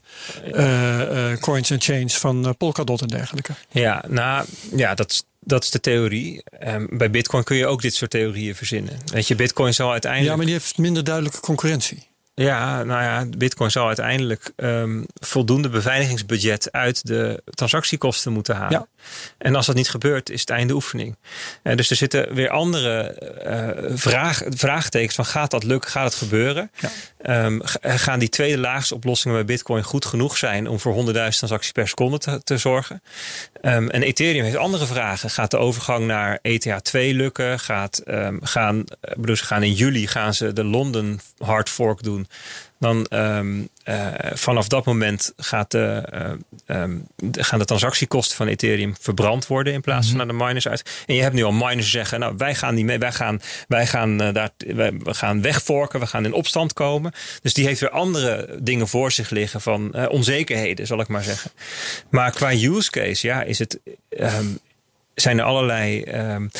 eh, 0.53 1.31
eh, 1.31 1.39
coins 1.39 1.69
en 1.69 1.81
chains 1.81 2.17
van 2.17 2.45
eh, 2.47 2.51
Polkadot 2.57 3.01
en 3.01 3.07
dergelijke. 3.07 3.53
Ja, 3.69 4.03
nou 4.07 4.45
ja, 4.75 4.93
dat, 4.95 5.11
is- 5.11 5.23
dat 5.39 5.63
is 5.63 5.69
de 5.71 5.79
theorie. 5.79 6.43
Ehm, 6.59 6.85
bij 6.89 7.09
Bitcoin 7.09 7.43
kun 7.43 7.55
je 7.57 7.67
ook 7.67 7.81
dit 7.81 7.93
soort 7.95 8.11
theorieën 8.11 8.55
verzinnen. 8.55 8.93
Weet 9.05 9.27
je, 9.27 9.35
Bitcoin 9.35 9.73
zal 9.73 9.91
uiteindelijk. 9.91 10.31
Ja, 10.31 10.37
maar 10.37 10.45
die 10.45 10.55
heeft 10.55 10.77
minder 10.77 11.03
duidelijke 11.03 11.39
concurrentie. 11.39 12.11
Ja, 12.35 12.83
nou 12.83 13.03
ja, 13.03 13.25
Bitcoin 13.37 13.71
zal 13.71 13.87
uiteindelijk 13.87 14.51
ehm, 14.55 15.03
voldoende 15.13 15.69
beveiligingsbudget 15.69 16.71
uit 16.71 17.07
de 17.07 17.41
transactiekosten 17.45 18.31
moeten 18.31 18.55
halen. 18.55 18.71
Ja. 18.79 18.87
En 19.37 19.55
als 19.55 19.65
dat 19.65 19.75
niet 19.75 19.89
gebeurt, 19.89 20.29
is 20.29 20.39
het 20.39 20.49
einde 20.49 20.73
oefening. 20.73 21.15
Eh, 21.63 21.75
dus 21.75 21.89
er 21.89 21.95
zitten 21.95 22.33
weer 22.33 22.49
andere 22.49 23.01
eh, 23.03 23.91
vraag, 23.97 24.41
vraagtekens 24.49 25.15
van 25.15 25.25
gaat 25.25 25.51
dat 25.51 25.63
lukken, 25.63 25.91
gaat 25.91 26.05
het 26.05 26.15
gebeuren? 26.15 26.71
Ja. 26.79 26.89
ehm, 27.21 27.59
ga- 27.61 27.97
gaan 27.97 28.19
die 28.19 28.29
tweede 28.29 28.57
laagsoplossingen 28.57 29.37
bij 29.37 29.45
Bitcoin 29.45 29.83
goed 29.83 30.05
genoeg 30.05 30.37
zijn 30.37 30.67
om 30.67 30.79
voor 30.79 30.93
100.000 30.93 31.37
transacties 31.37 31.71
per 31.71 31.87
seconde 31.87 32.17
te, 32.17 32.41
te 32.43 32.57
zorgen? 32.57 33.01
Ehm, 33.61 33.87
en 33.87 34.03
Ethereum 34.03 34.43
heeft 34.43 34.55
andere 34.55 34.85
vragen. 34.85 35.29
Gaat 35.29 35.51
de 35.51 35.57
overgang 35.57 36.05
naar 36.05 36.39
ETH2 36.41 37.13
lukken? 37.13 37.59
Gaat, 37.59 37.97
ehm, 37.97 38.37
gaan, 38.41 38.79
ik 39.01 39.15
bedoel, 39.17 39.35
ze 39.35 39.45
gaan 39.45 39.63
in 39.63 39.73
juli 39.73 40.07
gaan 40.07 40.33
ze 40.33 40.53
de 40.53 40.63
London 40.63 41.19
hard 41.37 41.69
fork 41.69 42.03
doen. 42.03 42.27
Dan 42.83 43.05
ehm, 43.05 43.61
eh, 43.83 44.07
vanaf 44.33 44.67
dat 44.67 44.85
moment 44.85 45.33
gaat 45.37 45.71
de, 45.71 46.03
eh, 46.11 46.31
ehm, 46.65 46.97
de- 47.15 47.43
gaan 47.43 47.59
de 47.59 47.65
transactiekosten 47.65 48.35
van 48.37 48.47
Ethereum 48.47 48.95
verbrand 48.99 49.47
worden 49.47 49.73
in 49.73 49.81
plaats 49.81 50.07
van 50.07 50.17
naar 50.17 50.27
de 50.27 50.33
miners 50.33 50.67
uit. 50.67 51.03
En 51.05 51.15
je 51.15 51.21
hebt 51.21 51.33
nu 51.35 51.43
al 51.43 51.51
miners 51.51 51.91
zeggen, 51.91 52.19
nou 52.19 52.33
wij 52.37 52.55
gaan 52.55 52.75
die 52.75 52.85
mee, 52.85 52.97
wij 52.99 53.11
gaan, 53.11 53.41
wij 53.67 53.87
gaan 53.87 54.21
eh, 54.21 54.33
daar, 54.33 54.49
wij, 54.57 54.91
we 54.97 55.13
gaan 55.13 55.41
wegvorken, 55.41 55.99
we 55.99 56.07
gaan 56.07 56.25
in 56.25 56.33
opstand 56.33 56.73
komen. 56.73 57.11
Dus 57.41 57.53
die 57.53 57.65
heeft 57.65 57.79
weer 57.79 57.89
andere 57.89 58.57
dingen 58.61 58.87
voor 58.87 59.11
zich 59.11 59.29
liggen 59.29 59.61
van 59.61 60.07
onzekerheden, 60.09 60.87
zal 60.87 60.99
ik 60.99 61.07
maar 61.07 61.23
zeggen. 61.23 61.51
Maar 62.09 62.31
qua 62.31 62.51
use 62.53 62.89
case, 62.91 63.27
ja, 63.27 63.43
is 63.43 63.59
het. 63.59 63.79
ehm, 64.09 64.45
zijn 65.15 65.37
er 65.39 65.45
allerlei. 65.45 66.03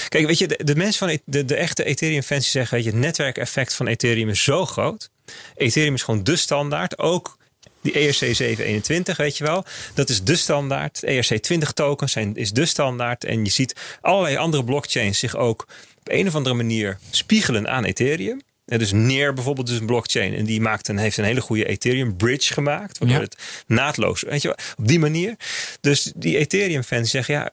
kijk, 0.10 0.26
weet 0.28 0.38
je, 0.38 0.48
de, 0.48 0.60
de 0.64 0.76
mensen 0.76 1.00
van 1.00 1.10
E- 1.10 1.18
de, 1.26 1.46
de 1.46 1.56
echte 1.56 1.84
Ethereum-fans 1.84 2.52
zeggen, 2.52 2.76
weet 2.76 2.86
je, 2.86 2.92
het 2.92 3.00
netwerkeffect 3.00 3.74
van 3.74 3.88
Ethereum 3.88 4.30
is 4.30 4.44
zo 4.44 4.66
groot. 4.66 5.10
Ethereum 5.56 5.94
is 5.94 6.04
gewoon 6.04 6.24
de 6.24 6.36
standaard. 6.36 6.98
Ook 7.00 7.38
die 7.82 8.00
E 8.00 8.06
ERC 8.08 8.14
721, 8.36 9.18
weet 9.18 9.38
je 9.38 9.44
wel. 9.44 9.66
Dat 9.94 10.10
is 10.10 10.24
de 10.24 10.36
standaard. 10.36 11.04
ERC 11.04 11.38
20 11.42 11.72
tokens 11.72 12.12
zijn, 12.12 12.36
is 12.36 12.52
de 12.52 12.66
standaard. 12.66 13.24
En 13.24 13.44
je 13.46 13.52
ziet 13.52 13.76
allerlei 14.02 14.36
andere 14.36 14.64
blockchains 14.64 15.20
zich 15.20 15.36
ook 15.36 15.62
op 16.00 16.10
een 16.12 16.28
of 16.28 16.36
andere 16.36 16.56
manier 16.56 16.98
spiegelen 17.10 17.68
aan 17.70 17.84
Ethereum. 17.84 18.42
En 18.66 18.80
dus 18.80 18.92
Neer 18.92 19.34
bijvoorbeeld 19.34 19.70
is 19.70 19.80
een 19.80 19.86
blockchain. 19.86 20.34
En 20.34 20.46
die 20.46 20.62
maakt 20.62 20.88
een, 20.88 20.98
heeft 20.98 21.18
een 21.18 21.24
hele 21.24 21.42
goede 21.42 21.66
Ethereum 21.66 22.16
bridge 22.18 22.54
gemaakt. 22.54 22.98
Waardoor 22.98 23.18
Ja. 23.18 23.24
het 23.24 23.38
naadloos, 23.68 24.22
weet 24.22 24.42
je 24.42 24.48
wel, 24.48 24.58
op 24.78 24.88
die 24.88 25.00
manier. 25.00 25.36
Dus 25.82 26.12
die 26.16 26.38
Ethereum 26.38 26.84
fans 26.84 27.10
zeggen 27.10 27.34
ja, 27.34 27.50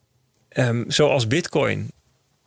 ehm, 0.49 0.85
zoals 0.89 1.27
Bitcoin 1.27 1.91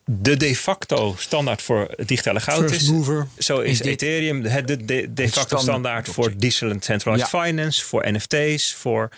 de 0.06 0.38
de 0.38 0.56
facto 0.56 1.16
standaard 1.18 1.62
voor 1.62 1.94
het 1.96 2.08
digitale 2.08 2.40
goud 2.40 2.60
First 2.70 2.82
is. 2.82 2.90
mover. 2.90 3.28
Zo 3.38 3.60
is, 3.60 3.80
Ethereum 3.80 4.44
het 4.44 4.68
de, 4.68 4.86
de, 4.86 5.14
de 5.14 5.30
facto 5.30 5.58
standaard 5.58 6.10
voor 6.10 6.38
decentralized 6.38 7.32
Ja. 7.32 7.44
finance, 7.44 7.86
voor 7.86 8.12
NFT's, 8.12 8.74
voor 8.74 9.10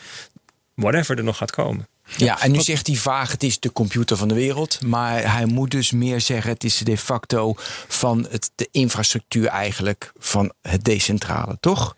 whatever 0.74 1.18
er 1.18 1.24
nog 1.24 1.38
gaat 1.38 1.52
komen. 1.52 1.88
Ja, 2.18 2.42
en 2.42 2.52
nu 2.52 2.62
zegt 2.62 2.88
hij 2.88 2.96
vaag, 2.96 3.32
het 3.32 3.44
is 3.44 3.60
de 3.60 3.72
computer 3.72 4.18
van 4.18 4.28
de 4.28 4.34
wereld. 4.34 4.82
Maar 4.82 5.32
hij 5.34 5.46
moet 5.46 5.72
dus 5.72 5.92
meer 5.92 6.22
zeggen, 6.22 6.52
het 6.52 6.64
is 6.64 6.78
de 6.78 6.98
facto 6.98 7.54
van 7.88 8.28
het, 8.30 8.52
de 8.56 8.68
infrastructuur 8.72 9.48
eigenlijk 9.48 10.12
van 10.18 10.54
het 10.62 10.84
decentrale, 10.84 11.58
toch? 11.60 11.96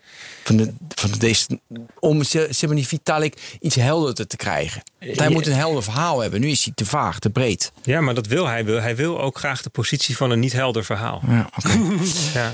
Van 0.48 0.56
de, 0.56 0.72
van 0.88 1.10
de 1.10 1.18
dec- 1.18 1.46
om 2.00 2.22
ze- 2.22 2.48
zeg 2.50 2.70
maar 2.70 2.78
Vitalik 2.82 3.56
iets 3.60 3.74
helderder 3.74 4.26
te 4.26 4.36
krijgen. 4.36 4.82
Want 5.00 5.18
hij 5.18 5.28
moet 5.28 5.46
een 5.46 5.52
helder 5.52 5.82
verhaal 5.82 6.20
hebben. 6.20 6.40
Nu 6.40 6.48
is 6.48 6.64
hij 6.64 6.72
te 6.74 6.84
vaag, 6.86 7.18
te 7.18 7.30
breed. 7.30 7.72
Ja, 7.82 8.00
maar 8.00 8.14
dat 8.14 8.26
wil 8.26 8.46
hij. 8.46 8.64
Wil. 8.64 8.80
Hij 8.80 8.96
wil 8.96 9.20
ook 9.20 9.38
graag 9.38 9.62
de 9.62 9.70
positie 9.70 10.16
van 10.16 10.30
een 10.30 10.38
niet 10.38 10.52
helder 10.52 10.84
verhaal. 10.84 11.22
Ja. 11.28 11.50
Ja. 12.34 12.52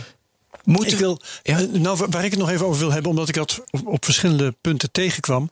Moeten 0.65 0.93
Ik 0.93 0.99
wil, 0.99 1.21
Ja. 1.43 1.59
eh, 1.59 1.67
nou, 1.73 2.07
waar- 2.11 2.25
ik 2.25 2.31
het 2.31 2.41
nog 2.41 2.51
even 2.51 2.67
over 2.67 2.81
wil 2.81 2.93
hebben, 2.93 3.11
omdat 3.11 3.29
ik 3.29 3.35
dat 3.35 3.65
op, 3.71 3.87
op 3.87 4.05
verschillende 4.05 4.55
punten 4.61 4.91
tegenkwam. 4.93 5.49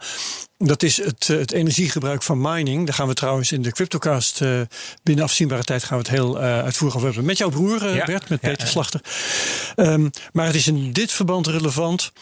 Dat 0.59 0.83
is 0.83 0.97
het, 0.97 1.29
eh, 1.31 1.37
het 1.39 1.53
energiegebruik 1.53 2.23
van 2.23 2.41
mining. 2.41 2.87
Daar 2.87 2.95
gaan 2.95 3.09
we 3.09 3.15
trouwens 3.15 3.53
in 3.53 3.63
de 3.63 3.73
Cryptocast 3.73 4.41
eh, 4.41 4.61
binnen 5.03 5.25
afzienbare 5.25 5.63
tijd 5.65 5.85
gaan 5.85 5.99
we 5.99 6.05
het 6.05 6.13
heel 6.13 6.41
eh, 6.41 6.45
uitvoerig 6.63 6.97
over 6.97 7.07
hebben. 7.09 7.27
Met 7.27 7.39
jouw 7.39 7.49
broer 7.51 7.95
Ja. 7.95 8.05
Bert, 8.05 8.29
met 8.29 8.41
Peter 8.41 8.65
ja. 8.65 8.71
Slachter. 8.71 9.01
Ehm, 9.77 10.09
maar 10.33 10.47
het 10.47 10.55
is 10.55 10.67
in 10.67 10.93
dit 10.93 11.13
verband 11.13 11.47
relevant. 11.47 12.13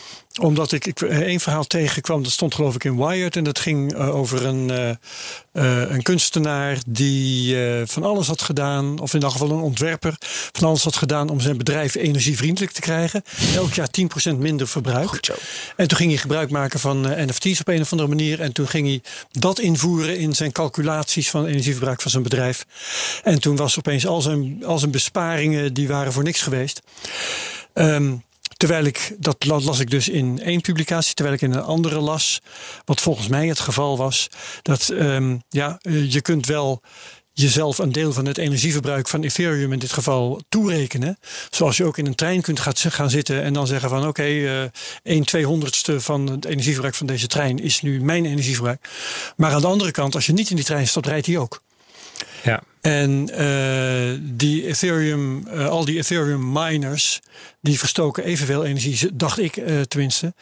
Omdat 0.40 0.72
ik, 0.72 0.86
ik 0.86 1.00
eh, 1.00 1.20
één 1.20 1.40
verhaal 1.40 1.64
tegenkwam. 1.64 2.22
Dat 2.22 2.32
stond 2.32 2.54
geloof 2.54 2.74
ik 2.74 2.84
in 2.84 2.96
Wired. 2.96 3.36
En 3.36 3.44
dat 3.44 3.58
ging 3.58 3.94
eh, 3.94 4.16
over 4.16 4.46
een, 4.46 4.70
eh, 4.70 5.90
een 5.90 6.02
kunstenaar 6.02 6.78
die 6.86 7.56
van 7.84 8.02
alles 8.02 8.26
had 8.26 8.42
gedaan. 8.42 8.98
Of 8.98 9.14
in 9.14 9.22
elk 9.22 9.32
geval 9.32 9.50
een 9.50 9.60
ontwerper. 9.60 10.14
Van 10.52 10.68
alles 10.68 10.84
had 10.84 10.96
gedaan 10.96 11.28
om 11.28 11.40
zijn 11.40 11.56
bedrijf 11.56 11.94
energievriendelijk 11.94 12.72
te 12.72 12.80
krijgen. 12.80 13.22
Elk 13.54 13.72
jaar 13.72 13.88
10% 13.90 14.38
minder 14.38 14.68
verbruik. 14.68 15.08
Goed 15.08 15.26
zo. 15.26 15.34
En 15.76 15.88
toen 15.88 15.96
ging 15.96 16.10
hij 16.10 16.20
gebruik 16.20 16.50
maken 16.50 16.80
van 16.80 17.00
NFT's 17.00 17.60
op 17.60 17.68
een 17.68 17.80
of 17.80 17.90
andere 17.90 18.08
manier. 18.08 18.40
En 18.40 18.52
toen 18.52 18.68
ging 18.68 18.86
hij 18.86 19.02
dat 19.30 19.58
invoeren 19.58 20.18
in 20.18 20.34
zijn 20.34 20.52
calculaties 20.52 21.30
van 21.30 21.46
energieverbruik 21.46 22.00
van 22.00 22.10
zijn 22.10 22.22
bedrijf. 22.22 22.66
En 23.22 23.40
toen 23.40 23.56
was 23.56 23.78
opeens 23.78 24.06
al 24.06 24.20
zijn, 24.20 24.64
al 24.64 24.78
zijn 24.78 24.90
besparingen, 24.90 25.74
die 25.74 25.88
waren 25.88 26.12
voor 26.12 26.22
niks 26.22 26.42
geweest. 26.42 26.80
Ehm, 27.72 28.12
terwijl 28.60 28.84
ik, 28.84 29.14
dat 29.18 29.44
la- 29.44 29.60
las 29.60 29.78
ik 29.78 29.90
dus 29.90 30.08
in 30.08 30.40
één 30.42 30.60
publicatie, 30.60 31.14
terwijl 31.14 31.36
ik 31.36 31.42
in 31.42 31.52
een 31.52 31.62
andere 31.62 32.00
las, 32.00 32.40
wat 32.84 33.00
volgens 33.00 33.28
mij 33.28 33.48
het 33.48 33.60
geval 33.60 33.96
was, 33.96 34.28
dat 34.62 34.88
ehm, 34.88 35.36
ja, 35.48 35.78
eh, 35.82 36.12
je 36.12 36.20
kunt 36.20 36.46
wel 36.46 36.82
jezelf 37.32 37.78
een 37.78 37.92
deel 37.92 38.12
van 38.12 38.26
het 38.26 38.38
energieverbruik 38.38 39.08
van 39.08 39.22
Ethereum 39.22 39.72
in 39.72 39.78
dit 39.78 39.92
geval 39.92 40.40
toerekenen. 40.48 41.18
Zoals 41.50 41.76
je 41.76 41.84
ook 41.84 41.98
in 41.98 42.06
een 42.06 42.14
trein 42.14 42.40
kunt 42.40 42.60
gaan 42.60 43.10
zitten 43.10 43.42
en 43.42 43.52
dan 43.52 43.66
zeggen 43.66 43.88
van 43.88 44.06
oké, 44.06 44.22
eh 44.22 44.62
1 45.02 45.24
tweehonderdste 45.24 46.00
van 46.00 46.26
het 46.26 46.44
energieverbruik 46.44 46.94
van 46.94 47.06
deze 47.06 47.26
trein 47.26 47.58
is 47.58 47.82
nu 47.82 48.02
mijn 48.02 48.24
energieverbruik. 48.26 48.88
Maar 49.36 49.52
aan 49.52 49.60
de 49.60 49.66
andere 49.66 49.90
kant, 49.90 50.14
als 50.14 50.26
je 50.26 50.32
niet 50.32 50.50
in 50.50 50.56
die 50.56 50.64
trein 50.64 50.88
stapt, 50.88 51.06
rijdt 51.06 51.26
hij 51.26 51.38
ook. 51.38 51.62
Ja. 52.42 52.62
En 52.80 53.30
eh, 53.30 54.18
die 54.20 54.66
Ethereum, 54.66 55.46
eh, 55.46 55.68
al 55.68 55.84
die 55.84 55.98
Ethereum 55.98 56.52
miners, 56.52 57.20
die 57.60 57.78
verstoken 57.78 58.24
evenveel 58.24 58.64
energie, 58.64 59.16
dacht 59.16 59.38
ik 59.38 59.56
eh, 59.56 59.80
tenminste. 59.80 60.34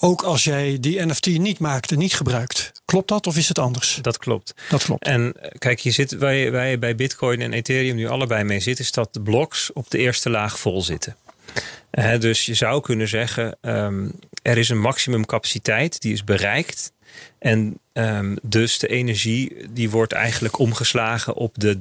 Ook 0.00 0.22
als 0.22 0.44
jij 0.44 0.76
die 0.80 1.06
NFT 1.06 1.26
niet 1.26 1.58
maakt 1.58 1.92
en 1.92 1.98
niet 1.98 2.14
gebruikt. 2.14 2.72
Klopt 2.84 3.08
dat 3.08 3.26
of 3.26 3.36
is 3.36 3.48
het 3.48 3.58
anders? 3.58 3.98
Dat 4.02 4.18
klopt. 4.18 4.54
Dat 4.68 4.84
klopt. 4.84 5.04
En 5.04 5.34
kijk, 5.58 5.78
je 5.78 5.90
zit, 5.90 6.12
waar, 6.12 6.34
je, 6.34 6.50
waar 6.50 6.66
je 6.66 6.78
bij 6.78 6.94
Bitcoin 6.94 7.40
en 7.40 7.52
Ethereum 7.52 7.96
nu 7.96 8.08
allebei 8.08 8.44
mee 8.44 8.60
zit, 8.60 8.78
is 8.78 8.92
dat 8.92 9.14
de 9.14 9.20
bloks 9.20 9.72
op 9.72 9.90
de 9.90 9.98
eerste 9.98 10.30
laag 10.30 10.58
vol 10.58 10.82
zitten. 10.82 11.16
Dus 12.18 12.46
je 12.46 12.54
zou 12.54 12.80
kunnen 12.80 13.08
zeggen, 13.08 13.56
ehm, 13.60 14.08
er 14.42 14.58
is 14.58 14.68
een 14.68 14.80
maximumcapaciteit 14.80 16.00
die 16.00 16.12
is 16.12 16.24
bereikt. 16.24 16.92
En 17.38 17.78
ehm, 17.98 18.36
dus 18.42 18.78
de 18.78 18.88
energie 18.88 19.56
die 19.70 19.90
wordt 19.90 20.12
eigenlijk 20.12 20.58
omgeslagen 20.58 21.34
op 21.34 21.54
de. 21.58 21.80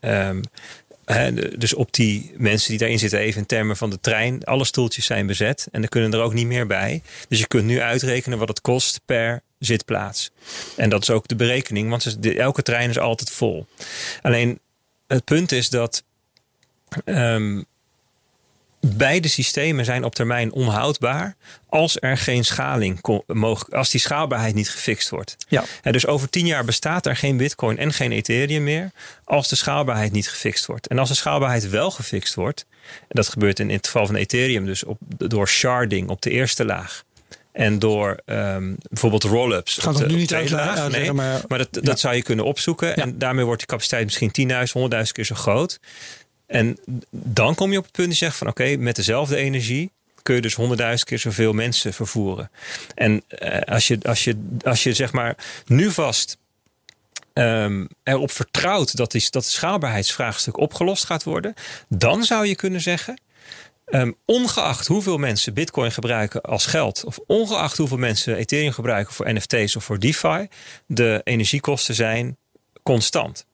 de- 0.00 1.54
dus 1.58 1.74
op 1.74 1.92
die 1.92 2.32
mensen 2.36 2.70
die 2.70 2.78
daarin 2.78 2.98
zitten, 2.98 3.18
even 3.18 3.40
in 3.40 3.46
termen 3.46 3.76
van 3.76 3.90
de 3.90 4.00
trein. 4.00 4.44
Alle 4.44 4.64
stoeltjes 4.64 5.06
zijn 5.06 5.26
bezet 5.26 5.68
en 5.72 5.82
er 5.82 5.88
kunnen 5.88 6.12
er 6.12 6.20
ook 6.20 6.34
niet 6.34 6.46
meer 6.46 6.66
bij. 6.66 7.02
Dus 7.28 7.38
je 7.38 7.46
kunt 7.46 7.64
nu 7.64 7.80
uitrekenen 7.80 8.38
wat 8.38 8.48
het 8.48 8.60
kost 8.60 9.00
per 9.04 9.42
zitplaats. 9.58 10.30
En 10.76 10.88
dat 10.90 11.02
is 11.02 11.10
ook 11.10 11.28
de 11.28 11.36
berekening, 11.36 11.90
want 11.90 12.18
elke 12.36 12.62
trein 12.62 12.90
is 12.90 12.98
altijd 12.98 13.30
vol. 13.30 13.66
Alleen 14.22 14.58
het 15.06 15.24
punt 15.24 15.52
is 15.52 15.70
dat 15.70 16.02
ehm, 17.04 17.62
beide 18.86 19.28
systemen 19.28 19.84
zijn 19.84 20.04
op 20.04 20.14
termijn 20.14 20.52
onhoudbaar 20.52 21.36
als 21.68 21.96
er 22.00 22.18
geen 22.18 22.44
schaling 22.44 23.22
mogelijk, 23.26 23.74
als 23.74 23.90
die 23.90 24.00
schaalbaarheid 24.00 24.54
niet 24.54 24.70
gefixt 24.70 25.08
wordt. 25.10 25.36
Ja. 25.48 25.64
Hè, 25.82 25.92
dus 25.92 26.06
over 26.06 26.30
tien 26.30 26.46
jaar 26.46 26.64
bestaat 26.64 27.06
er 27.06 27.16
geen 27.16 27.36
Bitcoin 27.36 27.78
en 27.78 27.92
geen 27.92 28.12
Ethereum 28.12 28.62
meer 28.64 28.90
als 29.24 29.48
de 29.48 29.56
schaalbaarheid 29.56 30.12
niet 30.12 30.28
gefixt 30.28 30.66
wordt. 30.66 30.86
En 30.86 30.98
als 30.98 31.08
de 31.08 31.14
schaalbaarheid 31.14 31.68
wel 31.68 31.90
gefixt 31.90 32.34
wordt, 32.34 32.66
en 33.00 33.06
dat 33.08 33.28
gebeurt 33.28 33.58
in, 33.60 33.70
het 33.70 33.86
geval 33.86 34.06
van 34.06 34.14
Ethereum 34.14 34.66
dus 34.66 34.84
op, 34.84 34.98
door 35.16 35.48
sharding 35.48 36.08
op 36.08 36.22
de 36.22 36.30
eerste 36.30 36.64
laag. 36.64 37.02
En 37.52 37.78
door 37.78 38.20
ehm, 38.24 38.74
bijvoorbeeld 38.90 39.22
roll-ups. 39.22 39.76
Ga 39.76 39.90
op 39.90 39.96
dat 39.96 40.02
de- 40.08 40.12
nu 40.14 40.18
niet 40.20 40.28
de 40.28 40.36
uitleggen, 40.36 40.90
Nee, 40.90 41.12
maar- 41.12 41.40
maar 41.48 41.58
dat, 41.58 41.68
Ja. 41.70 41.80
dat 41.80 42.00
zou 42.00 42.14
je 42.14 42.22
kunnen 42.22 42.44
opzoeken. 42.44 42.96
En 42.96 43.18
daarmee 43.18 43.44
wordt 43.44 43.58
die 43.58 43.68
capaciteit 43.68 44.04
misschien 44.04 44.30
10.000, 44.30 44.72
100.000 44.72 45.12
keer 45.12 45.24
zo 45.24 45.34
groot. 45.34 45.78
En 46.54 46.78
dan 47.10 47.54
kom 47.54 47.72
je 47.72 47.78
op 47.78 47.84
het 47.84 47.92
punt 47.92 48.08
dat 48.08 48.18
je 48.18 48.24
zegt 48.24 48.36
van 48.36 48.46
oké, 48.48 48.76
met 48.76 48.96
dezelfde 48.96 49.36
energie 49.36 49.90
kun 50.22 50.34
je 50.34 50.40
dus 50.40 50.56
100.000 50.60 50.64
keer 51.04 51.18
zoveel 51.18 51.52
mensen 51.52 51.94
vervoeren. 51.94 52.50
En 52.94 53.22
eh, 53.28 53.74
als, 53.74 53.86
je, 53.88 53.98
als, 54.02 54.24
je, 54.24 54.46
als 54.64 54.82
je 54.82 54.92
zeg 54.94 55.12
maar 55.12 55.36
nu 55.66 55.90
vast 55.90 56.36
ehm, 57.32 57.86
erop 58.02 58.30
vertrouwt 58.30 58.96
dat, 58.96 59.10
die, 59.12 59.26
dat 59.30 59.44
het 59.44 59.52
schaalbaarheidsvraagstuk 59.52 60.56
opgelost 60.58 61.04
gaat 61.04 61.22
worden, 61.24 61.54
dan 61.88 62.24
zou 62.24 62.46
je 62.46 62.54
kunnen 62.54 62.80
zeggen. 62.80 63.20
ehm, 63.84 64.12
ongeacht 64.24 64.86
hoeveel 64.86 65.18
mensen 65.18 65.54
Bitcoin 65.54 65.92
gebruiken 65.92 66.40
als 66.42 66.66
geld, 66.66 67.04
of 67.04 67.18
ongeacht 67.26 67.76
hoeveel 67.76 67.98
mensen 67.98 68.36
Ethereum 68.36 68.72
gebruiken 68.72 69.14
voor 69.14 69.32
NFT's 69.32 69.76
of 69.76 69.84
voor 69.84 69.98
DeFi, 69.98 70.48
de 70.86 71.20
energiekosten 71.24 71.94
zijn 71.94 72.36
constant. 72.82 73.46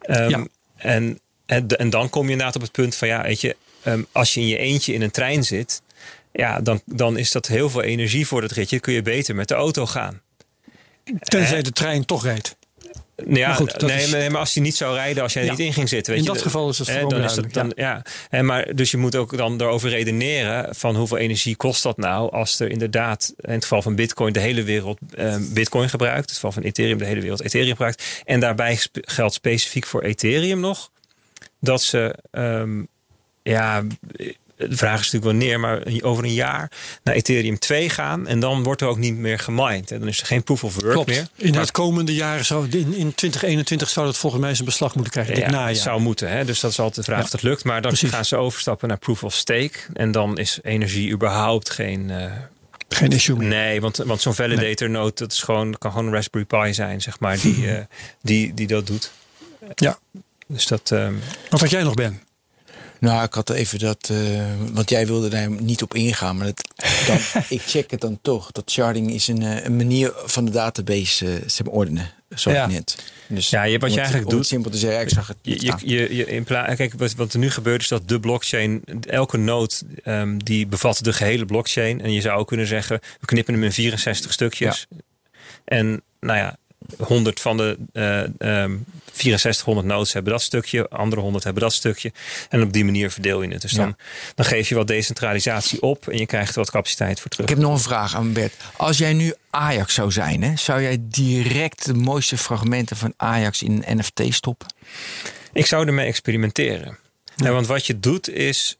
Ehm, 0.00 0.28
Ja. 0.30 0.46
en, 0.76 1.20
en, 1.52 1.66
en 1.68 1.90
dan 1.90 2.10
kom 2.10 2.24
je 2.24 2.30
inderdaad 2.30 2.56
op 2.56 2.62
het 2.62 2.72
punt 2.72 2.94
van 2.94 3.08
ja, 3.08 3.22
weet 3.22 3.40
je, 3.40 3.56
ehm, 3.82 4.02
als 4.12 4.34
je 4.34 4.40
in 4.40 4.46
je 4.46 4.56
eentje 4.58 4.92
in 4.92 5.02
een 5.02 5.10
trein 5.10 5.44
zit, 5.44 5.82
ja, 6.32 6.60
dan, 6.60 6.80
dan 6.86 7.16
is 7.16 7.30
dat 7.30 7.46
heel 7.46 7.70
veel 7.70 7.82
energie 7.82 8.26
voor 8.26 8.40
dat 8.40 8.50
ritje. 8.50 8.80
Kun 8.80 8.92
je 8.92 9.02
beter 9.02 9.34
met 9.34 9.48
de 9.48 9.54
auto 9.54 9.86
gaan. 9.86 10.20
Tenzij 11.20 11.62
de 11.62 11.72
trein 11.72 12.04
toch 12.04 12.22
rijdt. 12.24 12.56
Ja, 13.28 13.46
Maar 13.48 13.56
goed, 13.56 13.70
dat 13.80 13.90
nee, 13.90 14.02
is- 14.02 14.10
nee, 14.10 14.30
maar 14.30 14.40
als 14.40 14.54
hij 14.54 14.62
niet 14.62 14.76
zou 14.76 14.94
rijden, 14.94 15.22
als 15.22 15.32
jij 15.32 15.44
Ja. 15.44 15.50
niet 15.50 15.58
in 15.60 15.72
ging 15.72 15.88
zitten. 15.88 16.12
Weet 16.12 16.22
In 16.22 16.26
je, 16.28 16.32
dat 16.34 16.42
geval 16.42 16.68
is 16.68 16.78
het 16.78 16.88
hè, 16.88 17.06
dan 17.06 17.22
is 17.22 17.34
duidelijk, 17.34 17.78
ja. 17.78 18.02
Hè, 18.28 18.42
maar, 18.42 18.74
dus 18.74 18.90
je 18.90 18.96
moet 18.96 19.16
ook 19.16 19.36
dan 19.36 19.60
erover 19.60 19.90
redeneren 19.90 20.74
van 20.74 20.96
hoeveel 20.96 21.16
energie 21.16 21.56
kost 21.56 21.82
dat 21.82 21.96
nou 21.96 22.30
als 22.32 22.60
er 22.60 22.70
inderdaad 22.70 23.32
in 23.40 23.52
het 23.52 23.62
geval 23.62 23.82
van 23.82 23.94
Bitcoin 23.94 24.32
de 24.32 24.40
hele 24.40 24.62
wereld 24.62 24.98
eh, 25.14 25.36
Bitcoin 25.52 25.88
gebruikt, 25.88 26.16
in 26.18 26.22
het 26.24 26.32
geval 26.34 26.52
van 26.52 26.62
Ethereum 26.62 26.98
de 26.98 27.04
hele 27.04 27.20
wereld 27.20 27.42
Ethereum 27.42 27.70
gebruikt, 27.70 28.22
en 28.24 28.40
daarbij 28.40 28.76
sp- 28.76 28.98
geldt 29.00 29.34
specifiek 29.34 29.86
voor 29.86 30.02
Ethereum 30.02 30.60
nog 30.60 30.90
dat 31.62 31.82
ze 31.82 32.14
ehm, 32.30 32.82
ja 33.42 33.82
de 34.56 34.76
vraag 34.76 35.00
is 35.00 35.10
natuurlijk 35.10 35.24
wanneer, 35.40 35.60
maar 35.60 35.82
over 36.00 36.24
een 36.24 36.32
jaar 36.32 36.70
naar 37.02 37.14
Ethereum 37.14 37.58
2 37.58 37.90
gaan. 37.90 38.26
En 38.26 38.40
dan 38.40 38.62
wordt 38.62 38.80
er 38.80 38.86
ook 38.88 38.98
niet 38.98 39.14
meer 39.16 39.38
gemined. 39.38 39.90
En 39.90 39.98
dan 39.98 40.08
is 40.08 40.20
er 40.20 40.26
geen 40.26 40.42
proof 40.42 40.64
of 40.64 40.74
work 40.74 40.92
Klopt. 40.92 41.08
meer. 41.08 41.26
In 41.36 41.54
het 41.54 41.70
komende 41.70 42.14
jaar 42.14 42.44
zou, 42.44 42.68
in, 42.68 42.94
in 42.94 43.14
2021 43.14 43.88
zou 43.88 44.06
dat 44.06 44.16
volgens 44.18 44.42
mij 44.42 44.54
zijn 44.54 44.64
beslag 44.64 44.94
moeten 44.94 45.12
krijgen. 45.12 45.50
Ja, 45.52 45.66
het 45.68 45.76
zou 45.78 46.00
moeten. 46.00 46.30
Hè? 46.30 46.44
Dus 46.44 46.60
dat 46.60 46.70
is 46.70 46.78
altijd 46.78 46.96
de 46.96 47.02
vraag 47.02 47.18
Ja. 47.18 47.24
of 47.24 47.30
dat 47.30 47.42
lukt. 47.42 47.64
Maar 47.64 47.80
dan 47.82 47.90
Precies. 47.90 48.10
gaan 48.10 48.24
ze 48.24 48.36
overstappen 48.36 48.88
naar 48.88 48.98
proof 48.98 49.24
of 49.24 49.34
stake. 49.34 49.78
En 49.94 50.12
dan 50.12 50.38
is 50.38 50.58
energie 50.62 51.10
überhaupt 51.12 51.70
geen... 51.70 52.10
eh, 52.10 52.32
Geen 52.88 53.10
issue 53.12 53.36
meer. 53.36 53.48
nee, 53.48 53.80
want, 53.80 53.96
want 53.96 54.20
zo'n 54.20 54.34
validator 54.34 54.90
node, 54.90 55.12
dat 55.14 55.32
is 55.32 55.42
gewoon, 55.42 55.78
kan 55.78 55.90
gewoon 55.90 56.06
een 56.06 56.12
Raspberry 56.12 56.46
Pi 56.46 56.74
zijn, 56.74 57.00
zeg 57.02 57.20
maar, 57.20 57.38
die, 57.40 57.66
eh, 57.76 57.84
die, 58.22 58.54
die 58.54 58.66
dat 58.66 58.86
doet. 58.86 59.10
Ja. 59.74 59.98
Dus 60.52 60.66
dat... 60.66 60.90
ehm, 60.90 61.14
Wat 61.50 61.60
had 61.60 61.70
jij 61.70 61.82
nog, 61.82 61.94
Ben? 61.94 62.20
Nou, 63.00 63.24
ik 63.24 63.32
had 63.34 63.50
even 63.50 63.78
dat, 63.78 64.08
eh, 64.12 64.18
want 64.72 64.90
jij 64.90 65.06
wilde 65.06 65.28
daar 65.28 65.50
niet 65.50 65.82
op 65.82 65.94
ingaan, 65.94 66.36
maar 66.36 66.46
dat, 66.46 66.68
dan, 67.06 67.18
ik 67.58 67.62
check 67.66 67.90
het 67.90 68.00
dan 68.00 68.18
toch. 68.22 68.52
Dat 68.52 68.70
sharding 68.70 69.10
is 69.12 69.28
een, 69.28 69.42
eh, 69.42 69.64
een 69.64 69.76
manier 69.76 70.12
van 70.24 70.44
de 70.44 70.50
database 70.50 71.40
te 71.46 71.70
ordenen, 71.70 72.10
zoals 72.28 72.58
Ja. 72.58 72.66
net. 72.66 72.96
Dus 73.28 73.50
Ja, 73.50 73.62
je- 73.62 73.78
wat 73.78 73.80
je 73.80 73.94
het- 73.94 73.98
eigenlijk 73.98 74.30
doet- 74.30 74.38
het 74.38 74.48
simpel 74.48 74.70
te 74.70 74.76
zeggen, 74.78 75.00
ik 75.00 75.08
zag 75.08 75.26
het 75.26 75.36
Je, 75.42 75.60
je, 75.60 75.72
je, 75.84 76.14
je 76.16 76.26
in 76.26 76.44
kijk, 76.44 76.92
wat, 76.96 77.14
wat 77.14 77.32
er 77.32 77.38
nu 77.38 77.50
gebeurt 77.50 77.82
is 77.82 77.88
dat 77.88 78.08
de 78.08 78.20
blockchain, 78.20 78.82
elke 79.08 79.36
node 79.36 79.74
ehm, 80.04 80.38
die 80.38 80.66
bevat 80.66 81.04
de 81.04 81.12
gehele 81.12 81.44
blockchain. 81.44 82.00
En 82.02 82.12
je 82.12 82.20
zou 82.20 82.38
ook 82.38 82.48
kunnen 82.48 82.66
zeggen, 82.66 83.00
we 83.20 83.26
knippen 83.26 83.54
hem 83.54 83.62
in 83.62 83.72
64 83.72 84.32
stukjes. 84.32 84.86
En 85.64 86.02
nou 86.20 86.38
ja, 86.38 86.56
100 86.98 87.40
van 87.40 87.56
de 87.56 87.78
eh 87.92 88.62
ehm 88.62 88.76
6400 89.14 89.86
nodes 89.86 90.12
hebben 90.12 90.32
dat 90.32 90.42
stukje, 90.42 90.88
andere 90.88 91.20
100 91.20 91.44
hebben 91.44 91.62
dat 91.62 91.72
stukje. 91.72 92.12
En 92.48 92.62
op 92.62 92.72
die 92.72 92.84
manier 92.84 93.10
verdeel 93.10 93.42
je 93.42 93.48
het. 93.48 93.62
Dus 93.62 93.70
Ja. 93.70 93.76
dan, 93.78 93.96
dan 94.34 94.44
geef 94.46 94.68
je 94.68 94.74
wat 94.74 94.86
decentralisatie 94.86 95.82
op 95.82 96.08
en 96.08 96.18
je 96.18 96.26
krijgt 96.26 96.54
wat 96.54 96.70
capaciteit 96.70 97.20
voor 97.20 97.30
terug. 97.30 97.46
Ik 97.48 97.54
heb 97.54 97.64
nog 97.64 97.72
een 97.72 97.80
vraag 97.80 98.14
aan 98.14 98.32
Bert. 98.32 98.52
Als 98.76 98.98
jij 98.98 99.12
nu 99.12 99.34
Ajax 99.50 99.94
zou 99.94 100.10
zijn, 100.12 100.42
hè, 100.42 100.56
zou 100.56 100.82
jij 100.82 100.96
direct 101.00 101.84
de 101.84 101.94
mooiste 101.94 102.36
fragmenten 102.36 102.96
van 102.96 103.14
Ajax 103.16 103.62
in 103.62 103.82
een 103.86 103.96
NFT 103.98 104.22
stoppen? 104.34 104.74
Ik 105.52 105.66
zou 105.66 105.86
ermee 105.86 106.06
experimenteren. 106.06 106.98
Ja, 107.36 107.50
want 107.50 107.66
wat 107.66 107.86
je 107.86 108.00
doet 108.00 108.28
is, 108.28 108.76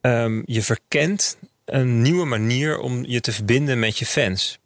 ehm, 0.00 0.42
je 0.44 0.62
verkent 0.62 1.36
een 1.64 2.02
nieuwe 2.02 2.24
manier 2.24 2.78
om 2.78 3.04
je 3.06 3.20
te 3.20 3.32
verbinden 3.32 3.78
met 3.78 3.98
je 3.98 4.06
fans. 4.06 4.58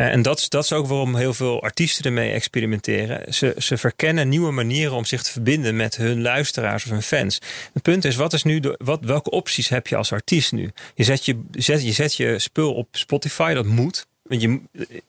Eh, 0.00 0.12
En 0.12 0.22
dat 0.22 0.38
is, 0.38 0.48
dat 0.48 0.64
is 0.64 0.72
ook 0.72 0.86
waarom 0.86 1.16
heel 1.16 1.34
veel 1.34 1.62
artiesten 1.62 2.04
ermee 2.04 2.32
experimenteren. 2.32 3.34
Ze, 3.34 3.54
ze 3.58 3.76
verkennen 3.76 4.28
nieuwe 4.28 4.50
manieren 4.50 4.96
om 4.96 5.04
zich 5.04 5.22
te 5.22 5.30
verbinden 5.30 5.76
met 5.76 5.96
hun 5.96 6.22
luisteraars 6.22 6.84
of 6.84 6.90
hun 6.90 7.02
fans. 7.02 7.38
Het 7.72 7.82
punt 7.82 8.04
is, 8.04 8.16
wat 8.16 8.32
is 8.32 8.42
nu 8.42 8.60
de, 8.60 8.74
wat, 8.84 9.04
welke 9.04 9.30
opties 9.30 9.68
heb 9.68 9.86
je 9.86 9.96
als 9.96 10.12
artiest 10.12 10.52
nu? 10.52 10.70
Je 10.94 11.04
zet 11.04 11.24
je, 11.24 11.40
zet, 11.50 11.84
je 11.84 11.92
zet 11.92 12.14
je 12.14 12.38
spul 12.38 12.74
op 12.74 12.88
Spotify, 12.90 13.54
dat 13.54 13.66
moet. 13.66 14.06
Want 14.30 14.42
je, 14.42 14.60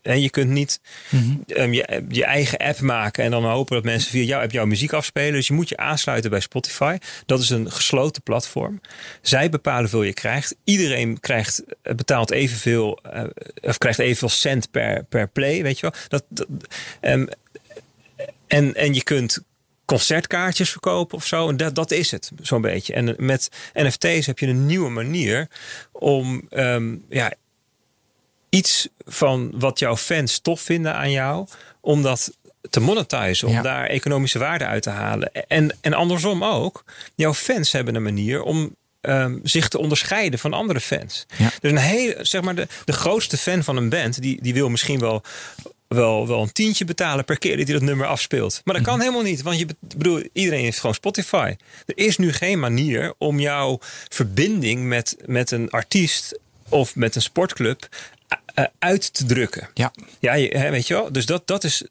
en 0.01 0.21
je 0.21 0.29
kunt 0.29 0.49
niet 0.49 0.79
ehm, 1.47 1.73
je, 1.73 2.05
je 2.09 2.25
eigen 2.25 2.57
app 2.57 2.79
maken 2.79 3.23
en 3.23 3.31
dan 3.31 3.43
hopen 3.45 3.75
dat 3.75 3.83
mensen 3.83 4.11
via 4.11 4.23
jouw 4.23 4.41
app 4.41 4.51
jouw 4.51 4.65
muziek 4.65 4.93
afspelen. 4.93 5.33
Dus 5.33 5.47
je 5.47 5.53
moet 5.53 5.69
je 5.69 5.77
aansluiten 5.77 6.29
bij 6.29 6.39
Spotify. 6.39 6.97
Dat 7.25 7.39
is 7.39 7.49
een 7.49 7.71
gesloten 7.71 8.21
platform. 8.21 8.81
Zij 9.21 9.49
bepalen 9.49 9.81
hoeveel 9.81 10.03
je 10.03 10.13
krijgt. 10.13 10.55
Iedereen 10.63 11.19
krijgt, 11.19 11.63
eh, 11.81 11.95
betaalt 11.95 12.31
evenveel, 12.31 12.99
eh, 13.03 13.23
of 13.61 13.77
krijgt 13.77 13.99
evenveel 13.99 14.29
cent 14.29 14.71
per, 14.71 15.03
per 15.03 15.27
play, 15.27 15.63
weet 15.63 15.79
je 15.79 15.81
wel. 15.81 16.01
Dat, 16.07 16.23
dat, 16.29 16.47
ehm, 16.99 17.25
en, 18.47 18.75
en 18.75 18.93
je 18.93 19.03
kunt 19.03 19.43
concertkaartjes 19.85 20.69
verkopen 20.69 21.17
of 21.17 21.25
zo. 21.25 21.49
En 21.49 21.57
dat, 21.57 21.75
dat 21.75 21.91
is 21.91 22.11
het, 22.11 22.31
zo'n 22.41 22.61
beetje. 22.61 22.93
En 22.93 23.15
met 23.17 23.49
NFT's 23.73 24.25
heb 24.25 24.39
je 24.39 24.47
een 24.47 24.65
nieuwe 24.65 24.89
manier 24.89 25.47
om 25.91 26.45
ehm, 26.49 26.95
ja, 27.09 27.33
iets 28.51 28.87
van 29.05 29.51
wat 29.53 29.79
jouw 29.79 29.97
fans 29.97 30.39
tof 30.39 30.61
vinden 30.61 30.95
aan 30.95 31.11
jou, 31.11 31.47
om 31.81 32.01
dat 32.01 32.31
te 32.69 32.79
monetizen, 32.79 33.47
om 33.47 33.53
Ja. 33.53 33.61
daar 33.61 33.85
economische 33.85 34.39
waarde 34.39 34.65
uit 34.65 34.83
te 34.83 34.89
halen. 34.89 35.31
En, 35.47 35.77
en 35.81 35.93
andersom 35.93 36.43
ook, 36.43 36.83
jouw 37.15 37.33
fans 37.33 37.71
hebben 37.71 37.95
een 37.95 38.03
manier 38.03 38.41
om 38.43 38.75
ehm, 39.01 39.37
zich 39.43 39.67
te 39.67 39.77
onderscheiden 39.79 40.39
van 40.39 40.53
andere 40.53 40.79
fans. 40.79 41.25
Ja. 41.37 41.51
Dus 41.61 41.71
een 41.71 41.77
hele, 41.77 42.17
zeg 42.21 42.41
maar, 42.41 42.55
de, 42.55 42.67
de 42.85 42.93
grootste 42.93 43.37
fan 43.37 43.63
van 43.63 43.77
een 43.77 43.89
band, 43.89 44.21
die, 44.21 44.41
die 44.41 44.53
wil 44.53 44.69
misschien 44.69 44.99
wel. 44.99 45.23
Wel, 45.87 46.27
wel 46.27 46.41
een 46.41 46.51
tientje 46.51 46.85
betalen 46.85 47.25
per 47.25 47.37
keer 47.37 47.57
dat 47.57 47.65
hij 47.67 47.75
dat 47.77 47.83
nummer 47.85 48.07
afspeelt. 48.07 48.61
Maar 48.63 48.75
dat 48.75 48.83
kan 48.83 48.99
helemaal 48.99 49.21
niet. 49.21 49.41
Want 49.41 49.59
je 49.59 49.65
be- 49.65 49.75
bedoel, 49.79 50.23
iedereen 50.33 50.63
heeft 50.63 50.79
gewoon 50.79 50.95
Spotify. 50.95 51.55
Er 51.85 51.97
is 51.97 52.17
nu 52.17 52.33
geen 52.33 52.59
manier 52.59 53.13
om 53.17 53.39
jouw 53.39 53.79
verbinding 54.09 54.83
met, 54.87 55.15
met 55.25 55.51
een 55.51 55.69
artiest 55.69 56.39
of 56.69 56.95
met 56.95 57.15
een 57.15 57.21
sportclub 57.21 57.87
eh, 58.53 58.65
uit 58.79 59.13
te 59.13 59.25
drukken. 59.25 59.69
Ja. 59.73 59.91
Ja, 60.19 60.33
je, 60.33 60.69
weet 60.69 60.87
je 60.87 60.93
wel. 60.93 61.11
Dus 61.11 61.25
dat, 61.25 61.47
dat, 61.47 61.63
is, 61.63 61.83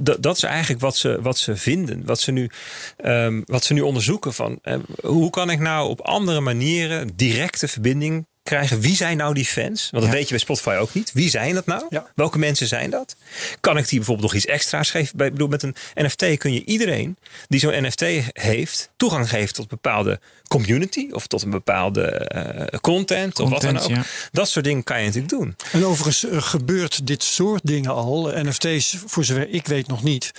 dat, 0.00 0.22
dat 0.22 0.36
is 0.36 0.42
eigenlijk 0.42 0.80
wat 0.80 0.96
ze, 0.96 1.22
wat 1.22 1.38
ze 1.38 1.56
vinden. 1.56 2.04
Wat 2.04 2.20
ze 2.20 2.32
nu, 2.32 2.50
ehm, 2.96 3.42
wat 3.44 3.64
ze 3.64 3.72
nu 3.72 3.80
onderzoeken. 3.80 4.34
Van, 4.34 4.60
hoe 5.02 5.30
kan 5.30 5.50
ik 5.50 5.58
nou 5.58 5.88
op 5.88 6.00
andere 6.00 6.40
manieren 6.40 7.10
directe 7.16 7.68
verbinding 7.68 8.26
krijgen? 8.46 8.80
Wie 8.80 8.96
zijn 8.96 9.16
nou 9.16 9.34
die 9.34 9.44
fans? 9.44 9.88
Want 9.90 10.02
dat 10.04 10.12
Ja. 10.12 10.18
weet 10.18 10.22
je 10.28 10.34
bij 10.34 10.38
Spotify 10.38 10.76
ook 10.80 10.94
niet. 10.94 11.10
Wie 11.12 11.30
zijn 11.30 11.54
dat 11.54 11.66
nou? 11.66 11.84
Ja. 11.88 12.06
Welke 12.14 12.38
mensen 12.38 12.66
zijn 12.66 12.90
dat? 12.90 13.16
Kan 13.60 13.76
ik 13.78 13.88
die 13.88 13.98
bijvoorbeeld 13.98 14.32
nog 14.32 14.42
iets 14.42 14.50
extra's 14.52 14.90
geven? 14.90 15.16
Bij- 15.16 15.26
Ik 15.26 15.32
bedoel, 15.32 15.48
met 15.48 15.62
een 15.62 15.74
NFT 15.94 16.36
kun 16.38 16.52
je 16.52 16.64
iedereen 16.64 17.16
die 17.48 17.60
zo'n 17.60 17.82
NFT 17.86 18.04
heeft... 18.32 18.88
toegang 18.96 19.28
geven 19.28 19.54
tot 19.54 19.58
een 19.64 19.78
bepaalde 19.80 20.20
community... 20.48 21.08
of 21.10 21.26
tot 21.26 21.42
een 21.42 21.50
bepaalde 21.50 22.02
eh, 22.06 22.78
content, 22.80 23.40
of 23.40 23.50
wat 23.50 23.60
dan 23.60 23.78
ook. 23.78 23.88
Ja. 23.88 24.02
Dat 24.32 24.48
soort 24.48 24.64
dingen 24.64 24.82
kan 24.82 24.98
je 24.98 25.04
natuurlijk 25.04 25.32
doen. 25.32 25.56
En 25.72 25.84
overigens 25.84 26.24
eh, 26.28 26.42
gebeurt 26.42 27.06
dit 27.06 27.22
soort 27.22 27.60
dingen 27.64 27.90
al. 27.90 28.30
NFT's, 28.34 28.96
voor 29.06 29.24
zover 29.24 29.48
ik 29.48 29.66
weet 29.66 29.86
nog 29.86 30.02
niet. 30.02 30.32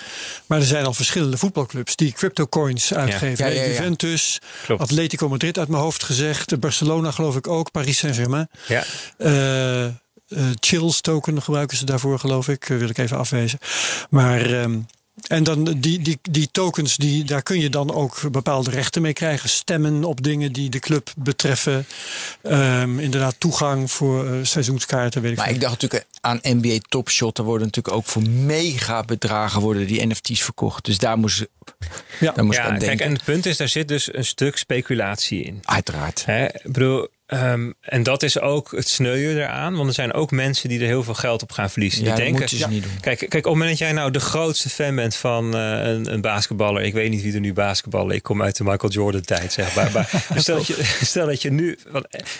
Maar 0.45 0.59
er 0.59 0.65
zijn 0.65 0.85
al 0.85 0.93
verschillende 0.93 1.37
voetbalclubs 1.37 1.95
die 1.95 2.11
cryptocoins 2.11 2.93
uitgeven. 2.93 3.45
Ja, 3.45 3.51
ja, 3.51 3.57
ja, 3.59 3.61
ja. 3.61 3.67
Juventus, 3.69 4.39
Klopt. 4.65 4.81
Atletico 4.81 5.29
Madrid 5.29 5.57
uit 5.57 5.67
mijn 5.67 5.81
hoofd 5.81 6.03
gezegd. 6.03 6.59
Barcelona 6.59 7.11
geloof 7.11 7.35
ik 7.35 7.47
ook, 7.47 7.71
Paris 7.71 7.96
Saint-Germain. 7.97 8.49
Ja. 8.67 8.83
Eh, 9.17 9.85
eh, 9.85 9.93
Chills 10.59 11.01
token 11.01 11.41
gebruiken 11.41 11.77
ze 11.77 11.85
daarvoor, 11.85 12.19
geloof 12.19 12.47
ik. 12.47 12.69
Eh, 12.69 12.77
wil 12.77 12.89
ik 12.89 12.97
even 12.97 13.17
afwezen. 13.17 13.59
Maar. 14.09 14.41
ehm, 14.61 14.79
en 15.27 15.43
dan 15.43 15.63
die, 15.63 15.99
die, 16.01 16.19
die 16.21 16.49
tokens, 16.51 16.97
die, 16.97 17.23
daar 17.23 17.41
kun 17.43 17.59
je 17.59 17.69
dan 17.69 17.93
ook 17.93 18.31
bepaalde 18.31 18.69
rechten 18.69 19.01
mee 19.01 19.13
krijgen. 19.13 19.49
Stemmen 19.49 20.03
op 20.03 20.23
dingen 20.23 20.51
die 20.51 20.69
de 20.69 20.79
club 20.79 21.13
betreffen. 21.17 21.85
Ehm, 22.41 22.99
inderdaad, 22.99 23.35
toegang 23.37 23.91
voor 23.91 24.27
seizoenskaarten, 24.41 25.21
weet 25.21 25.31
ik 25.31 25.37
Maar 25.37 25.49
ik 25.49 25.61
dacht 25.61 25.81
natuurlijk 25.81 26.05
aan 26.21 26.39
NBA 26.43 26.77
Top 26.89 27.09
Shot. 27.09 27.37
Er 27.37 27.43
worden 27.43 27.67
natuurlijk 27.67 27.95
ook 27.95 28.05
voor 28.05 28.21
mega 28.29 29.03
bedragen 29.03 29.61
worden 29.61 29.87
die 29.87 30.05
NFT's 30.07 30.41
verkocht. 30.43 30.85
Dus 30.85 30.97
daar 30.97 31.17
moest, 31.17 31.45
Ja. 32.19 32.31
daar 32.31 32.45
moest 32.45 32.57
ik 32.57 32.63
Ja, 32.63 32.69
aan 32.69 32.77
kijk, 32.77 32.87
denken. 32.89 33.05
en 33.05 33.13
het 33.13 33.23
punt 33.23 33.45
is, 33.45 33.57
daar 33.57 33.69
zit 33.69 33.87
dus 33.87 34.13
een 34.13 34.25
stuk 34.25 34.57
speculatie 34.57 35.43
in. 35.43 35.59
Uiteraard. 35.63 36.25
Hè, 36.25 36.45
ik 36.45 36.61
bedoel, 36.71 37.07
ehm, 37.27 37.71
en 37.81 38.03
dat 38.03 38.23
is 38.23 38.39
ook 38.39 38.71
het 38.71 38.89
sneuien 38.89 39.37
eraan. 39.37 39.75
Want 39.75 39.87
er 39.87 39.93
zijn 39.93 40.13
ook 40.13 40.31
mensen 40.31 40.69
die 40.69 40.79
er 40.79 40.85
heel 40.85 41.03
veel 41.03 41.13
geld 41.13 41.41
op 41.41 41.51
gaan 41.51 41.69
verliezen. 41.69 42.03
Ja, 42.03 42.15
die 42.15 42.31
dat 42.31 42.37
denken, 42.39 42.69
niet 42.69 42.83
doen. 42.83 42.99
Kijk, 43.01 43.17
kijk, 43.17 43.33
op 43.33 43.43
het 43.43 43.51
moment 43.51 43.69
dat 43.69 43.77
jij 43.77 43.91
nou 43.91 44.11
de 44.11 44.19
grootste 44.19 44.69
fan 44.69 44.95
bent 44.95 45.15
van 45.15 45.55
eh, 45.55 45.61
een, 45.61 46.13
een 46.13 46.21
basketballer. 46.21 46.81
Ik 46.81 46.93
weet 46.93 47.09
niet 47.09 47.21
wie 47.21 47.33
er 47.33 47.39
nu 47.39 47.53
basketballen. 47.53 48.15
Ik 48.15 48.23
kom 48.23 48.41
uit 48.41 48.57
de 48.57 48.63
Michael 48.63 48.91
Jordan 48.91 49.21
tijd, 49.21 49.53
zeg 49.53 49.75
maar. 49.75 49.91
maar 49.91 50.09
stel, 50.35 50.57
dat 50.57 50.67
je, 50.67 50.95
stel 51.01 51.25
dat 51.25 51.41
je 51.41 51.51
nu... 51.51 51.77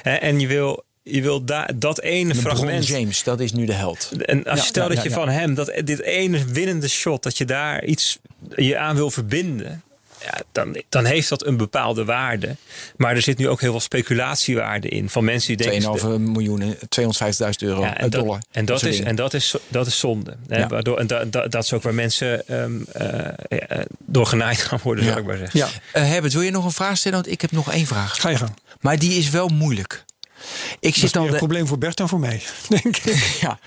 Hè, 0.01 0.13
en 0.13 0.39
je 0.39 0.47
wil, 0.47 0.83
je 1.03 1.21
wil 1.21 1.45
da, 1.45 1.69
dat 1.75 2.01
ene 2.01 2.35
fragment... 2.35 2.87
James, 2.87 3.23
dat 3.23 3.39
is 3.39 3.51
nu 3.51 3.65
de 3.65 3.73
held. 3.73 4.11
En 4.25 4.37
als 4.37 4.45
Ja, 4.45 4.53
je 4.53 4.67
stelt 4.67 4.89
ja, 4.89 4.95
dat 4.95 5.03
je 5.03 5.11
van 5.11 5.29
hem, 5.29 5.55
dat 5.55 5.71
dit 5.83 6.01
ene 6.01 6.45
winnende 6.45 6.87
shot, 6.87 7.23
dat 7.23 7.37
je 7.37 7.45
daar 7.45 7.85
iets 7.85 8.19
je 8.55 8.77
aan 8.77 8.95
wil 8.95 9.11
verbinden. 9.11 9.83
Ja, 10.33 10.41
dan, 10.51 10.83
dan 10.89 11.05
heeft 11.05 11.29
dat 11.29 11.45
een 11.45 11.57
bepaalde 11.57 12.05
waarde. 12.05 12.55
Maar 12.97 13.15
er 13.15 13.21
zit 13.21 13.37
nu 13.37 13.49
ook 13.49 13.61
heel 13.61 13.71
veel 13.71 13.79
speculatiewaarde 13.79 14.87
in. 14.89 15.09
Van 15.09 15.23
mensen 15.23 15.57
die 15.57 15.67
denken. 15.69 15.99
2,5 15.99 16.05
miljoen, 16.31 16.61
eh, 16.61 16.69
250.000 16.89 17.61
euro, 17.61 17.81
Ja, 17.81 17.97
en, 17.97 18.09
dollar. 18.09 18.27
dat, 18.39 18.47
en, 18.51 18.65
dat 18.65 18.83
is, 18.83 18.99
en 18.99 19.15
dat, 19.15 19.33
is, 19.33 19.55
dat 19.67 19.87
is 19.87 19.99
zonde. 19.99 20.37
Hè? 20.47 20.57
Ja. 20.57 20.67
Waardoor, 20.67 20.97
en 20.97 21.07
dat, 21.29 21.55
is 21.63 21.73
ook 21.73 21.83
waar 21.83 21.93
mensen 21.93 22.47
ehm, 22.47 22.71
eh, 22.91 23.27
eh, 23.79 23.85
door 24.05 24.25
genaaid 24.25 24.57
gaan 24.61 24.79
worden, 24.83 25.03
Ja. 25.03 25.09
zou 25.09 25.21
ik 25.21 25.27
maar 25.27 25.37
zeggen. 25.37 25.59
Ja, 25.59 25.67
Eh, 25.91 26.03
Herbert, 26.07 26.33
wil 26.33 26.41
je 26.41 26.51
nog 26.51 26.65
een 26.65 26.71
vraag 26.71 26.97
stellen? 26.97 27.17
Want 27.17 27.31
ik 27.31 27.41
heb 27.41 27.51
nog 27.51 27.71
één 27.71 27.85
vraag. 27.87 28.21
ga 28.21 28.29
je 28.29 28.37
gang. 28.37 28.53
Maar 28.81 28.99
die 28.99 29.17
is 29.17 29.29
wel 29.29 29.47
moeilijk. 29.47 30.05
Ik 30.79 30.79
Dat 30.81 30.91
is 30.93 30.99
zit 30.99 31.13
meer 31.13 31.19
al 31.21 31.25
een 31.25 31.31
de, 31.31 31.37
probleem 31.37 31.67
voor 31.67 31.77
Bert 31.77 31.97
dan 31.97 32.09
voor 32.09 32.19
mij, 32.19 32.41
denk 32.81 32.97
ik. 32.97 33.15
Ja. 33.41 33.59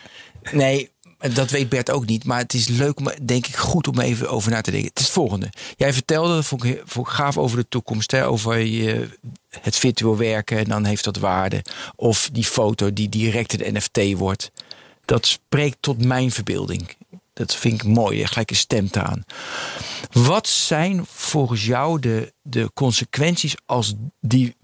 Nee, 0.52 0.90
En 0.99 0.99
dat 1.20 1.50
weet 1.50 1.68
Bert 1.68 1.90
ook 1.90 2.06
niet. 2.06 2.24
Maar 2.24 2.38
het 2.38 2.54
is 2.54 2.68
leuk, 2.68 3.26
denk 3.26 3.46
ik, 3.46 3.56
goed 3.56 3.88
om 3.88 4.00
even 4.00 4.30
over 4.30 4.50
na 4.50 4.60
te 4.60 4.70
denken. 4.70 4.88
Het 4.88 4.98
is 4.98 5.04
het 5.04 5.14
volgende. 5.14 5.50
Jij 5.76 5.92
vertelde, 5.92 6.34
dat 6.34 6.44
vond 6.44 6.64
ik, 6.64 6.82
gaaf 7.02 7.38
over 7.38 7.56
de 7.56 7.68
toekomst. 7.68 8.10
Hè? 8.10 8.26
Over 8.26 8.58
je, 8.58 9.08
het 9.60 9.76
virtueel 9.76 10.16
werken 10.16 10.58
en 10.58 10.64
dan 10.64 10.84
heeft 10.84 11.04
dat 11.04 11.16
waarde. 11.16 11.64
Of 11.96 12.28
die 12.32 12.44
foto 12.44 12.92
die 12.92 13.08
direct 13.08 13.60
een 13.62 13.74
NFT 13.74 14.12
wordt. 14.16 14.50
Dat 15.04 15.26
spreekt 15.26 15.76
tot 15.80 16.04
mijn 16.04 16.30
verbeelding. 16.30 16.96
Dat 17.32 17.54
vind 17.54 17.82
ik 17.82 17.88
mooi, 17.88 18.26
gelijk 18.26 18.50
een 18.50 18.56
stemt 18.56 18.96
aan. 18.96 19.24
Wat 20.12 20.48
zijn 20.48 21.04
volgens 21.06 21.66
jou 21.66 22.00
de, 22.00 22.32
de 22.42 22.70
consequenties 22.74 23.54
als, 23.66 23.94
die 24.20 24.56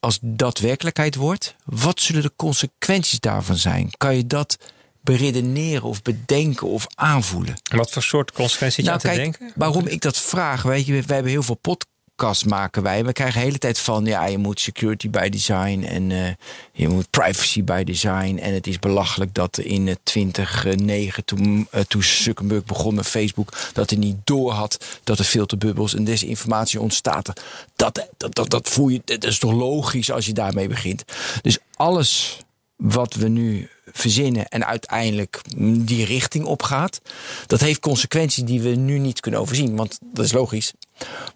als 0.00 0.18
dat 0.22 0.58
werkelijkheid 0.58 1.14
wordt? 1.14 1.56
Wat 1.64 2.00
zullen 2.00 2.22
de 2.22 2.32
consequenties 2.36 3.20
daarvan 3.20 3.56
zijn? 3.56 3.90
Kan 3.96 4.16
je 4.16 4.26
dat 4.26 4.56
beredeneren 5.16 5.82
of 5.82 6.02
bedenken 6.02 6.66
of 6.66 6.86
aanvoelen? 6.94 7.54
Wat 7.74 7.90
voor 7.90 8.02
soort 8.02 8.32
consequenties 8.32 8.84
nou, 8.84 8.98
je 9.02 9.08
aan 9.08 9.14
te 9.14 9.20
denken? 9.20 9.52
Waarom 9.54 9.86
ik 9.86 10.00
dat 10.00 10.18
vraag, 10.18 10.62
weet 10.62 10.86
je, 10.86 10.92
wij 10.92 11.02
hebben 11.06 11.32
heel 11.32 11.42
veel 11.42 11.54
podcasts 11.54 11.88
podcast 12.20 12.46
maken 12.46 12.82
wij. 12.82 13.04
We 13.04 13.12
krijgen 13.12 13.40
de 13.40 13.46
hele 13.46 13.58
tijd 13.58 13.78
van, 13.78 14.04
ja, 14.04 14.26
je 14.26 14.38
moet 14.38 14.60
security 14.60 15.10
by 15.10 15.28
design 15.28 15.82
en 15.82 16.10
uh, 16.10 16.28
je 16.72 16.88
moet 16.88 17.10
privacy 17.10 17.64
by 17.64 17.84
design. 17.84 18.38
En 18.42 18.54
het 18.54 18.66
is 18.66 18.78
belachelijk 18.78 19.34
dat 19.34 19.58
in 19.58 19.96
2009, 20.02 21.24
toen, 21.24 21.68
uh, 21.74 21.80
toen 21.80 22.02
Zuckerberg 22.02 22.64
begon 22.64 22.94
met 22.94 23.06
Facebook, 23.06 23.52
dat 23.72 23.90
hij 23.90 23.98
niet 23.98 24.16
door 24.24 24.52
had 24.52 24.84
dat 25.04 25.18
er 25.18 25.24
filterbubbels 25.24 25.94
en 25.94 26.04
desinformatie 26.04 26.80
ontstaat. 26.80 27.26
Dat, 27.76 28.06
dat, 28.16 28.34
dat, 28.34 28.50
dat 28.50 28.68
voel 28.68 28.88
je, 28.88 29.02
dat 29.04 29.24
is 29.24 29.38
toch 29.38 29.52
logisch 29.52 30.10
als 30.10 30.26
je 30.26 30.32
daarmee 30.32 30.68
begint. 30.68 31.04
Dus 31.42 31.58
alles 31.74 32.38
wat 32.76 33.14
we 33.14 33.28
nu 33.28 33.68
verzinnen 33.92 34.48
en 34.48 34.66
uiteindelijk 34.66 35.40
die 35.58 36.04
richting 36.04 36.44
opgaat, 36.44 37.00
dat 37.46 37.60
heeft 37.60 37.80
consequenties 37.80 38.44
die 38.44 38.60
we 38.60 38.68
nu 38.68 38.98
niet 38.98 39.20
kunnen 39.20 39.40
overzien. 39.40 39.76
Want 39.76 39.98
dat 40.12 40.24
is 40.24 40.32
logisch. 40.32 40.72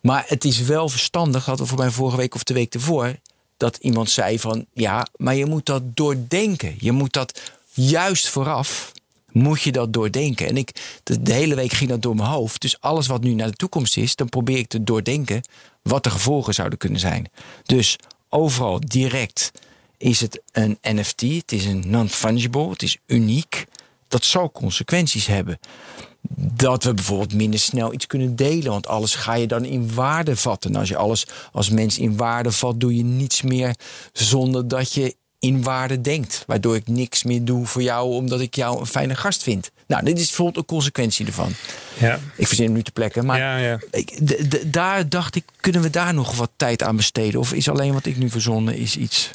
Maar 0.01 0.25
het 0.27 0.45
is 0.45 0.61
wel 0.61 0.89
verstandig, 0.89 1.45
hadden 1.45 1.65
we 1.65 1.71
voor 1.71 1.81
mij 1.81 1.91
vorige 1.91 2.17
week 2.17 2.35
of 2.35 2.43
de 2.43 2.55
week 2.55 2.75
ervoor, 2.75 3.17
dat 3.57 3.77
iemand 3.77 4.11
zei 4.11 4.39
van 4.39 4.67
ja, 4.73 5.07
maar 5.17 5.35
je 5.35 5.47
moet 5.47 5.67
dat 5.67 5.83
doordenken. 5.97 6.75
Je 6.79 6.93
moet 6.93 7.13
dat 7.13 7.41
juist 7.73 8.29
vooraf, 8.29 8.93
moet 9.33 9.63
je 9.63 9.73
dat 9.73 9.93
doordenken. 9.93 10.47
En 10.47 10.57
ik, 10.57 10.99
de, 11.03 11.23
de 11.23 11.33
hele 11.33 11.55
week 11.55 11.73
ging 11.73 11.91
dat 11.91 12.03
door 12.03 12.15
mijn 12.15 12.29
hoofd. 12.29 12.61
Dus 12.61 12.81
alles 12.81 13.07
wat 13.07 13.23
nu 13.23 13.35
naar 13.35 13.51
de 13.51 13.57
toekomst 13.57 13.97
is, 13.97 14.17
dan 14.17 14.29
probeer 14.29 14.59
ik 14.59 14.69
te 14.69 14.85
doordenken 14.85 15.43
wat 15.83 16.05
de 16.05 16.11
gevolgen 16.11 16.55
zouden 16.55 16.79
kunnen 16.79 17.01
zijn. 17.01 17.31
Dus 17.63 17.99
overal 18.29 18.81
direct 18.81 19.51
is 19.99 20.21
het 20.21 20.41
een 20.53 20.79
NFT, 20.83 21.21
het 21.21 21.53
is 21.53 21.65
een 21.65 21.83
non-fungible, 21.87 22.71
het 22.71 22.83
is 22.83 22.99
uniek. 23.07 23.65
Dat 24.09 24.25
zal 24.25 24.53
consequenties 24.53 25.27
hebben. 25.27 25.59
Dat 26.37 26.85
we 26.85 26.95
bijvoorbeeld 26.95 27.35
minder 27.35 27.61
snel 27.61 27.93
iets 27.93 28.07
kunnen 28.07 28.37
delen, 28.37 28.71
want 28.71 28.87
alles 28.87 29.15
ga 29.15 29.35
je 29.35 29.47
dan 29.47 29.65
in 29.65 29.95
waarde 29.95 30.37
vatten. 30.37 30.71
En 30.71 30.79
als 30.79 30.89
je 30.89 30.97
alles 30.97 31.27
als 31.53 31.71
mens 31.71 31.99
in 31.99 32.17
waarde 32.17 32.53
vat, 32.53 32.81
doe 32.81 32.97
je 32.97 33.05
niets 33.05 33.43
meer 33.43 33.75
zonder 34.13 34.69
dat 34.69 34.93
je 34.93 35.17
in 35.45 35.63
waarde 35.63 36.01
denkt. 36.01 36.45
Waardoor 36.47 36.77
ik 36.77 36.89
niks 36.89 37.23
meer 37.23 37.45
doe 37.45 37.67
voor 37.67 37.83
jou 37.83 38.13
omdat 38.13 38.41
ik 38.41 38.55
jou 38.55 38.81
een 38.81 38.87
fijne 38.87 39.15
gast 39.15 39.43
vind. 39.43 39.71
Nou, 39.87 40.05
dit 40.05 40.19
is 40.19 40.27
bijvoorbeeld 40.27 40.57
een 40.57 40.65
consequentie 40.65 41.27
ervan. 41.27 41.53
Ja. 41.99 42.19
Ik 42.37 42.47
verzin 42.47 42.65
hem 42.65 42.75
nu 42.75 42.83
te 42.83 42.93
plekken. 42.93 43.27
Maar 43.27 43.39
ja, 43.39 43.57
ja. 43.57 43.79
Ik, 43.91 44.73
daar 44.73 45.09
dacht 45.09 45.35
ik, 45.35 45.45
kunnen 45.61 45.83
we 45.83 45.91
daar 45.91 46.15
nog 46.15 46.37
wat 46.37 46.51
tijd 46.57 46.83
aan 46.83 46.97
besteden? 46.97 47.41
Of 47.41 47.53
is 47.53 47.69
alleen 47.69 47.93
wat 47.93 48.07
ik 48.07 48.17
nu 48.17 48.31
verzonnen 48.31 48.77
is 48.77 48.97
iets 48.97 49.31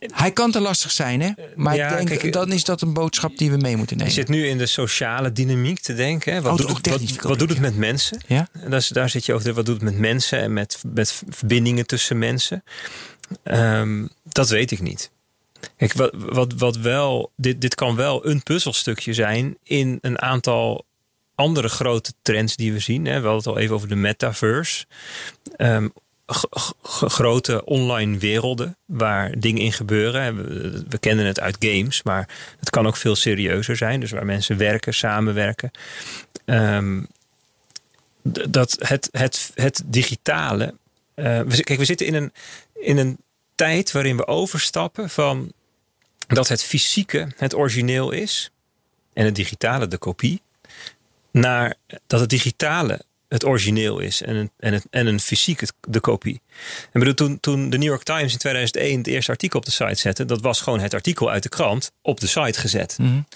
hij 0.00 0.32
kan 0.32 0.50
te 0.50 0.60
lastig 0.60 0.90
zijn, 0.90 1.20
hè? 1.20 1.30
Maar 1.56 1.76
ik 1.76 1.88
denk, 1.88 2.20
kijk, 2.20 2.32
dan 2.32 2.52
is 2.52 2.64
dat 2.64 2.80
een 2.80 2.92
boodschap 2.92 3.38
die 3.38 3.50
we 3.50 3.56
mee 3.56 3.76
moeten 3.76 3.96
nemen. 3.96 4.12
Je 4.12 4.20
zit 4.20 4.28
nu 4.28 4.46
in 4.46 4.58
de 4.58 4.66
sociale 4.66 5.32
dynamiek 5.32 5.80
te 5.80 5.94
denken. 5.94 6.32
Hè? 6.32 6.40
Wat, 6.40 6.60
oh, 6.60 6.66
doet, 6.66 6.88
wat, 6.88 7.22
wat 7.22 7.38
doet 7.38 7.48
het 7.48 7.60
met 7.60 7.76
mensen? 7.76 8.20
Ja? 8.26 8.48
En 8.52 8.70
dat 8.70 8.80
is, 8.80 8.88
daar 8.88 9.10
zit 9.10 9.26
je 9.26 9.34
over. 9.34 9.54
Wat 9.54 9.66
doet 9.66 9.74
het 9.74 9.84
met 9.84 9.98
mensen 9.98 10.38
en 10.38 10.52
met, 10.52 10.82
met 10.92 11.22
verbindingen 11.28 11.86
tussen 11.86 12.18
mensen? 12.18 12.64
Um, 13.44 14.08
dat 14.22 14.48
weet 14.48 14.70
ik 14.70 14.80
niet. 14.80 15.10
Kijk, 15.76 15.92
wat, 15.92 16.12
wat, 16.14 16.52
wat 16.52 16.76
wel, 16.76 17.32
dit, 17.36 17.60
dit 17.60 17.74
kan 17.74 17.96
wel 17.96 18.26
een 18.26 18.42
puzzelstukje 18.42 19.14
zijn 19.14 19.56
in 19.62 19.98
een 20.00 20.20
aantal 20.20 20.84
andere 21.34 21.68
grote 21.68 22.12
trends 22.22 22.56
die 22.56 22.72
we 22.72 22.78
zien. 22.78 23.04
Hè. 23.04 23.20
We 23.20 23.26
hadden 23.26 23.36
het 23.36 23.46
al 23.46 23.58
even 23.58 23.74
over 23.74 23.88
de 23.88 23.94
metaverse. 23.94 24.86
Um, 25.56 25.92
grote 26.82 27.64
online 27.64 28.18
werelden 28.18 28.76
waar 28.84 29.38
dingen 29.38 29.62
in 29.62 29.72
gebeuren. 29.72 30.36
We, 30.88 30.98
kennen 30.98 31.26
het 31.26 31.40
uit 31.40 31.56
games, 31.58 32.02
maar 32.02 32.28
het 32.58 32.70
kan 32.70 32.86
ook 32.86 32.96
veel 32.96 33.16
serieuzer 33.16 33.76
zijn. 33.76 34.00
Dus 34.00 34.10
waar 34.10 34.26
mensen 34.26 34.56
werken, 34.56 34.94
samenwerken. 34.94 35.70
Um, 36.44 37.06
dat 38.22 38.76
het, 38.78 39.08
het, 39.12 39.50
het 39.54 39.82
digitale. 39.86 40.74
Uh, 41.16 41.40
kijk, 41.46 41.78
we 41.78 41.84
zitten 41.84 42.06
in 42.06 42.14
een, 42.14 42.32
in 42.74 42.96
een 42.96 43.18
tijd 43.54 43.92
waarin 43.92 44.16
we 44.16 44.26
overstappen 44.26 45.10
van 45.10 45.52
dat 46.26 46.48
het 46.48 46.62
fysieke 46.62 47.28
het 47.36 47.54
origineel 47.54 48.10
is 48.10 48.50
en 49.12 49.24
het 49.24 49.34
digitale 49.34 49.88
de 49.88 49.98
kopie, 49.98 50.42
naar 51.30 51.74
dat 52.06 52.20
het 52.20 52.28
digitale 52.28 53.04
het 53.30 53.44
origineel 53.44 53.98
is 53.98 54.22
en 54.22 54.36
een, 54.36 54.50
en, 54.58 54.72
het, 54.72 54.86
en 54.90 55.06
een 55.06 55.20
fysiek 55.20 55.62
de 55.80 56.00
kopie. 56.00 56.40
En 56.92 57.00
bedoel, 57.00 57.14
toen, 57.14 57.40
toen 57.40 57.70
de 57.70 57.78
New 57.78 57.88
York 57.88 58.02
Times 58.02 58.32
in 58.32 58.38
2001 58.38 58.98
het 58.98 59.06
eerste 59.06 59.30
artikel 59.30 59.58
op 59.58 59.64
de 59.64 59.70
site 59.70 59.94
zette, 59.94 60.24
dat 60.24 60.40
was 60.40 60.60
gewoon 60.60 60.80
het 60.80 60.94
artikel 60.94 61.30
uit 61.30 61.42
de 61.42 61.48
krant 61.48 61.92
op 62.02 62.20
de 62.20 62.26
site 62.26 62.60
gezet. 62.60 62.96
Mm 63.00 63.26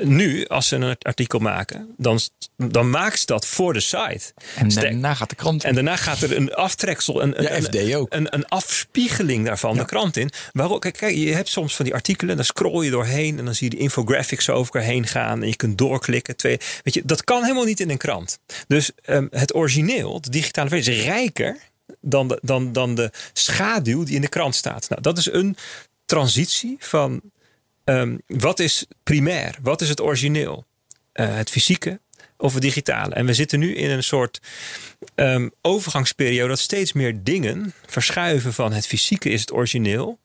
nu, 0.00 0.46
als 0.46 0.68
ze 0.68 0.76
een 0.76 0.96
artikel 0.98 1.38
maken, 1.38 1.94
dan, 1.96 2.20
dan 2.56 2.90
maken 2.90 3.18
ze 3.18 3.26
dat 3.26 3.46
voor 3.46 3.72
de 3.72 3.80
site. 3.80 4.32
En 4.56 4.68
daarna 4.68 5.14
gaat 5.14 5.28
de 5.30 5.34
krant 5.34 5.62
in. 5.62 5.68
En 5.68 5.74
daarna 5.74 5.96
gaat 5.96 6.20
er 6.20 6.36
een 6.36 6.54
aftreksel, 6.54 7.22
een, 7.22 7.54
een, 7.54 7.62
FD 7.62 7.94
ook. 7.94 8.14
Een, 8.14 8.34
een, 8.34 8.46
afspiegeling 8.46 9.46
daarvan 9.46 9.76
de 9.76 9.84
krant 9.84 10.16
in. 10.16 10.30
Waarom? 10.52 10.78
Kijk, 10.78 10.96
kijk, 10.96 11.16
je 11.16 11.34
hebt 11.34 11.48
soms 11.48 11.76
van 11.76 11.84
die 11.84 11.94
artikelen, 11.94 12.36
dan 12.36 12.44
scroll 12.44 12.84
je 12.84 12.90
doorheen 12.90 13.38
en 13.38 13.44
dan 13.44 13.54
zie 13.54 13.70
je 13.70 13.76
de 13.76 13.82
infographics 13.82 14.50
over 14.50 14.74
elkaar 14.74 14.90
heen 14.90 15.06
gaan 15.06 15.42
en 15.42 15.48
je 15.48 15.56
kunt 15.56 15.78
doorklikken. 15.78 16.36
Twee, 16.36 16.58
weet 16.82 16.94
je, 16.94 17.02
dat 17.04 17.24
kan 17.24 17.42
helemaal 17.42 17.64
niet 17.64 17.80
in 17.80 17.90
een 17.90 17.96
krant. 17.96 18.38
Dus 18.66 18.90
um, 19.06 19.28
het 19.30 19.54
origineel, 19.54 20.20
de 20.20 20.30
digitale 20.30 20.68
versie, 20.68 20.94
is 20.94 21.04
rijker 21.04 21.58
dan 22.00 22.28
de, 22.28 22.38
dan, 22.42 22.72
dan 22.72 22.94
de 22.94 23.10
schaduw 23.32 24.04
die 24.04 24.14
in 24.14 24.20
de 24.20 24.28
krant 24.28 24.54
staat. 24.54 24.88
Nou, 24.88 25.02
dat 25.02 25.18
is 25.18 25.32
een 25.32 25.56
transitie 26.04 26.76
van 26.78 27.20
Um, 27.84 28.22
wat 28.26 28.58
is 28.58 28.86
primair? 29.02 29.58
Wat 29.62 29.80
is 29.80 29.88
het 29.88 30.00
origineel? 30.00 30.64
Uh, 31.14 31.36
het 31.36 31.50
fysieke 31.50 32.00
of 32.36 32.52
het 32.52 32.62
digitale? 32.62 33.14
En 33.14 33.26
we 33.26 33.34
zitten 33.34 33.58
nu 33.58 33.74
in 33.74 33.90
een 33.90 34.02
soort 34.02 34.40
um, 35.14 35.50
overgangsperiode 35.60 36.48
dat 36.48 36.58
steeds 36.58 36.92
meer 36.92 37.22
dingen 37.22 37.72
verschuiven 37.86 38.52
van 38.52 38.72
het 38.72 38.86
fysieke 38.86 39.28
is 39.28 39.40
het 39.40 39.52
origineel 39.52 40.18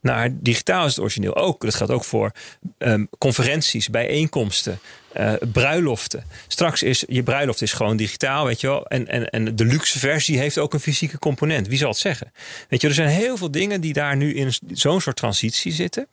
naar 0.00 0.28
digitaal 0.32 0.86
is 0.86 0.90
het 0.90 1.00
origineel. 1.00 1.36
Ook, 1.36 1.60
dat 1.60 1.74
gaat 1.74 1.90
ook 1.90 2.04
voor 2.04 2.32
um, 2.78 3.08
conferenties, 3.18 3.88
bijeenkomsten, 3.88 4.80
uh, 5.16 5.32
bruiloften. 5.52 6.24
Straks 6.46 6.82
is 6.82 7.04
je 7.08 7.22
bruiloft 7.22 7.62
is 7.62 7.72
gewoon 7.72 7.96
digitaal, 7.96 8.44
weet 8.44 8.60
je 8.60 8.66
wel. 8.66 8.86
En, 8.86 9.08
en, 9.08 9.30
en 9.30 9.56
de 9.56 9.64
luxe 9.64 9.98
versie 9.98 10.38
heeft 10.38 10.58
ook 10.58 10.74
een 10.74 10.80
fysieke 10.80 11.18
component. 11.18 11.68
Wie 11.68 11.78
zal 11.78 11.88
het 11.88 11.98
zeggen? 11.98 12.32
Weet 12.68 12.80
je, 12.80 12.88
er 12.88 12.94
zijn 12.94 13.08
heel 13.08 13.36
veel 13.36 13.50
dingen 13.50 13.80
die 13.80 13.92
daar 13.92 14.16
nu 14.16 14.34
in 14.34 14.52
zo'n 14.72 15.00
soort 15.00 15.16
transitie 15.16 15.72
zitten. 15.72 16.06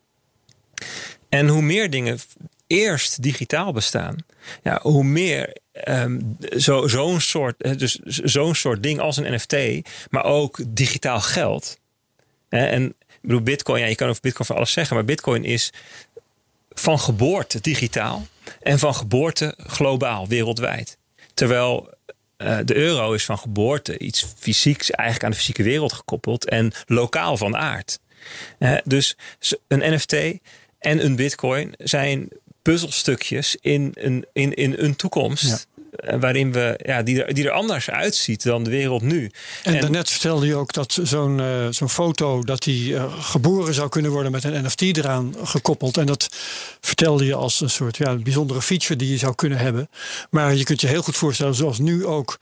En 1.30 1.48
hoe 1.48 1.62
meer 1.62 1.90
dingen 1.90 2.20
eerst 2.68 3.22
digitaal 3.22 3.72
bestaan, 3.72 4.16
ja, 4.64 4.80
hoe 4.82 5.04
meer 5.04 5.58
um, 5.88 6.38
zo'n 6.86 7.22
soort, 7.22 7.62
eh, 7.62 7.78
dus 7.78 8.00
zo'n 8.06 8.56
soort 8.56 8.84
ding 8.84 9.00
als 9.00 9.18
een 9.18 9.34
NFT, 9.34 9.56
maar 10.10 10.24
ook 10.24 10.60
digitaal 10.68 11.22
geld. 11.22 11.80
En 12.50 12.86
ik 12.86 13.20
bedoel, 13.22 13.42
Bitcoin, 13.42 13.82
ja, 13.82 13.88
je 13.88 13.96
kan 13.96 14.10
over 14.10 14.22
Bitcoin 14.22 14.46
van 14.46 14.56
alles 14.56 14.72
zeggen, 14.72 14.96
maar 14.96 15.06
Bitcoin 15.06 15.44
is 15.44 15.74
van 16.70 17.00
geboorte 17.00 17.62
digitaal 17.62 18.28
en 18.62 18.80
van 18.80 18.96
geboorte 18.96 19.54
globaal, 19.58 20.28
wereldwijd. 20.28 20.98
Terwijl 21.34 21.94
uh, 22.38 22.58
de 22.66 22.76
euro 22.76 23.14
is 23.14 23.26
van 23.26 23.38
geboorte 23.38 23.98
iets 23.98 24.26
fysieks, 24.38 24.92
eigenlijk 24.92 25.26
aan 25.26 25.32
de 25.32 25.38
fysieke 25.38 25.64
wereld 25.64 25.94
gekoppeld 25.94 26.46
en 26.46 26.72
lokaal 26.86 27.38
van 27.38 27.58
aard. 27.58 28.00
Dus 28.84 29.18
een 29.68 29.94
NFT 29.94 30.16
en 30.80 31.06
een 31.06 31.16
bitcoin 31.16 31.74
zijn 31.78 32.30
puzzelstukjes 32.62 33.58
in 33.62 33.92
een, 33.94 34.26
in, 34.34 34.54
in 34.54 34.76
een 34.78 34.96
toekomst. 34.96 35.68
Eh, 35.92 36.20
waarin 36.20 36.52
we, 36.52 36.80
ja, 36.84 37.04
die, 37.04 37.24
er, 37.24 37.34
die 37.34 37.46
er 37.46 37.52
anders 37.52 37.90
uitziet 37.90 38.44
dan 38.44 38.64
de 38.64 38.70
wereld 38.70 39.02
nu. 39.02 39.32
En, 39.64 39.74
en 39.74 39.82
daarnet 39.82 40.10
vertelde 40.10 40.46
je 40.46 40.56
ook 40.56 40.74
dat 40.74 41.00
zo'n 41.04 41.40
uh, 41.40 41.68
zo'n 41.70 41.90
foto 41.90 42.44
dat 42.44 42.64
die 42.64 42.92
uh, 42.92 43.20
geboren 43.20 43.74
zou 43.74 43.90
kunnen 43.90 44.12
worden 44.12 44.32
met 44.32 44.44
een 44.44 44.64
NFT 44.64 44.82
eraan 44.82 45.36
gekoppeld. 45.44 45.98
En 45.98 46.06
dat 46.06 46.28
vertelde 46.82 47.26
je 47.26 47.34
als 47.34 47.62
een 47.62 47.70
soort 47.70 47.98
ja, 47.98 48.16
bijzondere 48.16 48.62
feature 48.62 48.96
die 48.96 49.12
je 49.12 49.18
zou 49.18 49.36
kunnen 49.36 49.58
hebben. 49.58 49.90
Maar 50.30 50.56
je 50.56 50.64
kunt 50.64 50.82
je 50.82 50.88
heel 50.88 51.02
goed 51.02 51.18
voorstellen, 51.18 51.56
zoals 51.56 51.80
nu 51.80 52.06
ook 52.06 52.40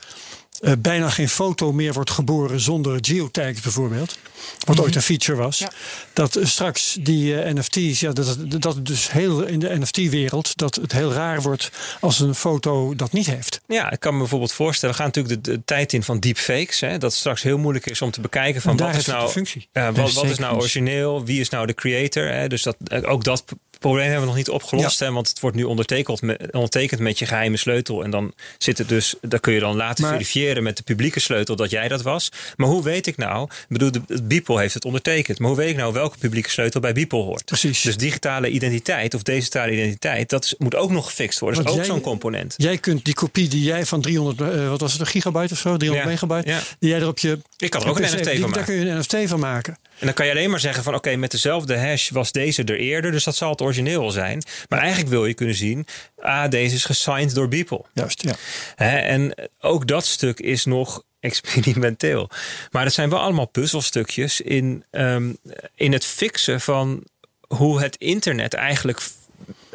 eh, 0.60 0.72
bijna 0.80 1.10
geen 1.10 1.30
foto 1.30 1.72
meer 1.72 1.93
wordt 1.93 2.10
geboren 2.10 2.60
zonder 2.60 2.97
geotags 3.01 3.62
bijvoorbeeld. 3.62 4.18
Wat 4.66 4.80
ooit 4.80 4.95
een 4.95 5.01
feature 5.01 5.38
was. 5.38 5.58
Ja. 5.58 5.72
Dat 6.14 6.36
eh, 6.36 6.45
straks 6.45 6.97
die 6.99 7.41
eh, 7.41 7.53
NFT's, 7.53 7.99
ja, 7.99 8.12
dat, 8.12 8.38
dat 8.62 8.86
dus 8.86 9.12
heel 9.12 9.43
in 9.43 9.60
de 9.60 9.80
NFT-wereld, 9.80 10.58
dat 10.58 10.76
het 10.76 10.91
heel 10.91 11.14
raar 11.14 11.41
wordt 11.41 11.72
als 11.99 12.20
een 12.20 12.36
foto 12.36 12.95
dat 12.95 13.12
niet 13.12 13.26
heeft. 13.26 13.62
Ja, 13.68 13.91
ik 13.91 13.99
kan 13.99 14.14
me 14.14 14.20
bijvoorbeeld 14.20 14.53
voorstellen, 14.53 14.95
we 14.95 15.01
gaan 15.01 15.12
natuurlijk 15.14 15.43
de, 15.43 15.51
de 15.51 15.62
tijd 15.66 15.93
in 15.93 16.03
van 16.03 16.20
deepfakes. 16.20 16.80
Hè, 16.80 16.91
dat 16.91 17.12
het 17.12 17.20
straks 17.20 17.41
heel 17.41 17.58
moeilijk 17.58 17.86
is 17.86 18.01
om 18.01 18.12
te 18.12 18.22
bekijken 18.22 18.62
van 18.62 18.78
wat 18.78 18.95
is 18.95 19.05
nou, 19.05 19.45
ja, 19.72 19.91
wat, 19.91 19.95
Heeft 19.95 20.14
wat 20.14 20.26
is 20.26 20.38
nou 20.38 20.55
origineel, 20.55 21.25
wie 21.25 21.39
is 21.39 21.50
nou 21.50 21.66
de 21.66 21.74
creator. 21.74 22.28
Hè, 22.28 22.47
dus 22.47 22.63
dat, 22.63 22.75
ook 23.04 23.24
dat 23.24 23.43
probleem 23.79 24.04
hebben 24.04 24.21
we 24.21 24.28
nog 24.28 24.36
niet 24.36 24.49
opgelost. 24.49 24.99
Hè, 24.99 25.12
want 25.12 25.28
het 25.29 25.39
wordt 25.39 25.55
nu 25.55 25.63
ondertekend 25.63 26.21
met, 26.21 26.51
ondertekend 26.51 26.99
met 27.01 27.20
je 27.20 27.25
geheime 27.25 27.58
sleutel. 27.58 28.04
En 28.04 28.12
dan 28.12 28.33
zit 28.58 28.78
het 28.78 28.89
dus, 28.89 29.16
daar 29.21 29.39
kun 29.39 29.54
je 29.54 29.59
dan 29.59 29.75
laten 29.75 30.04
Maar- 30.04 30.12
verifiëren 30.12 30.63
met 30.63 30.78
de 30.78 30.83
publieke 30.83 31.20
sleutel 31.20 31.55
dat 31.55 31.70
jij 31.70 31.87
dat 31.87 32.01
was. 32.01 32.32
Maar 32.55 32.67
hoe 32.67 32.83
weet 32.83 33.08
ik 33.08 33.17
nou, 33.17 33.43
ik 33.43 33.66
bedoel, 33.78 33.91
Beeple 34.24 34.59
heeft 34.59 34.74
het 34.74 34.86
ondertekend. 34.86 35.39
Maar 35.39 35.47
hoe 35.49 35.58
weet 35.58 35.70
ik 35.70 35.75
nou 35.78 35.93
welke 35.93 36.17
publieke 36.17 36.49
sleutel 36.49 36.79
bij 36.82 36.93
Beeple 36.93 37.21
hoort? 37.21 37.45
Precies. 37.45 37.82
Dus 37.82 37.97
digitale 37.97 38.49
identiteit 38.49 39.13
of 39.13 39.21
digitale 39.24 39.71
identiteit, 39.71 40.29
dat 40.29 40.43
is, 40.43 40.55
moet 40.58 40.75
ook 40.75 40.91
nog 40.91 41.05
gefixt 41.05 41.39
worden. 41.39 41.63
Dat 41.63 41.67
is 41.71 41.78
Want 41.78 41.87
ook 41.89 41.95
zo'n 41.95 42.04
component. 42.12 42.54
Jij 42.58 42.78
kunt 42.78 43.05
die 43.05 43.13
kopie 43.13 43.47
die 43.47 43.63
jij 43.63 43.86
van 43.86 44.01
300, 44.01 44.41
eh, 44.54 44.70
wat 44.70 44.82
was 44.82 44.91
het, 44.91 45.01
een 45.01 45.08
gigabyte 45.08 45.54
of 45.54 45.59
zo, 45.59 45.78
300 45.78 46.04
Ja, 46.04 46.05
megabyte, 46.28 46.49
ja. 46.49 46.59
die 46.79 46.89
jij 46.89 46.99
er 46.99 47.08
op 47.08 47.20
je. 47.20 47.39
Ik 47.58 47.70
kan 47.70 47.82
er 47.82 47.89
ook 47.89 47.99
een 47.99 48.04
NFT 48.04 48.16
van 48.16 48.25
Daar 48.39 48.39
maken. 48.49 48.63
kun 48.66 48.75
je 48.75 48.86
een 48.89 48.97
NFT 48.97 49.16
van 49.25 49.39
maken. 49.39 49.78
En 49.99 50.05
dan 50.05 50.13
kan 50.13 50.25
je 50.25 50.32
alleen 50.32 50.49
maar 50.49 50.59
zeggen 50.59 50.83
van 50.83 50.95
oké, 50.95 51.15
met 51.15 51.32
dezelfde 51.32 51.78
hash 51.78 52.09
was 52.09 52.32
deze 52.32 52.63
er 52.63 52.79
eerder, 52.79 53.11
dus 53.11 53.24
dat 53.24 53.36
zal 53.36 53.49
het 53.49 53.61
origineel 53.61 54.11
zijn. 54.11 54.43
Maar 54.69 54.79
eigenlijk 54.79 55.09
wil 55.09 55.25
je 55.25 55.33
kunnen 55.33 55.55
zien, 55.55 55.87
ah, 56.19 56.49
deze 56.49 56.75
is 56.75 56.86
gesigned 56.86 57.36
door 57.36 57.47
Beeple. 57.47 57.86
Juist, 57.93 58.21
ja. 58.21 58.36
Hè, 58.75 58.97
en 58.97 59.36
ook 59.59 59.87
dat 59.87 60.05
stuk 60.05 60.39
is 60.39 60.65
nog 60.65 61.03
experimenteel. 61.19 62.29
Maar 62.71 62.83
het 62.83 62.93
zijn 62.93 63.09
wel 63.09 63.19
allemaal 63.19 63.47
puzzelstukjes 63.47 64.41
in, 64.41 64.83
ehm, 64.91 65.33
in 65.75 65.91
het 65.91 66.05
fixen 66.05 66.61
van 66.61 67.03
hoe 67.47 67.82
het 67.82 67.95
internet 67.95 68.53
eigenlijk 68.53 68.99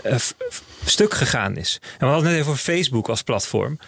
eh, 0.02 0.16
stuk 0.84 1.14
gegaan 1.14 1.56
is. 1.56 1.78
En 1.82 1.98
we 1.98 2.04
hadden 2.04 2.22
het 2.22 2.30
net 2.30 2.40
even 2.40 2.50
over 2.50 2.64
Facebook 2.64 3.08
als 3.08 3.22
platform. 3.22 3.78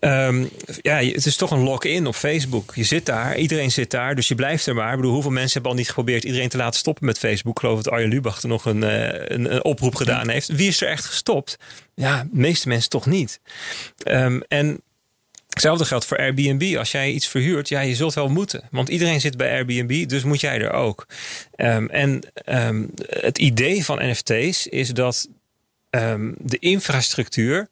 Ehm, 0.00 0.44
ja, 0.80 0.96
het 0.96 1.26
is 1.26 1.36
toch 1.36 1.50
een 1.50 1.62
lock-in 1.62 2.06
op 2.06 2.14
Facebook. 2.14 2.74
Je 2.74 2.84
zit 2.84 3.06
daar, 3.06 3.36
iedereen 3.36 3.70
zit 3.70 3.90
daar, 3.90 4.14
dus 4.14 4.28
je 4.28 4.34
blijft 4.34 4.66
er 4.66 4.74
maar. 4.74 4.90
Ik 4.90 4.96
bedoel, 4.96 5.12
hoeveel 5.12 5.30
mensen 5.30 5.52
hebben 5.52 5.70
al 5.70 5.76
niet 5.76 5.88
geprobeerd 5.88 6.24
iedereen 6.24 6.48
te 6.48 6.56
laten 6.56 6.78
stoppen 6.78 7.06
met 7.06 7.18
Facebook? 7.18 7.52
Ik 7.52 7.60
geloof 7.60 7.82
dat 7.82 7.92
Arjen 7.92 8.08
Lubach 8.08 8.42
er 8.42 8.48
nog 8.48 8.64
een, 8.64 8.82
eh, 8.82 9.36
een, 9.36 9.54
een 9.54 9.64
oproep 9.64 9.94
gedaan 9.94 10.28
heeft. 10.28 10.48
Wie 10.48 10.68
is 10.68 10.80
er 10.80 10.88
echt 10.88 11.04
gestopt? 11.04 11.58
Ja, 11.94 12.22
de 12.22 12.28
meeste 12.32 12.68
mensen 12.68 12.90
toch 12.90 13.06
niet. 13.06 13.40
Ehm, 14.02 14.40
en 14.48 14.80
Hetzelfde 15.48 15.84
geldt 15.84 16.04
voor 16.04 16.18
Airbnb. 16.18 16.76
Als 16.76 16.90
jij 16.90 17.10
iets 17.10 17.28
verhuurt, 17.28 17.68
ja, 17.68 17.80
je 17.80 17.94
zult 17.94 18.14
wel 18.14 18.28
moeten. 18.28 18.68
Want 18.70 18.88
iedereen 18.88 19.20
zit 19.20 19.36
bij 19.36 19.50
Airbnb, 19.50 20.08
dus 20.08 20.24
moet 20.24 20.40
jij 20.40 20.60
er 20.60 20.72
ook. 20.72 21.06
Ehm, 21.54 21.86
en 21.86 22.22
het 23.06 23.38
idee 23.38 23.84
van 23.84 23.98
NFT's 24.10 24.66
is 24.66 24.88
dat 24.88 25.28
de 26.38 26.58
infrastructuur 26.58 27.68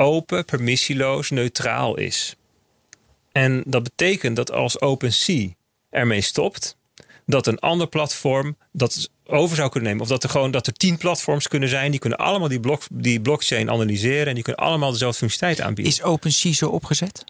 open, 0.00 0.44
permissieloos, 0.44 1.30
neutraal 1.30 1.96
is. 1.96 2.36
En 3.32 3.62
dat 3.66 3.82
betekent 3.82 4.36
dat 4.36 4.52
als 4.52 4.80
OpenSea 4.80 5.48
ermee 5.90 6.20
stopt, 6.20 6.76
dat 7.26 7.46
een 7.46 7.58
ander 7.58 7.88
platform 7.88 8.56
dat 8.72 9.10
over 9.26 9.56
zou 9.56 9.70
kunnen 9.70 9.88
nemen. 9.88 10.04
Of 10.04 10.10
dat 10.10 10.22
er 10.22 10.30
gewoon 10.30 10.50
dat 10.50 10.66
er 10.66 10.72
tien 10.72 10.96
platforms 10.96 11.48
kunnen 11.48 11.68
zijn, 11.68 11.90
die 11.90 12.00
kunnen 12.00 12.18
allemaal 12.18 12.48
die, 12.48 12.60
blok, 12.60 12.82
die 12.92 13.20
blockchain 13.20 13.70
analyseren 13.70 14.26
en 14.26 14.34
die 14.34 14.42
kunnen 14.42 14.64
allemaal 14.64 14.90
dezelfde 14.90 15.18
functionaliteit 15.18 15.68
aanbieden. 15.68 15.92
Is 15.92 16.02
OpenSea 16.02 16.52
zo 16.52 16.68
opgezet? 16.68 17.24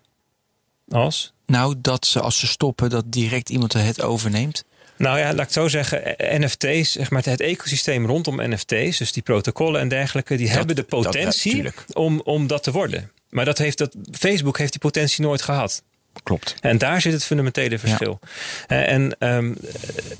Als? 0.88 1.32
Nou, 1.46 1.74
dat 1.78 2.06
ze 2.06 2.20
als 2.20 2.38
ze 2.38 2.46
stoppen, 2.46 2.90
dat 2.90 3.04
direct 3.06 3.50
iemand 3.50 3.72
het 3.72 4.02
overneemt. 4.02 4.64
Nou 4.98 5.18
ja, 5.18 5.24
laat 5.24 5.32
ik 5.34 5.38
het 5.40 5.52
zo 5.52 5.68
zeggen. 5.68 6.16
eh, 6.18 6.38
NFT's, 6.38 6.92
zeg 6.92 7.10
maar, 7.10 7.24
het 7.24 7.40
ecosysteem 7.40 8.06
rondom 8.06 8.36
NFT's, 8.50 8.98
dus 8.98 9.12
die 9.12 9.22
protocollen 9.22 9.80
en 9.80 9.88
dergelijke, 9.88 10.36
die 10.36 10.48
hebben 10.50 10.76
de 10.76 10.84
dat- 10.88 11.00
potentie 11.00 11.52
om, 11.92 12.20
om 12.24 12.46
dat 12.46 12.62
te 12.62 12.70
worden. 12.72 13.10
Maar 13.30 13.44
dat 13.44 13.58
heeft 13.58 13.78
dat, 13.78 13.94
Facebook 14.12 14.58
heeft 14.58 14.72
die 14.72 14.80
potentie 14.80 15.24
nooit 15.24 15.42
gehad. 15.42 15.82
Klopt. 16.22 16.54
En 16.60 16.78
daar 16.78 17.00
zit 17.00 17.12
het 17.12 17.24
fundamentele 17.24 17.78
verschil. 17.78 18.18
Eh, 18.66 18.92
En, 18.92 19.16
ehm, 19.18 19.52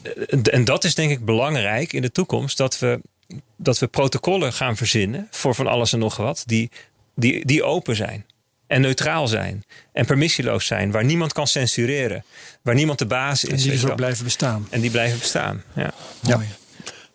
eh, 0.03 0.55
en 0.55 0.65
dat 0.65 0.85
is 0.85 0.95
denk 0.95 1.11
ik 1.11 1.25
belangrijk 1.25 1.93
in 1.93 2.03
de 2.03 2.13
toekomst. 2.13 2.57
Dat 2.57 2.79
we, 2.79 3.01
dat 3.57 3.79
we 3.79 3.87
protocollen 3.87 4.53
gaan 4.53 4.77
verzinnen 4.77 5.29
voor 5.31 5.55
van 5.55 5.67
alles 5.67 5.93
en 5.93 5.99
nog 5.99 6.17
wat. 6.17 6.43
Die, 6.47 6.71
die, 7.15 7.47
die 7.47 7.63
open 7.65 7.97
zijn. 7.97 8.27
En 8.69 8.81
neutraal 8.81 9.28
zijn. 9.28 9.65
En 9.93 10.07
permissieloos 10.07 10.66
zijn. 10.66 10.90
Waar 10.90 11.05
niemand 11.05 11.32
kan 11.32 11.47
censureren. 11.47 12.24
Waar 12.62 12.74
niemand 12.74 12.99
de 12.99 13.07
baas 13.07 13.45
is. 13.45 13.51
En 13.51 13.57
die 13.57 13.70
dus 13.70 13.86
ook 13.86 13.97
blijven 13.97 14.24
bestaan. 14.24 14.66
En 14.70 14.81
die 14.81 14.90
blijven 14.90 15.19
bestaan. 15.19 15.62
Ja. 15.74 15.90
Ja. 16.20 16.36
Mooi. 16.36 16.49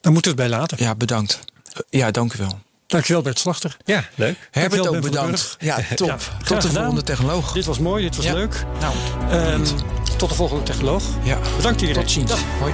Daar 0.01 0.11
moeten 0.13 0.35
we 0.35 0.41
het 0.41 0.49
bij 0.49 0.59
laten. 0.59 0.77
Ja, 0.80 0.95
bedankt. 0.95 1.39
Ja, 1.89 2.11
dank 2.11 2.34
u 2.34 2.38
wel. 2.38 2.59
Dankjewel 2.88 3.21
Bert 3.21 3.39
Slachter. 3.39 3.77
ja, 3.85 4.03
leuk. 4.15 4.35
Herbert 4.51 4.88
ook 4.88 5.01
bedankt. 5.01 5.55
Ja, 5.59 5.80
top. 5.95 6.07
Ja, 6.07 6.17
Tot 6.17 6.47
de 6.47 6.55
gedaan. 6.55 6.71
volgende 6.71 7.03
technoloog. 7.03 7.51
Dit 7.51 7.65
was 7.65 7.80
mooi, 7.80 8.03
dit 8.03 8.15
was 8.15 8.25
Ja. 8.25 8.34
leuk. 8.34 8.63
Nou, 8.80 8.95
Ehm, 9.30 9.63
tot 10.17 10.30
de 10.30 10.35
volgende 10.35 10.63
technoloog. 10.63 11.03
ja. 11.23 11.38
Bedankt 11.55 11.81
iedereen. 11.81 12.03
Tot 12.03 12.11
ziens. 12.11 12.30
Dag. 12.30 12.39
Hoi. 12.59 12.73